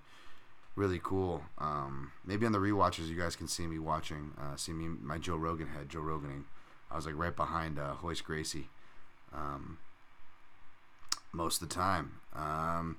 really 0.77 1.01
cool. 1.03 1.43
Um, 1.59 2.13
maybe 2.25 2.47
on 2.47 2.53
the 2.53 2.59
rewatches, 2.59 3.09
you 3.09 3.17
guys 3.17 3.37
can 3.37 3.49
see 3.49 3.67
me 3.67 3.79
watching, 3.79 4.33
uh, 4.41 4.57
see 4.57 4.73
me, 4.73 4.89
my 5.03 5.19
Joe 5.19 5.37
Rogan 5.37 5.69
head, 5.69 5.89
Joe 5.89 6.01
Roganing. 6.01 6.45
I 6.91 6.97
was 6.97 7.07
like 7.07 7.19
right 7.19 7.35
behind 7.35 7.79
uh, 7.79 7.95
Royce 8.01 8.21
Gracie. 8.21 8.69
Um, 9.35 9.79
most 11.35 11.63
of 11.63 11.69
the 11.69 11.75
time. 11.75 12.21
Um, 12.35 12.97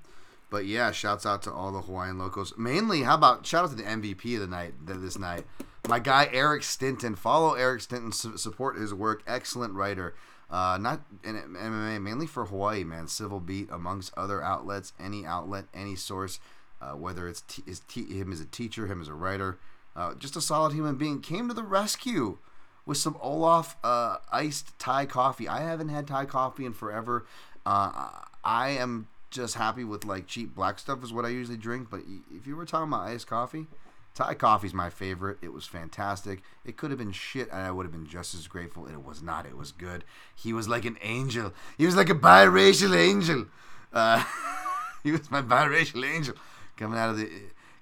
but 0.50 0.66
yeah, 0.66 0.92
shouts 0.92 1.26
out 1.26 1.42
to 1.42 1.52
all 1.52 1.72
the 1.72 1.82
Hawaiian 1.82 2.18
locals. 2.18 2.54
Mainly, 2.56 3.02
how 3.02 3.14
about 3.14 3.46
shout 3.46 3.64
out 3.64 3.70
to 3.70 3.76
the 3.76 3.82
MVP 3.82 4.34
of 4.34 4.40
the 4.40 4.46
night 4.46 4.74
this 4.84 5.18
night, 5.18 5.44
my 5.88 5.98
guy 5.98 6.28
Eric 6.32 6.62
Stinton. 6.62 7.16
Follow 7.16 7.54
Eric 7.54 7.80
Stinton, 7.82 8.12
support 8.12 8.76
his 8.76 8.94
work. 8.94 9.22
Excellent 9.26 9.74
writer. 9.74 10.14
Uh, 10.48 10.78
not 10.80 11.02
in 11.24 11.34
MMA, 11.34 12.00
mainly 12.00 12.26
for 12.26 12.44
Hawaii, 12.44 12.84
man. 12.84 13.08
Civil 13.08 13.40
Beat, 13.40 13.68
amongst 13.70 14.16
other 14.16 14.42
outlets, 14.42 14.92
any 15.00 15.26
outlet, 15.26 15.64
any 15.74 15.96
source, 15.96 16.38
uh, 16.80 16.92
whether 16.92 17.26
it's 17.26 17.40
t- 17.42 17.64
t- 17.88 18.18
him 18.18 18.30
as 18.30 18.40
a 18.40 18.44
teacher, 18.44 18.86
him 18.86 19.00
as 19.00 19.08
a 19.08 19.14
writer, 19.14 19.58
uh, 19.96 20.14
just 20.14 20.36
a 20.36 20.40
solid 20.40 20.72
human 20.72 20.94
being, 20.94 21.20
came 21.20 21.48
to 21.48 21.54
the 21.54 21.64
rescue 21.64 22.38
with 22.84 22.96
some 22.96 23.16
Olaf 23.20 23.76
uh, 23.82 24.18
iced 24.30 24.78
Thai 24.78 25.06
coffee. 25.06 25.48
I 25.48 25.62
haven't 25.62 25.88
had 25.88 26.06
Thai 26.06 26.26
coffee 26.26 26.64
in 26.64 26.72
forever. 26.72 27.26
Uh, 27.66 28.08
I 28.44 28.70
am 28.70 29.08
just 29.30 29.56
happy 29.56 29.84
with 29.84 30.04
like 30.04 30.26
cheap 30.26 30.54
black 30.54 30.78
stuff 30.78 31.02
is 31.02 31.12
what 31.12 31.24
I 31.24 31.28
usually 31.28 31.58
drink. 31.58 31.88
But 31.90 32.00
if 32.34 32.46
you 32.46 32.56
were 32.56 32.64
talking 32.64 32.88
about 32.88 33.08
iced 33.08 33.26
coffee, 33.26 33.66
Thai 34.14 34.34
coffee's 34.34 34.72
my 34.72 34.88
favorite. 34.88 35.38
It 35.42 35.52
was 35.52 35.66
fantastic. 35.66 36.42
It 36.64 36.76
could 36.76 36.90
have 36.90 36.98
been 36.98 37.12
shit, 37.12 37.50
and 37.50 37.60
I 37.60 37.70
would 37.70 37.84
have 37.84 37.92
been 37.92 38.06
just 38.06 38.34
as 38.34 38.46
grateful. 38.46 38.86
It 38.86 39.04
was 39.04 39.20
not. 39.20 39.44
It 39.44 39.56
was 39.56 39.72
good. 39.72 40.04
He 40.34 40.54
was 40.54 40.68
like 40.68 40.86
an 40.86 40.96
angel. 41.02 41.52
He 41.76 41.84
was 41.84 41.96
like 41.96 42.08
a 42.08 42.14
biracial 42.14 42.96
angel. 42.96 43.46
Uh, 43.92 44.24
he 45.02 45.12
was 45.12 45.30
my 45.30 45.42
biracial 45.42 46.02
angel 46.06 46.34
coming 46.76 46.98
out 46.98 47.10
of 47.10 47.18
the 47.18 47.28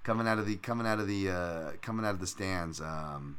coming 0.03 0.27
out 0.27 0.39
of 0.39 0.47
the 0.47 0.57
coming 0.57 0.87
out 0.87 0.99
of 0.99 1.07
the 1.07 1.31
uh, 1.31 1.73
coming 1.83 2.07
out 2.07 2.15
of 2.15 2.21
the 2.21 2.27
stands. 2.27 2.81
Um, 2.81 3.39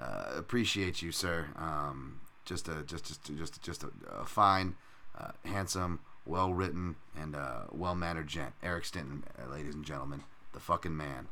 uh, 0.00 0.26
appreciate 0.36 1.02
you, 1.02 1.12
sir. 1.12 1.48
Um, 1.56 2.20
just 2.44 2.68
a 2.68 2.82
just 2.84 3.06
just 3.06 3.36
just 3.36 3.62
just 3.62 3.84
a, 3.84 3.90
a 4.20 4.24
fine, 4.24 4.76
uh, 5.18 5.32
handsome, 5.44 6.00
well 6.26 6.52
written, 6.52 6.96
and 7.18 7.34
uh, 7.34 7.62
well 7.70 7.94
mannered 7.94 8.28
gent. 8.28 8.54
Eric 8.62 8.84
Stinton, 8.84 9.24
uh, 9.38 9.50
ladies 9.50 9.74
and 9.74 9.84
gentlemen, 9.84 10.22
the 10.52 10.60
fucking 10.60 10.96
man. 10.96 11.28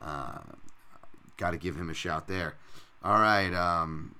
Uh, 0.00 0.38
Got 1.36 1.50
to 1.50 1.58
give 1.58 1.76
him 1.76 1.90
a 1.90 1.94
shout 1.94 2.28
there. 2.28 2.54
All 3.04 3.18
right. 3.20 3.52
Um, 3.52 4.14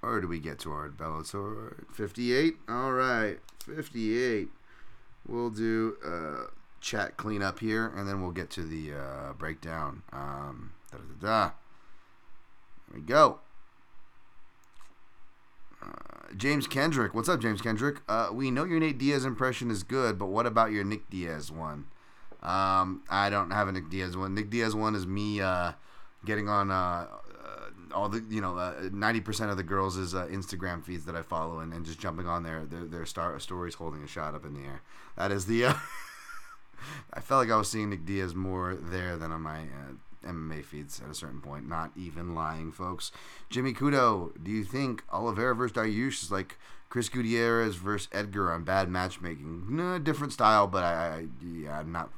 where 0.00 0.20
do 0.20 0.28
we 0.28 0.38
get 0.38 0.58
to 0.60 0.72
our 0.72 0.90
Bellator? 0.90 1.84
58. 1.94 2.56
All 2.68 2.92
right, 2.92 3.38
58. 3.60 4.48
We'll 5.26 5.48
do 5.48 5.96
uh, 6.04 6.50
chat 6.82 7.16
cleanup 7.16 7.60
here, 7.60 7.90
and 7.96 8.06
then 8.06 8.20
we'll 8.20 8.32
get 8.32 8.50
to 8.50 8.62
the 8.62 8.92
uh, 8.92 9.32
breakdown. 9.38 10.02
Um, 10.12 10.72
da 10.92 10.98
da. 10.98 11.26
da. 11.26 11.50
There 12.90 13.00
we 13.00 13.06
go. 13.06 13.38
Uh, 15.84 16.34
James 16.36 16.66
Kendrick. 16.66 17.14
What's 17.14 17.28
up, 17.28 17.40
James 17.40 17.60
Kendrick? 17.60 18.00
Uh, 18.08 18.28
we 18.32 18.50
know 18.50 18.64
your 18.64 18.80
Nate 18.80 18.98
Diaz 18.98 19.24
impression 19.24 19.70
is 19.70 19.82
good, 19.82 20.18
but 20.18 20.26
what 20.26 20.46
about 20.46 20.72
your 20.72 20.84
Nick 20.84 21.10
Diaz 21.10 21.50
one? 21.52 21.86
Um, 22.42 23.02
I 23.08 23.30
don't 23.30 23.50
have 23.50 23.68
a 23.68 23.72
Nick 23.72 23.88
Diaz 23.90 24.16
one. 24.16 24.34
Nick 24.34 24.50
Diaz 24.50 24.74
one 24.74 24.94
is 24.94 25.06
me 25.06 25.40
uh, 25.40 25.72
getting 26.24 26.48
on 26.48 26.70
uh, 26.70 26.74
uh, 26.74 27.94
all 27.94 28.08
the 28.08 28.22
you 28.28 28.40
know 28.40 28.90
ninety 28.92 29.20
percent 29.20 29.50
of 29.50 29.56
the 29.56 29.62
girls' 29.62 30.14
uh, 30.14 30.26
Instagram 30.26 30.84
feeds 30.84 31.06
that 31.06 31.16
I 31.16 31.22
follow 31.22 31.60
and, 31.60 31.72
and 31.72 31.86
just 31.86 31.98
jumping 31.98 32.26
on 32.26 32.42
their 32.42 32.66
their, 32.66 32.84
their 32.84 33.06
star 33.06 33.38
stories 33.40 33.74
holding 33.74 34.02
a 34.02 34.06
shot 34.06 34.34
up 34.34 34.44
in 34.44 34.54
the 34.54 34.60
air. 34.60 34.82
That 35.16 35.32
is 35.32 35.46
the. 35.46 35.66
Uh, 35.66 35.74
I 37.14 37.20
felt 37.20 37.40
like 37.42 37.50
I 37.50 37.56
was 37.56 37.70
seeing 37.70 37.88
Nick 37.88 38.04
Diaz 38.04 38.34
more 38.34 38.74
there 38.74 39.16
than 39.16 39.32
on 39.32 39.40
my 39.40 39.60
uh, 39.60 39.94
MMA 40.24 40.64
feeds 40.64 41.00
at 41.00 41.10
a 41.10 41.14
certain 41.14 41.40
point. 41.40 41.68
Not 41.68 41.90
even 41.96 42.34
lying, 42.34 42.72
folks. 42.72 43.12
Jimmy 43.50 43.72
Kudo, 43.72 44.32
do 44.42 44.50
you 44.50 44.64
think 44.64 45.02
Oliveira 45.12 45.54
versus 45.54 45.76
Dariush 45.76 46.24
is 46.24 46.30
like 46.32 46.58
Chris 46.88 47.08
Gutierrez 47.08 47.76
versus 47.76 48.08
Edgar 48.12 48.52
on 48.52 48.64
bad 48.64 48.88
matchmaking? 48.88 49.66
No, 49.68 49.98
different 49.98 50.32
style, 50.32 50.66
but 50.66 50.84
I, 50.84 50.92
I 50.92 51.26
yeah, 51.44 51.78
I'm 51.78 51.92
not 51.92 52.10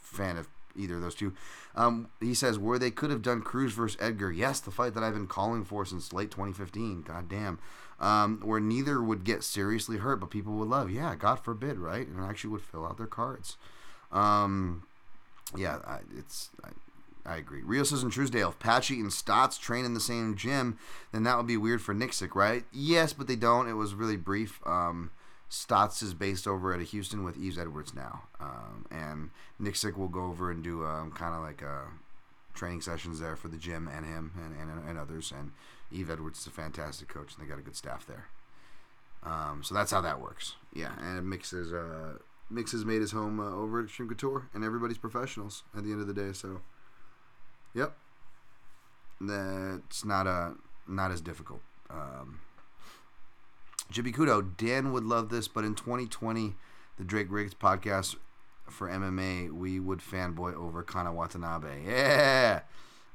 fan 0.00 0.36
of 0.36 0.48
either 0.76 0.96
of 0.96 1.02
those 1.02 1.14
two. 1.14 1.32
Um, 1.74 2.08
he 2.20 2.34
says 2.34 2.58
where 2.58 2.78
they 2.78 2.90
could 2.90 3.10
have 3.10 3.22
done 3.22 3.42
Cruz 3.42 3.72
versus 3.72 3.98
Edgar. 4.00 4.32
Yes, 4.32 4.60
the 4.60 4.70
fight 4.70 4.94
that 4.94 5.02
I've 5.02 5.14
been 5.14 5.26
calling 5.26 5.64
for 5.64 5.84
since 5.84 6.12
late 6.12 6.30
2015. 6.30 7.02
God 7.02 7.28
damn. 7.28 7.58
Um, 7.98 8.40
where 8.44 8.60
neither 8.60 9.02
would 9.02 9.24
get 9.24 9.42
seriously 9.42 9.98
hurt, 9.98 10.20
but 10.20 10.30
people 10.30 10.54
would 10.54 10.68
love. 10.68 10.90
Yeah, 10.90 11.14
God 11.14 11.36
forbid, 11.36 11.78
right? 11.78 12.06
And 12.06 12.22
actually 12.22 12.50
would 12.50 12.62
fill 12.62 12.86
out 12.86 12.98
their 12.98 13.06
cards. 13.06 13.56
Um, 14.12 14.82
yeah, 15.56 15.78
I, 15.86 15.98
it's. 16.16 16.50
I, 16.64 16.68
I 17.26 17.36
agree. 17.36 17.62
Rios 17.62 17.90
and 17.90 18.12
Truesdale, 18.12 18.50
if 18.50 18.58
Patchy 18.58 19.00
and 19.00 19.10
Stots 19.10 19.60
train 19.60 19.84
in 19.84 19.94
the 19.94 20.00
same 20.00 20.36
gym, 20.36 20.78
then 21.12 21.24
that 21.24 21.36
would 21.36 21.46
be 21.46 21.56
weird 21.56 21.82
for 21.82 21.94
Nicksick, 21.94 22.34
right? 22.34 22.64
Yes, 22.72 23.12
but 23.12 23.26
they 23.26 23.36
don't. 23.36 23.68
It 23.68 23.74
was 23.74 23.94
really 23.94 24.16
brief. 24.16 24.60
Um, 24.64 25.10
Stots 25.50 26.02
is 26.02 26.14
based 26.14 26.46
over 26.46 26.72
at 26.72 26.80
Houston 26.80 27.24
with 27.24 27.36
Yves 27.36 27.58
Edwards 27.58 27.94
now, 27.94 28.22
um, 28.40 28.86
and 28.90 29.30
Nicksick 29.60 29.96
will 29.96 30.08
go 30.08 30.24
over 30.24 30.50
and 30.50 30.62
do 30.62 30.84
um, 30.84 31.12
kind 31.12 31.34
of 31.34 31.42
like 31.42 31.62
uh, 31.62 31.90
training 32.54 32.80
sessions 32.80 33.20
there 33.20 33.36
for 33.36 33.48
the 33.48 33.56
gym 33.56 33.88
and 33.88 34.04
him 34.06 34.32
and, 34.36 34.70
and, 34.70 34.88
and 34.88 34.98
others. 34.98 35.32
And 35.36 35.52
Yves 35.92 36.10
Edwards 36.10 36.40
is 36.40 36.46
a 36.46 36.50
fantastic 36.50 37.08
coach, 37.08 37.34
and 37.34 37.44
they 37.44 37.48
got 37.48 37.58
a 37.58 37.62
good 37.62 37.76
staff 37.76 38.06
there. 38.06 38.26
Um, 39.22 39.62
so 39.62 39.74
that's 39.74 39.90
how 39.90 40.00
that 40.00 40.20
works. 40.20 40.54
Yeah, 40.72 40.92
and 41.00 41.28
Mix 41.28 41.52
is 41.52 41.72
uh, 41.72 42.18
Mix 42.50 42.72
has 42.72 42.84
made 42.84 43.00
his 43.00 43.12
home 43.12 43.40
uh, 43.40 43.50
over 43.50 43.80
at 43.80 43.86
Xtreme 43.86 44.08
Couture, 44.08 44.48
and 44.54 44.64
everybody's 44.64 44.98
professionals 44.98 45.64
at 45.76 45.84
the 45.84 45.90
end 45.92 46.00
of 46.00 46.06
the 46.06 46.14
day. 46.14 46.32
So, 46.32 46.60
yep, 47.76 47.96
that's 49.20 50.04
not 50.04 50.26
a 50.26 50.54
not 50.88 51.10
as 51.10 51.20
difficult. 51.20 51.60
Um, 51.90 52.40
Jimmy 53.90 54.12
Kudo, 54.12 54.56
Dan 54.56 54.92
would 54.92 55.04
love 55.04 55.28
this, 55.28 55.46
but 55.46 55.64
in 55.64 55.74
2020, 55.74 56.54
the 56.98 57.04
Drake 57.04 57.28
Riggs 57.30 57.54
podcast 57.54 58.16
for 58.68 58.88
MMA, 58.88 59.52
we 59.52 59.78
would 59.78 60.00
fanboy 60.00 60.54
over 60.54 60.82
Kana 60.82 61.12
Watanabe. 61.12 61.84
Yeah, 61.86 62.62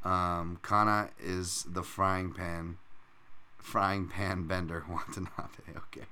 um, 0.05 0.59
Kana 0.64 1.09
is 1.20 1.66
the 1.68 1.84
frying 1.84 2.32
pan, 2.32 2.78
frying 3.57 4.07
pan 4.07 4.47
bender 4.47 4.86
Watanabe. 4.89 5.78
Okay, 5.78 6.05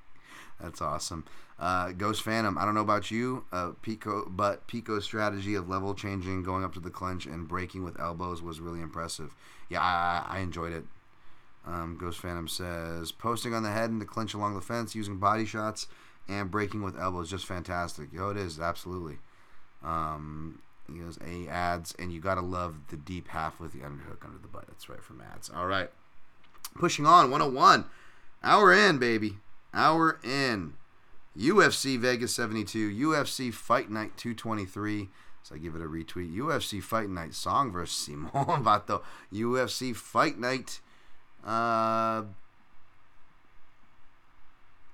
that's 0.62 0.82
awesome. 0.82 1.26
Uh, 1.58 1.92
Ghost 1.92 2.22
Phantom, 2.22 2.58
I 2.58 2.64
don't 2.64 2.74
know 2.74 2.82
about 2.82 3.12
you, 3.12 3.44
uh, 3.52 3.72
Pico, 3.82 4.30
but 4.30 4.66
Pico's 4.68 5.04
strategy 5.04 5.56
of 5.56 5.68
level 5.68 5.94
changing, 5.94 6.44
going 6.44 6.64
up 6.64 6.74
to 6.76 6.80
the 6.80 6.90
clinch, 6.90 7.26
and 7.26 7.48
breaking 7.48 7.84
with 7.84 8.00
elbows 8.00 8.42
was 8.42 8.62
really 8.62 8.82
impressive. 8.82 9.36
Yeah, 9.68 9.82
I, 9.82 10.26
I 10.28 10.40
enjoyed 10.40 10.72
it. 10.72 10.86
Um, 11.66 11.98
Ghost 12.00 12.20
Phantom 12.20 12.48
says 12.48 13.12
posting 13.12 13.54
on 13.54 13.64
the 13.64 13.72
head 13.72 13.90
and 13.90 14.02
the 14.02 14.06
clinch 14.06 14.34
along 14.34 14.56
the 14.56 14.62
fence, 14.62 14.96
using 14.96 15.18
body 15.18 15.46
shots 15.46 15.88
and 16.30 16.50
breaking 16.50 16.82
with 16.82 16.98
elbows, 16.98 17.30
just 17.30 17.46
fantastic. 17.46 18.14
Yo, 18.14 18.30
it 18.30 18.38
is 18.38 18.60
absolutely. 18.60 19.18
Um, 19.84 20.62
he 20.88 21.00
goes 21.00 21.18
a 21.26 21.48
ads, 21.48 21.94
and 22.00 22.14
you 22.14 22.22
gotta 22.22 22.42
love 22.42 22.76
the 22.90 22.98
deep 22.98 23.28
half 23.30 23.60
with 23.60 23.74
the 23.74 23.80
underhook 23.80 24.24
under 24.24 24.38
the 24.42 24.48
butt. 24.48 24.66
That's 24.68 24.90
right 24.90 25.04
from 25.04 25.22
ads. 25.22 25.50
All 25.50 25.68
right, 25.68 25.90
pushing 26.76 27.06
on 27.06 27.32
101. 27.32 27.86
Hour 28.42 28.74
in, 28.74 28.98
baby. 28.98 29.38
Hour 29.74 30.20
in. 30.24 30.74
UFC 31.38 31.98
Vegas 31.98 32.36
72, 32.36 32.90
UFC 32.90 33.54
Fight 33.54 33.90
Night 33.90 34.18
223. 34.18 35.10
So 35.44 35.56
I 35.56 35.58
give 35.58 35.76
it 35.76 35.82
a 35.82 35.86
retweet. 35.86 36.36
UFC 36.36 36.82
Fight 36.84 37.10
Night 37.10 37.34
song 37.34 37.72
versus 37.72 37.96
Simon 37.96 38.30
Vato. 38.32 39.02
UFC 39.34 39.96
Fight 39.96 40.38
Night 40.38 40.82
uh, 41.46 42.24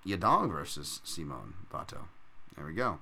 Yadong 0.06 0.52
versus 0.52 1.02
Simon 1.04 1.56
Vato. 1.72 2.06
There 2.56 2.66
we 2.66 2.74
go. 2.74 3.00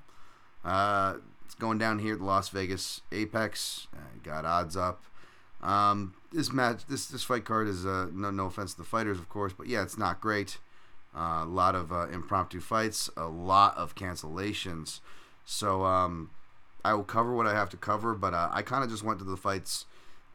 Uh, 0.64 1.16
it's 1.46 1.56
going 1.56 1.78
down 1.78 2.00
here 2.00 2.14
at 2.14 2.20
the 2.20 2.26
Las 2.26 2.50
Vegas 2.50 3.02
Apex. 3.12 3.88
Uh, 3.94 4.00
got 4.24 4.46
odds 4.46 4.78
up. 4.78 5.04
Um, 5.62 6.14
this 6.32 6.52
match, 6.52 6.86
this 6.88 7.08
this 7.08 7.24
fight 7.24 7.46
card 7.46 7.68
is 7.68 7.86
uh, 7.86 8.08
no 8.12 8.32
no 8.32 8.48
offense 8.48 8.74
to 8.74 8.80
the 8.80 8.84
fighters, 8.84 9.18
of 9.18 9.30
course, 9.30 9.54
but 9.54 9.68
yeah, 9.68 9.82
it's 9.82 9.98
not 9.98 10.20
great. 10.20 10.58
A 11.16 11.46
lot 11.46 11.76
of 11.76 11.92
uh, 11.92 12.08
impromptu 12.08 12.60
fights, 12.60 13.10
a 13.16 13.28
lot 13.28 13.78
of 13.78 13.96
cancellations. 13.96 15.00
So 15.46 15.84
um, 15.86 16.32
I 16.84 16.94
will 16.94 17.04
cover 17.04 17.34
what 17.34 17.48
I 17.48 17.54
have 17.54 17.70
to 17.72 17.78
cover, 17.78 18.14
but 18.14 18.34
uh, 18.34 18.50
I 18.52 18.62
kind 18.62 18.84
of 18.84 18.90
just 18.90 19.04
went 19.04 19.20
to 19.20 19.26
the 19.26 19.38
fights 19.38 19.86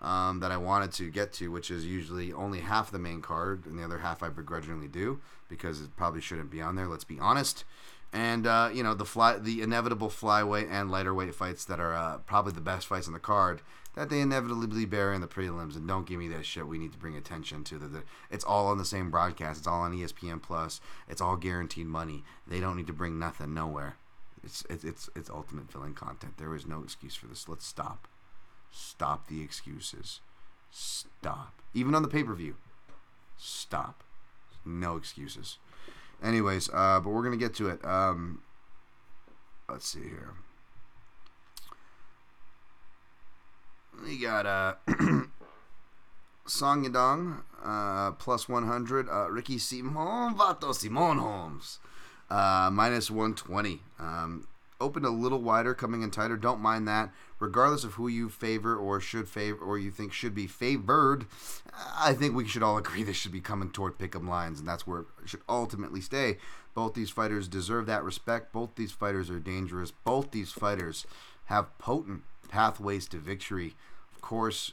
um, 0.01 0.41
that 0.41 0.53
I 0.53 0.57
wanted 0.57 0.93
to 0.93 1.11
get 1.11 1.33
to, 1.35 1.51
which 1.51 1.71
is 1.71 1.85
usually 1.85 2.33
only 2.33 2.61
half 2.61 2.91
the 2.91 2.99
main 2.99 3.21
card, 3.21 3.67
and 3.67 3.79
the 3.79 3.85
other 3.85 3.99
half 3.99 4.23
I 4.23 4.29
begrudgingly 4.29 4.89
do 4.89 5.21
because 5.49 5.81
it 5.81 5.97
probably 5.97 6.21
shouldn't 6.21 6.51
be 6.51 6.63
on 6.63 6.77
there. 6.77 6.87
Let's 6.87 7.05
be 7.05 7.19
honest. 7.19 7.65
And 8.13 8.47
uh, 8.47 8.71
you 8.73 8.83
know 8.83 8.95
the 8.95 9.05
fly, 9.05 9.39
the 9.39 9.61
inevitable 9.61 10.09
flyweight 10.09 10.71
and 10.71 10.91
lighter 10.91 11.13
weight 11.13 11.35
fights 11.35 11.65
that 11.67 11.79
are 11.81 11.95
uh, 11.95 12.19
probably 12.19 12.53
the 12.53 12.61
best 12.61 12.87
fights 12.87 13.07
on 13.07 13.13
the 13.13 13.19
card 13.19 13.61
that 13.99 14.11
they 14.11 14.21
inevitably 14.21 14.85
bear 14.85 15.13
in 15.13 15.21
the 15.21 15.27
prelims. 15.27 15.75
And 15.75 15.89
don't 15.89 16.07
give 16.07 16.21
me 16.21 16.29
that 16.29 16.47
shit. 16.47 16.69
We 16.69 16.79
need 16.79 16.93
to 16.93 16.99
bring 16.99 17.17
attention 17.17 17.65
to 17.65 17.79
the. 17.79 18.05
It's 18.31 18.45
all 18.45 18.69
on 18.69 18.79
the 18.79 18.85
same 18.85 19.11
broadcast. 19.11 19.59
It's 19.59 19.67
all 19.67 19.81
on 19.81 19.93
ESPN 19.93 20.41
Plus. 20.41 20.81
It's 21.09 21.21
all 21.21 21.37
guaranteed 21.37 21.89
money. 21.89 22.23
They 22.47 22.61
don't 22.61 22.77
need 22.77 22.87
to 22.87 22.93
bring 22.93 23.19
nothing 23.19 23.55
nowhere. 23.55 23.97
It's 24.45 24.65
it's 24.71 24.85
it's, 24.85 25.11
it's 25.17 25.29
ultimate 25.29 25.73
filling 25.73 25.95
content. 25.95 26.39
There 26.39 26.55
is 26.55 26.65
no 26.65 26.81
excuse 26.85 27.17
for 27.17 27.27
this. 27.27 27.49
Let's 27.49 27.67
stop. 27.67 28.07
Stop 28.71 29.27
the 29.27 29.43
excuses. 29.43 30.21
Stop. 30.71 31.61
Even 31.75 31.97
on 31.97 32.03
the 32.03 32.09
pay 32.09 32.23
per 32.23 32.35
view. 32.35 32.55
Stop. 33.37 34.05
No 34.65 34.97
excuses. 34.97 35.59
Anyways, 36.23 36.71
uh, 36.73 37.01
but 37.01 37.11
we're 37.11 37.25
gonna 37.25 37.37
get 37.37 37.55
to 37.55 37.69
it. 37.69 37.85
Um, 37.85 38.43
let's 39.69 39.89
see 39.89 40.03
here. 40.03 40.35
We 44.05 44.19
got 44.19 44.47
uh, 44.47 44.75
Song 46.47 46.85
Yadong, 46.85 47.43
uh, 47.65 48.13
plus 48.13 48.49
100. 48.49 49.09
Uh, 49.09 49.31
Ricky 49.31 49.59
Simon 49.59 50.35
Vato 50.35 50.75
Simon 50.75 51.19
Holmes, 51.19 51.79
uh, 52.31 52.71
minus 52.73 53.11
120. 53.11 53.81
Um, 53.99 54.47
opened 54.81 55.05
a 55.05 55.11
little 55.11 55.41
wider, 55.41 55.75
coming 55.75 56.03
in 56.03 56.11
tighter. 56.11 56.37
Don't 56.37 56.61
mind 56.61 56.87
that. 56.87 57.11
Regardless 57.41 57.85
of 57.85 57.95
who 57.95 58.09
you 58.09 58.29
favor 58.29 58.77
or 58.77 59.01
should 59.01 59.29
favor 59.29 59.65
or 59.65 59.79
you 59.79 59.91
think 59.91 60.13
should 60.13 60.35
be 60.35 60.47
favored, 60.47 61.27
I 61.97 62.13
think 62.15 62.35
we 62.35 62.47
should 62.47 62.63
all 62.63 62.79
agree 62.79 63.03
this 63.03 63.17
should 63.17 63.33
be 63.33 63.41
coming 63.41 63.71
toward 63.71 63.99
pick'em 63.99 64.29
lines, 64.29 64.59
and 64.59 64.69
that's 64.69 64.87
where 64.87 65.01
it 65.01 65.07
should 65.27 65.43
ultimately 65.49 66.01
stay. 66.01 66.39
Both 66.75 66.95
these 66.95 67.11
fighters 67.11 67.49
deserve 67.49 67.87
that 67.87 68.05
respect. 68.05 68.53
Both 68.53 68.77
these 68.77 68.93
fighters 68.93 69.31
are 69.31 69.41
dangerous. 69.41 69.91
Both 69.91 70.31
these 70.31 70.53
fighters 70.53 71.07
have 71.47 71.77
potent 71.79 72.23
pathways 72.49 73.09
to 73.09 73.19
victory. 73.19 73.75
Of 74.15 74.21
course, 74.21 74.73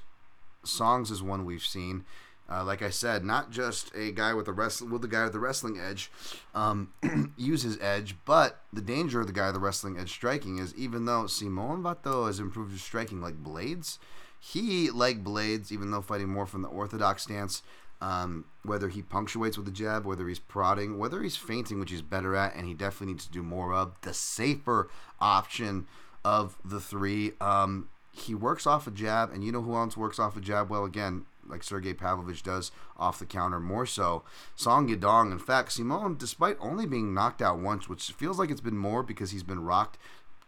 Songs 0.64 1.12
is 1.12 1.22
one 1.22 1.46
we've 1.46 1.66
seen. 1.66 2.06
Uh, 2.48 2.64
like 2.64 2.84
I 2.84 2.92
said, 2.92 3.24
not 3.24 3.50
just 3.50 3.92
a 3.96 4.12
guy 4.12 4.34
with 4.34 4.48
a 4.48 4.54
wrestling 4.54 4.92
with 4.92 5.02
the 5.02 5.08
guy 5.08 5.24
with 5.24 5.34
the 5.34 5.40
wrestling 5.40 5.80
edge 5.80 6.12
um, 6.54 6.94
use 7.38 7.64
his 7.64 7.80
edge, 7.82 8.16
but 8.24 8.62
the 8.72 8.82
danger 8.82 9.20
of 9.20 9.26
the 9.26 9.34
guy 9.34 9.48
with 9.48 9.56
the 9.56 9.60
wrestling 9.60 9.98
edge 9.98 10.12
striking 10.12 10.60
is 10.60 10.74
even 10.76 11.06
though 11.06 11.26
Simon 11.26 11.82
Bato 11.82 12.28
has 12.28 12.40
improved 12.40 12.72
his 12.72 12.84
striking 12.84 13.20
like 13.20 13.44
Blaydes, 13.44 13.98
he 14.40 14.92
like 14.92 15.24
Blaydes, 15.24 15.72
even 15.72 15.90
though 15.90 16.02
fighting 16.02 16.30
more 16.30 16.46
from 16.46 16.62
the 16.62 16.68
orthodox 16.68 17.24
stance. 17.24 17.64
Um, 18.02 18.46
whether 18.64 18.90
he 18.90 19.02
punctuates 19.02 19.58
with 19.58 19.66
the 19.66 19.72
jab, 19.72 20.06
whether 20.06 20.28
he's 20.28 20.38
prodding, 20.38 21.00
whether 21.00 21.24
he's 21.24 21.38
feinting, 21.38 21.80
which 21.80 21.92
he's 21.92 22.02
better 22.02 22.36
at, 22.36 22.54
and 22.54 22.68
he 22.68 22.74
definitely 22.74 23.14
needs 23.14 23.26
to 23.26 23.32
do 23.32 23.42
more 23.42 23.74
of. 23.74 23.94
The 24.02 24.14
safer 24.14 24.90
option 25.20 25.88
of 26.26 26.58
the 26.66 26.82
three. 26.82 27.34
Um, 27.40 27.88
he 28.12 28.34
works 28.34 28.66
off 28.66 28.88
a 28.88 28.92
jab, 28.92 29.32
and 29.32 29.44
you 29.44 29.52
know 29.52 29.62
who 29.62 29.76
else 29.76 29.96
works 29.96 30.18
off 30.18 30.36
a 30.36 30.42
jab 30.42 30.70
well? 30.70 30.84
Again, 30.84 31.26
like 31.48 31.64
Sergey 31.64 31.94
Pavlovich 31.94 32.42
does 32.42 32.72
off 32.98 33.20
the 33.20 33.26
counter 33.26 33.60
more 33.60 33.86
so. 33.86 34.24
Song 34.56 34.90
Yadong. 34.90 35.32
In 35.32 35.38
fact, 35.38 35.72
Simone, 35.72 36.18
despite 36.18 36.58
only 36.60 36.88
being 36.88 37.14
knocked 37.14 37.44
out 37.44 37.60
once, 37.60 37.88
which 37.88 38.12
feels 38.12 38.40
like 38.40 38.50
it's 38.50 38.60
been 38.60 38.78
more 38.78 39.04
because 39.04 39.32
he's 39.32 39.44
been 39.44 39.64
rocked, 39.64 40.00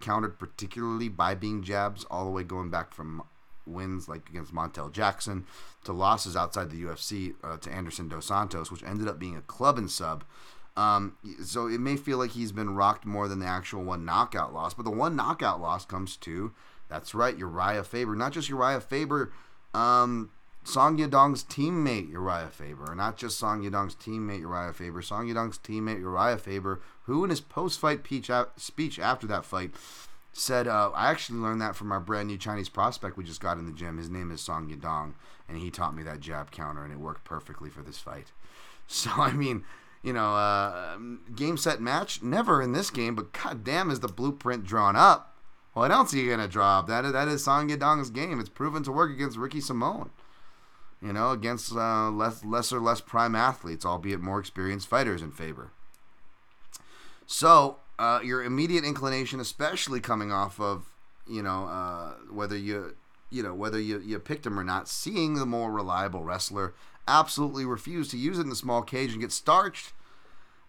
countered 0.02 0.40
particularly 0.40 1.10
by 1.10 1.36
being 1.36 1.62
jabs, 1.62 2.06
all 2.10 2.26
the 2.26 2.32
way 2.32 2.44
going 2.44 2.72
back 2.72 2.92
from 2.92 3.22
wins 3.68 4.08
like 4.08 4.30
against 4.30 4.56
Montel 4.56 4.92
Jackson 4.92 5.46
to 5.84 5.94
losses 5.94 6.36
outside 6.36 6.72
the 6.72 6.82
UFC 6.82 7.36
uh, 7.44 7.58
to 7.58 7.72
Anderson 7.72 8.08
Dos 8.08 8.26
Santos, 8.26 8.72
which 8.72 8.84
ended 8.84 9.08
up 9.08 9.20
being 9.20 9.36
a 9.36 9.42
club 9.42 9.78
and 9.78 9.92
sub. 9.92 10.24
Um, 10.78 11.18
so 11.44 11.66
it 11.66 11.80
may 11.80 11.98
feel 11.98 12.20
like 12.20 12.32
he's 12.32 12.52
been 12.52 12.76
rocked 12.76 13.04
more 13.04 13.28
than 13.28 13.40
the 13.40 13.48
actual 13.48 13.84
one 13.84 14.06
knockout 14.06 14.54
loss, 14.54 14.76
but 14.76 14.84
the 14.84 14.92
one 14.92 15.16
knockout 15.16 15.60
loss 15.60 15.86
comes 15.86 16.16
to 16.18 16.54
that's 16.88 17.16
right, 17.16 17.36
Uriah 17.36 17.84
Faber. 17.84 18.16
Not 18.16 18.32
just 18.32 18.48
Uriah 18.48 18.80
Faber, 18.80 19.34
um, 19.74 20.30
Song 20.64 20.98
Yadong's 20.98 21.44
teammate 21.44 22.12
Uriah 22.12 22.50
Faber, 22.52 22.94
not 22.94 23.18
just 23.18 23.40
Song 23.40 23.64
Yadong's 23.64 23.96
teammate 23.96 24.42
Uriah 24.42 24.72
Faber, 24.74 25.02
Song 25.02 25.28
Yadong's 25.28 25.58
teammate 25.58 26.00
Uriah 26.00 26.38
Faber, 26.38 26.80
who 27.04 27.24
in 27.24 27.30
his 27.30 27.42
post-fight 27.42 28.06
speech 28.58 29.00
after 29.00 29.28
that 29.28 29.46
fight 29.46 29.72
said, 30.32 30.68
uh, 30.68 30.92
"I 30.94 31.10
actually 31.10 31.40
learned 31.40 31.62
that 31.62 31.76
from 31.76 31.92
our 31.92 32.00
brand 32.00 32.28
new 32.28 32.38
Chinese 32.38 32.70
prospect 32.70 33.18
we 33.18 33.24
just 33.24 33.42
got 33.42 33.58
in 33.58 33.66
the 33.66 33.72
gym. 33.72 33.98
His 33.98 34.10
name 34.10 34.30
is 34.30 34.42
Song 34.42 34.70
Yadong, 34.70 35.14
and 35.50 35.58
he 35.58 35.72
taught 35.72 35.96
me 35.96 36.04
that 36.04 36.20
jab 36.20 36.52
counter, 36.52 36.84
and 36.84 36.94
it 36.94 37.00
worked 37.00 37.24
perfectly 37.24 37.70
for 37.70 37.82
this 37.82 38.00
fight." 38.00 38.32
So 38.90 39.10
I 39.18 39.34
mean, 39.34 39.66
you 40.04 40.14
know, 40.14 40.36
uh, 40.36 40.98
game 41.36 41.58
set 41.58 41.82
match, 41.82 42.22
never 42.22 42.62
in 42.62 42.72
this 42.72 42.90
game, 42.90 43.16
but 43.16 43.34
goddamn, 43.34 43.92
is 43.92 44.00
the 44.00 44.08
blueprint 44.08 44.64
drawn 44.64 44.96
up? 44.96 45.36
I 45.76 45.88
don't 45.88 46.10
see 46.10 46.22
you 46.22 46.32
gonna 46.32 46.48
drop. 46.48 46.88
That 46.88 47.02
that 47.12 47.28
is 47.28 47.44
Song 47.44 47.70
Yadong's 47.70 48.10
game. 48.10 48.40
It's 48.40 48.50
proven 48.50 48.82
to 48.84 48.92
work 48.92 49.12
against 49.12 49.38
Ricky 49.38 49.62
Simone 49.62 50.10
you 51.02 51.14
know, 51.14 51.32
against 51.32 51.74
uh, 51.74 52.10
less, 52.10 52.44
lesser, 52.44 52.80
less 52.80 53.02
prime 53.02 53.36
athletes, 53.36 53.86
albeit 53.86 54.20
more 54.20 54.40
experienced 54.40 54.88
fighters 54.88 55.22
in 55.22 55.32
favor. 55.32 55.72
So, 57.26 57.78
uh, 58.00 58.22
your 58.24 58.44
immediate 58.44 58.84
inclination, 58.84 59.40
especially 59.40 60.00
coming 60.00 60.32
off 60.32 60.60
of, 60.60 60.86
you 61.28 61.44
know, 61.44 61.66
uh, 61.66 62.14
whether 62.32 62.58
you, 62.58 62.96
you 63.30 63.44
know, 63.44 63.54
whether 63.54 63.80
you, 63.80 64.00
you 64.00 64.18
picked 64.20 64.46
him 64.46 64.60
or 64.60 64.64
not, 64.64 64.88
seeing 64.88 65.36
the 65.36 65.46
more 65.46 65.72
reliable 65.72 66.24
wrestler 66.24 66.74
absolutely 67.08 67.66
refuse 67.66 68.10
to 68.10 68.18
use 68.18 68.38
it 68.38 68.44
in 68.44 68.50
the 68.50 68.56
small 68.56 68.82
cage 68.82 69.12
and 69.12 69.22
get 69.22 69.32
starched. 69.32 69.94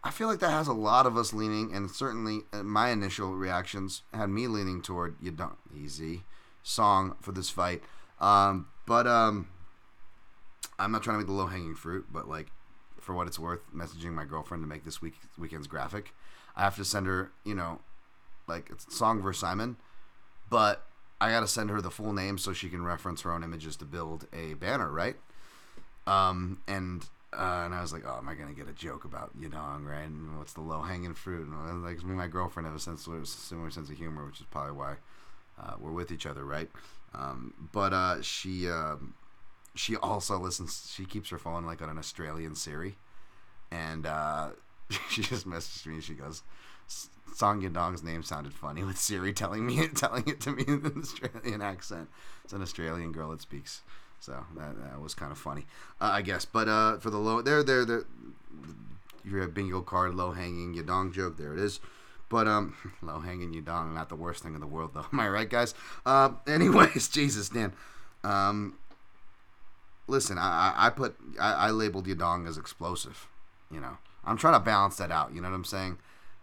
I 0.04 0.10
feel 0.10 0.28
like 0.28 0.38
that 0.40 0.50
has 0.50 0.68
a 0.68 0.72
lot 0.72 1.06
of 1.06 1.16
us 1.16 1.32
leaning, 1.32 1.74
and 1.74 1.90
certainly 1.90 2.42
uh, 2.52 2.62
my 2.62 2.90
initial 2.90 3.34
reactions 3.34 4.02
had 4.14 4.30
me 4.30 4.46
leaning 4.46 4.80
toward 4.80 5.16
you 5.20 5.32
don't 5.32 5.58
easy 5.76 6.22
song 6.62 7.16
for 7.20 7.32
this 7.32 7.50
fight. 7.50 7.82
Um, 8.20 8.68
but 8.86 9.06
um, 9.06 9.48
I'm 10.78 10.92
not 10.92 11.02
trying 11.02 11.14
to 11.14 11.18
make 11.18 11.26
the 11.26 11.32
low 11.32 11.46
hanging 11.46 11.74
fruit, 11.74 12.06
but 12.12 12.28
like 12.28 12.48
for 13.00 13.14
what 13.14 13.26
it's 13.26 13.38
worth, 13.38 13.60
messaging 13.74 14.12
my 14.12 14.24
girlfriend 14.24 14.62
to 14.62 14.68
make 14.68 14.84
this 14.84 15.02
week 15.02 15.14
weekend's 15.36 15.66
graphic, 15.66 16.14
I 16.56 16.62
have 16.62 16.76
to 16.76 16.84
send 16.84 17.06
her, 17.06 17.32
you 17.44 17.54
know, 17.54 17.80
like 18.46 18.70
it's 18.70 18.96
song 18.96 19.20
versus 19.20 19.40
Simon, 19.40 19.76
but 20.48 20.86
I 21.20 21.30
got 21.30 21.40
to 21.40 21.48
send 21.48 21.70
her 21.70 21.80
the 21.80 21.90
full 21.90 22.12
name 22.12 22.38
so 22.38 22.52
she 22.52 22.68
can 22.68 22.84
reference 22.84 23.22
her 23.22 23.32
own 23.32 23.42
images 23.42 23.76
to 23.76 23.84
build 23.84 24.26
a 24.32 24.54
banner, 24.54 24.90
right? 24.90 25.16
Um, 26.08 26.60
and 26.66 27.04
uh, 27.32 27.62
and 27.64 27.74
I 27.74 27.82
was 27.82 27.92
like, 27.92 28.04
oh, 28.06 28.16
am 28.16 28.28
I 28.28 28.34
gonna 28.34 28.54
get 28.54 28.68
a 28.68 28.72
joke 28.72 29.04
about 29.04 29.38
Yadong, 29.38 29.84
right? 29.84 30.08
And 30.08 30.38
what's 30.38 30.54
the 30.54 30.62
low 30.62 30.82
hanging 30.82 31.14
fruit? 31.14 31.46
And 31.46 31.84
like 31.84 32.02
me 32.02 32.10
and 32.10 32.16
my 32.16 32.28
girlfriend 32.28 32.66
have 32.66 32.76
a 32.76 32.80
sense, 32.80 33.06
a 33.06 33.26
similar 33.26 33.70
sense 33.70 33.90
of 33.90 33.96
humor, 33.96 34.24
which 34.24 34.40
is 34.40 34.46
probably 34.50 34.72
why 34.72 34.96
uh, 35.60 35.74
we're 35.78 35.92
with 35.92 36.10
each 36.10 36.26
other, 36.26 36.44
right? 36.44 36.70
Um, 37.14 37.68
but 37.72 37.92
uh, 37.92 38.22
she. 38.22 38.68
Um, 38.68 39.14
she 39.74 39.96
also 39.96 40.38
listens. 40.38 40.90
She 40.94 41.04
keeps 41.04 41.30
her 41.30 41.38
phone 41.38 41.64
like 41.64 41.80
on 41.80 41.88
an 41.88 41.98
Australian 41.98 42.54
Siri, 42.56 42.96
and 43.70 44.06
uh, 44.06 44.50
she 45.10 45.22
just 45.22 45.48
messaged 45.48 45.86
me. 45.86 46.00
She 46.00 46.14
goes, 46.14 46.42
"Song 47.34 47.62
Yadong's 47.62 48.02
name 48.02 48.22
sounded 48.22 48.52
funny 48.52 48.82
with 48.82 48.98
Siri 48.98 49.32
telling 49.32 49.66
me 49.66 49.86
telling 49.94 50.26
it 50.26 50.40
to 50.40 50.52
me 50.52 50.64
in 50.66 50.84
an 50.84 50.98
Australian 50.98 51.62
accent. 51.62 52.08
It's 52.44 52.52
an 52.52 52.62
Australian 52.62 53.12
girl 53.12 53.30
that 53.30 53.40
speaks." 53.40 53.82
So 54.20 54.44
that, 54.56 54.76
that 54.82 55.00
was 55.00 55.14
kind 55.14 55.30
of 55.32 55.38
funny, 55.38 55.66
uh, 56.00 56.10
I 56.12 56.22
guess. 56.22 56.44
But 56.44 56.68
uh, 56.68 56.98
for 56.98 57.10
the 57.10 57.18
low, 57.18 57.40
there, 57.40 57.62
there, 57.62 57.84
there, 57.84 58.04
you 59.24 59.38
have 59.38 59.54
bingo 59.54 59.80
card, 59.80 60.14
low 60.14 60.32
hanging 60.32 60.74
Yadong 60.74 61.12
joke. 61.12 61.36
There 61.36 61.52
it 61.52 61.60
is. 61.60 61.80
But 62.28 62.46
um, 62.46 62.74
low 63.02 63.20
hanging 63.20 63.52
Yadong, 63.54 63.94
not 63.94 64.08
the 64.08 64.16
worst 64.16 64.42
thing 64.42 64.54
in 64.54 64.60
the 64.60 64.66
world, 64.66 64.90
though. 64.94 65.06
Am 65.12 65.20
I 65.20 65.28
right, 65.28 65.48
guys? 65.48 65.74
Uh, 66.04 66.30
anyways, 66.46 67.08
Jesus, 67.08 67.48
Dan. 67.48 67.72
Um, 68.24 68.76
listen, 70.06 70.38
I, 70.38 70.74
I 70.76 70.90
put 70.90 71.16
I, 71.40 71.52
I 71.52 71.70
labeled 71.70 72.06
Yadong 72.06 72.48
as 72.48 72.58
explosive. 72.58 73.28
You 73.70 73.80
know, 73.80 73.98
I'm 74.24 74.36
trying 74.36 74.54
to 74.54 74.60
balance 74.60 74.96
that 74.96 75.10
out. 75.12 75.34
You 75.34 75.40
know 75.40 75.48
what 75.48 75.54
I'm 75.54 75.64
saying? 75.64 75.98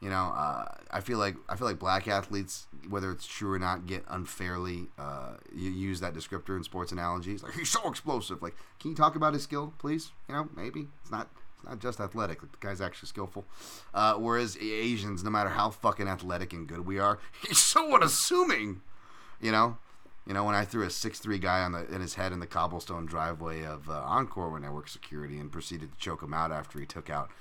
You 0.05 0.11
know, 0.11 0.35
uh, 0.37 0.65
I 0.91 1.01
feel 1.01 1.17
like 1.17 1.35
I 1.49 1.55
feel 1.55 1.65
like 1.65 1.79
black 1.79 2.07
athletes, 2.07 2.67
whether 2.87 3.09
it's 3.09 3.25
true 3.25 3.51
or 3.51 3.57
not, 3.57 3.87
get 3.87 4.03
unfairly 4.07 4.85
uh, 4.99 5.37
you 5.51 5.71
use 5.71 5.99
that 6.01 6.13
descriptor 6.13 6.55
in 6.55 6.63
sports 6.63 6.91
analogies. 6.91 7.41
Like 7.41 7.53
he's 7.53 7.71
so 7.71 7.89
explosive. 7.89 8.43
Like, 8.43 8.55
can 8.79 8.91
you 8.91 8.95
talk 8.95 9.15
about 9.15 9.33
his 9.33 9.41
skill, 9.41 9.73
please? 9.79 10.11
You 10.29 10.35
know, 10.35 10.49
maybe 10.55 10.89
it's 11.01 11.09
not 11.09 11.31
it's 11.57 11.67
not 11.67 11.79
just 11.79 11.99
athletic. 11.99 12.39
The 12.39 12.47
guy's 12.59 12.81
actually 12.81 13.07
skillful. 13.07 13.45
Uh, 13.95 14.13
whereas 14.13 14.55
Asians, 14.61 15.23
no 15.23 15.31
matter 15.31 15.49
how 15.49 15.71
fucking 15.71 16.07
athletic 16.07 16.53
and 16.53 16.67
good 16.67 16.85
we 16.85 16.99
are, 16.99 17.17
he's 17.47 17.57
so 17.57 17.95
unassuming. 17.95 18.81
You 19.41 19.53
know, 19.53 19.79
you 20.27 20.35
know, 20.35 20.43
when 20.43 20.53
I 20.53 20.65
threw 20.65 20.83
a 20.83 20.91
six-three 20.91 21.39
guy 21.39 21.61
on 21.61 21.71
the 21.71 21.91
in 21.91 22.01
his 22.01 22.13
head 22.13 22.31
in 22.31 22.39
the 22.39 22.45
cobblestone 22.45 23.07
driveway 23.07 23.63
of 23.63 23.89
uh, 23.89 24.03
Encore 24.05 24.51
when 24.51 24.65
I 24.65 24.69
worked 24.69 24.91
security 24.91 25.39
and 25.39 25.51
proceeded 25.51 25.93
to 25.93 25.97
choke 25.97 26.21
him 26.21 26.35
out 26.35 26.51
after 26.51 26.79
he 26.79 26.85
took 26.85 27.09
out 27.09 27.31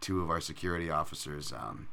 two 0.00 0.22
of 0.22 0.30
our 0.30 0.40
security 0.40 0.90
officers. 0.90 1.52
Um, 1.52 1.88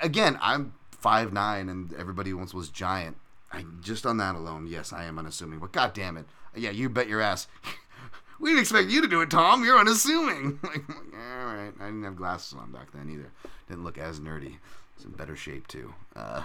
again, 0.00 0.38
I'm 0.40 0.74
five 0.90 1.32
nine 1.32 1.68
and 1.68 1.92
everybody 1.94 2.32
once 2.32 2.54
was 2.54 2.68
giant. 2.68 3.16
I 3.52 3.64
just 3.80 4.06
on 4.06 4.16
that 4.16 4.34
alone, 4.34 4.66
yes, 4.66 4.92
I 4.92 5.04
am 5.04 5.18
unassuming. 5.18 5.58
But 5.58 5.72
god 5.72 5.92
damn 5.92 6.16
it, 6.16 6.26
yeah, 6.54 6.70
you 6.70 6.88
bet 6.88 7.08
your 7.08 7.20
ass. 7.20 7.48
we 8.40 8.50
didn't 8.50 8.62
expect 8.62 8.88
you 8.88 9.02
to 9.02 9.08
do 9.08 9.20
it, 9.20 9.30
Tom. 9.30 9.64
You're 9.64 9.78
unassuming. 9.78 10.58
like, 10.62 10.82
all 10.88 11.46
right, 11.46 11.72
I 11.80 11.86
didn't 11.86 12.04
have 12.04 12.16
glasses 12.16 12.54
on 12.58 12.72
back 12.72 12.92
then 12.92 13.10
either. 13.10 13.30
Didn't 13.68 13.84
look 13.84 13.98
as 13.98 14.20
nerdy. 14.20 14.56
It's 14.96 15.04
in 15.04 15.12
better 15.12 15.36
shape 15.36 15.66
too. 15.68 15.92
Uh, 16.14 16.42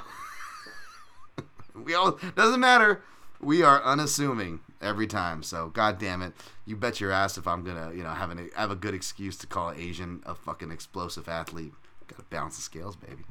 we 1.83 1.93
all 1.93 2.19
doesn't 2.35 2.59
matter. 2.59 3.01
We 3.39 3.61
are 3.61 3.83
unassuming 3.83 4.61
every 4.81 5.07
time. 5.07 5.43
So 5.43 5.69
god 5.69 5.99
damn 5.99 6.21
it, 6.21 6.33
you 6.65 6.75
bet 6.75 6.99
your 6.99 7.11
ass 7.11 7.37
if 7.37 7.47
I'm 7.47 7.63
gonna 7.63 7.91
you 7.93 8.03
know 8.03 8.09
have 8.09 8.31
an 8.31 8.49
have 8.55 8.71
a 8.71 8.75
good 8.75 8.93
excuse 8.93 9.37
to 9.37 9.47
call 9.47 9.71
Asian 9.71 10.23
a 10.25 10.35
fucking 10.35 10.71
explosive 10.71 11.29
athlete. 11.29 11.73
Gotta 12.07 12.23
balance 12.23 12.55
the 12.55 12.61
scales, 12.61 12.95
baby. 12.95 13.23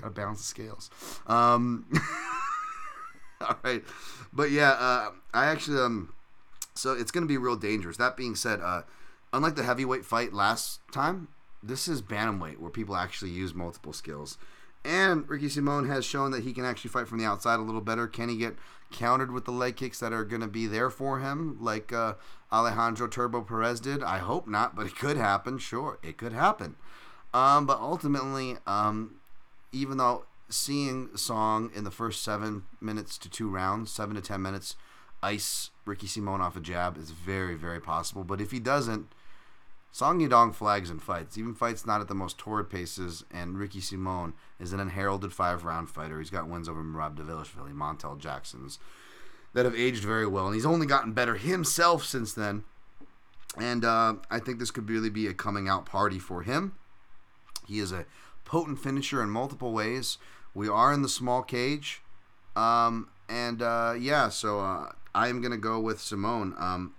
Gotta 0.00 0.10
balance 0.10 0.38
the 0.38 0.44
scales. 0.44 0.90
Um, 1.26 1.86
all 3.40 3.56
right, 3.62 3.82
but 4.32 4.50
yeah, 4.50 4.72
uh, 4.72 5.10
I 5.32 5.46
actually 5.46 5.80
um, 5.80 6.12
so 6.74 6.92
it's 6.92 7.10
gonna 7.10 7.26
be 7.26 7.38
real 7.38 7.56
dangerous. 7.56 7.96
That 7.96 8.16
being 8.16 8.34
said, 8.34 8.60
uh, 8.60 8.82
unlike 9.32 9.56
the 9.56 9.62
heavyweight 9.62 10.04
fight 10.04 10.32
last 10.32 10.80
time, 10.92 11.28
this 11.62 11.88
is 11.88 12.02
bantamweight 12.02 12.58
where 12.58 12.70
people 12.70 12.96
actually 12.96 13.30
use 13.30 13.54
multiple 13.54 13.92
skills. 13.92 14.38
And 14.84 15.28
Ricky 15.28 15.48
Simone 15.48 15.88
has 15.88 16.04
shown 16.04 16.30
that 16.32 16.44
he 16.44 16.52
can 16.52 16.64
actually 16.64 16.90
fight 16.90 17.08
from 17.08 17.18
the 17.18 17.24
outside 17.24 17.58
a 17.58 17.62
little 17.62 17.80
better. 17.80 18.06
Can 18.06 18.28
he 18.28 18.36
get 18.36 18.56
countered 18.92 19.30
with 19.30 19.46
the 19.46 19.50
leg 19.50 19.76
kicks 19.76 19.98
that 20.00 20.12
are 20.12 20.24
going 20.24 20.42
to 20.42 20.46
be 20.46 20.66
there 20.66 20.90
for 20.90 21.20
him, 21.20 21.56
like 21.58 21.90
uh, 21.90 22.14
Alejandro 22.52 23.08
Turbo 23.08 23.40
Perez 23.40 23.80
did? 23.80 24.02
I 24.02 24.18
hope 24.18 24.46
not, 24.46 24.76
but 24.76 24.86
it 24.86 24.96
could 24.96 25.16
happen. 25.16 25.56
Sure, 25.56 25.98
it 26.02 26.18
could 26.18 26.34
happen. 26.34 26.76
Um, 27.34 27.66
but 27.66 27.78
ultimately, 27.80 28.56
um, 28.66 29.16
even 29.72 29.98
though 29.98 30.24
seeing 30.48 31.14
Song 31.16 31.70
in 31.74 31.84
the 31.84 31.90
first 31.90 32.22
seven 32.22 32.62
minutes 32.80 33.18
to 33.18 33.28
two 33.28 33.50
rounds, 33.50 33.90
seven 33.90 34.14
to 34.14 34.22
ten 34.22 34.40
minutes, 34.40 34.76
ice 35.22 35.70
Ricky 35.84 36.06
Simone 36.06 36.40
off 36.40 36.56
a 36.56 36.60
jab 36.60 36.96
is 36.96 37.10
very, 37.10 37.56
very 37.56 37.80
possible. 37.80 38.22
But 38.22 38.40
if 38.40 38.52
he 38.52 38.60
doesn't, 38.60 39.08
Song 39.90 40.20
Yadong 40.20 40.54
flags 40.54 40.90
and 40.90 41.02
fights, 41.02 41.36
even 41.36 41.54
fights 41.54 41.84
not 41.84 42.00
at 42.00 42.08
the 42.08 42.14
most 42.14 42.38
torrid 42.38 42.70
paces, 42.70 43.24
and 43.32 43.58
Ricky 43.58 43.80
Simone 43.80 44.34
is 44.60 44.72
an 44.72 44.80
unheralded 44.80 45.32
five 45.32 45.64
round 45.64 45.90
fighter. 45.90 46.20
He's 46.20 46.30
got 46.30 46.48
wins 46.48 46.68
over 46.68 46.82
Merab 46.82 47.16
Dvalishvili, 47.16 47.74
Montel 47.74 48.18
Jackson's 48.18 48.78
that 49.54 49.64
have 49.64 49.74
aged 49.74 50.02
very 50.04 50.26
well, 50.26 50.46
and 50.46 50.54
he's 50.54 50.66
only 50.66 50.86
gotten 50.86 51.12
better 51.12 51.36
himself 51.36 52.04
since 52.04 52.32
then. 52.32 52.64
And 53.56 53.84
uh, 53.84 54.14
I 54.30 54.40
think 54.40 54.58
this 54.58 54.72
could 54.72 54.90
really 54.90 55.10
be 55.10 55.28
a 55.28 55.34
coming 55.34 55.68
out 55.68 55.86
party 55.86 56.18
for 56.18 56.42
him. 56.42 56.74
He 57.66 57.78
is 57.78 57.92
a 57.92 58.06
potent 58.44 58.78
finisher 58.78 59.22
in 59.22 59.30
multiple 59.30 59.72
ways. 59.72 60.18
We 60.54 60.68
are 60.68 60.92
in 60.92 61.02
the 61.02 61.08
small 61.08 61.42
cage. 61.42 62.02
Um, 62.56 63.08
and 63.28 63.62
uh, 63.62 63.94
yeah, 63.98 64.28
so 64.28 64.60
uh, 64.60 64.92
I 65.14 65.28
am 65.28 65.40
going 65.40 65.52
to 65.52 65.58
go 65.58 65.80
with 65.80 66.00
Simone. 66.00 66.54
Um, 66.58 66.94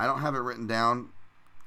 I 0.00 0.06
don't 0.06 0.20
have 0.20 0.34
it 0.34 0.40
written 0.40 0.66
down. 0.66 1.10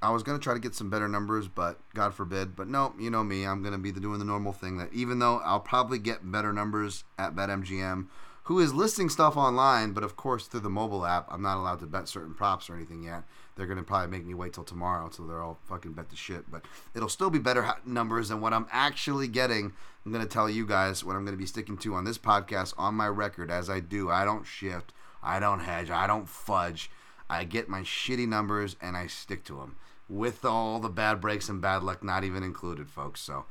I 0.02 0.10
was 0.10 0.24
going 0.24 0.38
to 0.38 0.44
try 0.44 0.56
to 0.56 0.60
get 0.60 0.74
some 0.74 0.90
better 0.90 1.08
numbers, 1.08 1.48
but 1.48 1.80
God 1.94 2.14
forbid. 2.16 2.56
But 2.56 2.68
no, 2.68 2.94
you 3.00 3.12
know 3.12 3.24
me. 3.24 3.46
I'm 3.46 3.62
going 3.62 3.74
to 3.74 3.78
be 3.78 3.92
doing 3.92 4.18
the 4.18 4.26
normal 4.26 4.52
thing 4.52 4.78
that 4.78 4.92
even 4.94 5.20
though 5.20 5.38
I'll 5.46 5.60
probably 5.60 6.00
get 6.00 6.32
better 6.32 6.52
numbers 6.52 7.04
at 7.20 7.36
BetMGM, 7.36 8.08
who 8.44 8.60
is 8.60 8.74
listing 8.74 9.10
stuff 9.10 9.38
online, 9.38 9.92
but 9.92 10.04
of 10.04 10.16
course 10.16 10.48
through 10.48 10.62
the 10.62 10.70
mobile 10.70 11.06
app, 11.06 11.28
I'm 11.30 11.42
not 11.42 11.58
allowed 11.58 11.80
to 11.80 11.86
bet 11.86 12.08
certain 12.08 12.34
props 12.34 12.70
or 12.70 12.76
anything 12.76 13.04
yet. 13.04 13.24
They're 13.56 13.68
to 13.78 13.84
probably 13.84 14.08
make 14.08 14.26
me 14.26 14.34
wait 14.34 14.54
till 14.54 14.64
tomorrow 14.64 15.10
till 15.10 15.28
they're 15.28 15.44
all 15.44 15.60
fucking 15.66 15.94
bet 15.94 16.10
the 16.10 16.16
shit. 16.16 16.50
But 16.50 16.66
it'll 16.96 17.10
still 17.10 17.30
be 17.30 17.40
better 17.40 17.74
numbers 17.86 18.30
than 18.30 18.42
what 18.42 18.54
I'm 18.54 18.68
actually 18.72 19.28
getting. 19.28 19.74
I'm 20.06 20.12
to 20.26 20.30
tell 20.30 20.50
you 20.50 20.66
guys 20.66 21.04
what 21.04 21.16
I'm 21.16 21.26
to 21.38 21.42
be 21.42 21.46
sticking 21.46 21.78
to 21.80 21.94
on 21.94 22.06
this 22.06 22.18
podcast 22.18 22.74
on 22.78 22.96
my 22.96 23.08
record 23.08 23.52
as 23.52 23.70
I 23.70 23.80
do. 23.80 24.10
I 24.10 24.26
don't 24.26 24.46
shift. 24.46 24.94
I 25.22 25.40
don't 25.40 25.60
hedge. 25.60 25.92
I 25.92 26.08
don't 26.08 26.28
fudge. 26.28 26.90
I 27.30 27.44
get 27.44 27.70
my 27.70 27.82
shitty 27.82 28.28
numbers 28.28 28.76
and 28.82 28.98
I 28.98 29.08
stick 29.08 29.44
to 29.46 29.58
them 29.58 29.76
with 30.10 30.44
all 30.44 30.80
the 30.80 30.90
bad 30.90 31.22
breaks 31.22 31.48
and 31.48 31.62
bad 31.62 31.84
luck 31.84 32.04
not 32.04 32.24
even 32.24 32.44
included, 32.44 32.90
folks. 32.90 33.22
So, 33.22 33.46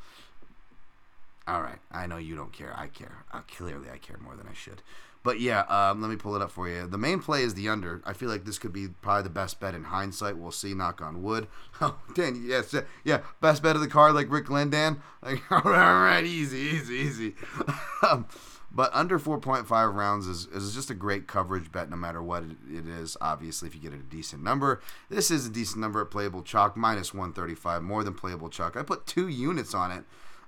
all 1.47 1.63
right. 1.63 1.79
I 1.91 2.07
know 2.07 2.19
you 2.19 2.37
don't 2.37 2.53
care. 2.53 2.75
I 2.77 2.89
care. 2.89 3.25
Uh, 3.33 3.41
clearly, 3.57 3.89
I 3.91 3.99
care 3.99 4.19
more 4.23 4.37
than 4.37 4.47
I 4.49 4.55
should. 4.55 4.83
But 5.23 5.41
yeah, 5.41 5.61
um, 5.63 6.01
let 6.01 6.09
me 6.09 6.17
pull 6.17 6.35
it 6.35 6.41
up 6.41 6.51
for 6.51 6.67
you. 6.69 6.87
The 6.87 6.97
main 6.97 7.21
play 7.21 7.43
is 7.43 7.53
the 7.53 7.69
under. 7.69 8.01
I 8.07 8.15
feel 8.15 8.31
like 8.31 8.45
this 8.45 8.59
could 8.59 8.73
be 8.73 8.89
probably 8.89 9.25
the 9.25 9.31
best 9.31 9.61
bet 9.61 9.75
in 9.75 9.85
hindsight. 9.85 10.39
We'll 10.39 10.51
see. 10.51 10.73
Knock 10.73 11.03
on 11.03 11.23
wood. 11.23 11.47
Oh, 11.83 11.99
Dan, 12.15 12.45
yes, 12.47 12.75
yeah, 13.05 13.23
best 13.41 13.63
bet 13.63 13.75
of 13.75 13.81
the 13.81 13.89
card, 13.89 14.15
like 14.15 14.31
Rick 14.31 14.47
Lindan. 14.47 14.99
Like, 15.23 15.41
all 15.51 15.63
right, 15.63 16.25
easy, 16.25 16.59
easy, 16.59 16.95
easy. 16.95 17.35
um, 18.09 18.27
but 18.71 18.91
under 18.95 19.19
4.5 19.19 19.95
rounds 19.95 20.27
is, 20.27 20.47
is 20.47 20.75
just 20.75 20.91
a 20.91 20.95
great 20.95 21.27
coverage 21.27 21.73
bet 21.73 21.91
no 21.91 21.97
matter 21.97 22.23
what 22.23 22.45
it 22.71 22.87
is. 22.87 23.17
Obviously, 23.21 23.69
if 23.69 23.75
you 23.75 23.81
get 23.81 23.93
a 23.93 23.99
decent 23.99 24.43
number, 24.43 24.81
this 25.09 25.31
is 25.31 25.47
a 25.47 25.51
decent 25.51 25.81
number 25.81 26.01
at 26.01 26.11
playable 26.11 26.43
chalk, 26.43 26.77
minus 26.77 27.13
135, 27.13 27.83
more 27.83 28.05
than 28.05 28.15
playable 28.15 28.49
chalk. 28.49 28.77
I 28.77 28.83
put 28.83 29.07
two 29.07 29.29
units 29.29 29.75
on 29.75 29.91
it 29.91 30.05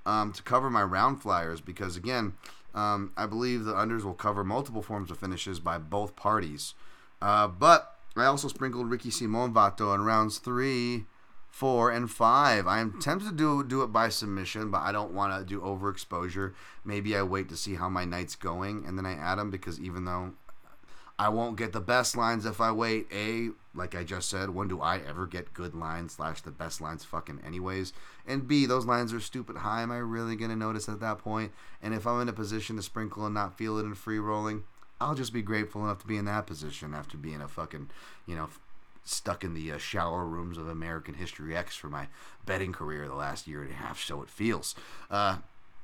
um, 0.06 0.32
to 0.32 0.42
cover 0.42 0.70
my 0.70 0.82
round 0.82 1.22
flyers 1.22 1.60
because, 1.60 1.96
again, 1.96 2.34
um, 2.74 3.12
I 3.16 3.26
believe 3.26 3.64
the 3.64 3.74
unders 3.74 4.02
will 4.02 4.14
cover 4.14 4.44
multiple 4.44 4.82
forms 4.82 5.10
of 5.10 5.18
finishes 5.18 5.60
by 5.60 5.78
both 5.78 6.16
parties. 6.16 6.74
Uh, 7.20 7.46
but 7.46 7.98
I 8.16 8.24
also 8.24 8.48
sprinkled 8.48 8.90
Ricky 8.90 9.10
Simon 9.10 9.52
Vato 9.52 9.94
in 9.94 10.02
rounds 10.02 10.38
three, 10.38 11.06
four, 11.48 11.90
and 11.90 12.10
five. 12.10 12.66
I 12.66 12.80
am 12.80 13.00
tempted 13.00 13.28
to 13.28 13.34
do 13.34 13.64
do 13.64 13.82
it 13.82 13.88
by 13.88 14.08
submission, 14.08 14.70
but 14.70 14.82
I 14.82 14.92
don't 14.92 15.12
want 15.12 15.38
to 15.38 15.44
do 15.46 15.60
overexposure. 15.60 16.54
Maybe 16.84 17.16
I 17.16 17.22
wait 17.22 17.48
to 17.50 17.56
see 17.56 17.74
how 17.74 17.88
my 17.88 18.04
night's 18.04 18.36
going 18.36 18.84
and 18.86 18.98
then 18.98 19.06
I 19.06 19.14
add 19.14 19.38
them 19.38 19.50
because 19.50 19.78
even 19.80 20.04
though 20.04 20.32
I 21.18 21.28
won't 21.28 21.56
get 21.56 21.72
the 21.72 21.80
best 21.80 22.16
lines 22.16 22.46
if 22.46 22.60
I 22.60 22.72
wait. 22.72 23.06
A, 23.12 23.50
like 23.74 23.94
I 23.94 24.02
just 24.02 24.28
said, 24.28 24.50
when 24.50 24.68
do 24.68 24.80
I 24.80 24.98
ever 24.98 25.26
get 25.26 25.54
good 25.54 25.74
lines 25.74 26.14
slash 26.14 26.40
the 26.40 26.50
best 26.50 26.80
lines 26.80 27.04
fucking 27.04 27.40
anyways? 27.46 27.92
And 28.26 28.48
B, 28.48 28.66
those 28.66 28.86
lines 28.86 29.12
are 29.12 29.20
stupid 29.20 29.58
high. 29.58 29.82
Am 29.82 29.92
I 29.92 29.98
really 29.98 30.36
gonna 30.36 30.56
notice 30.56 30.88
at 30.88 31.00
that 31.00 31.18
point? 31.18 31.52
And 31.82 31.94
if 31.94 32.06
I'm 32.06 32.20
in 32.20 32.28
a 32.28 32.32
position 32.32 32.76
to 32.76 32.82
sprinkle 32.82 33.24
and 33.24 33.34
not 33.34 33.56
feel 33.56 33.78
it 33.78 33.84
in 33.84 33.94
free 33.94 34.18
rolling, 34.18 34.64
I'll 35.00 35.14
just 35.14 35.32
be 35.32 35.42
grateful 35.42 35.84
enough 35.84 36.00
to 36.00 36.06
be 36.06 36.16
in 36.16 36.26
that 36.26 36.46
position 36.46 36.94
after 36.94 37.16
being 37.16 37.40
a 37.40 37.48
fucking, 37.48 37.90
you 38.26 38.36
know, 38.36 38.48
stuck 39.04 39.42
in 39.42 39.54
the 39.54 39.72
uh, 39.72 39.78
shower 39.78 40.24
rooms 40.24 40.56
of 40.56 40.68
American 40.68 41.14
History 41.14 41.56
X 41.56 41.74
for 41.74 41.88
my 41.88 42.06
betting 42.46 42.72
career 42.72 43.08
the 43.08 43.14
last 43.14 43.48
year 43.48 43.62
and 43.62 43.70
a 43.70 43.74
half. 43.74 44.00
So 44.00 44.22
it 44.22 44.30
feels. 44.30 44.74
Uh, 45.10 45.38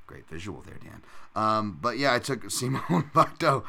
Great 0.08 0.26
visual 0.26 0.62
there, 0.62 0.78
Dan. 0.82 1.02
Um, 1.36 1.78
but 1.82 1.98
yeah, 1.98 2.14
I 2.14 2.18
took 2.18 2.50
Simone 2.50 3.10
Vato 3.14 3.62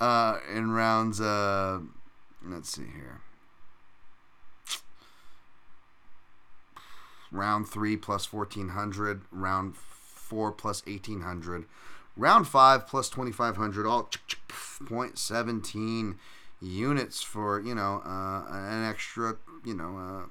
uh, 0.00 0.38
in 0.50 0.70
rounds. 0.70 1.20
Uh, 1.20 1.80
let's 2.42 2.70
see 2.70 2.86
here. 2.94 3.20
Round 7.30 7.68
three 7.68 7.98
plus 7.98 8.24
fourteen 8.24 8.70
hundred. 8.70 9.20
Round 9.30 9.76
four 9.76 10.50
plus 10.50 10.82
eighteen 10.86 11.20
hundred. 11.20 11.66
Round 12.16 12.48
five 12.48 12.86
plus 12.86 13.10
twenty 13.10 13.32
five 13.32 13.58
hundred. 13.58 13.86
All 13.86 14.08
point 14.86 15.18
seventeen 15.18 16.18
units 16.58 17.22
for 17.22 17.60
you 17.60 17.74
know 17.74 18.00
uh, 18.06 18.46
an 18.50 18.82
extra 18.82 19.36
you 19.62 19.74
know 19.74 19.98
uh, 19.98 20.26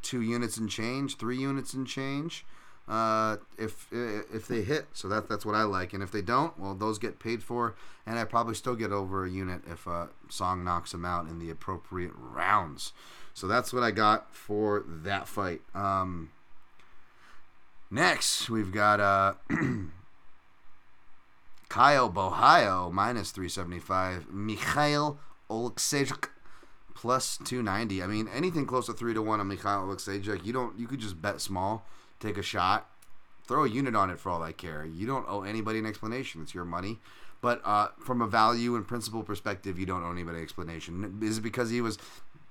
two 0.00 0.22
units 0.22 0.56
and 0.56 0.70
change, 0.70 1.18
three 1.18 1.36
units 1.36 1.74
and 1.74 1.86
change 1.86 2.46
uh, 2.88 3.36
if 3.58 3.86
if 3.92 4.48
they 4.48 4.62
hit. 4.62 4.86
So 4.92 5.08
that 5.08 5.28
that's 5.28 5.44
what 5.44 5.54
I 5.54 5.64
like. 5.64 5.92
And 5.92 6.02
if 6.02 6.10
they 6.10 6.22
don't, 6.22 6.58
well, 6.58 6.74
those 6.74 6.98
get 6.98 7.18
paid 7.18 7.42
for, 7.42 7.74
and 8.06 8.18
I 8.18 8.24
probably 8.24 8.54
still 8.54 8.74
get 8.74 8.92
over 8.92 9.24
a 9.24 9.30
unit 9.30 9.62
if 9.70 9.86
a 9.86 10.08
song 10.28 10.64
knocks 10.64 10.92
them 10.92 11.04
out 11.04 11.28
in 11.28 11.38
the 11.38 11.50
appropriate 11.50 12.12
rounds. 12.16 12.92
So 13.34 13.46
that's 13.46 13.72
what 13.72 13.82
I 13.82 13.90
got 13.90 14.34
for 14.34 14.84
that 14.86 15.28
fight. 15.28 15.60
Um, 15.74 16.30
next, 17.90 18.48
we've 18.48 18.72
got 18.72 19.00
uh, 19.00 19.34
Caio 21.68 22.08
Borralho 22.08 22.90
minus 22.90 23.30
375, 23.30 24.32
Mikhail 24.32 25.18
Oleksiejczuk 25.50 26.30
plus 26.94 27.38
290. 27.44 28.02
I 28.02 28.06
mean, 28.06 28.28
anything 28.34 28.66
close 28.66 28.86
to 28.86 28.92
three 28.92 29.14
to 29.14 29.22
one 29.22 29.38
on 29.40 29.48
Mikhail 29.48 29.86
Oleksiejczuk, 29.86 30.44
you 30.44 30.52
don't 30.52 30.78
you 30.78 30.88
could 30.88 31.00
just 31.00 31.20
bet 31.20 31.40
small 31.40 31.84
take 32.20 32.38
a 32.38 32.42
shot, 32.42 32.88
throw 33.46 33.64
a 33.64 33.68
unit 33.68 33.96
on 33.96 34.10
it 34.10 34.18
for 34.18 34.30
all 34.30 34.42
I 34.42 34.52
care. 34.52 34.84
You 34.84 35.06
don't 35.06 35.26
owe 35.28 35.42
anybody 35.42 35.78
an 35.78 35.86
explanation. 35.86 36.42
It's 36.42 36.54
your 36.54 36.64
money. 36.64 36.98
But 37.40 37.60
uh, 37.64 37.88
from 38.00 38.20
a 38.20 38.26
value 38.26 38.74
and 38.74 38.86
principle 38.86 39.22
perspective, 39.22 39.78
you 39.78 39.86
don't 39.86 40.02
owe 40.02 40.10
anybody 40.10 40.38
an 40.38 40.42
explanation. 40.42 41.20
Is 41.22 41.38
it 41.38 41.42
because 41.42 41.70
he 41.70 41.80
was 41.80 41.98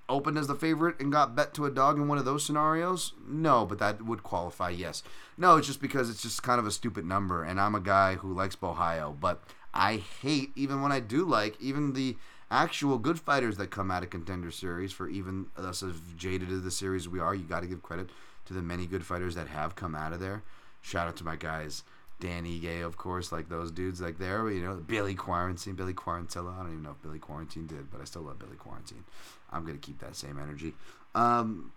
opened 0.10 0.38
as 0.38 0.48
the 0.48 0.56
favorite 0.56 1.00
and 1.00 1.12
got 1.12 1.36
bet 1.36 1.54
to 1.54 1.66
a 1.66 1.72
dog 1.72 1.98
in 1.98 2.08
one 2.08 2.18
of 2.18 2.26
those 2.26 2.46
scenarios? 2.46 3.14
No, 3.28 3.66
but 3.66 3.80
that 3.80 4.06
would 4.06 4.24
qualify, 4.24 4.70
yes. 4.70 5.04
No, 5.38 5.58
it's 5.58 5.68
just 5.68 5.82
because 5.82 6.10
it's 6.10 6.22
just 6.22 6.44
kind 6.44 6.60
of 6.60 6.66
a 6.66 6.72
stupid 6.72 7.06
number, 7.06 7.44
and 7.44 7.60
I'm 7.60 7.76
a 7.76 7.82
guy 7.82 8.16
who 8.16 8.34
likes 8.34 8.56
Borralho, 8.56 9.20
but 9.20 9.44
I 9.74 9.98
hate, 9.98 10.52
even 10.56 10.82
when 10.82 10.94
I 10.94 11.02
do 11.02 11.26
like, 11.26 11.60
even 11.62 11.94
the 11.94 12.16
actual 12.50 12.98
good 12.98 13.20
fighters 13.20 13.58
that 13.58 13.70
come 13.70 13.92
out 13.92 14.04
of 14.04 14.10
contender 14.10 14.52
series 14.52 14.94
for 14.94 15.10
even 15.10 15.48
us 15.58 15.84
as 15.84 15.96
jaded 16.16 16.50
as 16.50 16.64
the 16.64 16.72
series 16.72 17.10
we 17.10 17.20
are, 17.20 17.36
you 17.36 17.44
got 17.44 17.60
to 17.60 17.68
give 17.68 17.84
credit 17.84 18.10
to 18.48 18.54
the 18.54 18.62
many 18.62 18.86
good 18.86 19.06
fighters 19.06 19.36
that 19.36 19.48
have 19.48 19.76
come 19.76 19.96
out 19.96 20.14
of 20.14 20.20
there. 20.20 20.44
Shout 20.82 21.08
out 21.08 21.18
to 21.18 21.24
my 21.24 21.36
guys, 21.36 21.84
Danny 22.20 22.60
Gay, 22.60 22.82
of 22.82 22.98
course, 22.98 23.32
like 23.32 23.50
those 23.50 23.72
dudes 23.72 24.02
like 24.02 24.18
there, 24.18 24.50
you 24.50 24.62
know, 24.62 24.76
Billy 24.76 25.16
Quarantine, 25.16 25.76
Billy 25.76 25.94
Quarantillo. 25.94 26.54
I 26.54 26.64
don't 26.64 26.72
even 26.72 26.84
know 26.84 26.92
if 26.92 27.02
Billy 27.02 27.20
Quarantine 27.20 27.68
did, 27.68 27.92
but 27.92 28.02
I 28.02 28.06
still 28.06 28.24
love 28.24 28.40
Billy 28.40 28.56
Quarantine. 28.56 29.04
I'm 29.52 29.66
gonna 29.66 29.78
keep 29.78 30.00
that 30.00 30.16
same 30.16 30.40
energy. 30.40 30.74
Um, 31.14 31.72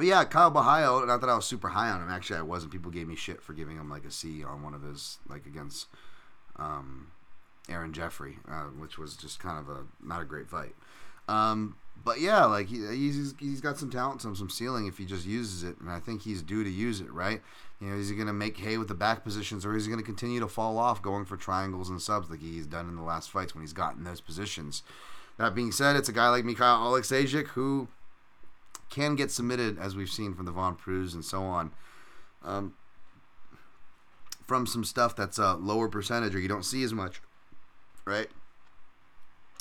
yeah, 0.00 0.24
Caio 0.24 0.50
Borralho. 0.50 1.06
Not 1.06 1.20
that 1.20 1.30
I 1.30 1.34
was 1.34 1.46
super 1.46 1.68
high 1.68 1.90
on 1.90 2.02
him. 2.02 2.10
Actually, 2.10 2.38
I 2.38 2.42
wasn't. 2.42 2.72
People 2.72 2.90
gave 2.90 3.08
me 3.08 3.16
shit 3.16 3.42
for 3.42 3.52
giving 3.52 3.76
him 3.76 3.90
like 3.90 4.04
a 4.04 4.10
C 4.10 4.44
on 4.44 4.62
one 4.62 4.74
of 4.74 4.82
his 4.82 5.18
like 5.28 5.46
against 5.46 5.88
um, 6.56 7.10
Aaron 7.68 7.92
Jeffrey, 7.92 8.38
uh, 8.48 8.64
which 8.78 8.98
was 8.98 9.16
just 9.16 9.40
kind 9.40 9.58
of 9.58 9.68
a 9.68 9.86
not 10.02 10.22
a 10.22 10.24
great 10.24 10.48
fight. 10.48 10.74
Um, 11.28 11.76
but 12.04 12.20
yeah, 12.20 12.44
like 12.44 12.68
he, 12.68 12.86
he's 12.86 13.34
he's 13.38 13.60
got 13.60 13.78
some 13.78 13.90
talent, 13.90 14.22
some 14.22 14.34
some 14.34 14.50
ceiling 14.50 14.86
if 14.86 14.98
he 14.98 15.04
just 15.04 15.26
uses 15.26 15.62
it, 15.62 15.78
and 15.80 15.90
I 15.90 16.00
think 16.00 16.22
he's 16.22 16.42
due 16.42 16.64
to 16.64 16.70
use 16.70 17.00
it, 17.00 17.12
right? 17.12 17.40
You 17.80 17.88
know, 17.88 17.96
is 17.96 18.08
he 18.08 18.14
going 18.14 18.26
to 18.26 18.32
make 18.32 18.58
hay 18.58 18.78
with 18.78 18.88
the 18.88 18.94
back 18.94 19.24
positions, 19.24 19.64
or 19.64 19.74
is 19.74 19.84
he 19.84 19.90
going 19.90 20.02
to 20.02 20.06
continue 20.06 20.40
to 20.40 20.48
fall 20.48 20.78
off, 20.78 21.02
going 21.02 21.24
for 21.24 21.36
triangles 21.36 21.88
and 21.88 22.00
subs 22.00 22.30
like 22.30 22.40
he's 22.40 22.66
done 22.66 22.88
in 22.88 22.96
the 22.96 23.02
last 23.02 23.30
fights 23.30 23.54
when 23.54 23.62
he's 23.62 23.72
gotten 23.72 24.04
those 24.04 24.20
positions? 24.20 24.82
That 25.38 25.54
being 25.54 25.72
said, 25.72 25.96
it's 25.96 26.08
a 26.08 26.12
guy 26.12 26.28
like 26.28 26.44
Mikhail 26.44 26.78
Oleksiejczuk 26.78 27.48
who 27.48 27.88
can 28.90 29.14
get 29.14 29.30
submitted, 29.30 29.78
as 29.78 29.96
we've 29.96 30.10
seen 30.10 30.34
from 30.34 30.44
the 30.44 30.52
Von 30.52 30.76
Prus 30.76 31.14
and 31.14 31.24
so 31.24 31.42
on, 31.42 31.70
um, 32.44 32.74
from 34.46 34.66
some 34.66 34.84
stuff 34.84 35.16
that's 35.16 35.38
a 35.38 35.54
lower 35.54 35.88
percentage 35.88 36.34
or 36.34 36.40
you 36.40 36.48
don't 36.48 36.64
see 36.64 36.82
as 36.82 36.92
much, 36.92 37.22
right? 38.04 38.28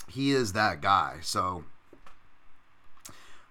He 0.10 0.32
is 0.32 0.54
that 0.54 0.82
guy, 0.82 1.18
so 1.22 1.64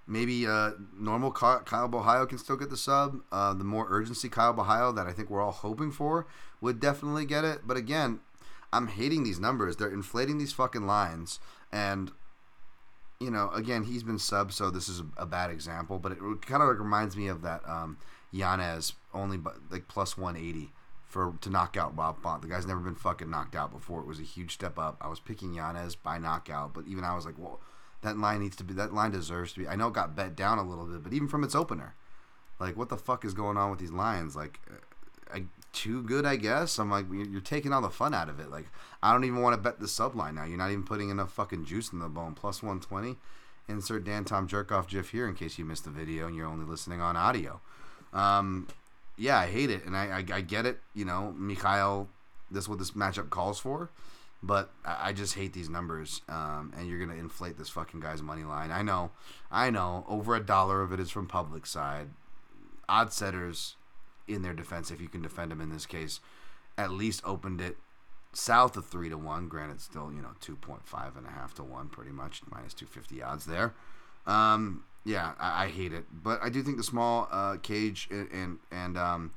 maybe 0.09 0.47
uh, 0.47 0.71
normal 0.99 1.31
Caio 1.31 1.63
Borralho 1.87 2.29
can 2.29 2.39
still 2.39 2.57
get 2.57 2.71
the 2.71 2.77
sub. 2.77 3.21
Uh, 3.31 3.53
the 3.55 3.65
more 3.65 3.87
urgency 3.91 4.29
Caio 4.29 4.55
Borralho 4.55 4.95
that 4.97 5.07
I 5.07 5.13
think 5.13 5.29
we're 5.31 5.43
all 5.43 5.53
hoping 5.53 5.93
for 5.93 6.27
would 6.61 6.81
definitely 6.81 7.27
get 7.27 7.45
it. 7.45 7.61
But 7.67 7.77
again, 7.77 8.21
I'm 8.73 8.89
hating 8.89 9.23
these 9.23 9.39
numbers. 9.39 9.77
They're 9.77 9.93
inflating 9.93 10.39
these 10.39 10.53
fucking 10.53 10.87
lines, 10.87 11.39
and 11.71 12.11
you 13.21 13.31
know, 13.31 13.51
again, 13.51 13.85
he's 13.85 14.03
been 14.03 14.19
sub, 14.19 14.53
so 14.53 14.71
this 14.71 14.89
is 14.89 15.03
a, 15.17 15.27
bad 15.27 15.51
example. 15.51 15.99
But 15.99 16.13
it 16.13 16.19
kind 16.47 16.63
of 16.63 16.69
like 16.69 16.79
reminds 16.79 17.17
me 17.17 17.29
of 17.29 17.43
that 17.43 17.69
um, 17.69 17.99
Yanez 18.31 18.95
only 19.13 19.39
like 19.71 19.89
plus 19.89 20.17
180 20.17 20.73
for 21.05 21.35
to 21.41 21.51
knock 21.51 21.77
out 21.77 21.97
Rob 21.97 22.23
Font. 22.23 22.43
The 22.43 22.49
guy's 22.49 22.67
never 22.67 22.81
been 22.81 22.95
fucking 22.95 23.29
knocked 23.29 23.57
out 23.57 23.73
before. 23.73 24.01
It 24.01 24.07
was 24.07 24.21
a 24.21 24.25
huge 24.25 24.55
step 24.55 24.79
up. 24.79 24.97
I 25.01 25.09
was 25.09 25.21
picking 25.21 25.55
Yanez 25.55 25.97
by 25.97 26.19
knockout, 26.19 26.75
but 26.75 26.87
even 26.87 27.05
I 27.05 27.15
was 27.15 27.27
like, 27.27 27.39
well, 27.39 27.61
that 28.03 28.19
line 28.19 28.41
needs 28.41 28.57
to 28.57 28.65
be 28.65 28.75
that 28.75 28.95
line 28.95 29.11
deserves 29.11 29.53
to 29.53 29.61
be. 29.61 29.69
I 29.69 29.77
know 29.77 29.89
it 29.89 29.95
got 29.95 30.17
bet 30.17 30.37
down 30.37 30.59
a 30.59 30.63
little 30.63 30.85
bit, 30.85 31.03
but 31.03 31.13
even 31.13 31.29
from 31.29 31.45
its 31.45 31.55
opener, 31.55 31.95
like 32.61 32.77
what 32.77 32.89
the 32.89 32.97
fuck 32.97 33.25
is 33.25 33.35
going 33.35 33.57
on 33.57 33.71
with 33.71 33.81
these 33.81 33.93
lines? 33.93 34.37
Like, 34.37 34.61
uh, 34.71 35.35
I, 35.35 35.45
too 35.73 36.03
good, 36.03 36.25
I 36.25 36.37
guess. 36.37 36.79
I'm 36.79 36.91
like, 36.91 37.07
you're 37.11 37.41
taking 37.41 37.73
all 37.73 37.83
the 37.83 37.91
fun 37.91 38.15
out 38.15 38.29
of 38.29 38.41
it. 38.41 38.51
Like, 38.51 38.67
I 39.03 39.13
don't 39.13 39.25
even 39.25 39.43
want 39.43 39.55
to 39.55 39.61
bet 39.61 39.81
the 39.81 39.89
sub 39.89 40.15
line 40.17 40.35
now. 40.35 40.45
You're 40.45 40.59
not 40.59 40.71
even 40.71 40.85
putting 40.85 41.11
enough 41.11 41.33
fucking 41.33 41.67
juice 41.67 41.93
in 41.93 41.99
the 41.99 42.09
bone. 42.09 42.35
Plus 42.35 42.63
120. 42.63 43.17
Insert 43.69 44.05
Dan 44.05 44.25
Tom 44.25 44.49
Jerkoff 44.49 44.89
GIF 44.89 45.11
here 45.11 45.29
in 45.29 45.35
case 45.35 45.59
you 45.59 45.65
missed 45.67 45.85
the 45.85 45.91
video 45.91 46.27
and 46.27 46.35
you're 46.35 46.47
only 46.47 46.65
listening 46.65 47.03
on 47.03 47.17
audio. 47.17 47.61
Um, 48.15 48.67
yeah, 49.19 49.39
I 49.39 49.47
hate 49.47 49.69
it, 49.69 49.85
and 49.85 49.97
I, 49.97 50.07
I, 50.07 50.37
I 50.37 50.41
get 50.41 50.65
it. 50.65 50.81
You 50.95 51.05
know, 51.05 51.35
Mikhail, 51.37 52.09
this 52.51 52.65
is 52.65 52.69
what 52.69 52.79
this 52.79 52.93
matchup 52.93 53.29
calls 53.29 53.59
for, 53.59 53.91
but 54.43 54.71
I, 54.85 55.13
just 55.13 55.35
hate 55.35 55.53
these 55.53 55.69
numbers. 55.69 56.23
Um, 56.29 56.73
and 56.77 56.89
you're 56.89 56.99
gonna 56.99 57.19
inflate 57.19 57.59
this 57.59 57.69
fucking 57.69 58.01
guy's 58.01 58.23
money 58.23 58.45
line. 58.45 58.71
I 58.71 58.83
know, 58.83 59.11
I 59.51 59.71
know. 59.71 60.05
Over 60.09 60.37
a 60.37 60.41
dollar 60.41 60.83
of 60.83 60.93
it 60.93 61.01
is 61.01 61.11
from 61.11 61.27
public 61.27 61.67
side. 61.67 62.09
Odd 62.89 63.13
setters, 63.13 63.77
in 64.29 64.43
their 64.43 64.55
defense, 64.55 64.91
if 64.91 65.01
you 65.01 65.09
can 65.09 65.23
defend 65.23 65.51
them 65.51 65.61
in 65.61 65.71
this 65.71 65.87
case, 65.87 66.21
at 66.77 66.91
least 66.91 67.23
opened 67.25 67.61
it 67.61 67.79
south 68.33 68.77
of 68.77 68.87
three 68.87 69.09
to 69.09 69.17
one. 69.17 69.49
Granted, 69.49 69.81
still 69.81 70.13
you 70.13 70.23
know 70.23 70.35
two 70.41 70.57
point 70.57 70.87
five 70.87 71.17
and 71.17 71.27
a 71.27 71.31
half 71.31 71.55
to 71.55 71.65
one, 71.65 71.89
pretty 71.89 72.13
much 72.13 72.43
minus 72.51 72.75
two 72.75 72.87
fifty 72.87 73.23
odds 73.23 73.47
there. 73.47 73.75
Um, 74.27 74.85
yeah, 75.05 75.33
I, 75.41 75.65
I, 75.65 75.69
hate 75.69 75.95
it, 75.95 76.05
but 76.13 76.39
I 76.43 76.51
do 76.51 76.63
think 76.63 76.77
the 76.77 76.83
small 76.83 77.29
uh, 77.31 77.57
cage 77.57 78.09
and 78.11 78.29
and, 78.31 78.59
and 78.71 78.99
um, 78.99 79.33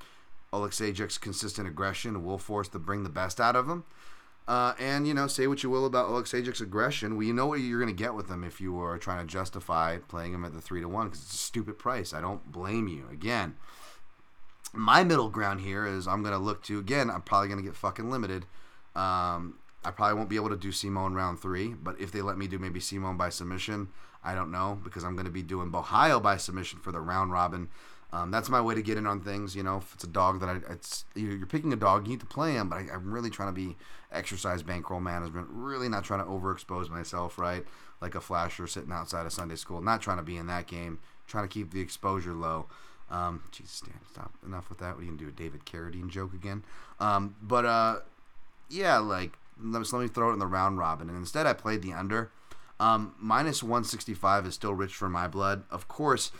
consistent 0.51 1.67
aggression 1.67 2.25
will 2.25 2.37
force 2.37 2.67
to 2.69 2.79
bring 2.79 3.03
the 3.03 3.09
best 3.09 3.39
out 3.39 3.55
of 3.55 3.69
him. 3.69 3.85
Uh, 4.51 4.73
and 4.79 5.07
you 5.07 5.13
know, 5.13 5.27
say 5.27 5.47
what 5.47 5.63
you 5.63 5.69
will 5.69 5.85
about 5.85 6.09
Oleksiejczuk's 6.09 6.59
aggression. 6.59 7.15
Well, 7.15 7.25
you 7.25 7.31
know 7.31 7.45
what 7.45 7.61
you're 7.61 7.79
going 7.79 7.95
to 7.95 8.03
get 8.03 8.15
with 8.15 8.29
him 8.29 8.43
if 8.43 8.59
you 8.59 8.81
are 8.81 8.97
trying 8.97 9.25
to 9.25 9.31
justify 9.31 9.97
playing 10.09 10.33
him 10.33 10.43
at 10.43 10.51
the 10.51 10.59
three 10.59 10.81
to 10.81 10.89
one 10.89 11.07
because 11.07 11.21
it's 11.21 11.35
a 11.35 11.37
stupid 11.37 11.79
price. 11.79 12.13
I 12.13 12.19
don't 12.19 12.51
blame 12.51 12.89
you. 12.89 13.05
Again, 13.09 13.55
my 14.73 15.05
middle 15.05 15.29
ground 15.29 15.61
here 15.61 15.85
is 15.85 16.05
I'm 16.05 16.21
going 16.21 16.33
to 16.33 16.37
look 16.37 16.63
to 16.63 16.79
again. 16.79 17.09
I'm 17.09 17.21
probably 17.21 17.47
going 17.47 17.61
to 17.61 17.65
get 17.65 17.77
fucking 17.77 18.11
limited. 18.11 18.45
Um, 18.93 19.55
I 19.85 19.91
probably 19.95 20.17
won't 20.17 20.27
be 20.27 20.35
able 20.35 20.49
to 20.49 20.57
do 20.57 20.73
Simone 20.73 21.13
round 21.13 21.39
three, 21.39 21.69
but 21.69 21.97
if 22.01 22.11
they 22.11 22.21
let 22.21 22.37
me 22.37 22.47
do 22.47 22.59
maybe 22.59 22.81
Simone 22.81 23.15
by 23.15 23.29
submission, 23.29 23.87
I 24.21 24.35
don't 24.35 24.51
know 24.51 24.81
because 24.83 25.05
I'm 25.05 25.15
going 25.15 25.27
to 25.27 25.31
be 25.31 25.43
doing 25.43 25.71
Borralho 25.71 26.21
by 26.21 26.35
submission 26.35 26.79
for 26.79 26.91
the 26.91 26.99
round 26.99 27.31
robin. 27.31 27.69
Um, 28.13 28.29
that's 28.29 28.49
my 28.49 28.59
way 28.59 28.75
to 28.75 28.81
get 28.81 28.97
in 28.97 29.07
on 29.07 29.21
things. 29.21 29.55
You 29.55 29.63
know, 29.63 29.77
if 29.77 29.93
it's 29.93 30.03
a 30.03 30.07
dog 30.07 30.41
that 30.41 30.49
I, 30.49 30.59
it's 30.73 31.05
you're 31.15 31.45
picking 31.45 31.71
a 31.71 31.77
dog, 31.77 32.05
you 32.05 32.11
need 32.11 32.19
to 32.19 32.25
play 32.25 32.53
him. 32.53 32.69
But 32.69 32.79
I, 32.79 32.93
am 32.93 33.11
really 33.11 33.29
trying 33.29 33.49
to 33.49 33.53
be 33.53 33.77
exercise 34.11 34.63
bankroll 34.63 34.99
management. 34.99 35.47
Really 35.49 35.87
not 35.87 36.03
trying 36.03 36.19
to 36.19 36.29
overexpose 36.29 36.89
myself, 36.89 37.37
right? 37.37 37.65
Like 38.01 38.15
a 38.15 38.21
flasher 38.21 38.67
sitting 38.67 38.91
outside 38.91 39.25
of 39.25 39.31
Sunday 39.31 39.55
school. 39.55 39.81
Not 39.81 40.01
trying 40.01 40.17
to 40.17 40.23
be 40.23 40.37
in 40.37 40.47
that 40.47 40.67
game. 40.67 40.99
Trying 41.27 41.47
to 41.47 41.53
keep 41.53 41.71
the 41.71 41.79
exposure 41.79 42.33
low. 42.33 42.65
Um, 43.09 43.43
Jesus, 43.51 43.81
Dan, 43.81 43.99
stop. 44.11 44.33
Enough 44.45 44.69
with 44.69 44.79
that. 44.79 44.97
We 44.97 45.05
can 45.05 45.17
do 45.17 45.27
a 45.27 45.31
David 45.31 45.65
Carradine 45.65 46.09
joke 46.09 46.33
again. 46.33 46.63
Um, 46.99 47.35
but 47.41 47.65
uh, 47.65 47.99
yeah, 48.69 48.97
like 48.97 49.37
let 49.63 49.79
me, 49.79 49.87
let 49.91 50.01
me 50.01 50.07
throw 50.07 50.31
it 50.31 50.33
in 50.33 50.39
the 50.39 50.47
round 50.47 50.77
robin. 50.77 51.09
And 51.09 51.17
instead, 51.17 51.45
I 51.45 51.53
played 51.53 51.81
the 51.81 51.93
under. 51.93 52.31
Um, 52.79 53.13
minus 53.19 53.61
165 53.61 54.47
is 54.47 54.55
still 54.55 54.73
rich 54.73 54.95
for 54.95 55.07
my 55.07 55.27
blood. 55.27 55.63
Of 55.69 55.87
course, 55.87 56.31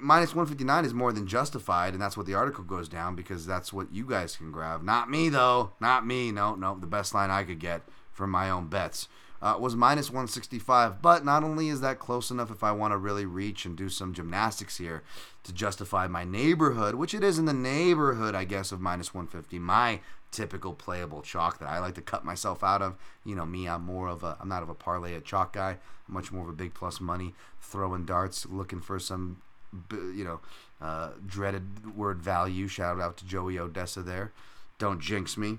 minus 0.00 0.30
159 0.34 0.84
is 0.84 0.94
more 0.94 1.12
than 1.12 1.26
justified, 1.26 1.92
and 1.92 2.02
that's 2.02 2.16
what 2.16 2.26
the 2.26 2.34
article 2.34 2.64
goes 2.64 2.88
down 2.88 3.14
because 3.14 3.46
that's 3.46 3.72
what 3.72 3.92
you 3.92 4.04
guys 4.04 4.36
can 4.36 4.52
grab. 4.52 4.82
Not 4.82 5.10
me, 5.10 5.28
though. 5.28 5.72
Not 5.80 6.06
me. 6.06 6.32
No, 6.32 6.54
no. 6.54 6.78
The 6.78 6.86
best 6.86 7.14
line 7.14 7.30
I 7.30 7.44
could 7.44 7.58
get 7.58 7.82
from 8.12 8.30
my 8.30 8.50
own 8.50 8.68
bets 8.68 9.08
uh, 9.42 9.56
was 9.58 9.76
minus 9.76 10.10
165. 10.10 11.00
But 11.00 11.24
not 11.24 11.44
only 11.44 11.68
is 11.68 11.80
that 11.80 11.98
close 11.98 12.30
enough 12.30 12.50
if 12.50 12.62
I 12.62 12.72
want 12.72 12.92
to 12.92 12.98
really 12.98 13.26
reach 13.26 13.64
and 13.64 13.76
do 13.76 13.88
some 13.88 14.12
gymnastics 14.12 14.78
here 14.78 15.02
to 15.44 15.52
justify 15.52 16.06
my 16.06 16.24
neighborhood, 16.24 16.94
which 16.94 17.14
it 17.14 17.24
is 17.24 17.38
in 17.38 17.46
the 17.46 17.52
neighborhood, 17.52 18.34
I 18.34 18.44
guess, 18.44 18.72
of 18.72 18.80
minus 18.80 19.14
150, 19.14 19.58
my 19.58 20.00
typical 20.30 20.74
playable 20.74 21.22
chalk 21.22 21.58
that 21.58 21.68
I 21.68 21.78
like 21.78 21.94
to 21.94 22.00
cut 22.00 22.24
myself 22.24 22.62
out 22.62 22.82
of. 22.82 22.96
You 23.24 23.34
know 23.34 23.46
me, 23.46 23.68
I'm 23.68 23.82
more 23.82 24.08
of 24.08 24.22
a 24.22 24.36
I'm 24.40 24.48
not 24.48 24.62
of 24.62 24.68
a 24.68 24.74
parlay 24.74 25.14
a 25.14 25.20
chalk 25.20 25.52
guy. 25.52 25.78
I'm 26.08 26.14
much 26.14 26.32
more 26.32 26.44
of 26.44 26.48
a 26.48 26.54
big 26.56 26.74
plus 26.74 27.00
money 27.00 27.34
throwing 27.60 28.04
darts, 28.04 28.46
looking 28.46 28.80
for 28.80 28.98
some 28.98 29.42
you 29.90 30.24
know 30.24 30.40
uh, 30.80 31.10
dreaded 31.26 31.96
word 31.96 32.22
value. 32.22 32.68
Shout 32.68 33.00
out 33.00 33.16
to 33.18 33.24
Joey 33.24 33.54
Oddessa 33.54 34.04
there. 34.04 34.32
Don't 34.78 35.00
jinx 35.00 35.36
me. 35.36 35.58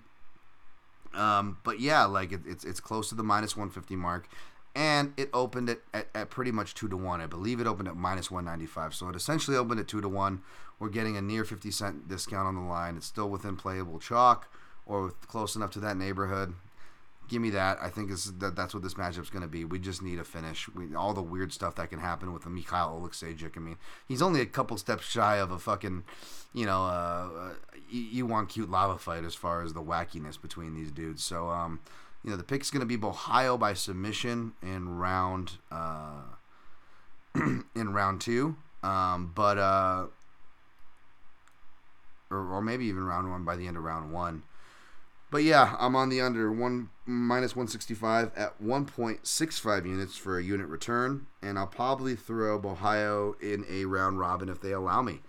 Um, 1.13 1.57
but 1.63 1.79
yeah, 1.79 2.05
like 2.05 2.31
it, 2.31 2.41
it's 2.45 2.63
it's 2.63 2.79
close 2.79 3.09
to 3.09 3.15
the 3.15 3.23
minus 3.23 3.55
150 3.55 3.95
mark. 3.95 4.27
And 4.73 5.13
it 5.17 5.29
opened 5.33 5.69
it 5.69 5.83
at, 5.93 6.07
at 6.15 6.29
pretty 6.29 6.51
much 6.51 6.73
two 6.73 6.87
to 6.87 6.95
one. 6.95 7.19
I 7.19 7.25
believe 7.25 7.59
it 7.59 7.67
opened 7.67 7.89
at 7.89 7.95
minus 7.97 8.31
195. 8.31 8.95
So 8.95 9.09
it 9.09 9.17
essentially 9.17 9.57
opened 9.57 9.81
at 9.81 9.87
two 9.89 9.99
to 9.99 10.07
one. 10.07 10.41
We're 10.79 10.89
getting 10.89 11.17
a 11.17 11.21
near 11.21 11.43
50 11.43 11.69
cent 11.71 12.07
discount 12.07 12.47
on 12.47 12.55
the 12.55 12.61
line. 12.61 12.95
It's 12.95 13.05
still 13.05 13.29
within 13.29 13.57
playable 13.57 13.99
chalk 13.99 14.49
or 14.85 15.11
close 15.27 15.55
enough 15.55 15.71
to 15.71 15.79
that 15.81 15.97
neighborhood. 15.97 16.53
Give 17.31 17.41
me 17.41 17.51
that. 17.51 17.77
I 17.81 17.87
think 17.87 18.11
is 18.11 18.33
that 18.39 18.57
that's 18.57 18.73
what 18.73 18.83
this 18.83 18.95
matchup's 18.95 19.29
going 19.29 19.41
to 19.41 19.47
be. 19.47 19.63
We 19.63 19.79
just 19.79 20.01
need 20.01 20.19
a 20.19 20.25
finish. 20.25 20.67
We, 20.67 20.93
all 20.93 21.13
the 21.13 21.21
weird 21.21 21.53
stuff 21.53 21.75
that 21.75 21.89
can 21.89 21.99
happen 21.99 22.33
with 22.33 22.43
the 22.43 22.49
Mikhail 22.49 22.99
Oleksiejczuk. 23.01 23.55
I 23.55 23.59
mean, 23.61 23.77
he's 24.05 24.21
only 24.21 24.41
a 24.41 24.45
couple 24.45 24.75
steps 24.75 25.05
shy 25.05 25.37
of 25.37 25.49
a 25.49 25.57
fucking, 25.57 26.03
you 26.53 26.65
know, 26.65 26.83
uh, 26.83 27.53
you 27.89 28.25
want 28.25 28.49
cute 28.49 28.69
lava 28.69 28.97
fight 28.97 29.23
as 29.23 29.33
far 29.33 29.63
as 29.63 29.71
the 29.71 29.81
wackiness 29.81 30.41
between 30.41 30.75
these 30.75 30.91
dudes. 30.91 31.23
So, 31.23 31.47
um, 31.47 31.79
you 32.21 32.31
know, 32.31 32.35
the 32.35 32.43
pick's 32.43 32.69
going 32.69 32.81
to 32.81 32.85
be 32.85 32.97
Borralho 32.97 33.57
by 33.57 33.75
submission 33.75 34.51
in 34.61 34.97
round 34.97 35.53
uh, 35.71 36.23
in 37.35 37.93
round 37.93 38.19
two. 38.19 38.57
Um, 38.83 39.31
but 39.33 39.57
uh, 39.57 40.07
or, 42.29 42.55
or 42.55 42.61
maybe 42.61 42.87
even 42.87 43.05
round 43.05 43.31
one 43.31 43.45
by 43.45 43.55
the 43.55 43.67
end 43.69 43.77
of 43.77 43.83
round 43.83 44.11
one. 44.11 44.43
But 45.31 45.43
yeah, 45.43 45.77
I'm 45.79 45.95
on 45.95 46.09
the 46.09 46.19
under 46.19 46.51
one 46.51 46.89
minus 47.05 47.55
165 47.55 48.31
at 48.35 48.61
1.65 48.61 49.85
units 49.85 50.17
for 50.17 50.37
a 50.37 50.43
unit 50.43 50.67
return, 50.67 51.25
and 51.41 51.57
I'll 51.57 51.67
probably 51.67 52.15
throw 52.15 52.57
Ohio 52.57 53.35
in 53.41 53.65
a 53.69 53.85
round 53.85 54.19
robin 54.19 54.49
if 54.49 54.59
they 54.59 54.73
allow 54.73 55.01
me. 55.01 55.21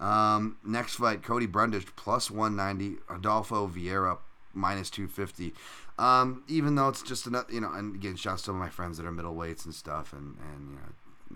Um, 0.00 0.56
next 0.64 0.94
fight, 0.94 1.22
Cody 1.22 1.44
Brundage 1.44 1.86
plus 1.94 2.30
190, 2.30 3.02
Adolfo 3.14 3.68
Vieira 3.68 4.16
minus 4.54 4.88
250. 4.88 5.52
Um, 5.98 6.42
even 6.48 6.74
though 6.74 6.88
it's 6.88 7.02
just 7.02 7.26
another, 7.26 7.52
you 7.52 7.60
know, 7.60 7.70
and 7.70 7.94
again, 7.94 8.16
shouts 8.16 8.40
to 8.42 8.46
some 8.46 8.54
of 8.54 8.60
my 8.62 8.70
friends 8.70 8.96
that 8.96 9.04
are 9.04 9.12
middleweights 9.12 9.66
and 9.66 9.74
stuff, 9.74 10.14
and 10.14 10.38
and 10.54 10.70
you 10.70 10.76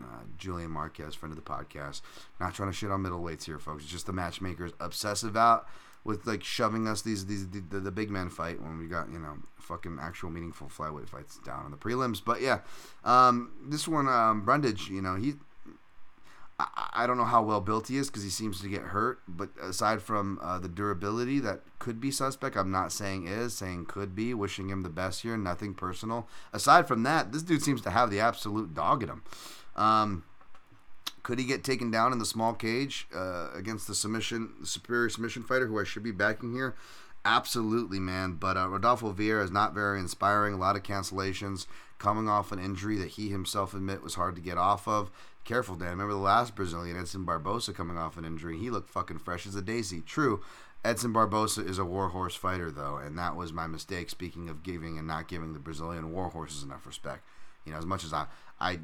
know, 0.00 0.06
uh, 0.06 0.22
Julian 0.38 0.70
Marquez, 0.70 1.14
friend 1.14 1.30
of 1.30 1.36
the 1.36 1.50
podcast. 1.50 2.00
Not 2.40 2.54
trying 2.54 2.70
to 2.70 2.74
shit 2.74 2.90
on 2.90 3.02
middleweights 3.02 3.44
here, 3.44 3.58
folks. 3.58 3.82
It's 3.82 3.92
just 3.92 4.06
the 4.06 4.14
matchmakers 4.14 4.72
obsessive 4.80 5.36
out 5.36 5.68
with 6.04 6.26
like 6.26 6.44
shoving 6.44 6.86
us 6.86 7.02
these 7.02 7.26
these 7.26 7.48
the, 7.48 7.60
the, 7.60 7.80
the 7.80 7.90
big 7.90 8.10
man 8.10 8.28
fight 8.28 8.60
when 8.60 8.78
we 8.78 8.86
got 8.86 9.10
you 9.10 9.18
know 9.18 9.38
fucking 9.56 9.98
actual 10.00 10.30
meaningful 10.30 10.68
flyweight 10.68 11.08
fights 11.08 11.38
down 11.38 11.64
in 11.64 11.70
the 11.70 11.76
prelims. 11.76 12.22
But 12.24 12.40
yeah, 12.40 12.60
um, 13.04 13.52
this 13.66 13.88
one 13.88 14.08
um, 14.08 14.44
Brundage, 14.44 14.88
you 14.88 15.02
know 15.02 15.16
he. 15.16 15.34
I, 16.60 16.90
I 16.92 17.06
don't 17.08 17.16
know 17.16 17.24
how 17.24 17.42
well 17.42 17.60
built 17.60 17.88
he 17.88 17.96
is 17.96 18.08
because 18.08 18.22
he 18.22 18.30
seems 18.30 18.60
to 18.60 18.68
get 18.68 18.82
hurt. 18.82 19.20
But 19.26 19.48
aside 19.60 20.02
from 20.02 20.38
uh, 20.40 20.58
the 20.58 20.68
durability 20.68 21.40
that 21.40 21.62
could 21.80 22.00
be 22.00 22.12
suspect, 22.12 22.56
I'm 22.56 22.70
not 22.70 22.92
saying 22.92 23.26
is, 23.26 23.54
saying 23.54 23.86
could 23.86 24.14
be. 24.14 24.34
Wishing 24.34 24.68
him 24.68 24.82
the 24.82 24.88
best 24.88 25.22
here. 25.22 25.36
Nothing 25.36 25.74
personal. 25.74 26.28
Aside 26.52 26.86
from 26.86 27.02
that, 27.02 27.32
this 27.32 27.42
dude 27.42 27.62
seems 27.62 27.80
to 27.82 27.90
have 27.90 28.10
the 28.10 28.20
absolute 28.20 28.72
dog 28.72 29.02
in 29.02 29.08
him. 29.08 29.22
Um, 29.74 30.24
could 31.24 31.38
he 31.38 31.44
get 31.46 31.64
taken 31.64 31.90
down 31.90 32.12
in 32.12 32.18
the 32.18 32.26
small 32.26 32.52
cage 32.52 33.08
uh, 33.12 33.48
against 33.54 33.88
the 33.88 33.94
submission, 33.94 34.52
superior 34.62 35.08
submission 35.08 35.42
fighter 35.42 35.66
who 35.66 35.80
I 35.80 35.84
should 35.84 36.04
be 36.04 36.12
backing 36.12 36.52
here? 36.52 36.76
Absolutely, 37.24 37.98
man. 37.98 38.34
But 38.34 38.58
uh, 38.58 38.68
Rodolfo 38.68 39.12
Vieira 39.12 39.42
is 39.42 39.50
not 39.50 39.72
very 39.72 39.98
inspiring. 39.98 40.52
A 40.52 40.58
lot 40.58 40.76
of 40.76 40.82
cancellations 40.82 41.66
coming 41.98 42.28
off 42.28 42.52
an 42.52 42.58
injury 42.58 42.98
that 42.98 43.12
he 43.12 43.30
himself 43.30 43.72
admit 43.72 44.02
was 44.02 44.16
hard 44.16 44.36
to 44.36 44.42
get 44.42 44.58
off 44.58 44.86
of. 44.86 45.10
Careful, 45.44 45.76
Dan. 45.76 45.90
Remember 45.90 46.12
the 46.12 46.18
last 46.18 46.54
Brazilian, 46.54 47.00
Edson 47.00 47.24
Barbosa, 47.24 47.74
coming 47.74 47.96
off 47.96 48.18
an 48.18 48.26
injury. 48.26 48.58
He 48.58 48.68
looked 48.68 48.90
fucking 48.90 49.18
fresh 49.18 49.46
as 49.46 49.56
a 49.56 49.62
daisy. 49.62 50.02
True. 50.02 50.42
Edson 50.84 51.14
Barbosa 51.14 51.66
is 51.66 51.78
a 51.78 51.84
warhorse 51.86 52.34
fighter, 52.34 52.70
though, 52.70 52.98
and 52.98 53.16
that 53.16 53.34
was 53.34 53.50
my 53.50 53.66
mistake. 53.66 54.10
Speaking 54.10 54.50
of 54.50 54.62
giving 54.62 54.98
and 54.98 55.08
not 55.08 55.28
giving 55.28 55.54
the 55.54 55.58
Brazilian 55.58 56.12
warhorses 56.12 56.62
enough 56.62 56.86
respect, 56.86 57.24
you 57.64 57.72
know, 57.72 57.78
as 57.78 57.86
much 57.86 58.04
as 58.04 58.12
I, 58.12 58.26
I 58.60 58.80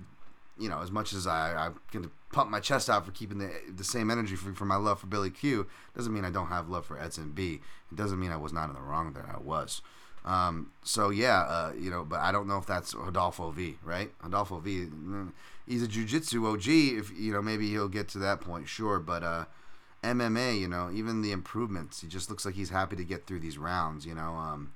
you 0.60 0.68
know, 0.68 0.80
as 0.80 0.90
much 0.90 1.12
as 1.12 1.26
I 1.26 1.54
I'm 1.54 1.80
gonna 1.90 2.10
pump 2.32 2.50
my 2.50 2.60
chest 2.60 2.88
out 2.88 3.04
for 3.04 3.12
keeping 3.12 3.38
the 3.38 3.50
the 3.74 3.84
same 3.84 4.10
energy 4.10 4.36
for, 4.36 4.52
for 4.52 4.66
my 4.66 4.76
love 4.76 5.00
for 5.00 5.06
Billy 5.06 5.30
Q, 5.30 5.66
doesn't 5.96 6.12
mean 6.12 6.24
I 6.24 6.30
don't 6.30 6.48
have 6.48 6.68
love 6.68 6.86
for 6.86 7.00
Edson 7.00 7.32
B. 7.32 7.60
It 7.90 7.96
doesn't 7.96 8.20
mean 8.20 8.30
I 8.30 8.36
was 8.36 8.52
not 8.52 8.68
in 8.68 8.74
the 8.74 8.80
wrong 8.80 9.12
there. 9.12 9.28
I 9.34 9.40
was. 9.40 9.82
Um, 10.24 10.72
so 10.82 11.10
yeah, 11.10 11.40
uh, 11.40 11.72
you 11.78 11.90
know, 11.90 12.04
but 12.04 12.20
I 12.20 12.30
don't 12.30 12.46
know 12.46 12.58
if 12.58 12.66
that's 12.66 12.94
Rodolfo 12.94 13.50
V, 13.50 13.78
right? 13.82 14.12
Rodolfo 14.22 14.58
V, 14.58 14.86
mm, 14.86 15.32
he's 15.66 15.82
a 15.82 15.88
jiu-jitsu 15.88 16.46
OG. 16.46 16.68
If 16.68 17.18
you 17.18 17.32
know, 17.32 17.40
maybe 17.40 17.70
he'll 17.70 17.88
get 17.88 18.08
to 18.08 18.18
that 18.18 18.40
point, 18.40 18.68
sure. 18.68 18.98
But 18.98 19.22
uh, 19.22 19.44
MMA, 20.04 20.60
you 20.60 20.68
know, 20.68 20.90
even 20.92 21.22
the 21.22 21.32
improvements, 21.32 22.02
he 22.02 22.08
just 22.08 22.28
looks 22.28 22.44
like 22.44 22.54
he's 22.54 22.70
happy 22.70 22.96
to 22.96 23.04
get 23.04 23.26
through 23.26 23.40
these 23.40 23.56
rounds. 23.56 24.04
You 24.04 24.14
know, 24.14 24.34
um, 24.34 24.72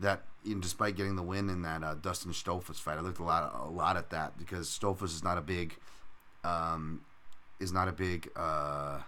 that 0.00 0.22
know, 0.54 0.60
despite 0.60 0.96
getting 0.96 1.16
the 1.16 1.22
win 1.22 1.48
in 1.48 1.62
that 1.62 1.82
uh, 1.82 1.94
Dustin 1.94 2.32
Stoltzfus 2.32 2.76
fight, 2.76 2.98
I 2.98 3.00
looked 3.00 3.18
a 3.18 3.24
lot, 3.24 3.54
a 3.54 3.68
lot 3.68 3.96
at 3.96 4.10
that 4.10 4.38
because 4.38 4.68
Stoltzfus 4.68 5.14
is 5.14 5.24
not 5.24 5.38
a 5.38 5.42
big, 5.42 5.76
um, 6.44 7.02
is 7.60 7.72
not 7.72 7.88
a 7.88 7.92
big. 7.92 8.30
Uh, 8.36 9.00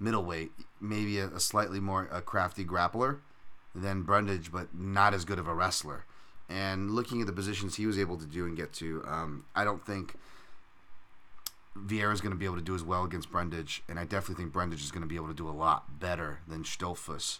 middleweight, 0.00 0.52
maybe 0.80 1.18
a, 1.18 1.28
a 1.28 1.40
slightly 1.40 1.80
more 1.80 2.08
a 2.12 2.20
crafty 2.20 2.64
grappler 2.64 3.18
than 3.74 4.02
Brundage, 4.02 4.52
but 4.52 4.74
not 4.74 5.14
as 5.14 5.24
good 5.24 5.38
of 5.38 5.48
a 5.48 5.54
wrestler. 5.54 6.04
And 6.48 6.90
looking 6.90 7.20
at 7.20 7.26
the 7.26 7.32
positions 7.32 7.76
he 7.76 7.86
was 7.86 7.98
able 7.98 8.18
to 8.18 8.26
do 8.26 8.44
and 8.44 8.56
get 8.56 8.72
to, 8.74 9.02
um, 9.06 9.44
I 9.54 9.64
don't 9.64 9.84
think 9.84 10.14
Vieira 11.76 12.12
is 12.12 12.20
going 12.20 12.32
to 12.32 12.38
be 12.38 12.44
able 12.44 12.56
to 12.56 12.62
do 12.62 12.74
as 12.74 12.84
well 12.84 13.04
against 13.04 13.30
Brundage, 13.30 13.82
and 13.88 13.98
I 13.98 14.04
definitely 14.04 14.42
think 14.42 14.52
Brundage 14.52 14.82
is 14.82 14.92
going 14.92 15.02
to 15.02 15.08
be 15.08 15.16
able 15.16 15.28
to 15.28 15.34
do 15.34 15.48
a 15.48 15.50
lot 15.50 15.98
better 15.98 16.40
than 16.46 16.62
Stoltzfus 16.62 17.38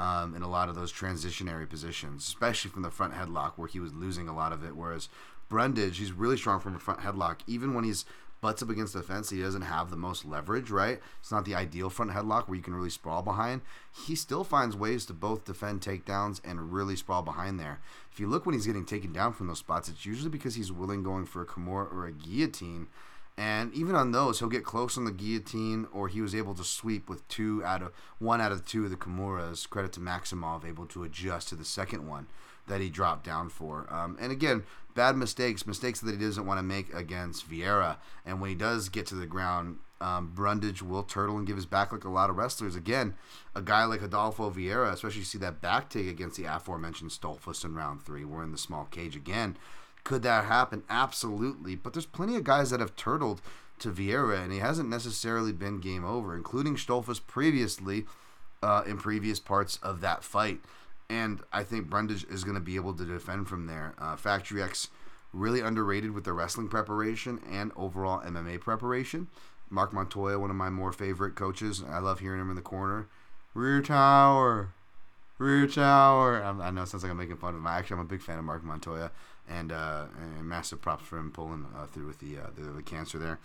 um, 0.00 0.34
in 0.34 0.40
a 0.40 0.48
lot 0.48 0.70
of 0.70 0.74
those 0.74 0.90
transitionary 0.90 1.68
positions, 1.68 2.26
especially 2.26 2.70
from 2.70 2.82
the 2.82 2.90
front 2.90 3.12
headlock 3.12 3.52
where 3.56 3.68
he 3.68 3.78
was 3.78 3.92
losing 3.92 4.28
a 4.28 4.34
lot 4.34 4.50
of 4.50 4.64
it. 4.64 4.74
Whereas 4.74 5.10
Brundage, 5.50 5.98
he's 5.98 6.12
really 6.12 6.38
strong 6.38 6.58
from 6.58 6.74
a 6.74 6.78
front 6.78 7.00
headlock, 7.00 7.40
even 7.46 7.74
when 7.74 7.84
he's 7.84 8.06
butts 8.40 8.62
up 8.62 8.70
against 8.70 8.94
the 8.94 9.02
fence, 9.02 9.28
he 9.28 9.42
doesn't 9.42 9.60
have 9.60 9.90
the 9.90 9.96
most 9.96 10.24
leverage, 10.24 10.70
right? 10.70 10.98
It's 11.20 11.30
not 11.30 11.44
the 11.44 11.54
ideal 11.54 11.90
front 11.90 12.12
headlock 12.12 12.48
where 12.48 12.56
you 12.56 12.62
can 12.62 12.74
really 12.74 12.88
sprawl 12.88 13.20
behind. 13.20 13.60
He 14.06 14.14
still 14.14 14.42
finds 14.42 14.74
ways 14.74 15.04
to 15.06 15.12
both 15.12 15.44
defend 15.44 15.82
takedowns 15.82 16.40
and 16.42 16.72
really 16.72 16.96
sprawl 16.96 17.20
behind 17.20 17.60
there. 17.60 17.80
If 18.10 18.18
you 18.18 18.26
look 18.26 18.46
when 18.46 18.54
he's 18.54 18.66
getting 18.66 18.86
taken 18.86 19.12
down 19.12 19.34
from 19.34 19.48
those 19.48 19.58
spots, 19.58 19.90
it's 19.90 20.06
usually 20.06 20.30
because 20.30 20.54
he's 20.54 20.72
willing 20.72 21.02
going 21.02 21.26
for 21.26 21.42
a 21.42 21.46
Kimura 21.46 21.92
or 21.92 22.06
a 22.06 22.12
guillotine. 22.12 22.86
And 23.36 23.72
even 23.72 23.94
on 23.94 24.12
those, 24.12 24.38
he'll 24.38 24.48
get 24.48 24.64
close 24.64 24.98
on 24.98 25.04
the 25.04 25.12
guillotine, 25.12 25.86
or 25.92 26.08
he 26.08 26.20
was 26.20 26.34
able 26.34 26.54
to 26.54 26.64
sweep 26.64 27.08
with 27.08 27.26
two 27.28 27.64
out 27.64 27.82
of 27.82 27.92
one 28.18 28.40
out 28.40 28.52
of 28.52 28.66
two 28.66 28.84
of 28.84 28.90
the 28.90 28.96
Kimuras. 28.96 29.68
Credit 29.68 29.92
to 29.92 30.00
Maximov, 30.00 30.66
able 30.66 30.86
to 30.86 31.04
adjust 31.04 31.48
to 31.48 31.54
the 31.54 31.64
second 31.64 32.06
one 32.06 32.26
that 32.66 32.80
he 32.80 32.90
dropped 32.90 33.24
down 33.24 33.48
for. 33.48 33.86
Um, 33.92 34.16
and 34.20 34.30
again, 34.30 34.64
bad 34.94 35.16
mistakes, 35.16 35.66
mistakes 35.66 36.00
that 36.00 36.12
he 36.12 36.24
doesn't 36.24 36.46
want 36.46 36.58
to 36.58 36.62
make 36.62 36.92
against 36.92 37.50
Vieira. 37.50 37.96
And 38.26 38.40
when 38.40 38.50
he 38.50 38.56
does 38.56 38.88
get 38.88 39.06
to 39.06 39.14
the 39.14 39.26
ground, 39.26 39.78
um, 40.00 40.32
Brundage 40.34 40.82
will 40.82 41.02
turtle 41.02 41.36
and 41.36 41.46
give 41.46 41.56
his 41.56 41.66
back 41.66 41.92
like 41.92 42.04
a 42.04 42.10
lot 42.10 42.30
of 42.30 42.36
wrestlers. 42.36 42.74
Again, 42.74 43.14
a 43.54 43.60
guy 43.60 43.84
like 43.84 44.02
Adolfo 44.02 44.50
Vieira, 44.50 44.92
especially 44.92 45.22
see 45.22 45.38
that 45.38 45.60
back 45.60 45.90
take 45.90 46.08
against 46.08 46.36
the 46.36 46.44
aforementioned 46.44 47.10
Stoltzfus 47.10 47.64
in 47.64 47.74
round 47.74 48.02
three. 48.02 48.24
We're 48.24 48.42
in 48.42 48.52
the 48.52 48.58
small 48.58 48.86
cage 48.86 49.14
again. 49.14 49.56
Could 50.04 50.22
that 50.22 50.46
happen? 50.46 50.82
Absolutely. 50.88 51.76
But 51.76 51.92
there's 51.92 52.06
plenty 52.06 52.36
of 52.36 52.44
guys 52.44 52.70
that 52.70 52.80
have 52.80 52.96
turtled 52.96 53.40
to 53.80 53.90
Vieira, 53.90 54.42
and 54.42 54.52
he 54.52 54.58
hasn't 54.58 54.88
necessarily 54.88 55.52
been 55.52 55.80
game 55.80 56.04
over, 56.04 56.36
including 56.36 56.76
Stoltzfus 56.76 57.20
previously 57.26 58.04
uh, 58.62 58.82
in 58.86 58.98
previous 58.98 59.40
parts 59.40 59.78
of 59.82 60.00
that 60.00 60.22
fight 60.22 60.60
and 61.10 61.40
I 61.52 61.64
think 61.64 61.90
Brundage 61.90 62.24
is 62.30 62.44
going 62.44 62.54
to 62.54 62.60
be 62.60 62.76
able 62.76 62.94
to 62.94 63.04
defend 63.04 63.48
from 63.48 63.66
there. 63.66 63.94
Uh, 63.98 64.14
Factory 64.14 64.62
X 64.62 64.88
really 65.32 65.60
underrated 65.60 66.12
with 66.12 66.24
the 66.24 66.32
wrestling 66.32 66.68
preparation 66.68 67.40
and 67.50 67.72
overall 67.76 68.20
MMA 68.20 68.60
preparation. 68.60 69.26
Marc 69.68 69.92
Montoya, 69.92 70.38
one 70.38 70.50
of 70.50 70.56
my 70.56 70.70
more 70.70 70.92
favorite 70.92 71.34
coaches. 71.34 71.82
I 71.88 71.98
love 71.98 72.20
hearing 72.20 72.40
him 72.40 72.50
in 72.50 72.56
the 72.56 72.62
corner. 72.62 73.08
Rear 73.54 73.82
tower, 73.82 74.72
rear 75.38 75.66
tower. 75.66 76.42
I 76.42 76.70
know 76.70 76.82
it 76.82 76.86
sounds 76.86 77.02
like 77.02 77.10
I'm 77.10 77.18
making 77.18 77.36
fun 77.36 77.54
of 77.54 77.60
him. 77.60 77.66
Actually, 77.66 77.94
I'm 77.94 78.06
a 78.06 78.08
big 78.08 78.22
fan 78.22 78.38
of 78.38 78.44
Marc 78.44 78.62
Montoya, 78.62 79.10
and, 79.48 79.72
uh, 79.72 80.06
and 80.36 80.44
massive 80.44 80.80
props 80.80 81.04
for 81.04 81.18
him 81.18 81.30
pulling 81.30 81.66
uh, 81.76 81.86
through 81.86 82.06
with 82.06 82.18
the, 82.18 82.38
uh, 82.38 82.46
the, 82.56 82.62
the 82.70 82.82
cancer 82.82 83.18
there. 83.18 83.38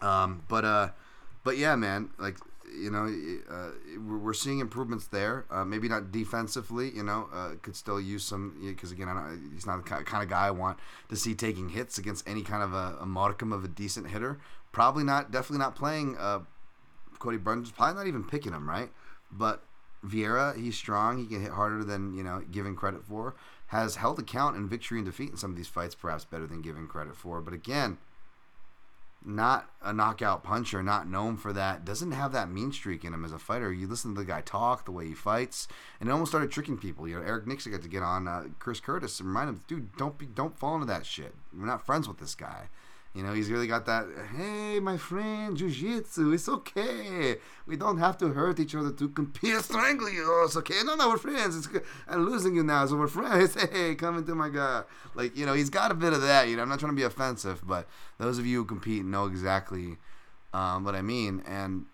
Um, 0.00 0.42
but 0.48 0.64
uh, 0.64 0.88
but 1.44 1.56
yeah, 1.56 1.76
man, 1.76 2.10
like 2.18 2.36
you 2.76 2.90
know, 2.90 3.14
uh, 3.50 3.70
we're 4.00 4.32
seeing 4.32 4.58
improvements 4.58 5.06
there. 5.06 5.44
Maybe 5.66 5.88
not 5.88 6.10
defensively, 6.10 6.90
you 6.90 7.04
know, 7.04 7.28
could 7.62 7.76
still 7.76 8.00
use 8.00 8.24
some 8.24 8.56
because 8.66 8.90
again, 8.90 9.50
he's 9.54 9.66
not 9.66 9.84
the 9.84 9.90
kind 9.90 10.22
of 10.22 10.28
guy 10.28 10.48
I 10.48 10.50
want 10.50 10.78
to 11.10 11.16
see 11.16 11.34
taking 11.34 11.68
hits 11.68 11.98
against 11.98 12.28
any 12.28 12.42
kind 12.42 12.62
of 12.62 12.72
a, 12.72 12.96
a 13.00 13.06
modicum 13.06 13.52
of 13.52 13.64
a 13.64 13.68
decent 13.68 14.10
hitter. 14.10 14.40
Probably 14.72 15.04
not, 15.04 15.30
definitely 15.30 15.58
not 15.58 15.76
playing 15.76 16.16
Cody 17.18 17.36
Burns. 17.36 17.70
Probably 17.70 17.94
not 17.94 18.06
even 18.06 18.24
picking 18.24 18.52
him 18.52 18.68
right. 18.68 18.90
But 19.30 19.62
Vieira, 20.04 20.56
he's 20.56 20.76
strong. 20.76 21.18
He 21.18 21.26
can 21.26 21.40
hit 21.40 21.50
harder 21.50 21.84
than 21.84 22.14
you 22.14 22.22
know 22.22 22.42
given 22.50 22.76
credit 22.76 23.04
for. 23.04 23.34
Has 23.68 23.96
held 23.96 24.18
account 24.18 24.56
in 24.56 24.68
victory 24.68 24.98
and 24.98 25.06
defeat 25.06 25.30
in 25.30 25.36
some 25.36 25.50
of 25.50 25.56
these 25.56 25.68
fights, 25.68 25.94
perhaps 25.94 26.24
better 26.24 26.46
than 26.46 26.62
given 26.62 26.86
credit 26.86 27.16
for. 27.16 27.40
But 27.40 27.54
again 27.54 27.98
not 29.24 29.70
a 29.82 29.92
knockout 29.92 30.44
puncher, 30.44 30.82
not 30.82 31.08
known 31.08 31.36
for 31.36 31.52
that, 31.52 31.84
doesn't 31.84 32.12
have 32.12 32.32
that 32.32 32.50
mean 32.50 32.72
streak 32.72 33.04
in 33.04 33.14
him 33.14 33.24
as 33.24 33.32
a 33.32 33.38
fighter. 33.38 33.72
You 33.72 33.86
listen 33.86 34.14
to 34.14 34.20
the 34.20 34.26
guy 34.26 34.42
talk, 34.42 34.84
the 34.84 34.92
way 34.92 35.06
he 35.06 35.14
fights, 35.14 35.66
and 35.98 36.08
it 36.08 36.12
almost 36.12 36.30
started 36.30 36.50
tricking 36.50 36.76
people. 36.76 37.08
You 37.08 37.18
know, 37.18 37.24
Eric 37.24 37.46
Nicksick 37.46 37.72
got 37.72 37.82
to 37.82 37.88
get 37.88 38.02
on 38.02 38.28
uh, 38.28 38.44
Chris 38.58 38.80
Curtis 38.80 39.18
and 39.20 39.28
remind 39.28 39.48
him, 39.48 39.60
dude, 39.66 39.96
don't 39.96 40.18
be, 40.18 40.26
don't 40.26 40.58
fall 40.58 40.74
into 40.74 40.86
that 40.86 41.06
shit. 41.06 41.34
We're 41.56 41.66
not 41.66 41.86
friends 41.86 42.06
with 42.06 42.18
this 42.18 42.34
guy. 42.34 42.68
You 43.14 43.22
know, 43.22 43.32
he's 43.32 43.48
really 43.48 43.68
got 43.68 43.86
that, 43.86 44.08
hey, 44.36 44.80
my 44.80 44.96
friend, 44.96 45.56
jiu-jitsu, 45.56 46.32
it's 46.32 46.48
okay. 46.48 47.36
We 47.64 47.76
don't 47.76 47.98
have 47.98 48.18
to 48.18 48.30
hurt 48.30 48.58
each 48.58 48.74
other 48.74 48.90
to 48.90 49.08
compete, 49.08 49.54
strangle 49.60 50.10
you. 50.10 50.42
It's 50.44 50.56
okay. 50.56 50.82
No, 50.84 50.96
no, 50.96 51.10
we're 51.10 51.18
friends. 51.18 51.56
It's 51.56 51.68
good. 51.68 51.84
I'm 52.08 52.28
losing 52.28 52.56
you 52.56 52.64
now, 52.64 52.84
so 52.86 52.96
we're 52.96 53.06
friends. 53.06 53.56
Hey, 53.72 53.94
come 53.94 54.18
into 54.18 54.34
my 54.34 54.48
guy. 54.48 54.82
Like, 55.14 55.36
you 55.36 55.46
know, 55.46 55.54
he's 55.54 55.70
got 55.70 55.92
a 55.92 55.94
bit 55.94 56.12
of 56.12 56.22
that. 56.22 56.48
You 56.48 56.56
know, 56.56 56.62
I'm 56.62 56.68
not 56.68 56.80
trying 56.80 56.92
to 56.92 56.96
be 56.96 57.04
offensive, 57.04 57.62
but 57.64 57.86
those 58.18 58.38
of 58.38 58.46
you 58.46 58.58
who 58.58 58.64
compete 58.64 59.04
know 59.04 59.26
exactly 59.26 59.96
um, 60.52 60.84
what 60.84 60.96
I 60.96 61.02
mean. 61.02 61.42
And 61.46 61.86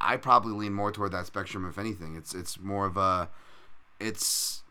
I 0.00 0.16
probably 0.16 0.52
lean 0.52 0.72
more 0.72 0.92
toward 0.92 1.12
that 1.12 1.26
spectrum, 1.26 1.66
if 1.68 1.78
anything. 1.78 2.14
It's 2.14 2.34
it's 2.34 2.60
more 2.60 2.86
of 2.86 2.96
a, 2.96 3.28
it's 3.98 4.63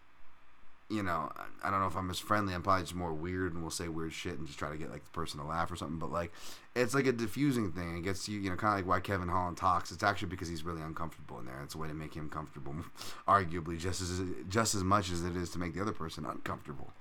you 0.94 1.04
know, 1.04 1.32
I 1.64 1.72
don't 1.72 1.80
know 1.80 1.88
if 1.88 1.96
I'm 1.96 2.10
as 2.10 2.20
friendly. 2.20 2.54
I'm 2.54 2.62
probably 2.62 2.84
just 2.84 2.96
more 2.96 3.14
weird 3.14 3.54
and 3.54 3.62
we'll 3.62 3.72
say 3.72 3.88
weird 3.88 4.14
shit 4.14 4.38
and 4.38 4.46
just 4.46 4.60
try 4.60 4.70
to 4.70 4.78
get 4.78 4.92
like 4.92 5.04
the 5.04 5.12
person 5.12 5.40
to 5.40 5.46
laugh 5.46 5.72
or 5.72 5.76
something. 5.76 5.98
But 5.98 6.12
like, 6.12 6.32
it's 6.76 6.94
like 6.94 7.08
a 7.08 7.12
diffusing 7.12 7.72
thing. 7.72 7.98
It 7.98 8.04
gets 8.04 8.30
you, 8.30 8.40
you 8.40 8.50
know, 8.50 8.56
kind 8.56 8.74
of 8.74 8.80
like 8.80 8.88
why 8.88 9.00
Kevin 9.00 9.28
Holland 9.28 9.58
talks. 9.58 9.92
It's 9.92 10.04
actually 10.04 10.30
because 10.30 10.48
he's 10.48 10.64
really 10.64 10.82
uncomfortable 10.82 11.40
in 11.40 11.46
there. 11.46 11.62
It's 11.64 11.76
a 11.76 11.78
way 11.78 11.88
to 11.88 11.94
make 11.94 12.14
him 12.14 12.30
comfortable, 12.30 12.76
arguably 13.28 13.78
just 13.78 14.02
as 14.02 14.22
just 14.48 14.76
as 14.76 14.84
much 14.84 15.12
as 15.12 15.24
it 15.24 15.36
is 15.36 15.50
to 15.52 15.60
make 15.60 15.74
the 15.74 15.82
other 15.82 15.94
person 15.94 16.26
uncomfortable. 16.26 16.94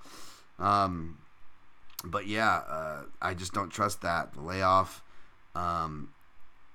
Um, 0.59 1.19
but 2.03 2.27
yeah, 2.27 2.61
uh, 2.67 3.03
I 3.21 3.33
just 3.33 3.53
don't 3.53 3.69
trust 3.69 4.01
that 4.01 4.33
the 4.33 4.41
layoff. 4.41 5.03
Um, 5.55 6.09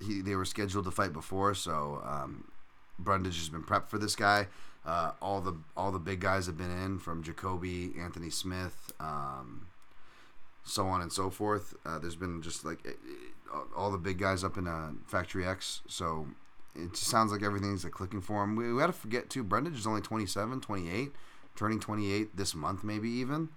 he 0.01 0.21
they 0.21 0.35
were 0.35 0.45
scheduled 0.45 0.85
to 0.85 0.91
fight 0.91 1.13
before, 1.13 1.55
so 1.55 2.01
um, 2.05 2.51
Brundage 2.99 3.39
has 3.39 3.49
been 3.49 3.63
prepped 3.63 3.89
for 3.89 3.99
this 3.99 4.17
guy. 4.17 4.49
Uh, 4.89 5.13
all 5.21 5.43
the 5.43 5.55
all 5.77 5.93
the 5.93 5.99
big 5.99 6.19
guys 6.19 6.47
have 6.47 6.57
been 6.57 6.71
in 6.71 6.99
from 6.99 7.23
Jacoby, 7.23 7.93
Anthony 8.01 8.31
Smith, 8.31 8.91
um, 8.99 9.67
so 10.65 10.87
on 10.87 11.03
and 11.03 11.13
so 11.13 11.29
forth. 11.29 11.75
Uh, 11.85 11.99
there's 11.99 12.17
been 12.17 12.41
just 12.41 12.65
like 12.65 12.83
it, 12.87 12.97
it, 13.05 13.35
all 13.77 13.91
the 13.91 13.99
big 13.99 14.17
guys 14.17 14.43
up 14.43 14.57
in 14.57 14.67
uh, 14.67 14.93
Factory 15.07 15.47
X. 15.47 15.83
So 15.89 16.29
it 16.75 16.95
just 16.95 17.05
sounds 17.05 17.31
like 17.31 17.43
everything's 17.43 17.85
like 17.85 17.93
clicking 17.93 18.23
for 18.23 18.43
him. 18.43 18.57
We, 18.57 18.73
we 18.73 18.81
got 18.81 18.87
to 18.87 18.95
forget 18.95 19.29
too. 19.29 19.45
Brundage 19.45 19.77
is 19.77 19.87
only 19.87 20.01
27, 20.01 20.63
28, 20.63 21.13
turning 21.55 21.81
28 21.81 22.35
this 22.35 22.55
month, 22.55 22.83
maybe 22.83 23.11
even. 23.11 23.51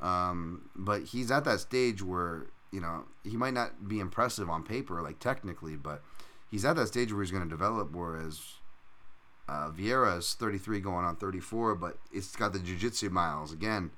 Um, 0.00 0.70
but 0.76 1.02
he's 1.02 1.32
at 1.32 1.44
that 1.44 1.58
stage 1.58 2.04
where 2.04 2.46
you 2.70 2.80
know 2.80 3.06
he 3.24 3.36
might 3.36 3.54
not 3.54 3.88
be 3.88 3.98
impressive 3.98 4.48
on 4.48 4.62
paper, 4.62 5.02
like 5.02 5.18
technically, 5.18 5.74
but 5.74 6.04
he's 6.48 6.64
at 6.64 6.76
that 6.76 6.86
stage 6.86 7.12
where 7.12 7.20
he's 7.20 7.32
going 7.32 7.42
to 7.42 7.50
develop. 7.50 7.90
Whereas 7.90 8.57
uh, 9.48 9.70
Vieira 9.70 10.18
is 10.18 10.34
33 10.34 10.80
going 10.80 11.04
on 11.04 11.16
34, 11.16 11.74
but 11.74 11.96
it's 12.12 12.36
got 12.36 12.52
the 12.52 12.58
jiu-jitsu 12.58 13.08
miles. 13.08 13.52
Again, 13.52 13.90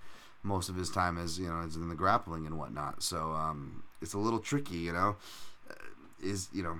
most 0.43 0.69
of 0.69 0.77
his 0.77 0.91
time 0.91 1.19
is, 1.19 1.39
you 1.39 1.49
know, 1.49 1.61
is 1.61 1.77
in 1.77 1.89
the 1.89 1.95
grappling 1.95 2.47
and 2.47 2.57
whatnot. 2.57 3.03
So 3.03 3.33
um, 3.33 3.83
it's 4.01 4.15
a 4.15 4.19
little 4.19 4.39
tricky, 4.39 4.79
you 4.79 4.93
know. 4.93 5.17
Uh, 5.69 5.75
is, 6.23 6.49
you 6.53 6.63
know, 6.63 6.79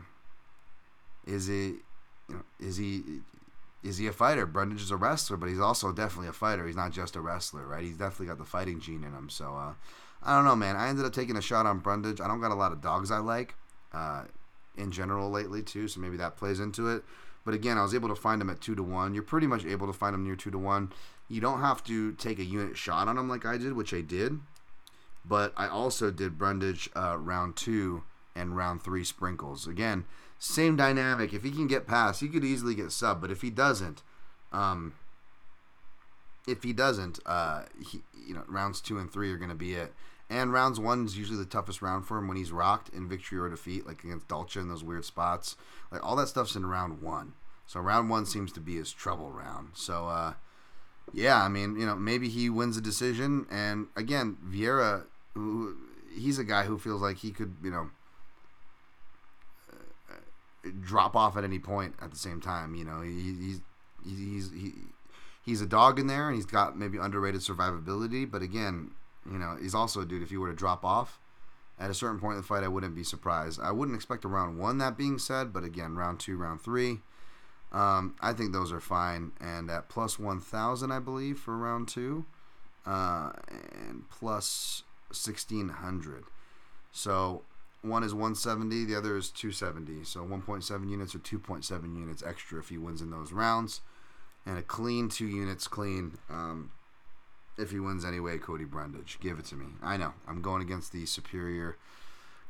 is 1.27 1.47
he, 1.47 1.75
you 2.29 2.37
know, 2.37 2.43
is 2.61 2.77
he, 2.77 3.03
is 3.83 3.99
he 3.99 4.07
a 4.07 4.13
fighter? 4.13 4.47
Brundage 4.47 4.83
is 4.83 4.91
a 4.91 4.97
wrestler, 4.97 5.37
but 5.37 5.49
he's 5.49 5.61
also 5.61 5.91
definitely 5.93 6.29
a 6.29 6.33
fighter. 6.33 6.67
He's 6.67 6.77
not 6.77 6.93
just 6.93 7.17
a 7.17 7.21
wrestler, 7.21 7.67
right? 7.67 7.83
He's 7.83 7.97
definitely 7.97 8.27
got 8.27 8.39
the 8.39 8.45
fighting 8.45 8.81
gene 8.81 9.05
in 9.05 9.13
him. 9.13 9.29
So 9.31 9.55
uh, 9.55 9.73
I 10.23 10.37
don't 10.37 10.45
know, 10.45 10.57
man. 10.57 10.77
I 10.77 10.89
ended 10.89 11.05
up 11.05 11.13
taking 11.13 11.37
a 11.37 11.43
shot 11.43 11.67
on 11.67 11.81
Brundage. 11.81 12.21
I 12.21 12.29
don't 12.29 12.41
got 12.41 12.53
a 12.53 12.55
lot 12.55 12.73
of 12.73 12.81
dogs 12.81 13.11
I 13.11 13.19
like 13.19 13.55
uh, 13.93 14.25
in 14.77 14.93
general 14.93 15.31
lately, 15.31 15.63
too, 15.63 15.89
so 15.89 16.01
maybe 16.01 16.17
that 16.19 16.37
plays 16.37 16.61
into 16.61 16.89
it. 16.89 17.03
But 17.45 17.55
again, 17.55 17.79
I 17.79 17.83
was 17.83 17.95
able 17.95 18.09
to 18.09 18.15
find 18.15 18.41
them 18.41 18.51
at 18.51 18.61
two 18.61 18.75
to 18.75 18.83
one. 18.83 19.15
You're 19.15 19.23
pretty 19.23 19.47
much 19.47 19.65
able 19.65 19.87
to 19.87 19.93
find 19.93 20.15
them 20.15 20.25
near 20.25 20.37
two 20.37 20.51
to 20.51 20.59
one. 20.59 20.93
You 21.29 21.41
don't 21.41 21.61
have 21.61 21.83
to 21.85 22.13
take 22.13 22.39
a 22.39 22.45
unit 22.45 22.77
shot 22.77 23.09
on 23.09 23.17
them 23.17 23.29
like 23.29 23.47
I 23.47 23.57
did, 23.57 23.73
which 23.73 23.95
I 23.95 24.01
did. 24.01 24.41
But 25.25 25.53
I 25.57 25.69
also 25.69 26.11
did 26.11 26.39
Brundage 26.39 26.91
uh, 26.95 27.17
round 27.19 27.57
two 27.57 28.03
and 28.35 28.57
round 28.57 28.83
three 28.83 29.05
sprinkles. 29.05 29.67
Again, 29.67 30.05
same 30.39 30.77
dynamic. 30.77 31.33
If 31.33 31.43
he 31.43 31.51
can 31.51 31.67
get 31.67 31.87
past, 31.87 32.21
he 32.21 32.29
could 32.29 32.45
easily 32.45 32.75
get 32.75 32.93
sub. 32.93 33.21
But 33.21 33.31
if 33.31 33.43
he 33.43 33.51
doesn't, 33.51 34.03
um, 34.53 34.95
if 36.47 36.63
he 36.63 36.73
doesn't, 36.73 37.21
uh, 37.27 37.63
he, 37.91 38.03
you 38.27 38.35
know, 38.35 38.43
rounds 38.49 38.81
two 38.81 38.99
and 38.99 39.11
three 39.11 39.31
are 39.33 39.37
going 39.37 39.51
to 39.51 39.55
be 39.55 39.75
it. 39.75 39.93
And 40.31 40.53
rounds 40.53 40.79
one 40.79 41.05
is 41.05 41.19
usually 41.19 41.39
the 41.39 41.45
toughest 41.45 41.83
round 41.83 42.07
for 42.07 42.17
him 42.17 42.29
when 42.29 42.37
he's 42.37 42.53
rocked 42.53 42.89
in 42.91 43.09
victory 43.09 43.41
or 43.41 43.49
defeat, 43.49 43.85
like 43.85 44.05
against 44.05 44.29
Dolce 44.29 44.61
in 44.61 44.69
those 44.69 44.85
weird 44.85 45.05
spots. 45.05 45.57
Like 45.91 46.07
all 46.07 46.15
that 46.17 46.29
stuff's 46.29 46.55
in 46.55 46.65
round 46.67 47.03
one. 47.03 47.33
So 47.67 47.81
round 47.81 48.09
one 48.09 48.27
seems 48.27 48.53
to 48.53 48.61
be 48.61 48.77
his 48.77 48.93
trouble 48.93 49.31
round. 49.31 49.71
So 49.75 50.07
uh, 50.07 50.35
yeah, 51.13 51.43
I 51.43 51.49
mean, 51.49 51.79
you 51.79 51.85
know, 51.85 51.97
maybe 51.97 52.29
he 52.29 52.49
wins 52.49 52.77
a 52.77 52.81
decision. 52.81 53.47
And 53.51 53.89
again, 53.97 54.37
Vieira, 54.49 55.05
who, 55.35 55.77
he's 56.15 56.39
a 56.39 56.45
guy 56.45 56.65
who 56.65 56.79
feels 56.79 57.03
like 57.03 57.19
he 57.19 57.33
could, 57.33 57.57
you 57.63 57.73
know, 57.73 57.91
uh, 59.73 60.69
drop 60.81 61.17
off 61.17 61.37
at 61.37 61.43
any 61.43 61.59
point 61.59 61.95
at 62.01 62.13
the 62.13 62.19
same 62.19 62.41
time. 62.41 62.77
You 62.77 62.85
know, 62.85 63.01
he, 63.01 63.35
he's 63.35 63.61
he's 64.05 64.51
he, 64.53 64.73
he's 65.45 65.61
a 65.61 65.67
dog 65.67 65.99
in 65.99 66.07
there, 66.07 66.29
and 66.29 66.37
he's 66.37 66.47
got 66.47 66.79
maybe 66.79 66.99
underrated 66.99 67.41
survivability. 67.41 68.31
But 68.31 68.43
again, 68.43 68.93
you 69.31 69.39
know, 69.39 69.57
he's 69.61 69.75
also 69.75 70.01
a 70.01 70.05
dude. 70.05 70.23
If 70.23 70.33
you 70.33 70.41
were 70.41 70.51
to 70.51 70.57
drop 70.57 70.85
off 70.85 71.21
at 71.79 71.91
a 71.91 71.95
certain 71.95 72.19
point 72.19 72.35
in 72.35 72.41
the 72.43 72.47
fight, 72.47 72.65
I 72.65 72.69
wouldn't 72.69 72.95
be 72.95 73.05
surprised. 73.05 73.61
I 73.61 73.73
wouldn't 73.73 73.97
expect 73.97 74.25
a 74.25 74.29
round 74.29 74.59
one. 74.59 74.79
That 74.79 74.99
being 74.99 75.19
said, 75.19 75.53
but 75.53 75.65
again, 75.65 75.95
round 75.95 76.21
two, 76.21 76.37
round 76.37 76.61
three. 76.61 77.01
Um, 77.73 78.17
I 78.21 78.33
think 78.33 78.53
those 78.53 78.73
are 78.73 78.81
fine. 78.81 79.33
And 79.41 79.71
at 79.71 79.89
plus 79.89 80.19
1,000, 80.19 80.91
I 80.91 80.99
believe, 80.99 81.39
for 81.39 81.57
round 81.57 81.89
two, 81.89 82.27
uh, 82.85 83.33
and 83.49 84.09
plus 84.11 84.83
1,600. 85.09 86.25
So 86.93 87.43
one 87.83 88.03
is 88.03 88.13
170, 88.13 88.85
the 88.85 88.97
other 88.97 89.17
is 89.17 89.31
270. 89.31 90.05
So 90.05 90.25
1.7 90.25 90.91
units 90.91 91.15
or 91.15 91.21
2.7 91.21 91.99
units 91.99 92.23
extra 92.27 92.59
if 92.59 92.69
he 92.69 92.79
wins 92.79 93.01
in 93.01 93.11
those 93.11 93.33
rounds. 93.33 93.81
And 94.45 94.59
a 94.59 94.63
clean 94.63 95.09
two 95.09 95.27
units 95.27 95.69
clean 95.69 96.19
um, 96.29 96.73
if 97.59 97.71
he 97.71 97.81
wins 97.81 98.05
anyway, 98.05 98.39
Cody 98.39 98.65
Brundage. 98.65 99.19
Give 99.21 99.39
it 99.39 99.45
to 99.47 99.55
me. 99.55 99.67
I 99.83 99.97
know. 99.97 100.15
I'm 100.27 100.43
going 100.43 100.63
against 100.63 100.93
the 100.93 101.07
superior 101.07 101.77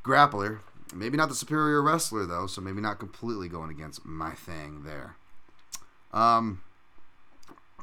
grappler. 0.05 0.60
Maybe 0.94 1.16
not 1.16 1.28
the 1.28 1.35
superior 1.35 1.82
wrestler, 1.82 2.27
though, 2.27 2.47
so 2.47 2.60
maybe 2.60 2.81
not 2.81 2.98
completely 2.98 3.48
going 3.48 3.70
against 3.70 4.05
my 4.05 4.32
thing 4.32 4.82
there. 4.85 5.16
Um, 6.12 6.62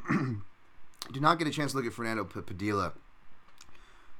do 1.12 1.20
not 1.20 1.40
get 1.40 1.48
a 1.48 1.52
chance 1.52 1.72
to 1.72 1.78
look 1.78 1.86
at 1.86 1.94
Fernando 1.94 2.26
Padilla. 2.26 2.94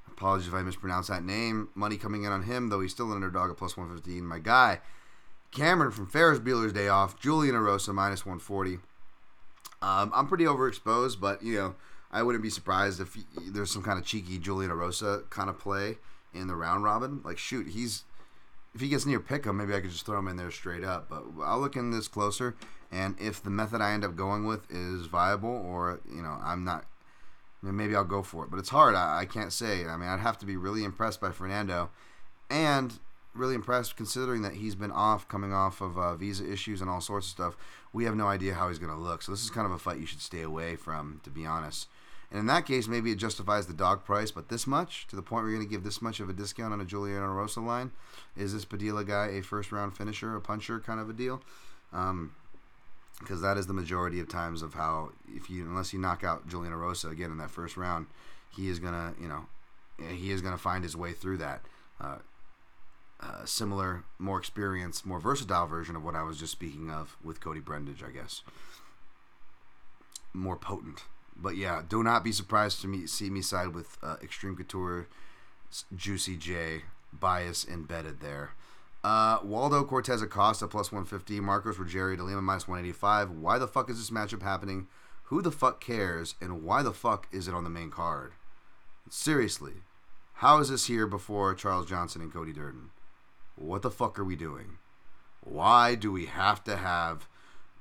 Apologies 0.10 0.48
if 0.48 0.54
I 0.54 0.64
mispronounced 0.64 1.10
that 1.10 1.24
name. 1.24 1.70
Money 1.76 1.98
coming 1.98 2.24
in 2.24 2.32
on 2.32 2.44
him, 2.44 2.70
though 2.70 2.82
he's 2.82 2.92
still 2.92 3.08
an 3.08 3.16
underdog 3.16 3.52
at 3.52 3.58
plus 3.58 3.78
115. 3.78 4.26
My 4.26 4.40
guy, 4.40 4.80
Cameron 5.52 5.92
from 5.92 6.08
Ferris 6.08 6.40
Bueller's 6.40 6.74
Day 6.74 6.88
Off, 6.88 7.20
Julian 7.20 7.56
Erosa 7.56 7.94
minus 7.94 8.26
140. 8.26 8.80
Um, 9.82 10.12
I'm 10.14 10.28
pretty 10.28 10.46
overexposed, 10.46 11.20
but, 11.20 11.44
you 11.44 11.56
know, 11.56 11.76
I 12.12 12.24
wouldn't 12.24 12.44
be 12.44 12.50
surprised 12.50 13.02
if 13.02 13.18
there's 13.36 13.72
some 13.72 13.84
kind 13.84 14.00
of 14.00 14.06
cheeky 14.06 14.38
Julian 14.38 14.72
Erosa 14.72 15.30
kind 15.30 15.50
of 15.50 15.60
play 15.60 15.98
in 16.34 16.48
the 16.48 16.56
round 16.56 16.84
robin. 16.84 17.22
Like, 17.24 17.38
shoot, 17.38 17.68
he's 17.68 18.04
if 18.74 18.82
he 18.82 18.90
gets 18.90 19.06
near 19.06 19.20
pick 19.20 19.46
him, 19.46 19.58
maybe 19.58 19.74
I 19.74 19.80
could 19.80 19.90
just 19.90 20.06
throw 20.06 20.20
him 20.20 20.28
in 20.28 20.38
there 20.38 20.52
straight 20.52 20.84
up. 20.84 21.10
But 21.10 21.24
I'll 21.44 21.60
look 21.60 21.76
in 21.76 21.92
this 21.92 22.08
closer, 22.08 22.56
and 22.92 23.16
if 23.20 23.42
the 23.42 23.50
method 23.50 23.82
I 23.82 23.92
end 23.92 24.06
up 24.06 24.16
going 24.16 24.46
with 24.46 24.70
is 24.70 25.08
viable, 25.08 25.50
or 25.50 26.00
you 26.14 26.22
know, 26.22 26.38
I'm 26.44 26.64
not, 26.64 26.86
maybe 27.62 27.96
I'll 27.96 28.04
go 28.04 28.22
for 28.22 28.44
it. 28.44 28.52
But 28.52 28.60
it's 28.60 28.70
hard. 28.70 28.94
I, 28.96 29.22
I 29.22 29.26
can't 29.26 29.52
say. 29.52 29.86
I 29.86 29.98
mean, 29.98 30.08
I'd 30.08 30.20
have 30.20 30.38
to 30.40 30.46
be 30.46 30.58
really 30.58 30.84
impressed 30.84 31.20
by 31.20 31.32
Fernando, 31.32 31.90
and 32.50 33.00
really 33.34 33.56
impressed 33.56 33.96
considering 33.96 34.42
that 34.42 34.54
he's 34.54 34.76
been 34.76 34.92
off, 34.92 35.28
coming 35.28 35.54
off 35.54 35.82
of 35.82 35.98
uh, 35.98 36.16
visa 36.16 36.50
issues 36.52 36.82
and 36.82 36.90
all 36.90 37.02
sorts 37.02 37.28
of 37.28 37.32
stuff. 37.32 37.58
We 37.94 38.06
have 38.06 38.16
no 38.16 38.28
idea 38.28 38.54
how 38.54 38.68
he's 38.68 38.80
going 38.80 38.94
to 38.94 39.00
look. 39.00 39.22
So 39.22 39.32
this 39.32 39.44
is 39.44 39.50
kind 39.50 39.66
of 39.66 39.72
a 39.72 39.80
fight 39.80 40.00
you 40.00 40.06
should 40.06 40.22
stay 40.22 40.42
away 40.42 40.76
from, 40.76 41.22
to 41.24 41.30
be 41.30 41.46
honest. 41.46 41.88
And 42.30 42.42
in 42.42 42.46
that 42.48 42.66
case, 42.66 42.88
maybe 42.88 43.12
it 43.12 43.18
justifies 43.18 43.68
the 43.68 43.74
dog 43.74 44.04
price, 44.04 44.32
but 44.32 44.50
this 44.50 44.68
much, 44.68 45.08
to 45.08 45.16
the 45.16 45.22
point 45.22 45.44
where 45.44 45.52
you're 45.52 45.60
going 45.60 45.70
to 45.70 45.74
give 45.74 45.84
this 45.84 46.02
much 46.02 46.20
of 46.20 46.30
a 46.30 46.34
discount 46.34 46.74
on 46.74 46.82
a 46.82 46.86
Julian 46.86 47.22
Erosa 47.22 47.66
line, 47.66 47.92
is 48.36 48.54
this 48.54 48.66
Padilla 48.66 49.06
guy 49.06 49.28
a 49.28 49.42
first 49.42 49.72
round 49.72 49.96
finisher, 49.96 50.36
a 50.36 50.42
puncher 50.42 50.80
kind 50.80 51.00
of 51.00 51.10
a 51.10 51.14
deal? 51.14 51.42
Um, 51.94 52.36
because 53.20 53.42
that 53.42 53.58
is 53.58 53.66
the 53.66 53.74
majority 53.74 54.20
of 54.20 54.28
times 54.28 54.62
of 54.62 54.74
how 54.76 55.10
if 55.34 55.50
you 55.50 55.64
unless 55.64 55.92
you 55.92 55.98
knock 55.98 56.24
out 56.24 56.48
Julian 56.48 56.72
Erosa 56.72 57.12
again 57.12 57.32
in 57.32 57.38
that 57.38 57.50
first 57.50 57.76
round, 57.76 58.06
he 58.56 58.70
is 58.70 58.78
gonna 58.78 59.16
you 59.20 59.28
know 59.28 59.48
he 60.08 60.32
is 60.32 60.42
gonna 60.42 60.58
find 60.58 60.84
his 60.84 60.96
way 60.96 61.14
through 61.14 61.38
that. 61.38 61.62
Uh, 62.00 62.18
uh, 63.20 63.44
similar, 63.46 64.04
more 64.20 64.38
experienced, 64.38 65.04
more 65.04 65.20
versatile 65.20 65.66
version 65.66 65.96
of 65.96 66.04
what 66.04 66.14
I 66.14 66.22
was 66.22 66.38
just 66.38 66.52
speaking 66.52 66.92
of 66.92 67.18
with 67.24 67.42
Cody 67.42 67.60
Brundage, 67.60 68.04
I 68.04 68.12
guess. 68.12 68.44
More 70.34 70.56
potent 70.56 71.02
but 71.40 71.56
yeah, 71.56 71.82
do 71.88 72.04
not 72.04 72.24
be 72.24 72.32
surprised 72.32 72.82
to 72.82 72.88
me 72.88 73.08
see 73.08 73.30
me 73.30 73.42
side 73.42 73.74
with 73.74 73.98
uh, 74.02 74.18
Xtreme 74.18 74.58
Couture, 74.58 75.08
Juicy 75.96 76.38
J 76.38 76.82
bias 77.14 77.66
embedded 77.68 78.20
there. 78.20 78.52
Uh, 79.04 79.40
Waldo 79.44 79.84
Cortes 79.84 80.22
Acosta 80.22 80.68
plus 80.68 80.92
150, 80.92 81.40
Marcos 81.40 81.78
Rogerio 81.78 82.18
de 82.18 82.24
Lima 82.24 82.42
minus 82.42 82.68
185. 82.68 83.32
Why 83.32 83.58
the 83.58 83.68
fuck 83.68 83.90
is 83.90 83.98
this 83.98 84.10
matchup 84.10 84.42
happening? 84.42 84.88
Who 85.26 85.42
the 85.42 85.52
fuck 85.52 85.80
cares? 85.80 86.36
And 86.42 86.64
why 86.64 86.84
the 86.84 86.94
fuck 86.94 87.28
is 87.32 87.48
it 87.48 87.54
on 87.54 87.64
the 87.64 87.70
main 87.70 87.92
card? 87.92 88.34
Seriously, 89.10 89.76
how 90.36 90.60
is 90.60 90.70
this 90.70 90.88
here 90.88 91.08
before 91.08 91.54
Charles 91.54 91.88
Johnson 91.88 92.22
and 92.22 92.34
Cody 92.34 92.54
Durden? 92.54 92.90
What 93.56 93.82
the 93.82 93.92
fuck 93.92 94.20
are 94.20 94.24
we 94.24 94.36
doing? 94.36 94.78
Why 95.42 95.96
do 95.96 96.12
we 96.12 96.26
have 96.26 96.64
to 96.66 96.76
have 96.76 97.28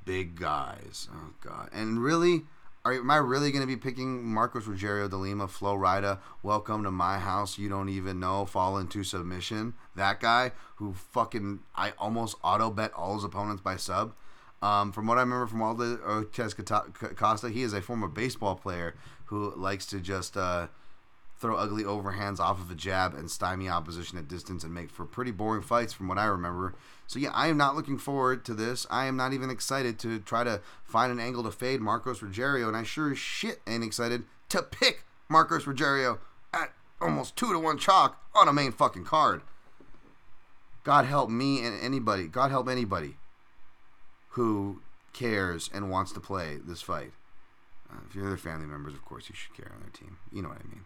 big 0.05 0.39
guys? 0.39 1.09
Oh 1.13 1.33
god. 1.43 1.71
And 1.73 2.03
really, 2.03 2.45
are, 2.87 2.93
am 2.93 3.11
I 3.11 3.17
really 3.17 3.51
going 3.51 3.63
to 3.63 3.67
be 3.67 3.77
picking 3.77 4.25
Marcos 4.25 4.65
Rogerio 4.65 5.11
de 5.11 5.17
Lima, 5.17 5.49
Flo 5.49 5.77
Rida, 5.77 6.21
welcome 6.45 6.85
to 6.85 6.91
my 6.93 7.19
house, 7.19 7.59
you 7.59 7.69
don't 7.69 7.89
even 7.89 8.21
know, 8.21 8.45
fall 8.45 8.79
into 8.79 9.03
submission? 9.03 9.75
That 9.97 10.21
guy 10.21 10.53
who 10.77 10.93
fucking, 10.93 11.61
I 11.75 11.95
almost 11.99 12.37
auto 12.45 12.71
bet 12.71 12.93
all 12.95 13.15
his 13.15 13.25
opponents 13.25 13.61
by 13.61 13.77
sub. 13.77 14.15
Um, 14.63 14.93
from 14.93 15.09
what 15.09 15.19
I 15.19 15.23
remember 15.23 15.49
from 15.49 15.59
Waldo 15.59 15.97
Cortes 15.97 16.55
Acosta, 17.03 17.51
he 17.51 17.63
is 17.63 17.73
a 17.73 17.83
former 17.83 18.07
baseball 18.07 18.55
player 18.55 18.95
who 19.27 19.53
likes 19.57 19.87
to 19.87 19.99
just 19.99 20.37
uh, 20.37 20.69
throw 21.39 21.57
ugly 21.57 21.85
overhands 21.85 22.41
off 22.41 22.61
of 22.61 22.71
a 22.71 22.75
jab 22.75 23.15
and 23.15 23.31
stymie 23.31 23.69
opposition 23.69 24.19
at 24.19 24.29
distance 24.29 24.65
and 24.65 24.73
make 24.73 24.91
for 24.91 25.05
pretty 25.05 25.31
boring 25.31 25.63
fights 25.63 25.93
from 25.93 26.09
what 26.09 26.19
I 26.19 26.25
remember. 26.25 26.75
So 27.07 27.19
yeah, 27.19 27.31
I 27.33 27.49
am 27.49 27.57
not 27.57 27.77
looking 27.77 27.99
forward 27.99 28.45
to 28.47 28.55
this. 28.55 28.87
I 28.91 29.07
am 29.07 29.17
not 29.17 29.33
even 29.33 29.51
excited 29.51 29.99
to 30.01 30.19
try 30.21 30.45
to 30.45 30.61
find 30.85 31.13
an 31.13 31.21
angle 31.21 31.43
to 31.45 31.51
fade 31.51 31.81
Marcos 31.81 32.21
Rogerio, 32.21 32.69
and 32.69 32.77
I 32.77 32.83
sure 32.83 33.13
as 33.13 33.19
shit 33.19 33.61
ain't 33.67 33.85
excited 33.85 34.25
to 34.49 34.63
pick 34.63 35.05
Marcos 35.29 35.65
Rogerio 35.65 36.19
at 36.55 36.73
almost 37.01 37.37
two 37.37 37.53
to 37.53 37.59
one 37.59 37.79
chalk 37.79 38.21
on 38.35 38.49
a 38.49 38.53
main 38.53 38.73
fucking 38.73 39.05
card. 39.05 39.43
God 40.85 41.05
help 41.05 41.29
me 41.29 41.65
and 41.65 41.79
anybody. 41.81 42.29
God 42.29 42.51
help 42.51 42.69
anybody 42.69 43.17
who 44.31 44.81
cares 45.13 45.69
and 45.73 45.91
wants 45.91 46.13
to 46.13 46.21
play 46.21 46.59
this 46.65 46.81
fight. 46.81 47.13
Uh, 47.91 47.99
if 48.09 48.15
you're 48.15 48.29
their 48.29 48.37
family 48.37 48.67
members, 48.67 48.95
of 48.95 49.05
course, 49.05 49.29
you 49.29 49.35
should 49.35 49.55
care 49.55 49.73
on 49.75 49.81
their 49.81 49.91
team. 49.91 50.19
You 50.33 50.43
know 50.43 50.49
what 50.49 50.59
I 50.59 50.69
mean. 50.69 50.85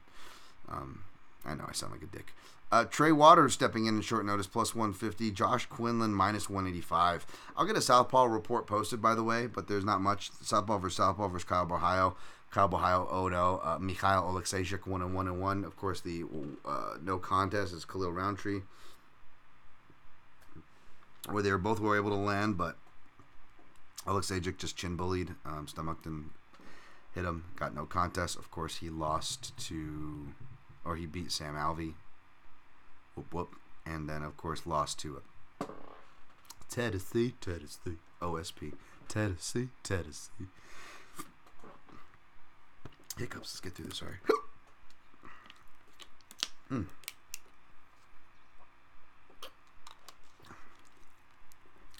Um, 0.70 1.04
I 1.44 1.54
know 1.54 1.64
I 1.68 1.72
sound 1.72 1.92
like 1.92 2.02
a 2.02 2.06
dick. 2.06 2.34
Uh, 2.72 2.84
Trey 2.84 3.10
Waters 3.10 3.52
stepping 3.52 3.86
in 3.86 3.96
in 3.96 4.00
short 4.00 4.24
notice, 4.24 4.46
plus 4.46 4.74
150. 4.74 5.32
Josh 5.32 5.66
Quinlan, 5.66 6.14
minus 6.14 6.48
185. 6.48 7.26
I'll 7.56 7.66
get 7.66 7.76
a 7.76 7.80
Southpaw 7.80 8.24
report 8.24 8.66
posted, 8.66 9.02
by 9.02 9.14
the 9.14 9.24
way, 9.24 9.46
but 9.46 9.66
there's 9.66 9.84
not 9.84 10.00
much. 10.00 10.30
Southpaw 10.42 10.78
versus 10.78 10.96
Southpaw 10.98 11.28
versus 11.28 11.48
Caio 11.48 11.66
Borralho. 11.66 12.14
Caio 12.52 12.68
Borralho, 12.68 13.12
Odo. 13.12 13.60
Uh, 13.64 13.78
Mikhail 13.80 14.22
Oleksiejczuk, 14.22 14.86
1 14.86 15.02
and 15.02 15.14
1 15.14 15.26
and 15.26 15.40
1. 15.40 15.64
Of 15.64 15.76
course, 15.76 16.00
the 16.00 16.24
uh, 16.64 16.94
no 17.02 17.18
contest 17.18 17.72
is 17.72 17.84
Khalil 17.84 18.12
Rountree, 18.12 18.60
where 21.28 21.42
they 21.42 21.50
were 21.50 21.58
both 21.58 21.80
were 21.80 21.96
able 21.96 22.10
to 22.10 22.16
land, 22.16 22.56
but 22.56 22.76
Oleksiejczuk 24.06 24.58
just 24.58 24.76
chin 24.76 24.96
bullied, 24.96 25.34
um, 25.44 25.66
stomached 25.66 26.06
and 26.06 26.30
hit 27.14 27.24
him. 27.24 27.44
Got 27.56 27.74
no 27.74 27.84
contest. 27.84 28.38
Of 28.38 28.50
course, 28.50 28.76
he 28.76 28.90
lost 28.90 29.56
to, 29.68 30.28
or 30.84 30.96
he 30.96 31.06
beat 31.06 31.32
Sam 31.32 31.54
Alvey 31.54 31.94
whoop 33.14 33.32
whoop, 33.32 33.56
and 33.84 34.08
then 34.08 34.22
of 34.22 34.36
course 34.36 34.66
lost 34.66 34.98
to 35.00 35.16
it. 35.16 35.68
Tennessee, 36.68 37.34
Tennessee, 37.40 37.98
OSP, 38.22 38.72
Tennessee, 39.08 39.68
Tennessee. 39.82 40.46
Hiccups. 43.18 43.52
Let's 43.52 43.60
get 43.60 43.74
through 43.74 43.86
this. 43.86 43.98
Sorry. 43.98 44.16
Mm. 46.70 46.86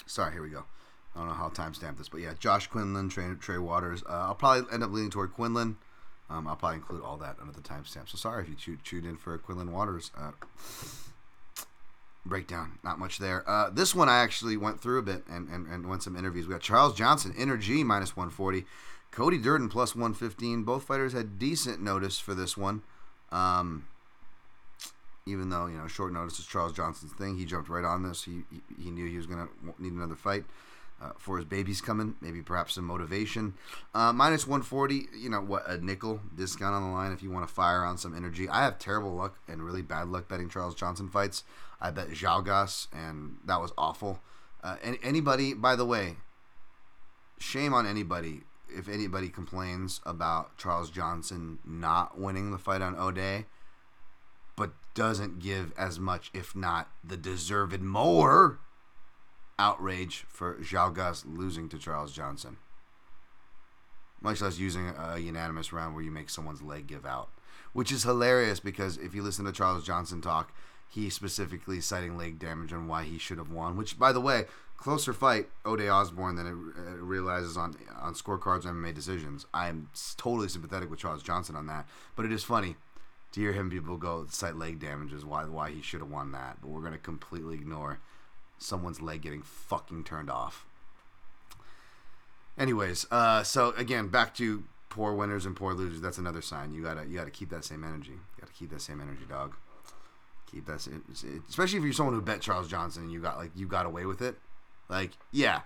Sorry, 0.07 0.33
here 0.33 0.43
we 0.43 0.49
go. 0.49 0.65
I 1.15 1.19
don't 1.19 1.29
know 1.29 1.35
how 1.35 1.49
timestamp 1.49 1.99
this, 1.99 2.09
but 2.09 2.21
yeah, 2.21 2.35
Josh 2.39 2.69
Quinlan, 2.69 3.09
Trey, 3.09 3.35
Trey 3.41 3.59
Waters. 3.59 4.03
Uh, 4.09 4.13
I'll 4.13 4.35
probably 4.35 4.73
end 4.73 4.85
up 4.85 4.93
leaning 4.93 5.11
toward 5.11 5.33
Quinlan. 5.33 5.77
Um, 6.31 6.47
I'll 6.47 6.57
probably 6.57 6.77
include 6.77 7.03
all 7.03 7.17
that 7.19 7.37
under 7.41 7.53
the 7.53 7.61
timestamp. 7.61 8.09
So 8.09 8.17
sorry 8.17 8.45
if 8.45 8.69
you 8.69 8.79
chewed, 8.83 9.05
in 9.05 9.17
for 9.17 9.37
Quinlan 9.37 9.73
Waters. 9.73 10.13
Uh, 10.17 10.31
breakdown. 12.25 12.79
Not 12.85 12.99
much 12.99 13.19
there. 13.19 13.49
Uh, 13.49 13.71
this 13.71 13.95
one 13.95 14.09
I 14.09 14.19
actually 14.19 14.57
went 14.57 14.81
through 14.81 14.99
a 14.99 15.03
bit 15.03 15.25
and, 15.29 15.49
and, 15.49 15.67
and 15.67 15.89
went 15.89 16.03
some 16.03 16.17
interviews. 16.17 16.47
We 16.47 16.53
got 16.53 16.61
Charles 16.61 16.95
Johnson, 16.95 17.35
Energy 17.37 17.83
minus 17.83 18.17
140. 18.17 18.65
Cody 19.11 19.39
Durden 19.39 19.69
plus 19.69 19.95
115. 19.95 20.63
Both 20.63 20.85
fighters 20.85 21.13
had 21.13 21.39
decent 21.39 21.83
notice 21.83 22.19
for 22.19 22.35
this 22.35 22.57
one. 22.57 22.83
Um, 23.33 23.87
even 25.27 25.51
though, 25.51 25.67
you 25.67 25.77
know, 25.77 25.87
short 25.87 26.13
notice 26.13 26.39
is 26.39 26.47
Charles 26.47 26.73
Johnson's 26.73 27.13
thing, 27.13 27.37
he 27.37 27.45
jumped 27.45 27.69
right 27.69 27.85
on 27.85 28.03
this. 28.03 28.25
He, 28.25 28.43
he, 28.51 28.85
he 28.85 28.91
knew 28.91 29.07
he 29.07 29.17
was 29.17 29.27
going 29.27 29.47
to 29.47 29.83
need 29.83 29.93
another 29.93 30.15
fight. 30.15 30.45
Uh, 31.03 31.13
for 31.17 31.39
his 31.39 31.47
babies 31.47 31.81
coming, 31.81 32.15
maybe 32.21 32.43
perhaps 32.43 32.75
some 32.75 32.85
motivation. 32.85 33.55
Uh, 33.95 34.13
minus 34.13 34.47
140, 34.47 35.07
you 35.17 35.31
know, 35.31 35.41
what, 35.41 35.67
a 35.67 35.83
nickel 35.83 36.21
discount 36.37 36.75
on 36.75 36.83
the 36.83 36.91
line 36.91 37.11
if 37.11 37.23
you 37.23 37.31
want 37.31 37.49
to 37.49 37.55
fire 37.55 37.85
on 37.85 37.97
some 37.97 38.15
energy. 38.15 38.47
I 38.51 38.65
have 38.65 38.79
terrible 38.79 39.15
luck 39.15 39.39
and 39.49 39.63
really 39.63 39.81
bad 39.81 40.09
luck 40.09 40.29
betting 40.29 40.51
Charles 40.51 40.75
Johnson 40.75 41.09
fights. 41.09 41.43
I 41.81 41.91
bet 41.91 42.11
Zhalgas, 42.11 42.89
and 42.93 43.39
that 43.47 43.63
was 43.63 43.73
awful. 43.79 44.21
Uh, 44.63 44.77
any, 44.83 44.99
anybody, 45.03 45.55
by 45.55 45.75
the 45.75 45.87
way, 45.87 46.17
shame 47.39 47.73
on 47.73 47.87
anybody 47.87 48.43
if 48.69 48.89
anybody 48.89 49.29
complains 49.29 50.01
about 50.05 50.57
Charles 50.57 50.91
Johnson 50.91 51.59
not 51.65 52.19
winning 52.19 52.51
the 52.51 52.59
fight 52.59 52.83
on 52.83 52.97
Ode, 52.97 53.47
but 54.57 54.73
doesn't 54.95 55.39
give 55.41 55.73
as 55.77 55.99
much, 55.99 56.31
if 56.35 56.55
not 56.55 56.89
the 57.03 57.17
deserved 57.17 57.81
more, 57.81 58.59
outrage 59.61 60.25
for 60.29 60.55
Zhalgas 60.57 61.25
losing 61.27 61.69
to 61.69 61.79
Charles 61.79 62.13
Johnson. 62.13 62.57
Much 64.23 64.41
less 64.41 64.59
using 64.59 64.89
a 64.99 65.19
unanimous 65.19 65.73
round 65.73 65.95
where 65.95 66.03
you 66.03 66.11
make 66.11 66.31
someone's 66.31 66.63
leg 66.63 66.87
give 66.87 67.05
out. 67.05 67.29
Which 67.73 67.93
is 67.93 68.03
hilarious 68.03 68.59
because 68.59 68.97
if 68.97 69.15
you 69.15 69.23
listen 69.23 69.45
to 69.45 69.53
Charles 69.53 69.85
Johnson 69.85 70.21
talk, 70.21 70.53
he 70.89 71.11
specifically 71.11 71.81
citing 71.81 72.17
leg 72.17 72.39
damage 72.39 72.73
and 72.73 72.89
why 72.89 73.05
he 73.05 73.19
should 73.19 73.39
have 73.39 73.53
won. 73.53 73.77
Which, 73.77 73.99
by 73.99 74.13
the 74.13 74.21
way, 74.21 74.47
closer 74.77 75.13
fight 75.13 75.49
Ode 75.65 75.87
Osbourne 75.89 76.37
than 76.37 76.47
it, 76.47 76.93
it 76.93 77.03
realizes 77.03 77.57
on 77.57 77.77
on 78.01 78.15
scorecards 78.15 78.65
and 78.65 78.75
MMA 78.75 78.95
decisions. 78.95 79.47
I'm 79.53 79.91
totally 80.17 80.49
sympathetic 80.49 80.91
with 80.91 80.99
Charles 80.99 81.23
Johnson 81.23 81.55
on 81.55 81.67
that, 81.67 81.87
but 82.17 82.25
it 82.25 82.33
is 82.33 82.43
funny 82.43 82.77
to 83.33 83.41
hear 83.41 83.53
him 83.53 83.71
people 83.71 83.97
go 83.97 84.27
cite 84.29 84.57
leg 84.57 84.81
damages 84.81 85.25
why 85.25 85.45
why 85.45 85.71
he 85.71 85.83
should 85.83 86.01
have 86.01 86.11
won 86.11 86.33
that. 86.33 86.59
But 86.61 86.71
we're 86.71 86.83
gonna 86.83 86.99
completely 86.99 87.55
ignore 87.55 88.01
someone's 88.61 89.01
leg 89.01 89.23
getting 89.23 89.43
fucking 89.43 90.05
turned 90.05 90.31
off. 90.31 90.67
Anyways, 92.57 93.07
uh, 93.11 93.43
so 93.43 93.73
again, 93.77 94.09
back 94.09 94.35
to 94.37 94.65
poor 94.91 95.15
winners 95.15 95.47
and 95.47 95.57
poor 95.57 95.73
losers. 95.73 96.01
That's 96.01 96.19
another 96.19 96.43
sign. 96.43 96.73
You 96.73 96.83
gotta 96.83 97.07
you 97.07 97.17
gotta 97.17 97.31
keep 97.31 97.49
that 97.51 97.65
same 97.65 97.83
energy. 97.83 98.13
You 98.13 98.41
gotta 98.41 98.53
keep 98.53 98.71
that 98.71 98.83
same 98.83 99.01
energy, 99.01 99.25
dog. 99.29 99.55
Keep 100.51 100.67
that, 100.67 100.81
same, 100.81 101.03
especially 101.49 101.79
if 101.79 101.85
you're 101.85 101.93
someone 101.93 102.15
who 102.15 102.21
bet 102.21 102.41
Charles 102.41 102.67
Johnson 102.67 103.05
and 103.05 103.13
you 103.13 103.21
got 103.21 103.39
like 103.39 103.53
you 103.55 103.67
got 103.67 103.87
away 103.87 104.05
with 104.05 104.21
it. 104.21 104.37
Like, 104.89 105.13
yeah, 105.31 105.61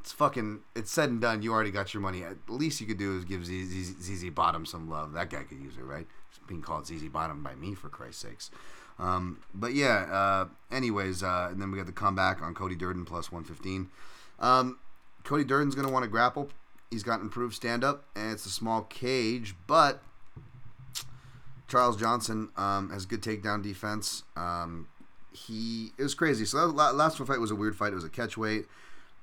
it's 0.00 0.10
fucking 0.10 0.60
it's 0.74 0.90
said 0.90 1.10
and 1.10 1.20
done. 1.20 1.42
You 1.42 1.52
already 1.52 1.70
got 1.70 1.92
your 1.94 2.00
money. 2.00 2.24
At 2.24 2.38
least 2.48 2.80
you 2.80 2.86
could 2.86 2.98
do 2.98 3.16
is 3.16 3.24
give 3.24 3.44
ZZ 3.44 4.30
Bottom 4.30 4.66
some 4.66 4.88
love. 4.88 5.12
That 5.12 5.30
guy 5.30 5.44
could 5.44 5.58
use 5.58 5.76
it, 5.76 5.84
right? 5.84 6.06
being 6.48 6.62
called 6.62 6.86
ZZ 6.86 7.04
Bottom 7.04 7.42
by 7.42 7.54
me 7.54 7.74
for 7.74 7.88
Christ's 7.88 8.22
sakes. 8.22 8.50
Um, 8.98 9.42
but 9.54 9.74
yeah, 9.74 10.06
uh, 10.10 10.48
anyways, 10.74 11.22
uh, 11.22 11.48
and 11.50 11.60
then 11.60 11.70
we 11.70 11.78
got 11.78 11.86
the 11.86 11.92
comeback 11.92 12.42
on 12.42 12.54
Cody 12.54 12.74
Durden 12.74 13.04
plus 13.04 13.32
115. 13.32 13.90
Um, 14.38 14.78
Cody 15.24 15.44
Durden's 15.44 15.74
going 15.74 15.86
to 15.86 15.92
want 15.92 16.04
to 16.04 16.08
grapple. 16.08 16.50
He's 16.90 17.02
got 17.02 17.20
improved 17.20 17.54
stand 17.54 17.84
up, 17.84 18.04
and 18.14 18.32
it's 18.32 18.44
a 18.44 18.50
small 18.50 18.82
cage, 18.82 19.54
but 19.66 20.02
Charles 21.68 21.96
Johnson 21.96 22.50
um, 22.56 22.90
has 22.90 23.06
good 23.06 23.22
takedown 23.22 23.62
defense. 23.62 24.24
Um, 24.36 24.88
he 25.32 25.92
it 25.96 26.02
was 26.02 26.14
crazy. 26.14 26.44
So 26.44 26.70
that 26.70 26.94
last 26.94 27.16
fight 27.16 27.40
was 27.40 27.50
a 27.50 27.54
weird 27.54 27.74
fight. 27.74 27.92
It 27.92 27.94
was 27.94 28.04
a 28.04 28.10
catch 28.10 28.36
weight, 28.36 28.66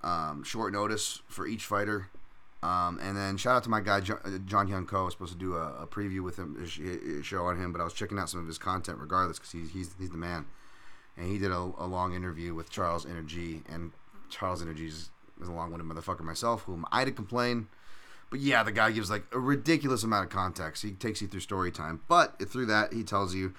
um, 0.02 0.44
short 0.44 0.74
notice 0.74 1.22
for 1.28 1.46
each 1.46 1.66
fighter. 1.66 2.10
Um, 2.62 3.00
and 3.02 3.16
then 3.16 3.38
shout 3.38 3.56
out 3.56 3.64
to 3.64 3.70
my 3.70 3.80
guy 3.80 4.02
John, 4.02 4.20
uh, 4.26 4.38
John 4.46 4.68
Hyun 4.68 4.86
Ko. 4.86 5.02
I 5.02 5.04
was 5.04 5.14
supposed 5.14 5.32
to 5.32 5.38
do 5.38 5.56
a, 5.56 5.84
a 5.84 5.88
preview 5.88 6.22
with 6.22 6.38
him, 6.38 6.58
a 6.62 7.24
show 7.24 7.46
on 7.46 7.58
him, 7.58 7.72
but 7.72 7.80
I 7.80 7.86
was 7.86 7.94
checking 7.94 8.20
out 8.20 8.30
some 8.30 8.42
of 8.42 8.48
his 8.48 8.58
content 8.58 8.98
regardless 9.00 9.40
because 9.40 9.52
he's, 9.52 9.72
he's 9.72 9.96
he's 9.98 10.10
the 10.10 10.18
man. 10.18 10.46
And 11.18 11.28
he 11.28 11.38
did 11.38 11.52
a, 11.52 11.58
a 11.58 11.86
long 11.86 12.14
interview 12.14 12.54
with 12.54 12.70
Charles 12.70 13.06
Energy, 13.06 13.62
and 13.70 13.92
Charles 14.30 14.62
Energy 14.62 14.88
is 14.88 15.10
a 15.42 15.50
long-winded 15.50 15.88
motherfucker 15.88 16.22
myself, 16.22 16.64
whom 16.64 16.86
I 16.92 17.06
did 17.06 17.16
complain. 17.16 17.68
But 18.30 18.42
yeah, 18.42 18.64
the 18.64 18.72
guy 18.72 18.92
gives 18.92 19.10
like 19.10 19.24
a 19.32 19.40
ridiculous 19.40 20.04
amount 20.04 20.26
of 20.26 20.32
context. 20.32 20.84
He 20.84 20.92
takes 20.92 21.22
you 21.22 21.28
through 21.28 21.40
story 21.40 21.72
time, 21.72 22.02
but 22.08 22.40
through 22.50 22.68
that 22.68 22.94
he 22.94 23.04
tells 23.04 23.34
you 23.34 23.54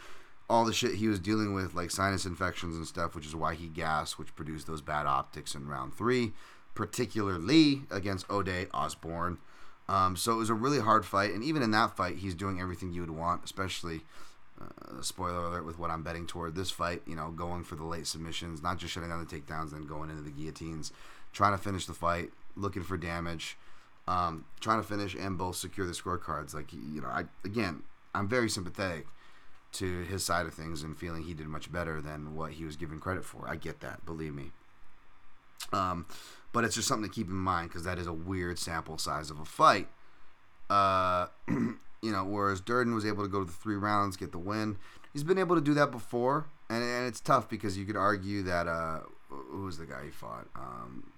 all 0.48 0.64
the 0.64 0.72
shit 0.72 0.96
he 0.96 1.08
was 1.08 1.18
dealing 1.18 1.54
with, 1.54 1.74
like 1.74 1.90
sinus 1.90 2.26
infections 2.26 2.76
and 2.76 2.86
stuff, 2.86 3.14
which 3.14 3.26
is 3.26 3.34
why 3.34 3.54
he 3.54 3.68
gassed, 3.68 4.18
which 4.18 4.34
produced 4.36 4.66
those 4.66 4.82
bad 4.82 5.06
optics 5.06 5.54
in 5.54 5.66
round 5.66 5.94
three 5.94 6.32
particularly 6.74 7.82
against 7.90 8.26
Ode 8.30 8.68
Osbourne. 8.72 9.38
Um, 9.88 10.16
so 10.16 10.32
it 10.32 10.36
was 10.36 10.50
a 10.50 10.54
really 10.54 10.78
hard 10.78 11.04
fight, 11.04 11.32
and 11.32 11.42
even 11.42 11.62
in 11.62 11.72
that 11.72 11.96
fight, 11.96 12.16
he's 12.18 12.34
doing 12.34 12.60
everything 12.60 12.92
you 12.92 13.00
would 13.00 13.10
want, 13.10 13.44
especially. 13.44 14.02
Uh, 14.60 15.00
spoiler 15.00 15.46
alert 15.46 15.64
with 15.64 15.78
what 15.78 15.90
I'm 15.90 16.02
betting 16.02 16.26
toward 16.26 16.54
this 16.54 16.70
fight, 16.70 17.00
you 17.06 17.16
know, 17.16 17.30
going 17.30 17.64
for 17.64 17.76
the 17.76 17.84
late 17.84 18.06
submissions, 18.06 18.62
not 18.62 18.76
just 18.76 18.92
shutting 18.92 19.08
down 19.08 19.24
the 19.24 19.24
takedowns, 19.24 19.70
then 19.70 19.86
going 19.86 20.10
into 20.10 20.20
the 20.20 20.30
guillotines, 20.30 20.92
trying 21.32 21.52
to 21.52 21.58
finish 21.58 21.86
the 21.86 21.94
fight, 21.94 22.28
looking 22.56 22.82
for 22.82 22.98
damage, 22.98 23.56
um, 24.06 24.44
trying 24.60 24.80
to 24.80 24.86
finish 24.86 25.14
and 25.14 25.38
both 25.38 25.56
secure 25.56 25.86
the 25.86 25.94
scorecards. 25.94 26.52
Like, 26.52 26.72
you 26.72 27.00
know, 27.00 27.08
I 27.08 27.24
again, 27.42 27.84
I'm 28.14 28.28
very 28.28 28.50
sympathetic 28.50 29.06
to 29.72 30.02
his 30.02 30.24
side 30.24 30.46
of 30.46 30.54
things 30.54 30.82
and 30.82 30.96
feeling 30.96 31.22
he 31.22 31.34
did 31.34 31.46
much 31.46 31.70
better 31.70 32.00
than 32.00 32.34
what 32.34 32.52
he 32.52 32.64
was 32.64 32.76
given 32.76 32.98
credit 32.98 33.24
for. 33.24 33.48
I 33.48 33.56
get 33.56 33.80
that, 33.80 34.04
believe 34.04 34.34
me. 34.34 34.50
Um, 35.72 36.06
but 36.52 36.64
it's 36.64 36.74
just 36.74 36.88
something 36.88 37.08
to 37.08 37.14
keep 37.14 37.28
in 37.28 37.34
mind 37.34 37.68
because 37.68 37.84
that 37.84 37.98
is 37.98 38.06
a 38.06 38.12
weird 38.12 38.58
sample 38.58 38.98
size 38.98 39.30
of 39.30 39.38
a 39.38 39.44
fight. 39.44 39.88
Uh, 40.68 41.26
you 41.48 42.12
know, 42.12 42.24
whereas 42.24 42.60
Durden 42.60 42.94
was 42.94 43.04
able 43.04 43.22
to 43.22 43.28
go 43.28 43.40
to 43.40 43.44
the 43.44 43.52
three 43.52 43.76
rounds, 43.76 44.16
get 44.16 44.32
the 44.32 44.38
win. 44.38 44.76
He's 45.12 45.24
been 45.24 45.38
able 45.38 45.56
to 45.56 45.62
do 45.62 45.74
that 45.74 45.90
before, 45.90 46.46
and, 46.68 46.82
and 46.82 47.06
it's 47.06 47.20
tough 47.20 47.48
because 47.48 47.76
you 47.76 47.84
could 47.84 47.96
argue 47.96 48.42
that 48.42 48.66
uh, 48.68 49.00
who 49.28 49.64
was 49.64 49.78
the 49.78 49.86
guy 49.86 50.04
he 50.04 50.10
fought? 50.10 50.46
Um, 50.56 51.10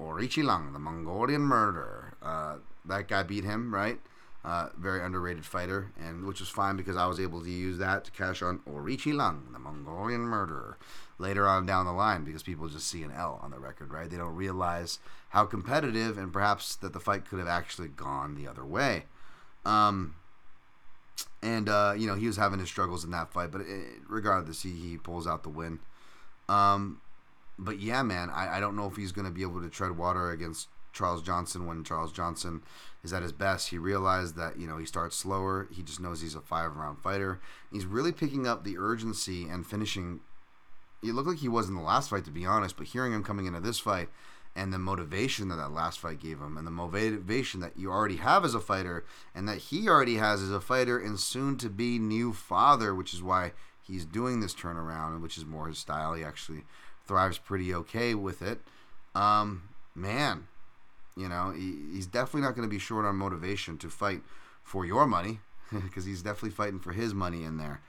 Aori 0.00 0.28
Qileng, 0.28 0.72
the 0.72 0.78
Mongolian 0.78 1.42
murderer. 1.42 2.14
Uh, 2.22 2.56
that 2.86 3.08
guy 3.08 3.22
beat 3.22 3.44
him, 3.44 3.74
right? 3.74 3.98
Uh, 4.42 4.70
very 4.78 5.04
underrated 5.04 5.44
fighter, 5.44 5.92
and 6.00 6.24
which 6.24 6.40
was 6.40 6.48
fine 6.48 6.76
because 6.76 6.96
I 6.96 7.06
was 7.06 7.20
able 7.20 7.42
to 7.42 7.50
use 7.50 7.76
that 7.78 8.04
to 8.04 8.10
cash 8.10 8.40
on 8.40 8.60
Aori 8.60 8.96
Qileng, 8.96 9.52
the 9.52 9.58
Mongolian 9.58 10.22
murderer, 10.22 10.78
later 11.20 11.46
on 11.46 11.66
down 11.66 11.86
the 11.86 11.92
line 11.92 12.24
because 12.24 12.42
people 12.42 12.68
just 12.68 12.88
see 12.88 13.02
an 13.02 13.12
L 13.12 13.38
on 13.42 13.50
the 13.50 13.58
record, 13.58 13.92
right? 13.92 14.08
They 14.08 14.16
don't 14.16 14.34
realize 14.34 14.98
how 15.30 15.44
competitive 15.44 16.18
and 16.18 16.32
perhaps 16.32 16.74
that 16.76 16.92
the 16.92 17.00
fight 17.00 17.28
could 17.28 17.38
have 17.38 17.48
actually 17.48 17.88
gone 17.88 18.34
the 18.34 18.48
other 18.48 18.64
way. 18.64 19.04
Um, 19.64 20.16
and 21.42 21.68
uh, 21.68 21.94
you 21.96 22.06
know 22.06 22.14
he 22.14 22.26
was 22.26 22.36
having 22.36 22.58
his 22.58 22.68
struggles 22.68 23.04
in 23.04 23.10
that 23.10 23.32
fight, 23.32 23.50
but 23.50 23.62
it, 23.62 24.00
regardless, 24.08 24.62
he 24.62 24.70
he 24.70 24.96
pulls 24.96 25.26
out 25.26 25.42
the 25.42 25.48
win. 25.48 25.78
Um, 26.48 27.00
but 27.58 27.78
yeah, 27.78 28.02
man, 28.02 28.30
I, 28.30 28.56
I 28.56 28.60
don't 28.60 28.76
know 28.76 28.86
if 28.86 28.96
he's 28.96 29.12
going 29.12 29.26
to 29.26 29.30
be 29.30 29.42
able 29.42 29.60
to 29.60 29.68
tread 29.68 29.96
water 29.96 30.30
against 30.30 30.68
Charles 30.92 31.22
Johnson 31.22 31.66
when 31.66 31.84
Charles 31.84 32.12
Johnson 32.12 32.62
is 33.04 33.12
at 33.12 33.22
his 33.22 33.32
best. 33.32 33.68
He 33.68 33.78
realized 33.78 34.36
that 34.36 34.58
you 34.58 34.66
know 34.66 34.78
he 34.78 34.86
starts 34.86 35.16
slower. 35.16 35.68
He 35.70 35.82
just 35.82 36.00
knows 36.00 36.20
he's 36.20 36.34
a 36.34 36.40
five 36.40 36.74
round 36.76 36.98
fighter. 36.98 37.40
He's 37.70 37.86
really 37.86 38.12
picking 38.12 38.46
up 38.46 38.64
the 38.64 38.78
urgency 38.78 39.48
and 39.48 39.66
finishing. 39.66 40.20
He 41.02 41.12
looked 41.12 41.28
like 41.28 41.38
he 41.38 41.48
was 41.48 41.68
in 41.68 41.74
the 41.74 41.80
last 41.80 42.10
fight, 42.10 42.24
to 42.26 42.30
be 42.30 42.44
honest. 42.44 42.76
But 42.76 42.88
hearing 42.88 43.12
him 43.12 43.24
coming 43.24 43.46
into 43.46 43.60
this 43.60 43.78
fight 43.78 44.08
and 44.56 44.72
the 44.72 44.78
motivation 44.78 45.48
that 45.48 45.56
that 45.56 45.72
last 45.72 46.00
fight 46.00 46.20
gave 46.20 46.40
him, 46.40 46.56
and 46.56 46.66
the 46.66 46.72
motivation 46.72 47.60
that 47.60 47.76
you 47.76 47.90
already 47.90 48.16
have 48.16 48.44
as 48.44 48.54
a 48.54 48.60
fighter, 48.60 49.04
and 49.34 49.48
that 49.48 49.58
he 49.58 49.88
already 49.88 50.16
has 50.16 50.42
as 50.42 50.50
a 50.50 50.60
fighter 50.60 50.98
and 50.98 51.20
soon 51.20 51.56
to 51.58 51.70
be 51.70 51.98
new 51.98 52.32
father, 52.32 52.94
which 52.94 53.14
is 53.14 53.22
why 53.22 53.52
he's 53.80 54.04
doing 54.04 54.40
this 54.40 54.54
turnaround, 54.54 55.20
which 55.20 55.38
is 55.38 55.46
more 55.46 55.68
his 55.68 55.78
style. 55.78 56.14
He 56.14 56.24
actually 56.24 56.62
thrives 57.06 57.38
pretty 57.38 57.72
okay 57.74 58.14
with 58.14 58.42
it. 58.42 58.60
Um, 59.14 59.62
man, 59.94 60.48
you 61.16 61.28
know, 61.28 61.50
he, 61.50 61.76
he's 61.92 62.06
definitely 62.06 62.42
not 62.42 62.56
going 62.56 62.68
to 62.68 62.72
be 62.72 62.78
short 62.78 63.04
on 63.04 63.16
motivation 63.16 63.78
to 63.78 63.88
fight 63.88 64.22
for 64.62 64.84
your 64.84 65.06
money 65.06 65.40
because 65.72 66.04
he's 66.04 66.22
definitely 66.22 66.50
fighting 66.50 66.80
for 66.80 66.92
his 66.92 67.14
money 67.14 67.44
in 67.44 67.56
there. 67.56 67.80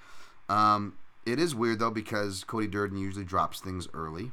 Um, 0.49 0.93
it 1.25 1.39
is 1.39 1.55
weird 1.55 1.79
though 1.79 1.91
because 1.91 2.43
Cody 2.43 2.67
Durden 2.67 2.97
usually 2.97 3.25
drops 3.25 3.59
things 3.59 3.87
early. 3.93 4.31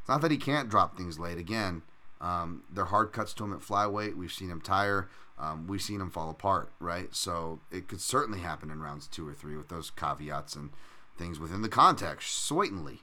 It's 0.00 0.08
not 0.08 0.20
that 0.22 0.30
he 0.30 0.38
can't 0.38 0.68
drop 0.68 0.96
things 0.96 1.18
late. 1.18 1.38
Again, 1.38 1.82
um, 2.20 2.62
they're 2.72 2.86
hard 2.86 3.12
cuts 3.12 3.32
to 3.34 3.44
him 3.44 3.52
at 3.52 3.60
flyweight. 3.60 4.16
We've 4.16 4.32
seen 4.32 4.50
him 4.50 4.60
tire. 4.60 5.08
Um, 5.38 5.66
we've 5.68 5.82
seen 5.82 6.00
him 6.00 6.10
fall 6.10 6.30
apart, 6.30 6.72
right? 6.80 7.14
So 7.14 7.60
it 7.70 7.86
could 7.86 8.00
certainly 8.00 8.40
happen 8.40 8.70
in 8.70 8.80
rounds 8.80 9.06
two 9.06 9.28
or 9.28 9.34
three 9.34 9.56
with 9.56 9.68
those 9.68 9.90
caveats 9.90 10.56
and 10.56 10.70
things 11.16 11.38
within 11.38 11.62
the 11.62 11.68
context. 11.68 12.34
Certainly, 12.44 13.00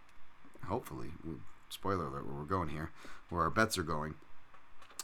hopefully. 0.67 1.11
Spoiler 1.69 2.07
alert, 2.07 2.25
where 2.27 2.35
we're 2.35 2.43
going 2.43 2.69
here, 2.69 2.91
where 3.29 3.43
our 3.43 3.49
bets 3.49 3.77
are 3.77 3.83
going. 3.83 4.15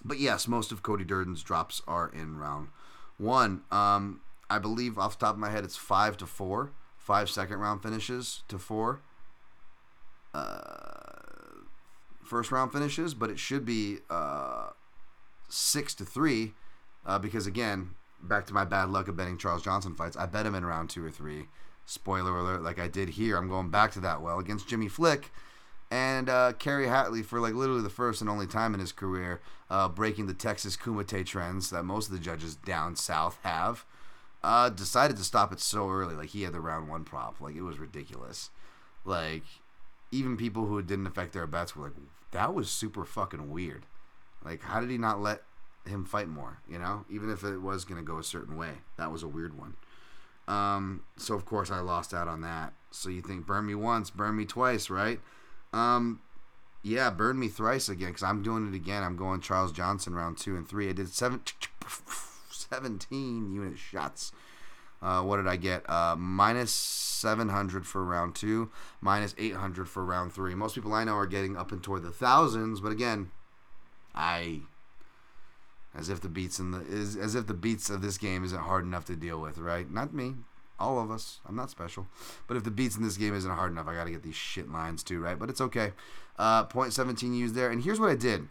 But 0.03 0.19
yes, 0.19 0.47
most 0.47 0.71
of 0.71 0.83
Cody 0.83 1.03
Durden's 1.03 1.43
drops 1.43 1.81
are 1.87 2.09
in 2.09 2.37
round 2.37 2.69
One, 3.17 3.61
um, 3.71 4.21
I 4.49 4.59
believe 4.59 4.97
off 4.97 5.17
the 5.17 5.25
top 5.25 5.35
of 5.35 5.39
my 5.39 5.49
head, 5.49 5.63
it's 5.63 5.77
five 5.77 6.17
to 6.17 6.25
four. 6.25 6.71
Five 7.11 7.29
second 7.29 7.59
round 7.59 7.83
finishes 7.83 8.43
to 8.47 8.57
four. 8.57 9.01
Uh, 10.33 11.65
first 12.23 12.53
round 12.53 12.71
finishes, 12.71 13.13
but 13.13 13.29
it 13.29 13.37
should 13.37 13.65
be 13.65 13.97
uh, 14.09 14.69
six 15.49 15.93
to 15.95 16.05
three, 16.05 16.53
uh, 17.05 17.19
because 17.19 17.47
again, 17.47 17.95
back 18.23 18.45
to 18.45 18.53
my 18.53 18.63
bad 18.63 18.91
luck 18.91 19.09
of 19.09 19.17
betting 19.17 19.37
Charles 19.37 19.61
Johnson 19.61 19.93
fights. 19.93 20.15
I 20.15 20.25
bet 20.25 20.45
him 20.45 20.55
in 20.55 20.63
round 20.63 20.89
two 20.89 21.03
or 21.03 21.11
three. 21.11 21.47
Spoiler 21.85 22.37
alert, 22.37 22.61
like 22.61 22.79
I 22.79 22.87
did 22.87 23.09
here. 23.09 23.35
I'm 23.35 23.49
going 23.49 23.69
back 23.69 23.91
to 23.91 23.99
that 23.99 24.21
well 24.21 24.39
against 24.39 24.69
Jimmy 24.69 24.87
Flick 24.87 25.33
and 25.91 26.29
uh, 26.29 26.53
Kerry 26.53 26.85
Hatley 26.85 27.25
for 27.25 27.41
like 27.41 27.55
literally 27.55 27.83
the 27.83 27.89
first 27.89 28.21
and 28.21 28.29
only 28.29 28.47
time 28.47 28.73
in 28.73 28.79
his 28.79 28.93
career, 28.93 29.41
uh, 29.69 29.89
breaking 29.89 30.27
the 30.27 30.33
Texas 30.33 30.77
Kumite 30.77 31.25
trends 31.25 31.71
that 31.71 31.83
most 31.83 32.07
of 32.07 32.13
the 32.13 32.23
judges 32.23 32.55
down 32.55 32.95
south 32.95 33.37
have. 33.43 33.83
Uh, 34.43 34.69
decided 34.69 35.17
to 35.17 35.23
stop 35.23 35.51
it 35.53 35.59
so 35.59 35.89
early. 35.89 36.15
Like 36.15 36.29
he 36.29 36.43
had 36.43 36.53
the 36.53 36.59
round 36.59 36.89
one 36.89 37.03
prop. 37.03 37.39
Like 37.39 37.55
it 37.55 37.61
was 37.61 37.77
ridiculous. 37.77 38.49
Like 39.05 39.43
even 40.11 40.37
people 40.37 40.65
who 40.65 40.81
didn't 40.81 41.07
affect 41.07 41.33
their 41.33 41.47
bets 41.47 41.75
were 41.75 41.85
like, 41.85 41.93
that 42.31 42.53
was 42.53 42.71
super 42.71 43.05
fucking 43.05 43.51
weird. 43.51 43.85
Like 44.43 44.63
how 44.63 44.79
did 44.79 44.89
he 44.89 44.97
not 44.97 45.21
let 45.21 45.43
him 45.85 46.05
fight 46.05 46.27
more? 46.27 46.59
You 46.67 46.79
know, 46.79 47.05
even 47.09 47.29
if 47.29 47.43
it 47.43 47.59
was 47.59 47.85
gonna 47.85 48.01
go 48.01 48.17
a 48.17 48.23
certain 48.23 48.57
way, 48.57 48.71
that 48.97 49.11
was 49.11 49.21
a 49.21 49.27
weird 49.27 49.57
one. 49.57 49.75
Um, 50.47 51.03
so 51.17 51.35
of 51.35 51.45
course 51.45 51.69
I 51.69 51.79
lost 51.79 52.13
out 52.13 52.27
on 52.27 52.41
that. 52.41 52.73
So 52.89 53.09
you 53.09 53.21
think 53.21 53.45
burn 53.45 53.67
me 53.67 53.75
once, 53.75 54.09
burn 54.09 54.35
me 54.35 54.45
twice, 54.45 54.89
right? 54.89 55.19
Um, 55.71 56.19
yeah, 56.83 57.11
burn 57.11 57.39
me 57.39 57.47
thrice 57.47 57.89
again 57.89 58.09
because 58.09 58.23
I'm 58.23 58.41
doing 58.41 58.67
it 58.67 58.75
again. 58.75 59.03
I'm 59.03 59.15
going 59.15 59.39
Charles 59.39 59.71
Johnson 59.71 60.15
round 60.15 60.37
two 60.37 60.55
and 60.55 60.67
three. 60.67 60.89
I 60.89 60.93
did 60.93 61.09
seven, 61.09 61.41
17 62.71 63.53
unit 63.53 63.77
shots. 63.77 64.31
Uh, 65.01 65.21
what 65.23 65.37
did 65.37 65.47
I 65.47 65.55
get? 65.55 65.89
Uh, 65.89 66.15
minus 66.17 66.71
700 66.71 67.85
for 67.87 68.05
round 68.05 68.35
two, 68.35 68.69
minus 69.01 69.33
800 69.37 69.89
for 69.89 70.05
round 70.05 70.31
three. 70.31 70.53
Most 70.53 70.75
people 70.75 70.93
I 70.93 71.03
know 71.03 71.15
are 71.15 71.25
getting 71.25 71.57
up 71.57 71.71
and 71.71 71.81
toward 71.81 72.03
the 72.03 72.11
thousands, 72.11 72.79
but 72.79 72.91
again, 72.91 73.31
I 74.13 74.61
as 75.93 76.07
if 76.07 76.21
the 76.21 76.29
beats 76.29 76.59
in 76.59 76.71
the 76.71 76.81
is 76.81 77.17
as 77.17 77.35
if 77.35 77.47
the 77.47 77.53
beats 77.53 77.89
of 77.89 78.01
this 78.01 78.17
game 78.17 78.43
isn't 78.43 78.59
hard 78.59 78.85
enough 78.85 79.05
to 79.05 79.15
deal 79.15 79.41
with, 79.41 79.57
right? 79.57 79.89
Not 79.91 80.13
me, 80.13 80.35
all 80.79 80.99
of 80.99 81.09
us. 81.09 81.39
I'm 81.47 81.55
not 81.55 81.71
special, 81.71 82.07
but 82.47 82.55
if 82.55 82.63
the 82.63 82.71
beats 82.71 82.95
in 82.95 83.03
this 83.03 83.17
game 83.17 83.35
isn't 83.35 83.51
hard 83.51 83.71
enough, 83.71 83.87
I 83.87 83.95
got 83.95 84.05
to 84.05 84.11
get 84.11 84.23
these 84.23 84.35
shit 84.35 84.71
lines 84.71 85.03
too, 85.03 85.19
right? 85.19 85.37
But 85.37 85.49
it's 85.49 85.61
okay. 85.61 85.93
Uh, 86.37 86.63
point 86.65 86.93
17 86.93 87.33
used 87.33 87.55
there, 87.55 87.71
and 87.71 87.83
here's 87.83 87.99
what 87.99 88.09
I 88.09 88.15
did. 88.15 88.47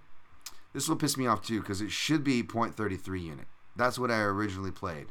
This 0.72 0.88
will 0.88 0.96
piss 0.96 1.16
me 1.16 1.26
off 1.26 1.42
too 1.42 1.60
because 1.60 1.80
it 1.80 1.92
should 1.92 2.24
be 2.24 2.42
point 2.42 2.76
33 2.76 3.20
unit. 3.20 3.46
That's 3.76 3.98
what 3.98 4.10
I 4.10 4.20
originally 4.20 4.70
played 4.70 5.06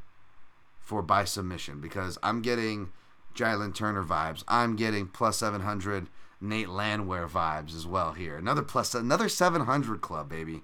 for 0.79 1.01
by 1.01 1.23
submission 1.23 1.79
because 1.79 2.17
I'm 2.23 2.41
getting 2.41 2.89
Jalin 3.35 3.73
Turner 3.73 4.03
vibes. 4.03 4.43
I'm 4.47 4.75
getting 4.75 5.07
plus 5.07 5.37
700 5.37 6.07
Nate 6.41 6.69
Landwehr 6.69 7.27
vibes 7.27 7.75
as 7.75 7.85
well 7.85 8.13
here. 8.13 8.37
Another 8.37 8.61
plus 8.61 8.95
another 8.95 9.29
700 9.29 10.01
club, 10.01 10.29
baby. 10.29 10.61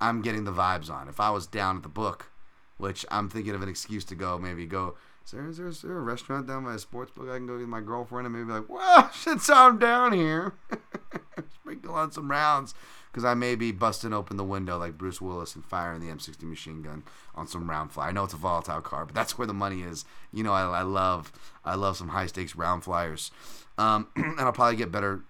I'm 0.00 0.22
getting 0.22 0.44
the 0.44 0.52
vibes 0.52 0.90
on. 0.90 1.08
If 1.08 1.20
I 1.20 1.30
was 1.30 1.46
down 1.46 1.76
at 1.76 1.82
the 1.82 1.88
book, 1.88 2.30
which 2.76 3.06
I'm 3.10 3.28
thinking 3.28 3.54
of 3.54 3.62
an 3.62 3.68
excuse 3.68 4.04
to 4.06 4.14
go, 4.14 4.38
maybe 4.38 4.66
go. 4.66 4.96
Is 5.24 5.32
there, 5.32 5.48
is 5.48 5.56
there, 5.56 5.66
is 5.66 5.82
there 5.82 5.96
a 5.96 6.02
restaurant 6.02 6.46
down 6.46 6.64
by 6.64 6.74
a 6.74 6.78
sports 6.78 7.10
book 7.10 7.28
I 7.28 7.36
can 7.36 7.46
go 7.46 7.56
with 7.56 7.66
my 7.66 7.80
girlfriend 7.80 8.26
and 8.26 8.34
maybe 8.34 8.46
be 8.46 8.52
like, 8.52 8.68
well, 8.68 9.10
since 9.14 9.48
I'm 9.50 9.78
down 9.78 10.12
here, 10.12 10.54
sprinkle 11.54 11.94
on 11.94 12.12
some 12.12 12.30
rounds 12.30 12.74
because 13.16 13.24
I 13.24 13.32
may 13.32 13.54
be 13.54 13.72
busting 13.72 14.12
open 14.12 14.36
the 14.36 14.44
window 14.44 14.76
like 14.76 14.98
Bruce 14.98 15.22
Willis 15.22 15.54
and 15.54 15.64
firing 15.64 16.00
the 16.00 16.14
M60 16.14 16.42
machine 16.42 16.82
gun 16.82 17.02
on 17.34 17.46
some 17.46 17.70
round 17.70 17.90
fly. 17.90 18.08
I 18.08 18.12
know 18.12 18.24
it's 18.24 18.34
a 18.34 18.36
volatile 18.36 18.82
car, 18.82 19.06
but 19.06 19.14
that's 19.14 19.38
where 19.38 19.46
the 19.46 19.54
money 19.54 19.80
is. 19.80 20.04
You 20.34 20.42
know, 20.42 20.52
I, 20.52 20.80
I 20.80 20.82
love 20.82 21.32
I 21.64 21.76
love 21.76 21.96
some 21.96 22.08
high 22.08 22.26
stakes 22.26 22.54
round 22.54 22.84
flyers, 22.84 23.30
um, 23.78 24.08
and 24.16 24.38
I'll 24.38 24.52
probably 24.52 24.76
get 24.76 24.92
better 24.92 25.22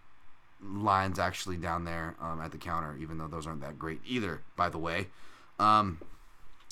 lines 0.61 1.21
actually 1.21 1.59
down 1.59 1.85
there 1.85 2.17
um, 2.21 2.41
at 2.41 2.51
the 2.51 2.59
counter, 2.59 2.97
even 3.01 3.19
though 3.19 3.29
those 3.29 3.47
aren't 3.47 3.61
that 3.61 3.79
great 3.79 4.01
either. 4.05 4.43
By 4.57 4.69
the 4.69 4.79
way. 4.79 5.07
Um, 5.61 6.01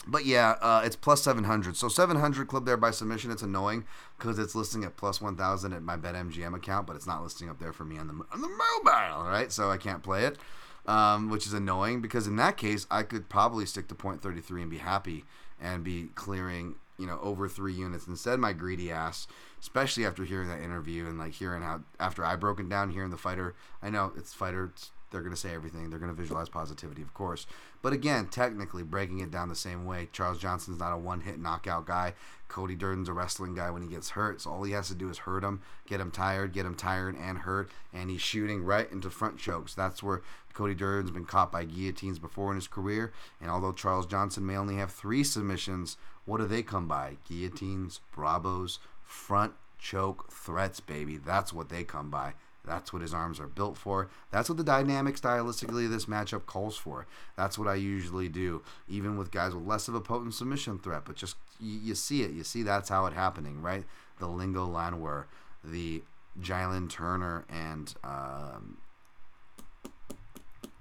but 0.09 0.27
yeah, 0.27 0.57
uh, 0.61 0.83
it's 0.85 0.97
plus 0.97 1.23
700. 1.23 1.77
So 1.77 1.89
700 1.89 2.49
club 2.49 2.67
there 2.67 2.77
by 2.77 2.91
submission. 2.91 3.31
It's 3.31 3.43
annoying 3.43 3.85
because 4.19 4.39
it's 4.39 4.57
listing 4.57 4.83
at 4.83 4.97
plus 4.97 5.21
1,000 5.21 5.73
at 5.73 5.83
my 5.83 5.97
BetMGM 5.97 6.57
account, 6.57 6.89
but 6.89 6.97
it's 6.97 7.07
not 7.07 7.23
listing 7.23 7.49
up 7.49 7.61
there 7.61 7.73
for 7.73 7.85
me 7.85 7.99
on 7.99 8.09
the 8.09 8.15
on 8.33 8.41
the 8.41 8.49
mobile, 8.49 9.25
right? 9.25 9.53
So 9.53 9.71
I 9.71 9.77
can't 9.77 10.03
play 10.03 10.25
it, 10.25 10.39
um, 10.87 11.31
which 11.31 11.47
is 11.47 11.53
annoying 11.53 12.01
because 12.01 12.27
in 12.27 12.37
that 12.37 12.57
case 12.57 12.87
I 12.91 13.03
could 13.03 13.29
probably 13.29 13.67
stick 13.67 13.89
to 13.89 13.95
point 13.95 14.23
33 14.23 14.63
and 14.63 14.71
be 14.71 14.79
happy 14.79 15.25
and 15.61 15.83
be 15.85 16.09
clearing 16.15 16.77
you 16.99 17.07
know 17.07 17.19
over 17.23 17.49
three 17.49 17.73
units 17.73 18.07
instead. 18.07 18.39
My 18.39 18.53
greedy 18.53 18.91
ass, 18.91 19.27
especially 19.61 20.05
after 20.05 20.25
hearing 20.25 20.49
that 20.49 20.61
interview 20.61 21.07
and 21.07 21.19
like 21.19 21.33
hearing 21.33 21.63
how 21.63 21.81
after 21.99 22.25
I 22.25 22.37
broken 22.37 22.69
down 22.69 22.91
hearing 22.91 23.11
the 23.11 23.17
fighter. 23.17 23.55
I 23.83 23.91
know 23.91 24.13
it's 24.17 24.33
fighter. 24.33 24.71
It's, 24.73 24.91
they're 25.11 25.23
going 25.23 25.35
to 25.35 25.41
say 25.41 25.55
everything. 25.55 25.91
They're 25.91 26.01
going 26.01 26.11
to 26.11 26.21
visualize 26.21 26.49
positivity, 26.49 27.01
of 27.01 27.15
course. 27.15 27.47
But 27.83 27.93
again, 27.93 28.27
technically 28.27 28.83
breaking 28.83 29.21
it 29.21 29.31
down 29.31 29.49
the 29.49 29.55
same 29.55 29.87
way. 29.87 30.09
Charles 30.11 30.39
Johnson's 30.39 30.81
not 30.81 30.93
a 30.93 30.99
one-hit 30.99 31.39
knockout 31.39 31.87
guy. 31.87 32.15
Cody 32.55 32.77
Durden's 32.77 33.09
a 33.09 33.13
wrestling 33.13 33.57
guy 33.57 33.69
when 33.73 33.83
he 33.83 33.89
gets 33.89 34.11
hurt. 34.11 34.41
So 34.41 34.51
all 34.51 34.63
he 34.63 34.71
has 34.75 34.87
to 34.87 34.95
do 34.95 35.11
is 35.11 35.19
hurt 35.19 35.43
him, 35.43 35.61
get 35.89 35.99
him 35.99 36.13
tired, 36.13 36.53
get 36.53 36.65
him 36.65 36.77
tired 36.77 37.17
and 37.21 37.39
hurt, 37.39 37.69
and 37.93 38.09
he's 38.09 38.21
shooting 38.21 38.63
right 38.63 38.89
into 38.93 39.11
front 39.11 39.39
chokes. 39.39 39.75
That's 39.75 40.05
where 40.05 40.23
Cody 40.53 40.73
Durden's 40.73 41.11
been 41.11 41.25
caught 41.25 41.51
by 41.51 41.65
guillotines 41.65 42.21
before 42.21 42.53
in 42.53 42.57
his 42.57 42.69
career. 42.69 43.13
And 43.41 43.51
although 43.51 43.73
Charles 43.73 44.07
Johnson 44.07 44.47
may 44.47 44.57
only 44.57 44.77
have 44.77 44.93
three 44.93 45.25
submissions, 45.25 45.97
what 46.27 46.39
do 46.39 46.47
they 46.47 46.63
come 46.63 46.87
by? 46.87 47.17
Guillotines, 47.29 47.99
bravos, 48.15 48.79
front 49.03 49.55
choke 49.81 50.31
threats, 50.31 50.79
baby. 50.79 51.17
That's 51.17 51.53
what 51.53 51.71
they 51.71 51.83
come 51.83 52.09
by. 52.09 52.35
That's 52.67 52.93
what 52.93 53.03
his 53.03 53.13
arms 53.13 53.39
are 53.41 53.47
built 53.47 53.77
for. 53.77 54.09
That's 54.31 54.49
what 54.49 54.57
the 54.57 54.65
dynamic 54.65 55.17
stylistically 55.17 55.85
of 55.85 55.91
this 55.91 56.07
matchup 56.07 56.47
calls 56.47 56.77
for. 56.77 57.07
That's 57.37 57.59
what 57.59 57.69
I 57.69 57.75
usually 57.75 58.29
do, 58.29 58.63
even 58.89 59.17
with 59.17 59.31
guys 59.31 59.55
with 59.55 59.67
less 59.67 59.87
of 59.89 59.95
a 59.95 60.01
potent 60.01 60.35
submission 60.35 60.79
threat. 60.79 61.03
But 61.05 61.17
just 61.17 61.37
you, 61.61 61.79
you 61.79 61.95
see 61.95 62.23
it. 62.23 62.31
You 62.31 62.43
see 62.43 62.63
that's 62.63 62.89
how 62.89 63.07
it 63.07 63.13
happening, 63.13 63.61
right? 63.61 63.85
The 64.19 64.27
Lingo 64.27 64.67
Landwehr, 64.67 65.27
the 65.63 66.03
Jalin 66.41 66.89
Turner, 66.89 67.45
and 67.51 67.95
um, 68.03 68.79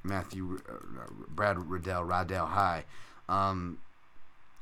Matthew 0.03 0.61
uh, 0.69 1.05
Brad 1.29 1.69
Riddell, 1.69 2.03
Radell 2.03 2.47
High. 2.47 2.85
Um, 3.27 3.79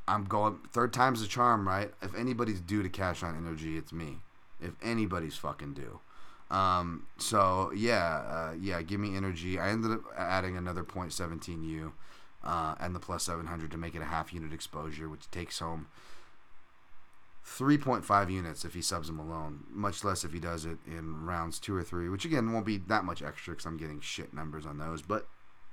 I'm 0.08 0.24
going 0.24 0.58
third 0.72 0.92
time's 0.92 1.20
the 1.20 1.28
charm, 1.28 1.66
right? 1.68 1.92
If 2.02 2.14
anybody's 2.16 2.60
due 2.60 2.82
to 2.82 2.88
cash 2.88 3.22
on 3.22 3.36
energy, 3.36 3.76
it's 3.76 3.92
me. 3.92 4.18
If 4.60 4.72
anybody's 4.82 5.36
fucking 5.36 5.74
due. 5.74 6.00
Um, 6.52 7.06
so 7.16 7.72
yeah, 7.74 8.22
uh, 8.28 8.54
yeah, 8.60 8.82
give 8.82 9.00
me 9.00 9.16
energy. 9.16 9.58
I 9.58 9.70
ended 9.70 9.92
up 9.92 10.02
adding 10.16 10.56
another 10.56 10.84
0.17 10.84 11.66
U 11.66 11.92
uh, 12.44 12.74
and 12.78 12.94
the 12.94 13.00
plus 13.00 13.24
700 13.24 13.70
to 13.70 13.78
make 13.78 13.94
it 13.94 14.02
a 14.02 14.06
half 14.06 14.34
unit 14.34 14.52
exposure, 14.52 15.08
which 15.08 15.30
takes 15.30 15.60
home 15.60 15.86
3.5 17.46 18.30
units 18.30 18.64
if 18.66 18.74
he 18.74 18.82
subs 18.82 19.08
him 19.08 19.18
alone, 19.18 19.64
much 19.70 20.04
less 20.04 20.24
if 20.24 20.32
he 20.32 20.38
does 20.38 20.66
it 20.66 20.78
in 20.86 21.24
rounds 21.24 21.58
two 21.58 21.74
or 21.74 21.82
three, 21.82 22.08
which 22.10 22.26
again 22.26 22.52
won't 22.52 22.66
be 22.66 22.76
that 22.76 23.04
much 23.04 23.22
extra 23.22 23.54
because 23.54 23.66
I'm 23.66 23.78
getting 23.78 24.00
shit 24.00 24.34
numbers 24.34 24.66
on 24.66 24.78
those, 24.78 25.00
but 25.00 25.26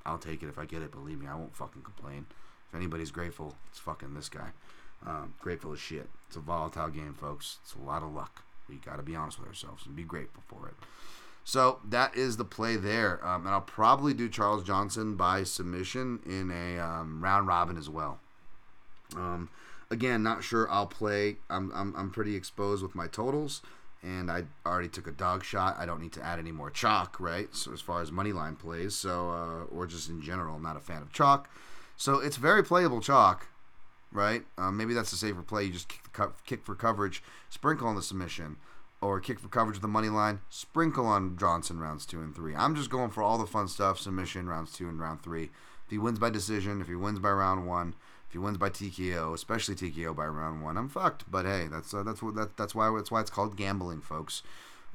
I'll 0.06 0.18
take 0.18 0.41
it 0.41 0.49
if 0.49 0.57
I 0.57 0.65
get 0.65 0.81
it. 0.81 0.91
Believe 0.91 1.19
me, 1.19 1.27
I 1.27 1.35
won't 1.35 1.56
fucking 1.56 1.81
complain. 1.81 2.26
If 2.69 2.76
anybody's 2.76 3.11
grateful, 3.11 3.56
it's 3.69 3.80
fucking 3.80 4.14
this 4.14 4.30
guy. 4.30 4.51
Um, 5.06 5.34
grateful 5.39 5.73
as 5.73 5.80
shit. 5.80 6.10
It's 6.27 6.38
a 6.38 6.39
volatile 6.39 6.89
game, 6.89 7.14
folks. 7.14 7.57
It's 7.64 7.76
a 7.76 7.80
lot 7.80 8.01
of 8.01 8.14
luck. 8.14 8.43
We 8.69 8.77
got 8.77 8.97
to 8.97 9.03
be 9.03 9.15
honest 9.15 9.39
with 9.39 9.47
ourselves 9.47 9.85
and 9.85 9.95
be 9.95 10.03
grateful 10.03 10.43
for 10.47 10.67
it. 10.67 10.75
So 11.43 11.79
that 11.89 12.15
is 12.15 12.37
the 12.37 12.45
play 12.45 12.75
there, 12.75 13.25
um, 13.25 13.45
and 13.45 13.55
I'll 13.55 13.61
probably 13.61 14.13
do 14.13 14.29
Charles 14.29 14.63
Johnson 14.63 15.15
by 15.15 15.43
submission 15.43 16.19
in 16.25 16.51
a 16.51 16.79
um, 16.79 17.23
round 17.23 17.47
robin 17.47 17.75
as 17.77 17.89
well. 17.89 18.19
Um, 19.15 19.49
again, 19.89 20.21
not 20.21 20.43
sure 20.43 20.69
I'll 20.69 20.85
play. 20.85 21.37
I'm, 21.49 21.71
I'm 21.73 21.95
I'm 21.95 22.11
pretty 22.11 22.35
exposed 22.35 22.83
with 22.83 22.93
my 22.93 23.07
totals, 23.07 23.63
and 24.03 24.29
I 24.29 24.43
already 24.65 24.89
took 24.89 25.07
a 25.07 25.11
dog 25.11 25.43
shot. 25.43 25.75
I 25.79 25.87
don't 25.87 26.01
need 26.01 26.13
to 26.13 26.23
add 26.23 26.37
any 26.37 26.51
more 26.51 26.69
chalk, 26.69 27.19
right? 27.19 27.53
So 27.55 27.73
as 27.73 27.81
far 27.81 28.01
as 28.01 28.11
money 28.11 28.31
line 28.31 28.55
plays, 28.55 28.93
so 28.93 29.31
uh, 29.31 29.75
or 29.75 29.87
just 29.87 30.09
in 30.09 30.21
general, 30.21 30.57
I'm 30.57 30.61
not 30.61 30.77
a 30.77 30.81
fan 30.81 31.01
of 31.01 31.11
chalk. 31.11 31.49
So 31.97 32.19
it's 32.19 32.37
very 32.37 32.63
playable 32.63 33.01
chalk 33.01 33.47
right? 34.11 34.44
Um, 34.57 34.77
maybe 34.77 34.94
that's 34.94 35.14
a 35.14 35.18
safer 35.18 35.41
play. 35.41 35.65
You 35.65 35.73
just 35.73 35.88
kick, 35.88 36.11
co- 36.14 36.34
kick, 36.45 36.65
for 36.65 36.76
coverage, 36.76 37.23
sprinkle 37.49 37.88
on 37.88 37.95
the 37.95 38.02
submission, 38.02 38.57
or 39.02 39.19
kick 39.19 39.40
for 39.40 39.48
coverage 39.48 39.76
with 39.76 39.81
the 39.81 39.88
money 39.88 40.10
line, 40.10 40.41
sprinkle 40.49 41.06
on 41.06 41.38
Johnson 41.38 41.80
rounds 41.80 42.06
two 42.06 42.22
and 42.22 42.36
three. 42.36 42.56
I'm 42.56 42.76
just 42.76 42.90
going 42.90 43.11
for 43.11 43.23
all 43.23 43.38
the 43.38 43.45
fun 43.45 43.68
stuff. 43.68 43.99
Submission 43.99 44.48
rounds 44.48 44.72
two 44.73 44.90
and 44.90 44.99
round 44.99 45.22
three. 45.22 45.44
If 45.86 45.91
he 45.91 45.98
wins 45.98 46.19
by 46.19 46.30
decision, 46.30 46.81
if 46.81 46.88
he 46.88 46.95
wins 46.95 47.19
by 47.19 47.31
round 47.31 47.68
one, 47.68 47.95
if 48.27 48.34
he 48.34 48.40
wins 48.40 48.57
by 48.57 48.69
TKO, 48.69 49.34
especially 49.34 49.76
TKO 49.76 50.15
by 50.15 50.26
round 50.26 50.61
one, 50.61 50.77
I'm 50.77 50.90
fucked. 50.90 51.30
But 51.30 51.45
hey, 51.45 51.68
that's 51.72 51.94
uh, 51.94 52.03
that's 52.03 52.22
what 52.22 52.36
that, 52.36 52.57
that's 52.57 52.76
why 52.76 52.94
that's 52.95 53.11
why 53.11 53.22
it's 53.22 53.31
called 53.31 53.56
gambling, 53.56 54.02
folks. 54.02 54.44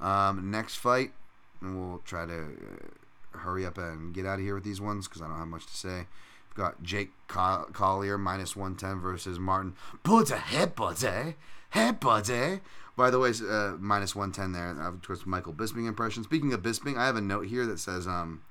Um, 0.01 0.51
next 0.51 0.77
fight, 0.77 1.13
and 1.61 1.79
we'll 1.79 2.03
try 2.05 2.27
to 2.27 2.43
uh, 2.43 3.39
hurry 3.39 3.65
up 3.65 3.79
and 3.79 4.13
get 4.13 4.27
out 4.27 4.39
of 4.39 4.45
here 4.45 4.55
with 4.55 4.65
these 4.65 4.81
ones 4.81 5.09
because 5.09 5.23
I 5.23 5.29
don't 5.29 5.39
have 5.39 5.49
much 5.49 5.67
to 5.67 5.77
say 5.77 6.07
got 6.55 6.83
Jake 6.83 7.11
Collier 7.29 8.19
minus 8.19 8.57
110 8.57 9.01
versus 9.01 9.39
Martin. 9.39 9.75
Put 10.03 10.31
a 10.31 10.37
head 10.37 10.75
buddy. 10.75 11.35
Head 11.71 12.01
buddy. 12.01 12.61
By 12.97 13.11
the 13.11 13.19
way, 13.19 13.33
uh, 13.49 13.73
minus 13.79 14.15
110 14.15 14.53
there. 14.53 14.71
Of 14.81 15.03
course, 15.03 15.27
Michael 15.27 15.53
Bisping 15.53 15.89
impression. 15.89 16.23
Speaking 16.23 16.53
of 16.53 16.63
Bisping, 16.63 16.97
I 16.97 17.07
have 17.07 17.17
a 17.17 17.21
note 17.21 17.47
here 17.47 17.67
that 17.67 17.81
says 17.81 18.07
um, 18.07 18.43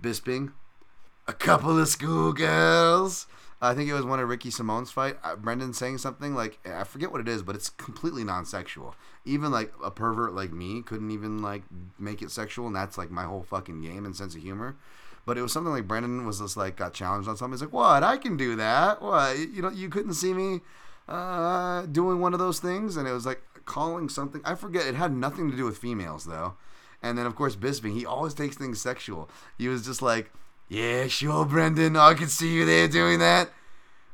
Bisping, 0.00 0.52
a 1.26 1.32
couple 1.32 1.78
of 1.78 1.88
schoolgirls. 1.88 3.26
I 3.62 3.74
think 3.74 3.88
it 3.88 3.94
was 3.94 4.04
one 4.04 4.18
of 4.18 4.28
Ricky 4.28 4.50
Simon's 4.50 4.90
fight. 4.90 5.16
Uh, 5.22 5.36
Brendan 5.36 5.72
saying 5.72 5.98
something 5.98 6.34
like 6.34 6.58
I 6.66 6.82
forget 6.82 7.12
what 7.12 7.20
it 7.20 7.28
is, 7.28 7.44
but 7.44 7.54
it's 7.54 7.70
completely 7.70 8.24
non-sexual. 8.24 8.96
Even 9.24 9.52
like 9.52 9.72
a 9.82 9.90
pervert 9.90 10.34
like 10.34 10.52
me 10.52 10.82
couldn't 10.82 11.12
even 11.12 11.40
like 11.40 11.62
make 11.96 12.22
it 12.22 12.32
sexual, 12.32 12.66
and 12.66 12.74
that's 12.74 12.98
like 12.98 13.12
my 13.12 13.22
whole 13.22 13.44
fucking 13.44 13.80
game 13.80 14.04
and 14.04 14.16
sense 14.16 14.34
of 14.34 14.42
humor. 14.42 14.76
But 15.24 15.38
it 15.38 15.42
was 15.42 15.52
something 15.52 15.72
like 15.72 15.86
Brendan 15.86 16.26
was 16.26 16.40
just 16.40 16.56
like 16.56 16.76
got 16.76 16.94
challenged 16.94 17.28
on 17.28 17.36
something. 17.36 17.52
He's 17.52 17.62
like, 17.62 17.72
"What? 17.72 18.02
I 18.02 18.16
can 18.16 18.36
do 18.36 18.56
that? 18.56 19.00
What? 19.00 19.38
You 19.38 19.62
know, 19.62 19.70
you 19.70 19.88
couldn't 19.88 20.14
see 20.14 20.34
me 20.34 20.60
uh, 21.08 21.82
doing 21.86 22.20
one 22.20 22.32
of 22.32 22.40
those 22.40 22.58
things?" 22.58 22.96
And 22.96 23.06
it 23.06 23.12
was 23.12 23.26
like 23.26 23.42
calling 23.64 24.08
something. 24.08 24.40
I 24.44 24.54
forget. 24.54 24.86
It 24.86 24.94
had 24.96 25.12
nothing 25.12 25.50
to 25.50 25.56
do 25.56 25.64
with 25.64 25.78
females 25.78 26.24
though. 26.24 26.54
And 27.02 27.16
then 27.16 27.26
of 27.26 27.34
course 27.34 27.56
Bisping, 27.56 27.94
he 27.94 28.06
always 28.06 28.34
takes 28.34 28.56
things 28.56 28.80
sexual. 28.80 29.28
He 29.58 29.68
was 29.68 29.84
just 29.84 30.02
like, 30.02 30.32
"Yeah, 30.68 31.06
sure, 31.06 31.44
Brendan, 31.44 31.96
I 31.96 32.14
can 32.14 32.28
see 32.28 32.54
you 32.54 32.64
there 32.64 32.88
doing 32.88 33.18
that." 33.20 33.50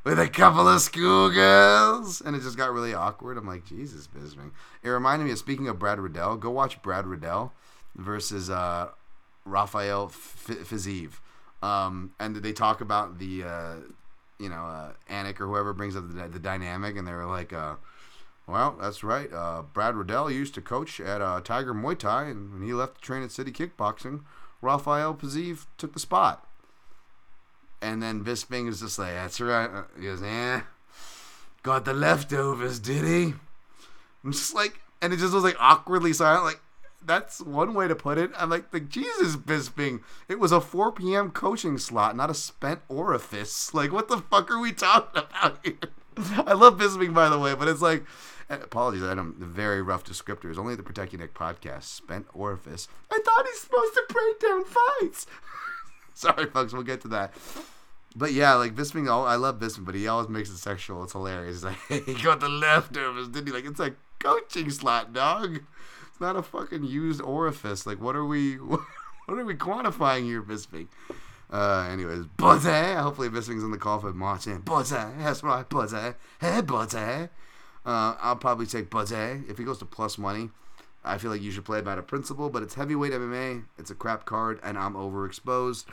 With 0.05 0.17
a 0.17 0.29
couple 0.29 0.67
of 0.67 0.79
schoolgirls, 0.79 2.21
and 2.21 2.33
it 2.35 2.41
just 2.41 2.57
got 2.57 2.71
really 2.71 2.93
awkward. 2.93 3.37
I'm 3.37 3.45
like, 3.45 3.65
Jesus, 3.65 4.07
Bisping. 4.07 4.51
It 4.81 4.89
reminded 4.89 5.25
me 5.25 5.31
of 5.31 5.37
speaking 5.37 5.67
of 5.67 5.77
Brad 5.77 5.99
Riddell. 5.99 6.37
Go 6.37 6.49
watch 6.51 6.81
Brad 6.81 7.05
Riddell 7.05 7.51
versus 7.95 8.49
uh, 8.49 8.89
Rafael 9.49 10.09
Fiziev. 10.09 11.13
Um, 11.61 12.13
and 12.19 12.37
they 12.37 12.53
talk 12.53 12.81
about 12.81 13.19
the, 13.19 13.43
uh, 13.43 13.75
you 14.39 14.49
know, 14.49 14.63
uh, 14.65 14.93
Anik 15.09 15.39
or 15.41 15.47
whoever 15.47 15.73
brings 15.73 15.95
up 15.95 16.07
the, 16.07 16.27
the 16.27 16.39
dynamic, 16.39 16.95
and 16.95 17.07
they 17.07 17.11
were 17.11 17.25
like, 17.25 17.51
uh, 17.51 17.75
well, 18.47 18.77
that's 18.79 19.03
right. 19.03 19.31
Uh, 19.31 19.63
Brad 19.73 19.95
Riddell 19.95 20.31
used 20.31 20.55
to 20.55 20.61
coach 20.61 20.99
at 20.99 21.21
uh, 21.21 21.41
Tiger 21.41 21.73
Muay 21.73 21.97
Thai, 21.97 22.25
and 22.25 22.53
when 22.53 22.63
he 22.63 22.73
left 22.73 22.95
to 22.95 23.01
train 23.01 23.23
at 23.23 23.31
City 23.31 23.51
Kickboxing, 23.51 24.21
Rafael 24.61 25.13
Fiziev 25.13 25.65
took 25.77 25.93
the 25.93 25.99
spot. 25.99 26.47
And 27.81 28.01
then 28.01 28.23
Bisping 28.23 28.67
is 28.67 28.81
just 28.81 28.99
like, 28.99 29.13
that's 29.13 29.39
right. 29.39 29.69
He 29.97 30.05
goes, 30.05 30.21
eh, 30.21 30.61
got 31.63 31.85
the 31.85 31.93
leftovers, 31.93 32.79
did 32.79 33.05
he? 33.05 33.33
I'm 34.23 34.31
just 34.31 34.53
like, 34.53 34.81
and 35.01 35.13
it 35.13 35.17
just 35.17 35.33
was 35.33 35.43
like 35.43 35.55
awkwardly 35.59 36.11
silent, 36.11 36.43
like, 36.43 36.59
that's 37.03 37.41
one 37.41 37.73
way 37.73 37.87
to 37.87 37.95
put 37.95 38.17
it. 38.17 38.31
I'm 38.37 38.49
like, 38.49 38.71
like 38.73 38.89
Jesus, 38.89 39.35
Bisping. 39.35 40.01
It 40.27 40.39
was 40.39 40.51
a 40.51 40.61
4 40.61 40.91
p.m. 40.91 41.31
coaching 41.31 41.77
slot, 41.77 42.15
not 42.15 42.29
a 42.29 42.33
spent 42.33 42.81
orifice. 42.87 43.73
Like, 43.73 43.91
what 43.91 44.07
the 44.07 44.17
fuck 44.17 44.51
are 44.51 44.59
we 44.59 44.71
talking 44.71 45.23
about 45.23 45.59
here? 45.63 45.77
I 46.45 46.53
love 46.53 46.77
Bisping, 46.77 47.13
by 47.13 47.29
the 47.29 47.39
way, 47.39 47.55
but 47.55 47.67
it's 47.67 47.81
like, 47.81 48.03
apologies, 48.49 49.03
I 49.03 49.11
am 49.11 49.35
very 49.39 49.81
rough 49.81 50.03
descriptors. 50.03 50.57
Only 50.57 50.75
the 50.75 50.83
Protect 50.83 51.13
Your 51.13 51.21
Neck 51.21 51.33
podcast. 51.33 51.83
Spent 51.83 52.27
orifice. 52.33 52.87
I 53.11 53.19
thought 53.23 53.45
he's 53.47 53.61
supposed 53.61 53.93
to 53.93 54.03
break 54.09 54.39
down 54.39 54.65
fights. 54.65 55.25
Sorry, 56.13 56.45
folks. 56.47 56.73
We'll 56.73 56.83
get 56.83 57.01
to 57.01 57.07
that. 57.09 57.33
But 58.15 58.33
yeah, 58.33 58.55
like 58.55 58.75
Bisping, 58.75 59.07
oh, 59.07 59.23
I 59.23 59.35
love 59.35 59.59
Bisping, 59.59 59.85
but 59.85 59.95
he 59.95 60.07
always 60.07 60.27
makes 60.27 60.49
it 60.49 60.57
sexual. 60.57 61.03
It's 61.03 61.13
hilarious. 61.13 61.57
He's 61.57 61.63
like, 61.91 62.05
he 62.05 62.15
got 62.15 62.41
the 62.41 62.49
leftovers, 62.49 63.29
didn't 63.29 63.47
he? 63.47 63.53
Like, 63.53 63.65
it's 63.65 63.79
a 63.79 63.93
coaching 64.19 64.69
slot, 64.69 65.13
dog 65.13 65.61
not 66.19 66.35
a 66.35 66.43
fucking 66.43 66.83
used 66.83 67.21
orifice. 67.21 67.85
Like, 67.85 68.01
what 68.01 68.15
are 68.15 68.25
we, 68.25 68.55
what 68.55 68.81
are 69.27 69.45
we 69.45 69.55
quantifying 69.55 70.23
here, 70.23 70.41
Bisping? 70.41 70.87
Uh, 71.51 71.87
anyways, 71.91 72.25
Buzzy. 72.37 72.93
Hopefully, 72.95 73.29
Bisping's 73.29 73.63
in 73.63 73.71
the 73.71 73.77
call 73.77 73.99
for 73.99 74.13
Martin. 74.13 74.61
Buzzy, 74.61 74.95
that's 75.17 75.43
right, 75.43 75.67
Buzzy. 75.67 76.13
Hey, 76.39 76.61
Buzzy. 76.61 77.29
Uh, 77.85 78.15
I'll 78.19 78.35
probably 78.35 78.65
take 78.65 78.89
Buzzy 78.89 79.43
if 79.47 79.57
he 79.57 79.63
goes 79.63 79.79
to 79.79 79.85
plus 79.85 80.17
money. 80.17 80.49
I 81.03 81.17
feel 81.17 81.31
like 81.31 81.41
you 81.41 81.51
should 81.51 81.65
play 81.65 81.79
about 81.79 81.97
a 81.97 82.03
principle, 82.03 82.49
but 82.49 82.61
it's 82.61 82.75
heavyweight 82.75 83.13
MMA. 83.13 83.63
It's 83.77 83.89
a 83.89 83.95
crap 83.95 84.25
card, 84.25 84.59
and 84.61 84.77
I'm 84.77 84.93
overexposed. 84.93 85.85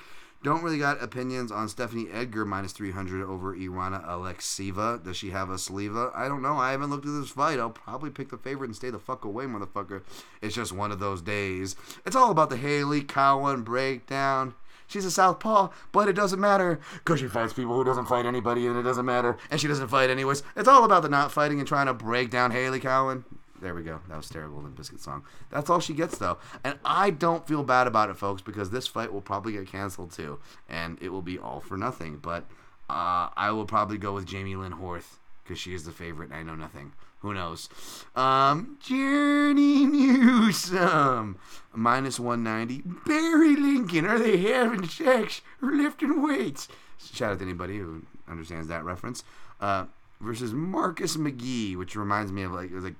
Don't 0.47 0.63
really 0.63 0.79
got 0.79 1.03
opinions 1.03 1.51
on 1.51 1.69
Stephanie 1.69 2.07
Egger 2.09 2.45
minus 2.45 2.71
300 2.71 3.29
over 3.29 3.57
Irina 3.57 4.05
Alekseeva. 4.07 5.03
Does 5.03 5.17
she 5.17 5.31
have 5.31 5.51
a 5.51 5.59
Saliva? 5.59 6.13
I 6.15 6.29
don't 6.29 6.41
know. 6.41 6.57
I 6.57 6.71
haven't 6.71 6.91
looked 6.91 7.05
at 7.05 7.11
this 7.11 7.31
fight. 7.31 7.59
I'll 7.59 7.71
probably 7.71 8.11
pick 8.11 8.29
the 8.29 8.39
favorite 8.39 8.69
and 8.69 8.77
stay 8.77 8.91
the 8.91 9.01
fuck 9.01 9.25
away, 9.25 9.47
motherfucker. 9.47 10.03
It's 10.41 10.55
just 10.55 10.71
one 10.71 10.93
of 10.93 11.01
those 11.01 11.21
days. 11.21 11.75
It's 12.07 12.15
all 12.15 12.31
about 12.31 12.51
the 12.51 12.57
Hailey 12.59 13.03
Cowan 13.03 13.65
breakdown. 13.65 14.55
She's 14.87 15.05
a 15.05 15.11
southpaw, 15.11 15.71
but 15.91 16.07
it 16.07 16.13
doesn't 16.13 16.39
matter 16.39 16.79
because 16.95 17.19
she 17.19 17.27
fights 17.27 17.53
people 17.53 17.75
who 17.75 17.83
doesn't 17.83 18.07
fight 18.07 18.25
anybody, 18.25 18.69
and 18.69 18.79
it 18.79 18.85
doesn't 18.85 19.05
matter, 19.05 19.37
and 19.51 19.61
she 19.61 19.67
doesn't 19.67 19.89
fight 19.89 20.11
anyways. 20.11 20.45
It's 20.55 20.69
all 20.69 20.85
about 20.85 21.03
the 21.03 21.09
not 21.09 21.33
fighting 21.33 21.59
and 21.59 21.67
trying 21.67 21.87
to 21.87 21.93
break 21.93 22.31
down 22.31 22.53
Hailey 22.53 22.79
Cowan. 22.79 23.25
There 23.67 23.75
we 23.75 23.83
go. 23.83 23.99
That 24.09 24.17
was 24.17 24.29
terrible. 24.29 24.61
The 24.63 24.69
biscuit 24.69 25.01
song. 25.01 25.25
That's 25.51 25.69
all 25.69 25.81
she 25.81 25.93
gets 25.93 26.19
though, 26.19 26.39
and 26.63 26.79
I 26.85 27.11
don't 27.11 27.49
feel 27.49 27.65
bad 27.65 27.89
about 27.89 28.11
it, 28.11 28.17
folks, 28.17 28.41
because 28.41 28.71
this 28.71 28.87
fight 28.87 29.13
will 29.13 29.21
probably 29.21 29.55
get 29.55 29.67
canceled 29.67 30.13
too, 30.13 30.39
and 30.69 30.97
it 31.03 31.09
will 31.09 31.21
be 31.21 31.37
all 31.37 31.59
for 31.59 31.77
nothing. 31.77 32.19
But 32.19 32.45
uh, 32.89 33.31
I 33.37 33.51
will 33.51 33.65
probably 33.65 33.99
go 33.99 34.13
with 34.13 34.25
Jamie 34.25 34.55
Lynn 34.55 34.75
Horth 34.75 35.17
because 35.43 35.59
she 35.59 35.75
is 35.75 35.83
the 35.83 35.91
favorite. 35.91 36.31
and 36.31 36.39
I 36.39 36.43
know 36.45 36.55
nothing. 36.55 36.93
Who 37.23 37.35
knows? 37.35 37.69
Um, 38.15 38.79
Journey 38.81 39.85
Newson 39.85 41.35
minus 41.75 42.21
one 42.21 42.45
ninety. 42.45 42.83
Barry 43.05 43.57
Lincoln. 43.57 44.07
Are 44.07 44.21
they 44.21 44.37
having 44.37 44.87
sex 44.87 45.41
or 45.61 45.73
lifting 45.73 46.23
weights? 46.23 46.69
Shout 47.13 47.33
out 47.33 47.39
to 47.41 47.45
anybody 47.45 47.79
who 47.79 48.03
understands 48.29 48.69
that 48.69 48.85
reference. 48.85 49.25
Uh, 49.61 49.87
versus 50.21 50.53
Marcus 50.55 51.17
McGhee, 51.17 51.77
which 51.77 51.95
reminds 51.97 52.33
me 52.33 52.43
of 52.43 52.53
like 52.53 52.71
it 52.71 52.75
was 52.75 52.85
like 52.85 52.95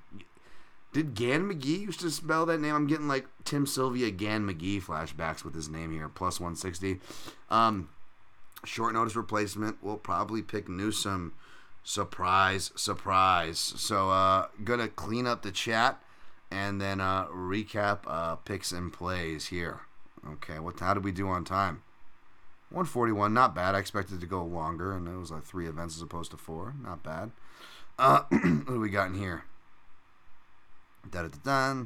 did 0.97 1.13
Gan 1.13 1.47
McGee 1.47 1.81
used 1.81 1.99
to 1.99 2.09
spell 2.09 2.47
that 2.47 2.59
name? 2.59 2.73
I'm 2.73 2.87
getting 2.87 3.07
like 3.07 3.27
Tim 3.43 3.67
Sylvia 3.67 4.09
Gan 4.09 4.49
McGee 4.49 4.81
flashbacks 4.81 5.43
with 5.43 5.53
his 5.53 5.69
name 5.69 5.91
here. 5.91 6.09
Plus 6.09 6.39
160. 6.39 6.99
Um, 7.51 7.89
short 8.65 8.95
notice 8.95 9.15
replacement. 9.15 9.77
We'll 9.83 9.97
probably 9.97 10.41
pick 10.41 10.67
Newson. 10.67 11.33
Surprise, 11.83 12.71
surprise. 12.75 13.59
So, 13.59 14.09
uh, 14.09 14.47
gonna 14.63 14.87
clean 14.87 15.27
up 15.27 15.43
the 15.43 15.51
chat 15.51 16.01
and 16.49 16.81
then 16.81 16.99
uh, 16.99 17.27
recap 17.27 17.99
uh, 18.07 18.37
picks 18.37 18.71
and 18.71 18.91
plays 18.91 19.49
here. 19.49 19.81
Okay, 20.27 20.57
what? 20.57 20.79
How 20.79 20.95
did 20.95 21.03
we 21.03 21.11
do 21.11 21.27
on 21.27 21.45
time? 21.45 21.83
141, 22.69 23.31
not 23.35 23.53
bad. 23.53 23.75
I 23.75 23.77
expected 23.77 24.19
to 24.19 24.25
go 24.25 24.43
longer, 24.43 24.97
and 24.97 25.07
it 25.07 25.15
was 25.15 25.29
like 25.29 25.43
three 25.43 25.67
events 25.67 25.95
as 25.95 26.01
opposed 26.01 26.31
to 26.31 26.37
four. 26.37 26.73
Not 26.81 27.03
bad. 27.03 27.29
Uh, 27.99 28.23
what 28.31 28.65
do 28.65 28.79
we 28.79 28.89
got 28.89 29.09
in 29.09 29.13
here? 29.13 29.43
Da 31.11 31.23
da 31.23 31.29
da. 31.43 31.83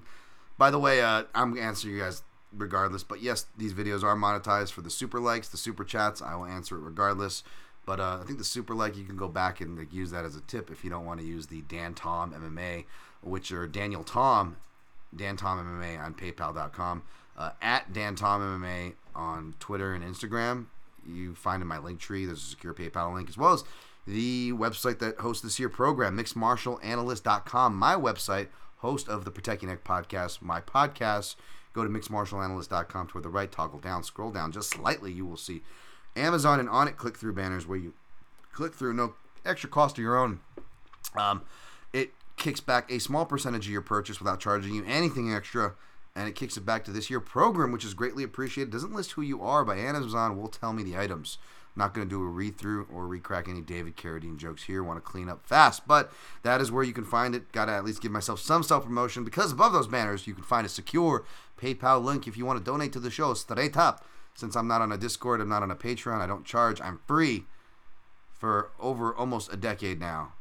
By 0.58 0.72
the 0.72 0.80
way, 0.80 1.02
uh, 1.02 1.24
I'm 1.34 1.54
gonna 1.54 1.66
answer 1.66 1.88
you 1.88 2.00
guys 2.00 2.24
regardless. 2.56 3.04
But 3.04 3.22
yes, 3.22 3.46
these 3.58 3.74
videos 3.74 4.04
are 4.04 4.16
monetized 4.16 4.72
for 4.72 4.82
the 4.82 4.90
super 4.90 5.20
likes, 5.20 5.48
the 5.48 5.58
super 5.58 5.84
chats. 5.84 6.22
I 6.22 6.36
will 6.36 6.46
answer 6.46 6.76
it 6.76 6.82
regardless. 6.82 7.44
But 7.86 8.00
uh, 8.00 8.20
I 8.22 8.26
think 8.26 8.38
the 8.38 8.44
super 8.44 8.76
like 8.76 8.96
you 8.96 9.04
can 9.06 9.18
go 9.18 9.28
back 9.28 9.60
and 9.60 9.78
like, 9.78 9.94
use 9.94 10.12
that 10.12 10.26
as 10.26 10.36
a 10.36 10.42
tip 10.42 10.70
if 10.70 10.84
you 10.84 10.90
don't 10.90 11.06
want 11.06 11.20
to 11.20 11.26
use 11.26 11.48
the 11.48 11.62
Dan 11.62 11.94
Tom 11.94 12.32
MMA, 12.32 12.86
which 13.22 13.52
are 13.52 13.68
Daniel 13.68 14.04
Tom, 14.04 14.58
Dan 15.16 15.36
Tom 15.36 15.58
MMA 15.58 16.00
on 16.00 16.14
PayPal.com, 16.14 17.04
uh, 17.38 17.52
at 17.62 17.92
Dan 17.92 18.16
Tom 18.16 18.42
MMA 18.42 18.94
on 19.16 19.56
Twitter 19.60 19.94
and 19.94 20.04
Instagram. 20.04 20.68
You 21.08 21.34
find 21.34 21.62
in 21.62 21.68
my 21.68 21.80
link 21.80 22.00
tree. 22.00 22.26
There's 22.26 22.44
a 22.44 22.46
secure 22.46 22.76
PayPal 22.76 23.14
link 23.16 23.30
as 23.30 23.38
well 23.38 23.54
as 23.54 23.64
the 24.06 24.52
website 24.54 25.00
that 25.00 25.20
hosts 25.20 25.42
this 25.42 25.60
year 25.60 25.70
program, 25.70 26.18
mixedmartialanalyst.com. 26.18 27.76
My 27.76 27.96
website 27.96 28.48
host 28.82 29.08
of 29.08 29.26
the 29.26 29.32
Protect 29.32 29.62
Your 29.62 29.72
Neck 29.72 29.84
podcast, 29.84 30.42
my 30.42 30.60
podcast. 30.60 31.36
Go 31.74 31.84
to 31.84 31.90
mixedmartialanalyst.com 31.90 33.08
toward 33.08 33.24
the 33.24 33.30
right, 33.30 33.52
toggle 33.52 33.80
down, 33.80 34.04
scroll 34.04 34.32
down 34.32 34.52
just 34.52 34.72
slightly. 34.72 35.12
You 35.12 35.26
will 35.26 35.38
see 35.38 35.62
Amazon 36.16 36.60
and 36.60 36.68
Onnit 36.68 36.98
click 36.98 37.18
through 37.18 37.34
banners 37.34 37.66
where 37.66 37.78
you 37.78 37.94
click 38.52 38.74
through, 38.74 38.94
no 38.94 39.14
extra 39.46 39.70
cost 39.70 39.98
of 39.98 40.04
your 40.04 40.18
own. 40.18 40.42
Um, 41.16 41.44
it 41.94 42.12
kicks 42.38 42.60
back 42.60 42.92
a 42.92 43.00
small 43.00 43.26
percentage 43.26 43.68
of 43.68 43.72
your 43.72 43.82
purchase 43.82 44.20
without 44.20 44.40
charging 44.40 44.74
you 44.74 44.84
anything 44.86 45.34
extra, 45.34 45.76
and 46.16 46.28
it 46.28 46.36
kicks 46.36 46.58
it 46.58 46.66
back 46.66 46.84
to 46.86 46.92
this 46.92 47.10
year 47.10 47.20
program, 47.20 47.72
which 47.72 47.86
is 47.86 47.94
greatly 47.94 48.24
appreciated. 48.24 48.72
Doesn't 48.72 48.94
list 48.94 49.12
who 49.12 49.22
you 49.22 49.42
are, 49.42 49.64
but 49.64 49.78
Amazon 49.78 50.38
will 50.38 50.50
tell 50.50 50.74
me 50.74 50.84
the 50.84 50.98
items 50.98 51.38
not 51.82 51.96
going 51.96 52.08
to 52.08 52.16
do 52.16 52.22
a 52.22 52.28
read 52.28 52.58
through 52.58 52.88
or 52.94 53.06
recrack 53.06 53.50
any 53.50 53.60
David 53.60 53.98
Carradine 53.98 54.38
jokes 54.38 54.64
here. 54.64 54.84
Want 54.84 55.04
to 55.04 55.12
clean 55.12 55.30
up 55.30 55.44
fast, 55.48 55.88
but 55.88 56.12
that 56.44 56.62
is 56.62 56.72
where 56.72 56.84
you 56.84 56.94
can 56.94 57.04
find 57.04 57.34
it. 57.34 57.52
Got 57.52 57.66
to 57.66 57.72
at 57.72 57.84
least 57.84 58.04
give 58.04 58.12
myself 58.12 58.40
some 58.40 58.62
self 58.62 58.86
promotion 58.86 59.24
because 59.24 59.52
above 59.52 59.74
those 59.74 59.88
banners, 59.88 60.28
you 60.28 60.36
can 60.36 60.44
find 60.44 60.64
a 60.64 60.70
secure 60.70 61.26
PayPal 61.60 62.04
link 62.04 62.28
if 62.28 62.38
you 62.38 62.46
want 62.46 62.60
to 62.60 62.64
donate 62.64 62.94
to 62.94 63.00
the 63.00 63.10
show 63.10 63.34
straight 63.34 63.76
up. 63.76 64.06
Since 64.36 64.56
I'm 64.56 64.68
not 64.68 64.82
on 64.82 64.92
a 64.92 64.98
Discord, 64.98 65.42
I'm 65.42 65.50
not 65.50 65.64
on 65.64 65.72
a 65.72 65.76
Patreon, 65.76 66.22
I 66.22 66.28
don't 66.28 66.46
charge, 66.46 66.80
I'm 66.80 67.00
free 67.08 67.46
for 68.32 68.70
over 68.80 69.14
almost 69.14 69.52
a 69.52 69.58
decade 69.58 70.00
now. 70.00 70.34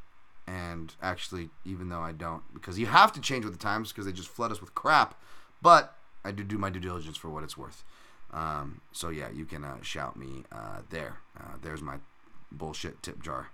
And 0.47 0.95
actually, 1.01 1.49
even 1.65 1.89
though 1.89 2.01
I 2.01 2.13
don't, 2.13 2.43
because 2.53 2.79
you 2.79 2.87
have 2.87 3.13
to 3.15 3.21
change 3.21 3.45
with 3.45 3.55
the 3.55 3.59
times 3.59 3.93
because 3.93 4.05
they 4.05 4.13
just 4.13 4.29
flood 4.29 4.53
us 4.53 4.61
with 4.61 4.75
crap, 4.75 5.19
but 5.63 5.97
I 6.23 6.33
do 6.33 6.45
do 6.45 6.59
my 6.59 6.69
due 6.69 6.81
diligence 6.81 7.17
for 7.17 7.31
what 7.31 7.45
it's 7.45 7.57
worth. 7.57 7.83
Um, 8.33 8.81
so 8.93 9.09
yeah, 9.09 9.31
you 9.31 9.45
can 9.45 9.65
uh, 9.65 9.83
shout 9.83 10.17
me 10.17 10.45
uh, 10.53 10.81
there. 10.91 11.19
Uh, 11.39 11.57
there's 11.63 11.83
my 11.83 11.97
bullshit 12.53 13.03
tip 13.03 13.23
jar 13.23 13.51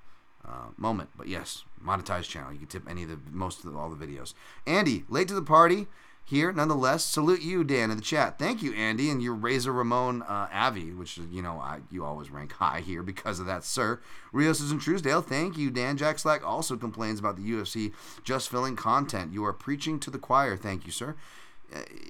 uh, 0.47 0.69
moment. 0.77 1.11
But 1.17 1.29
yes, 1.29 1.65
monetized 1.85 2.29
channel. 2.29 2.53
You 2.53 2.59
can 2.59 2.69
tip 2.69 2.89
any 2.89 3.03
of 3.03 3.09
the 3.09 3.19
most 3.31 3.65
of 3.65 3.73
the, 3.73 3.79
all 3.79 3.91
the 3.91 4.07
videos. 4.07 4.35
Andy, 4.67 5.05
late 5.09 5.29
to 5.29 5.35
the 5.35 5.43
party 5.43 5.87
here, 6.25 6.53
nonetheless. 6.53 7.05
Salute 7.05 7.43
you, 7.43 7.65
Dan, 7.65 7.91
in 7.91 7.97
the 7.97 8.03
chat. 8.03 8.39
Thank 8.39 8.63
you, 8.63 8.73
Andy, 8.75 9.11
and 9.11 9.23
your 9.23 9.35
Razor 9.35 9.73
Ramon 9.73 10.23
uh, 10.23 10.49
Avi, 10.53 10.93
which 10.93 11.19
you 11.19 11.43
know 11.43 11.59
I, 11.59 11.81
you 11.91 12.05
always 12.05 12.31
rank 12.31 12.53
high 12.53 12.81
here 12.81 13.03
because 13.03 13.41
of 13.41 13.47
that, 13.47 13.65
sir. 13.65 14.01
Rios 14.33 14.61
is 14.61 14.73
in 14.73 14.79
Truesdale. 14.79 15.23
Thank 15.23 15.57
you, 15.57 15.71
Dan. 15.71 15.97
Jack 15.97 16.19
Slack 16.19 16.47
also 16.47 16.77
complains 16.77 17.19
about 17.19 17.37
the 17.37 17.49
UFC 17.49 17.93
just 18.25 18.49
filling 18.49 18.77
content. 18.77 19.33
You 19.33 19.45
are 19.45 19.53
preaching 19.53 19.99
to 20.01 20.11
the 20.11 20.19
choir. 20.19 20.57
Thank 20.57 20.87
you, 20.87 20.93
sir. 20.93 21.17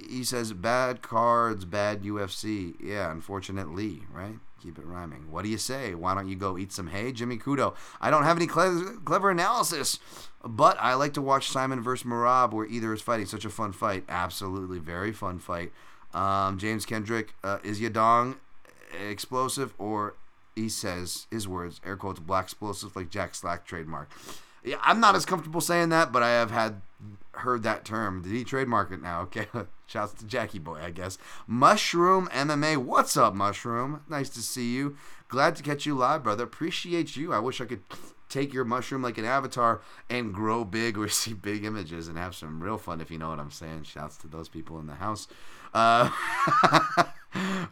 He 0.08 0.22
says 0.24 0.52
bad 0.52 1.02
cards, 1.02 1.64
bad 1.64 2.02
UFC. 2.02 2.74
Yeah, 2.80 3.10
unfortunately, 3.10 4.02
right? 4.12 4.36
Keep 4.62 4.78
it 4.78 4.86
rhyming. 4.86 5.30
What 5.30 5.42
do 5.42 5.48
you 5.48 5.58
say? 5.58 5.94
Why 5.94 6.14
don't 6.14 6.28
you 6.28 6.36
go 6.36 6.56
eat 6.58 6.72
some 6.72 6.88
hay, 6.88 7.12
Jimmy 7.12 7.38
Kudo? 7.38 7.74
I 8.00 8.10
don't 8.10 8.24
have 8.24 8.36
any 8.36 8.46
clever, 8.46 8.96
clever 9.04 9.30
analysis, 9.30 9.98
but 10.44 10.76
I 10.80 10.94
like 10.94 11.14
to 11.14 11.22
watch 11.22 11.50
Simon 11.50 11.82
versus 11.82 12.06
Merab, 12.06 12.52
where 12.52 12.66
either 12.66 12.92
is 12.92 13.02
fighting. 13.02 13.26
Such 13.26 13.44
a 13.44 13.50
fun 13.50 13.72
fight. 13.72 14.04
Absolutely, 14.08 14.78
very 14.78 15.12
fun 15.12 15.38
fight. 15.38 15.72
Um, 16.14 16.58
James 16.58 16.86
Kendrick 16.86 17.34
uh, 17.44 17.58
is 17.62 17.80
Yadong 17.80 18.36
explosive, 19.08 19.74
or 19.78 20.14
he 20.54 20.68
says 20.68 21.26
his 21.30 21.46
words, 21.46 21.80
air 21.84 21.96
quotes, 21.96 22.20
black 22.20 22.44
explosive, 22.44 22.96
like 22.96 23.10
Jack 23.10 23.34
Slack 23.34 23.66
trademark. 23.66 24.10
Yeah, 24.66 24.78
I'm 24.82 24.98
not 24.98 25.14
as 25.14 25.24
comfortable 25.24 25.60
saying 25.60 25.90
that, 25.90 26.10
but 26.10 26.24
I 26.24 26.30
have 26.30 26.50
had 26.50 26.82
heard 27.34 27.62
that 27.62 27.84
term. 27.84 28.22
Did 28.22 28.32
he 28.32 28.42
trademark 28.42 28.90
it 28.90 29.00
now? 29.00 29.20
Okay. 29.36 29.46
Shouts 29.88 30.14
to 30.14 30.26
Jackie 30.26 30.58
Boy, 30.58 30.80
I 30.82 30.90
guess. 30.90 31.16
Mushroom 31.46 32.26
MMA. 32.32 32.76
What's 32.76 33.16
up, 33.16 33.34
Mushroom? 33.34 34.02
Nice 34.08 34.28
to 34.30 34.42
see 34.42 34.74
you. 34.74 34.96
Glad 35.28 35.54
to 35.54 35.62
catch 35.62 35.86
you 35.86 35.94
live, 35.94 36.24
brother. 36.24 36.42
Appreciate 36.42 37.16
you. 37.16 37.32
I 37.32 37.38
wish 37.38 37.60
I 37.60 37.66
could 37.66 37.82
take 38.28 38.52
your 38.52 38.64
mushroom 38.64 39.02
like 39.02 39.16
an 39.16 39.24
avatar 39.24 39.80
and 40.10 40.34
grow 40.34 40.64
big 40.64 40.98
or 40.98 41.08
see 41.08 41.32
big 41.32 41.64
images 41.64 42.08
and 42.08 42.18
have 42.18 42.34
some 42.34 42.60
real 42.60 42.78
fun, 42.78 43.00
if 43.00 43.12
you 43.12 43.18
know 43.18 43.28
what 43.28 43.38
I'm 43.38 43.52
saying. 43.52 43.84
Shouts 43.84 44.16
to 44.18 44.26
those 44.26 44.48
people 44.48 44.80
in 44.80 44.88
the 44.88 44.96
house. 44.96 45.28
Uh, 45.72 46.10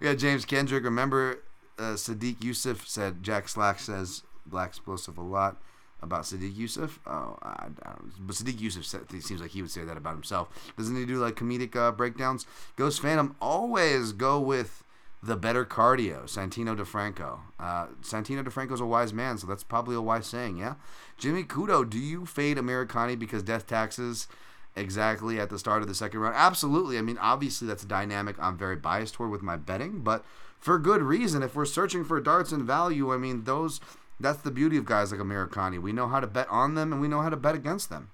we 0.00 0.06
got 0.06 0.18
James 0.18 0.44
Kendrick. 0.44 0.84
Remember, 0.84 1.40
uh, 1.76 1.94
Sodiq 1.94 2.36
Yusuff 2.36 2.86
said 2.86 3.24
Jack 3.24 3.48
Slack 3.48 3.80
says 3.80 4.22
Black 4.46 4.68
Explosive 4.68 5.18
a 5.18 5.22
lot 5.22 5.56
about 6.04 6.22
Sodiq 6.22 6.54
Yusuff. 6.54 6.98
Oh, 7.06 7.36
I, 7.42 7.66
I 7.84 7.94
but 8.20 8.36
Sodiq 8.36 8.58
Yusuff 8.58 9.22
seems 9.22 9.40
like 9.40 9.50
he 9.50 9.62
would 9.62 9.70
say 9.70 9.84
that 9.84 9.96
about 9.96 10.14
himself. 10.14 10.72
Doesn't 10.76 10.94
he 10.94 11.04
do 11.04 11.16
like 11.16 11.34
comedic 11.34 11.74
uh, 11.74 11.90
breakdowns? 11.90 12.46
Ghost 12.76 13.00
Phantom 13.00 13.34
always 13.40 14.12
go 14.12 14.38
with 14.38 14.84
the 15.22 15.36
better 15.36 15.64
cardio. 15.64 16.24
Santino 16.24 16.76
DeFranco. 16.76 17.40
Uh, 17.58 17.86
Santino 18.02 18.44
DeFranco's 18.44 18.80
a 18.80 18.86
wise 18.86 19.12
man, 19.12 19.38
so 19.38 19.46
that's 19.46 19.64
probably 19.64 19.96
a 19.96 20.00
wise 20.00 20.26
saying. 20.26 20.58
Yeah. 20.58 20.74
Jimmy 21.16 21.44
Kudo, 21.44 21.88
do 21.88 21.98
you 21.98 22.26
fade 22.26 22.58
Amirkhani 22.58 23.18
because 23.18 23.42
death 23.42 23.66
taxes? 23.66 24.28
Exactly 24.76 25.38
at 25.38 25.50
the 25.50 25.58
start 25.58 25.82
of 25.82 25.88
the 25.88 25.94
second 25.94 26.18
round. 26.18 26.34
Absolutely. 26.36 26.98
I 26.98 27.00
mean, 27.00 27.16
obviously 27.18 27.68
that's 27.68 27.84
a 27.84 27.86
dynamic 27.88 28.34
I'm 28.40 28.58
very 28.58 28.74
biased 28.74 29.14
toward 29.14 29.30
with 29.30 29.40
my 29.40 29.54
betting, 29.54 30.00
but 30.00 30.24
for 30.58 30.78
good 30.78 31.00
reason. 31.00 31.44
If 31.44 31.54
we're 31.54 31.64
searching 31.64 32.04
for 32.04 32.20
darts 32.20 32.50
and 32.50 32.64
value, 32.64 33.12
I 33.12 33.16
mean 33.16 33.44
those 33.44 33.80
that's 34.20 34.42
the 34.42 34.50
beauty 34.50 34.76
of 34.76 34.84
guys 34.84 35.12
like 35.12 35.20
Amirkhani. 35.20 35.80
We 35.80 35.92
know 35.92 36.08
how 36.08 36.20
to 36.20 36.26
bet 36.26 36.48
on 36.48 36.74
them 36.74 36.92
and 36.92 37.00
we 37.00 37.08
know 37.08 37.20
how 37.20 37.30
to 37.30 37.36
bet 37.36 37.54
against 37.54 37.90
them. 37.90 38.10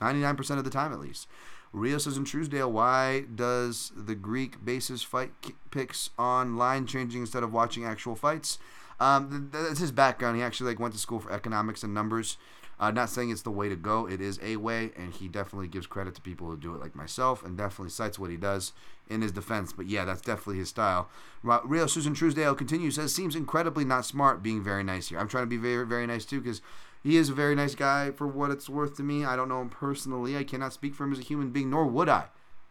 99% 0.00 0.58
of 0.58 0.64
the 0.64 0.70
time, 0.70 0.92
at 0.92 1.00
least. 1.00 1.28
Rios 1.72 2.04
says 2.04 2.16
in 2.16 2.24
Truesdale, 2.24 2.70
why 2.70 3.24
does 3.32 3.92
the 3.94 4.14
Greek 4.14 4.64
basis 4.64 5.02
fight 5.02 5.32
picks 5.70 6.10
on 6.18 6.56
line 6.56 6.86
changing 6.86 7.20
instead 7.20 7.42
of 7.42 7.52
watching 7.52 7.84
actual 7.84 8.16
fights? 8.16 8.58
Um, 8.98 9.50
that's 9.52 9.78
his 9.78 9.92
background. 9.92 10.36
He 10.36 10.42
actually 10.42 10.70
like 10.70 10.80
went 10.80 10.94
to 10.94 11.00
school 11.00 11.20
for 11.20 11.32
economics 11.32 11.82
and 11.82 11.94
numbers. 11.94 12.36
Uh, 12.80 12.90
not 12.90 13.10
saying 13.10 13.30
it's 13.30 13.42
the 13.42 13.50
way 13.50 13.68
to 13.68 13.76
go. 13.76 14.08
It 14.08 14.22
is 14.22 14.40
a 14.42 14.56
way, 14.56 14.90
and 14.96 15.12
he 15.12 15.28
definitely 15.28 15.68
gives 15.68 15.86
credit 15.86 16.14
to 16.14 16.22
people 16.22 16.48
who 16.48 16.56
do 16.56 16.74
it 16.74 16.80
like 16.80 16.96
myself, 16.96 17.44
and 17.44 17.56
definitely 17.56 17.90
cites 17.90 18.18
what 18.18 18.30
he 18.30 18.38
does 18.38 18.72
in 19.06 19.20
his 19.20 19.32
defense. 19.32 19.72
But 19.72 19.86
yeah, 19.86 20.06
that's 20.06 20.22
definitely 20.22 20.56
his 20.58 20.70
style. 20.70 21.10
Real 21.42 21.88
Susan 21.88 22.14
Truesdale 22.14 22.54
continues 22.54 22.94
says 22.94 23.14
seems 23.14 23.36
incredibly 23.36 23.84
not 23.84 24.06
smart 24.06 24.42
being 24.42 24.64
very 24.64 24.82
nice 24.82 25.08
here. 25.08 25.18
I'm 25.18 25.28
trying 25.28 25.44
to 25.44 25.48
be 25.48 25.58
very 25.58 25.86
very 25.86 26.06
nice 26.06 26.24
too 26.24 26.40
because 26.40 26.62
he 27.02 27.16
is 27.16 27.28
a 27.28 27.34
very 27.34 27.54
nice 27.54 27.74
guy 27.74 28.10
for 28.10 28.26
what 28.26 28.50
it's 28.50 28.68
worth 28.68 28.96
to 28.96 29.02
me. 29.02 29.24
I 29.24 29.36
don't 29.36 29.48
know 29.48 29.60
him 29.60 29.70
personally. 29.70 30.36
I 30.36 30.44
cannot 30.44 30.72
speak 30.72 30.94
for 30.94 31.04
him 31.04 31.12
as 31.12 31.18
a 31.18 31.22
human 31.22 31.50
being, 31.50 31.70
nor 31.70 31.86
would 31.86 32.08
I. 32.08 32.26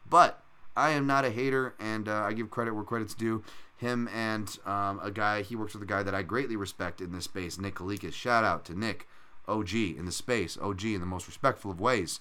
But 0.09 0.43
I 0.75 0.91
am 0.91 1.07
not 1.07 1.25
a 1.25 1.31
hater, 1.31 1.75
and 1.79 2.07
uh, 2.07 2.23
I 2.23 2.33
give 2.33 2.49
credit 2.49 2.73
where 2.73 2.83
credit's 2.83 3.13
due. 3.13 3.43
Him 3.77 4.07
and 4.13 4.57
um, 4.65 4.99
a 5.01 5.09
guy, 5.11 5.41
he 5.41 5.55
works 5.55 5.73
with 5.73 5.83
a 5.83 5.87
guy 5.87 6.03
that 6.03 6.13
I 6.13 6.21
greatly 6.21 6.55
respect 6.55 7.01
in 7.01 7.11
this 7.11 7.25
space, 7.25 7.57
Nick 7.57 7.75
Kalikas. 7.75 8.13
Shout 8.13 8.43
out 8.43 8.65
to 8.65 8.77
Nick, 8.77 9.07
OG 9.49 9.73
in 9.73 10.05
the 10.05 10.11
space, 10.11 10.57
OG 10.61 10.85
in 10.85 10.99
the 10.99 11.05
most 11.05 11.27
respectful 11.27 11.71
of 11.71 11.81
ways 11.81 12.19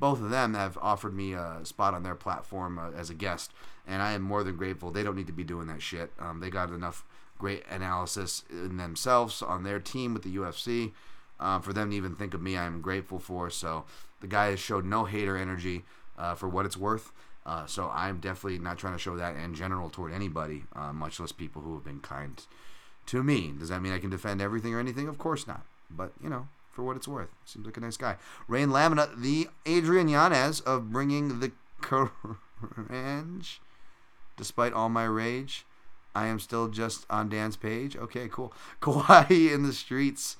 both 0.00 0.20
of 0.20 0.30
them 0.30 0.54
have 0.54 0.78
offered 0.80 1.14
me 1.14 1.32
a 1.32 1.58
spot 1.64 1.94
on 1.94 2.02
their 2.02 2.14
platform 2.14 2.78
uh, 2.78 2.90
as 2.92 3.10
a 3.10 3.14
guest, 3.14 3.52
and 3.86 4.02
I 4.02 4.12
am 4.12 4.22
more 4.22 4.44
than 4.44 4.56
grateful. 4.56 4.90
They 4.90 5.02
don't 5.02 5.16
need 5.16 5.26
to 5.26 5.32
be 5.32 5.44
doing 5.44 5.66
that 5.68 5.82
shit. 5.82 6.12
Um, 6.18 6.40
they 6.40 6.50
got 6.50 6.70
enough 6.70 7.04
great 7.38 7.64
analysis 7.70 8.44
in 8.50 8.76
themselves 8.76 9.42
on 9.42 9.62
their 9.62 9.80
team 9.80 10.14
with 10.14 10.22
the 10.22 10.36
UFC. 10.36 10.92
Um, 11.40 11.62
for 11.62 11.72
them 11.72 11.90
to 11.90 11.96
even 11.96 12.16
think 12.16 12.34
of 12.34 12.42
me, 12.42 12.56
I 12.56 12.64
am 12.64 12.80
grateful 12.80 13.18
for. 13.18 13.48
So 13.50 13.84
the 14.20 14.26
guy 14.26 14.50
has 14.50 14.60
showed 14.60 14.84
no 14.84 15.04
hater 15.04 15.36
energy 15.36 15.84
uh, 16.16 16.34
for 16.34 16.48
what 16.48 16.66
it's 16.66 16.76
worth. 16.76 17.12
Uh, 17.46 17.64
so 17.64 17.90
I'm 17.94 18.18
definitely 18.18 18.58
not 18.58 18.76
trying 18.76 18.92
to 18.92 18.98
show 18.98 19.16
that 19.16 19.36
in 19.36 19.54
general 19.54 19.88
toward 19.88 20.12
anybody, 20.12 20.64
uh, 20.74 20.92
much 20.92 21.18
less 21.18 21.32
people 21.32 21.62
who 21.62 21.74
have 21.74 21.84
been 21.84 22.00
kind 22.00 22.44
to 23.06 23.22
me. 23.22 23.54
Does 23.56 23.68
that 23.70 23.80
mean 23.80 23.92
I 23.92 23.98
can 23.98 24.10
defend 24.10 24.42
everything 24.42 24.74
or 24.74 24.80
anything? 24.80 25.08
Of 25.08 25.16
course 25.16 25.46
not. 25.46 25.62
But 25.90 26.12
you 26.22 26.28
know, 26.28 26.48
for 26.78 26.84
what 26.84 26.96
it's 26.96 27.08
worth. 27.08 27.30
Seems 27.44 27.66
like 27.66 27.76
a 27.76 27.80
nice 27.80 27.96
guy. 27.96 28.18
Rain 28.46 28.70
Lamina, 28.70 29.08
the 29.16 29.48
Adrian 29.66 30.06
Yanez 30.06 30.60
of 30.60 30.92
bringing 30.92 31.40
the 31.40 31.50
courage. 31.80 33.60
Despite 34.36 34.72
all 34.72 34.88
my 34.88 35.02
rage, 35.02 35.66
I 36.14 36.28
am 36.28 36.38
still 36.38 36.68
just 36.68 37.04
on 37.10 37.30
Dan's 37.30 37.56
page. 37.56 37.96
Okay, 37.96 38.28
cool. 38.30 38.52
Kawaii 38.80 39.52
in 39.52 39.64
the 39.64 39.72
streets, 39.72 40.36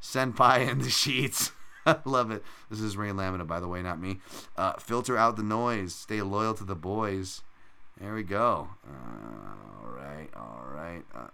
Senpai 0.00 0.70
in 0.70 0.78
the 0.78 0.90
sheets. 0.90 1.50
I 1.86 1.96
love 2.04 2.30
it. 2.30 2.44
This 2.70 2.80
is 2.80 2.96
Rain 2.96 3.16
Lamina, 3.16 3.44
by 3.44 3.58
the 3.58 3.66
way, 3.66 3.82
not 3.82 4.00
me. 4.00 4.20
Uh, 4.56 4.74
filter 4.74 5.16
out 5.16 5.34
the 5.34 5.42
noise. 5.42 5.92
Stay 5.92 6.22
loyal 6.22 6.54
to 6.54 6.62
the 6.62 6.76
boys. 6.76 7.42
There 8.00 8.14
we 8.14 8.22
go. 8.22 8.68
Uh, 8.86 9.82
all 9.82 9.90
right, 9.90 10.28
all 10.36 10.66
right. 10.72 11.02
Uh, 11.12 11.30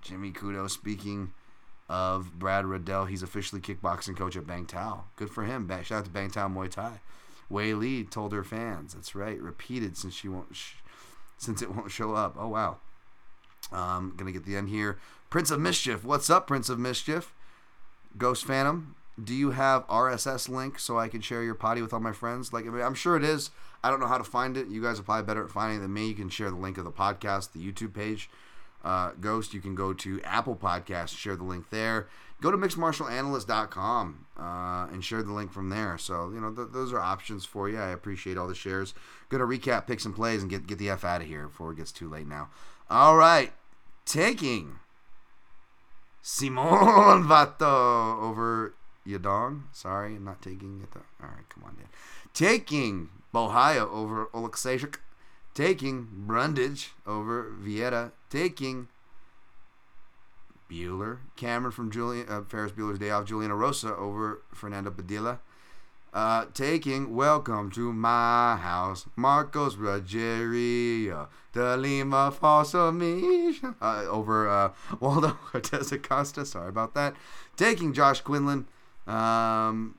Jimmy 0.00 0.32
Kudo 0.32 0.70
speaking 0.70 1.34
of 1.90 2.38
Brad 2.38 2.66
Riddell. 2.66 3.06
He's 3.06 3.24
officially 3.24 3.60
kickboxing 3.60 4.16
coach 4.16 4.36
at 4.36 4.46
Bang 4.46 4.64
Tao. 4.64 5.06
Good 5.16 5.28
for 5.28 5.42
him. 5.42 5.68
Shout 5.82 5.98
out 5.98 6.04
to 6.04 6.10
Bang 6.10 6.30
Tao 6.30 6.48
Muay 6.48 6.70
Thai. 6.70 7.00
Wei 7.48 7.74
Lee 7.74 8.04
told 8.04 8.32
her 8.32 8.44
fans. 8.44 8.94
That's 8.94 9.16
right. 9.16 9.40
Repeated 9.40 9.96
since 9.96 10.14
she 10.14 10.28
won't, 10.28 10.54
sh- 10.54 10.74
since 11.36 11.60
it 11.60 11.74
won't 11.74 11.90
show 11.90 12.14
up. 12.14 12.36
Oh 12.38 12.46
wow. 12.46 12.76
Um, 13.72 14.14
gonna 14.16 14.30
get 14.30 14.46
the 14.46 14.56
end 14.56 14.68
here. 14.68 14.98
Prince 15.30 15.50
of 15.50 15.58
Mischief. 15.58 16.04
What's 16.04 16.30
up, 16.30 16.46
Prince 16.46 16.68
of 16.68 16.78
Mischief? 16.78 17.34
Ghost 18.16 18.44
Phantom. 18.44 18.94
Do 19.22 19.34
you 19.34 19.50
have 19.50 19.86
RSS 19.88 20.48
link 20.48 20.78
so 20.78 20.96
I 20.96 21.08
can 21.08 21.20
share 21.20 21.42
your 21.42 21.56
potty 21.56 21.82
with 21.82 21.92
all 21.92 21.98
my 21.98 22.12
friends? 22.12 22.52
Like 22.52 22.66
I 22.66 22.68
mean, 22.68 22.82
I'm 22.82 22.94
sure 22.94 23.16
it 23.16 23.24
is. 23.24 23.50
I 23.82 23.90
don't 23.90 23.98
know 23.98 24.06
how 24.06 24.18
to 24.18 24.24
find 24.24 24.56
it. 24.56 24.68
You 24.68 24.80
guys 24.80 25.00
are 25.00 25.02
probably 25.02 25.26
better 25.26 25.42
at 25.42 25.50
finding 25.50 25.78
it 25.78 25.82
than 25.82 25.92
me. 25.92 26.06
You 26.06 26.14
can 26.14 26.28
share 26.28 26.50
the 26.50 26.56
link 26.56 26.78
of 26.78 26.84
the 26.84 26.92
podcast, 26.92 27.50
the 27.50 27.60
YouTube 27.60 27.94
page 27.94 28.30
uh, 28.84 29.12
Ghost, 29.20 29.54
you 29.54 29.60
can 29.60 29.74
go 29.74 29.92
to 29.92 30.20
Apple 30.22 30.56
Podcasts, 30.56 31.16
share 31.16 31.36
the 31.36 31.44
link 31.44 31.70
there. 31.70 32.08
Go 32.40 32.50
to 32.50 32.56
mixedmartialanalyst.com 32.56 34.26
uh, 34.38 34.88
and 34.90 35.04
share 35.04 35.22
the 35.22 35.32
link 35.32 35.52
from 35.52 35.68
there. 35.68 35.98
So, 35.98 36.30
you 36.32 36.40
know, 36.40 36.50
th- 36.50 36.68
those 36.72 36.90
are 36.92 36.98
options 36.98 37.44
for 37.44 37.68
you. 37.68 37.78
I 37.78 37.90
appreciate 37.90 38.38
all 38.38 38.48
the 38.48 38.54
shares. 38.54 38.94
Going 39.28 39.40
to 39.40 39.46
recap 39.46 39.86
picks 39.86 40.06
and 40.06 40.14
plays 40.14 40.40
and 40.40 40.50
get, 40.50 40.66
get 40.66 40.78
the 40.78 40.88
F 40.88 41.04
out 41.04 41.20
of 41.20 41.26
here 41.26 41.48
before 41.48 41.72
it 41.72 41.76
gets 41.76 41.92
too 41.92 42.08
late 42.08 42.26
now. 42.26 42.48
All 42.88 43.16
right. 43.16 43.52
Taking 44.06 44.78
Simon 46.22 47.24
Vato 47.24 48.22
over 48.22 48.74
Yadong. 49.06 49.64
Sorry, 49.72 50.16
I'm 50.16 50.24
not 50.24 50.40
taking 50.40 50.80
it. 50.82 50.96
All 51.22 51.28
right, 51.28 51.48
come 51.48 51.64
on, 51.64 51.76
Dan. 51.76 51.88
Taking 52.32 53.10
Borralho 53.34 53.90
over 53.90 54.26
Oleksiejczuk 54.26 54.96
taking 55.54 56.08
Brundage 56.12 56.92
over 57.06 57.52
Vieira, 57.62 58.12
taking 58.28 58.88
Bueller, 60.70 61.18
Cameron 61.36 61.72
from 61.72 61.90
Julian 61.90 62.26
uh, 62.28 62.42
Ferris 62.42 62.72
Bueller's 62.72 62.98
Day 62.98 63.10
Off, 63.10 63.24
Julian 63.26 63.50
Erosa 63.50 63.96
over 63.98 64.42
Fernando 64.54 64.90
Padilla. 64.90 65.40
Uh, 66.12 66.46
taking 66.54 67.14
Welcome 67.14 67.70
to 67.70 67.92
My 67.92 68.56
House, 68.56 69.06
Marcos 69.14 69.76
Rogério, 69.76 71.28
De 71.52 71.76
Lima 71.76 72.32
Fossomich, 72.36 73.62
uh, 73.80 74.04
over 74.08 74.48
uh, 74.48 74.72
Waldo 75.00 75.30
Cortes 75.30 75.92
Acosta. 75.92 76.44
Sorry 76.44 76.68
about 76.68 76.94
that. 76.94 77.14
Taking 77.56 77.92
Josh 77.92 78.22
Quinlan, 78.22 78.66
um, 79.06 79.94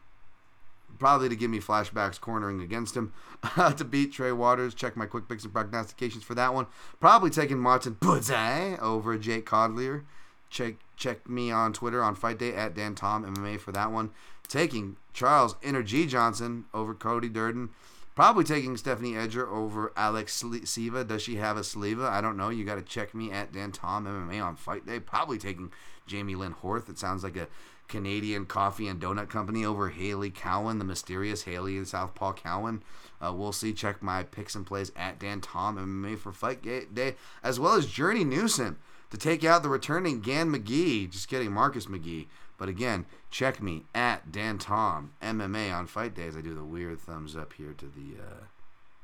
probably 1.02 1.28
to 1.28 1.36
give 1.36 1.50
me 1.50 1.60
flashbacks 1.60 2.22
cornering 2.22 2.62
against 2.62 2.96
him. 2.96 3.12
to 3.76 3.84
beat 3.84 4.14
Trey 4.14 4.32
Waters, 4.32 4.76
check 4.76 4.96
my 4.96 5.08
quick 5.08 5.28
picks 5.28 5.44
and 5.44 5.52
prognostications 5.52 6.24
for 6.24 6.36
that 6.36 6.54
one. 6.54 6.68
Probably 7.00 7.32
taking 7.32 7.58
Martin 7.58 7.96
Buday 7.96 8.80
over 8.80 9.18
Jake 9.18 9.46
Collier. 9.48 10.06
Check 10.52 10.76
check 10.96 11.28
me 11.28 11.50
on 11.50 11.74
Twitter 11.74 12.04
on 12.04 12.14
Fight 12.14 12.38
Day 12.38 12.54
at 12.54 12.76
Dan 12.76 12.94
Tom 12.94 13.26
MMA 13.26 13.60
for 13.60 13.72
that 13.72 13.92
one. 13.92 14.12
Taking 14.48 14.98
Charles 15.12 15.56
Energy 15.64 16.06
Johnson 16.06 16.66
over 16.72 16.94
Cody 16.94 17.30
Durden. 17.30 17.70
Probably 18.14 18.44
taking 18.44 18.78
Stephanie 18.78 19.16
Egger 19.16 19.50
over 19.50 19.92
Alex 19.96 20.44
Siva. 20.66 21.04
Does 21.04 21.24
she 21.24 21.38
have 21.38 21.58
a 21.58 21.62
Sliva? 21.62 22.10
I 22.10 22.22
don't 22.22 22.38
know. 22.38 22.50
You 22.50 22.64
got 22.64 22.76
to 22.76 22.82
check 22.82 23.16
me 23.16 23.32
at 23.32 23.54
Dan 23.54 23.72
Tom 23.72 24.06
MMA 24.06 24.44
on 24.44 24.56
Fight 24.56 24.86
Day. 24.86 25.00
Probably 25.00 25.40
taking 25.40 25.72
Jamie 26.06 26.36
Lynn 26.36 26.54
Horth. 26.54 26.90
It 26.90 27.00
sounds 27.00 27.24
like 27.24 27.38
a 27.38 27.48
Canadian 27.92 28.46
coffee 28.46 28.88
and 28.88 29.00
donut 29.00 29.30
company 29.30 29.64
over 29.64 29.90
Hailey 29.90 30.32
Cowan, 30.32 30.80
the 30.80 30.86
mysterious 30.86 31.44
Haley 31.44 31.78
and 31.78 31.88
Southpaw 31.88 32.34
Cowan. 32.34 32.82
Uh, 33.22 33.34
we'll 33.34 33.52
see. 33.52 33.74
Check 33.74 34.02
my 34.02 34.24
picks 34.24 34.56
and 34.56 34.66
plays 34.66 34.92
at 34.96 35.20
Dan 35.20 35.42
Tom 35.42 35.78
MMA 35.78 36.18
for 36.18 36.32
Fight 36.32 36.64
Day, 36.64 37.16
as 37.44 37.60
well 37.60 37.74
as 37.74 37.86
Journey 37.86 38.24
Newson 38.24 38.78
to 39.12 39.18
take 39.18 39.44
out 39.44 39.62
the 39.62 39.70
returning 39.70 40.22
Gan 40.22 40.50
McGee. 40.50 41.12
Just 41.12 41.28
kidding, 41.28 41.52
Marcus 41.52 41.86
McGhee. 41.86 42.28
But 42.58 42.70
again, 42.70 43.06
check 43.30 43.62
me 43.62 43.86
at 43.94 44.32
Dan 44.32 44.58
Tom 44.58 45.14
MMA 45.22 45.74
on 45.74 45.88
fight 45.88 46.16
days. 46.16 46.38
I 46.38 46.42
do 46.42 46.54
the 46.54 46.64
weird 46.64 47.00
thumbs 47.00 47.36
up 47.36 47.54
here 47.54 47.74
to 47.74 47.86
the 47.86 48.22
uh, 48.22 48.44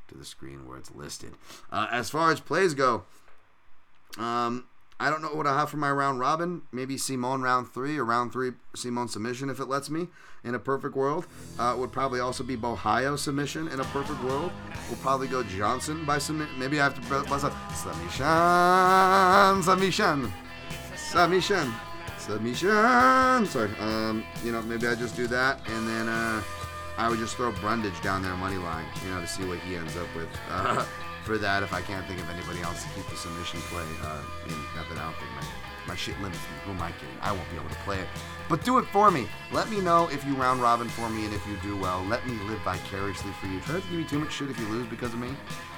to 0.08 0.18
the 0.18 0.26
screen 0.26 0.68
where 0.68 0.78
it's 0.78 0.92
listed. 0.92 1.34
Uh, 1.72 1.88
as 1.92 2.10
far 2.10 2.32
as 2.32 2.40
plays 2.40 2.74
go, 2.74 3.04
um, 4.18 4.66
I 5.00 5.10
don't 5.10 5.22
know 5.22 5.34
what 5.34 5.46
I 5.46 5.58
have 5.58 5.70
for 5.70 5.78
my 5.78 5.92
round 5.92 6.20
robin. 6.20 6.64
Maybe 6.72 6.98
Simon 6.98 7.42
round 7.42 7.70
three 7.70 7.98
or 7.98 8.06
round 8.06 8.32
three 8.34 8.52
Simon 8.76 9.08
submission 9.08 9.50
if 9.50 9.60
it 9.60 9.68
lets 9.68 9.90
me. 9.90 10.08
In 10.44 10.56
a 10.56 10.60
perfect 10.60 10.96
world, 10.96 11.28
uh, 11.60 11.76
would 11.78 11.92
probably 11.92 12.20
also 12.20 12.44
be 12.44 12.56
Borralho 12.56 13.18
submission. 13.18 13.68
In 13.68 13.80
a 13.80 13.84
perfect 13.86 14.24
world, 14.24 14.52
we'll 14.88 15.00
probably 15.00 15.28
go 15.28 15.44
Johnson 15.44 16.06
by 16.06 16.20
submission. 16.20 16.58
Maybe 16.58 16.80
I 16.80 16.86
have 16.86 16.96
to 16.96 17.30
buzz 17.30 17.44
up 17.44 17.54
submission, 17.74 19.64
submission, 19.64 20.32
submission 20.96 21.74
submission. 22.28 23.46
Sorry. 23.46 23.72
Um, 23.80 24.24
you 24.44 24.52
know, 24.52 24.62
maybe 24.62 24.88
I 24.88 24.96
just 24.96 25.16
do 25.16 25.28
that, 25.28 25.60
and 25.68 25.88
then 25.88 26.08
uh, 26.10 26.42
I 26.98 27.10
would 27.10 27.20
just 27.20 27.36
throw 27.36 27.52
Brundage 27.54 28.00
down 28.02 28.22
there 28.22 28.36
money 28.36 28.58
line, 28.58 28.86
you 29.04 29.12
know, 29.12 29.22
to 29.22 29.28
see 29.28 29.46
what 29.46 29.60
he 29.60 29.76
ends 29.76 29.96
up 29.98 30.08
with. 30.16 30.28
Uh, 30.50 30.86
for 31.28 31.38
that, 31.38 31.62
if 31.62 31.74
I 31.74 31.82
can't 31.82 32.08
think 32.08 32.22
of 32.22 32.30
anybody 32.30 32.62
else 32.62 32.82
to 32.84 32.90
keep 32.96 33.06
the 33.10 33.18
submission 33.18 33.60
play, 33.68 33.84
uh, 34.02 34.24
I 34.24 34.48
mean, 34.48 34.58
not 34.78 34.88
that 34.88 34.98
I 34.98 35.04
don't 35.04 35.18
think 35.18 35.30
my 35.36 35.46
my 35.88 35.96
shit 35.96 36.20
limits 36.22 36.40
me. 36.40 36.58
Who 36.66 36.72
am 36.72 36.82
I 36.82 36.92
kidding? 36.92 37.16
I 37.22 37.32
won't 37.32 37.50
be 37.50 37.56
able 37.56 37.70
to 37.70 37.76
play 37.86 38.00
it. 38.00 38.08
But 38.50 38.64
do 38.66 38.78
it 38.78 38.86
for 38.88 39.10
me. 39.10 39.28
Let 39.54 39.70
me 39.70 39.80
know 39.80 40.10
if 40.10 40.26
you 40.26 40.36
round 40.36 40.62
robin 40.62 40.90
for 40.90 41.10
me 41.10 41.24
and 41.24 41.34
if 41.34 41.48
you 41.48 41.56
do 41.64 41.78
well. 41.78 42.04
Let 42.04 42.28
me 42.28 42.34
live 42.44 42.60
vicariously 42.60 43.32
for 43.40 43.48
you. 43.48 43.62
Try 43.62 43.76
not 43.76 43.84
to 43.84 43.90
give 43.90 44.00
me 44.00 44.04
too 44.04 44.20
much 44.20 44.34
shit 44.34 44.50
if 44.50 44.60
you 44.60 44.68
lose 44.68 44.86
because 44.88 45.14
of 45.14 45.20
me. 45.20 45.30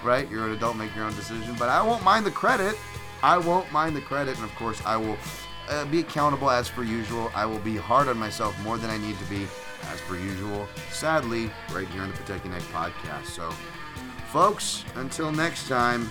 Right? 0.03 0.27
You're 0.29 0.47
an 0.47 0.53
adult, 0.53 0.77
make 0.77 0.95
your 0.95 1.05
own 1.05 1.15
decision. 1.15 1.55
But 1.59 1.69
I 1.69 1.83
won't 1.83 2.03
mind 2.03 2.25
the 2.25 2.31
credit. 2.31 2.75
I 3.21 3.37
won't 3.37 3.71
mind 3.71 3.95
the 3.95 4.01
credit. 4.01 4.35
And 4.35 4.45
of 4.45 4.55
course, 4.55 4.81
I 4.83 4.97
will 4.97 5.17
uh, 5.69 5.85
be 5.85 5.99
accountable 5.99 6.49
as 6.49 6.69
per 6.69 6.81
usual. 6.83 7.31
I 7.35 7.45
will 7.45 7.59
be 7.59 7.75
hard 7.75 8.07
on 8.07 8.17
myself 8.17 8.59
more 8.63 8.79
than 8.79 8.89
I 8.89 8.97
need 8.97 9.17
to 9.19 9.25
be 9.25 9.45
as 9.91 10.01
per 10.01 10.15
usual. 10.15 10.67
Sadly, 10.91 11.51
right 11.71 11.87
here 11.89 12.01
on 12.01 12.09
the 12.09 12.17
Protect 12.17 12.45
Your 12.45 12.53
Neck 12.55 12.63
podcast. 12.73 13.25
So, 13.25 13.53
folks, 14.31 14.85
until 14.95 15.31
next 15.31 15.67
time, 15.67 16.09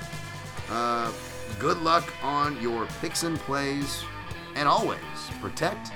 uh, 0.71 1.13
good 1.59 1.79
luck 1.83 2.13
on 2.23 2.61
your 2.61 2.87
picks 3.01 3.23
and 3.23 3.39
plays, 3.39 4.05
and 4.57 4.69
always 4.69 4.99
protect 5.41 5.93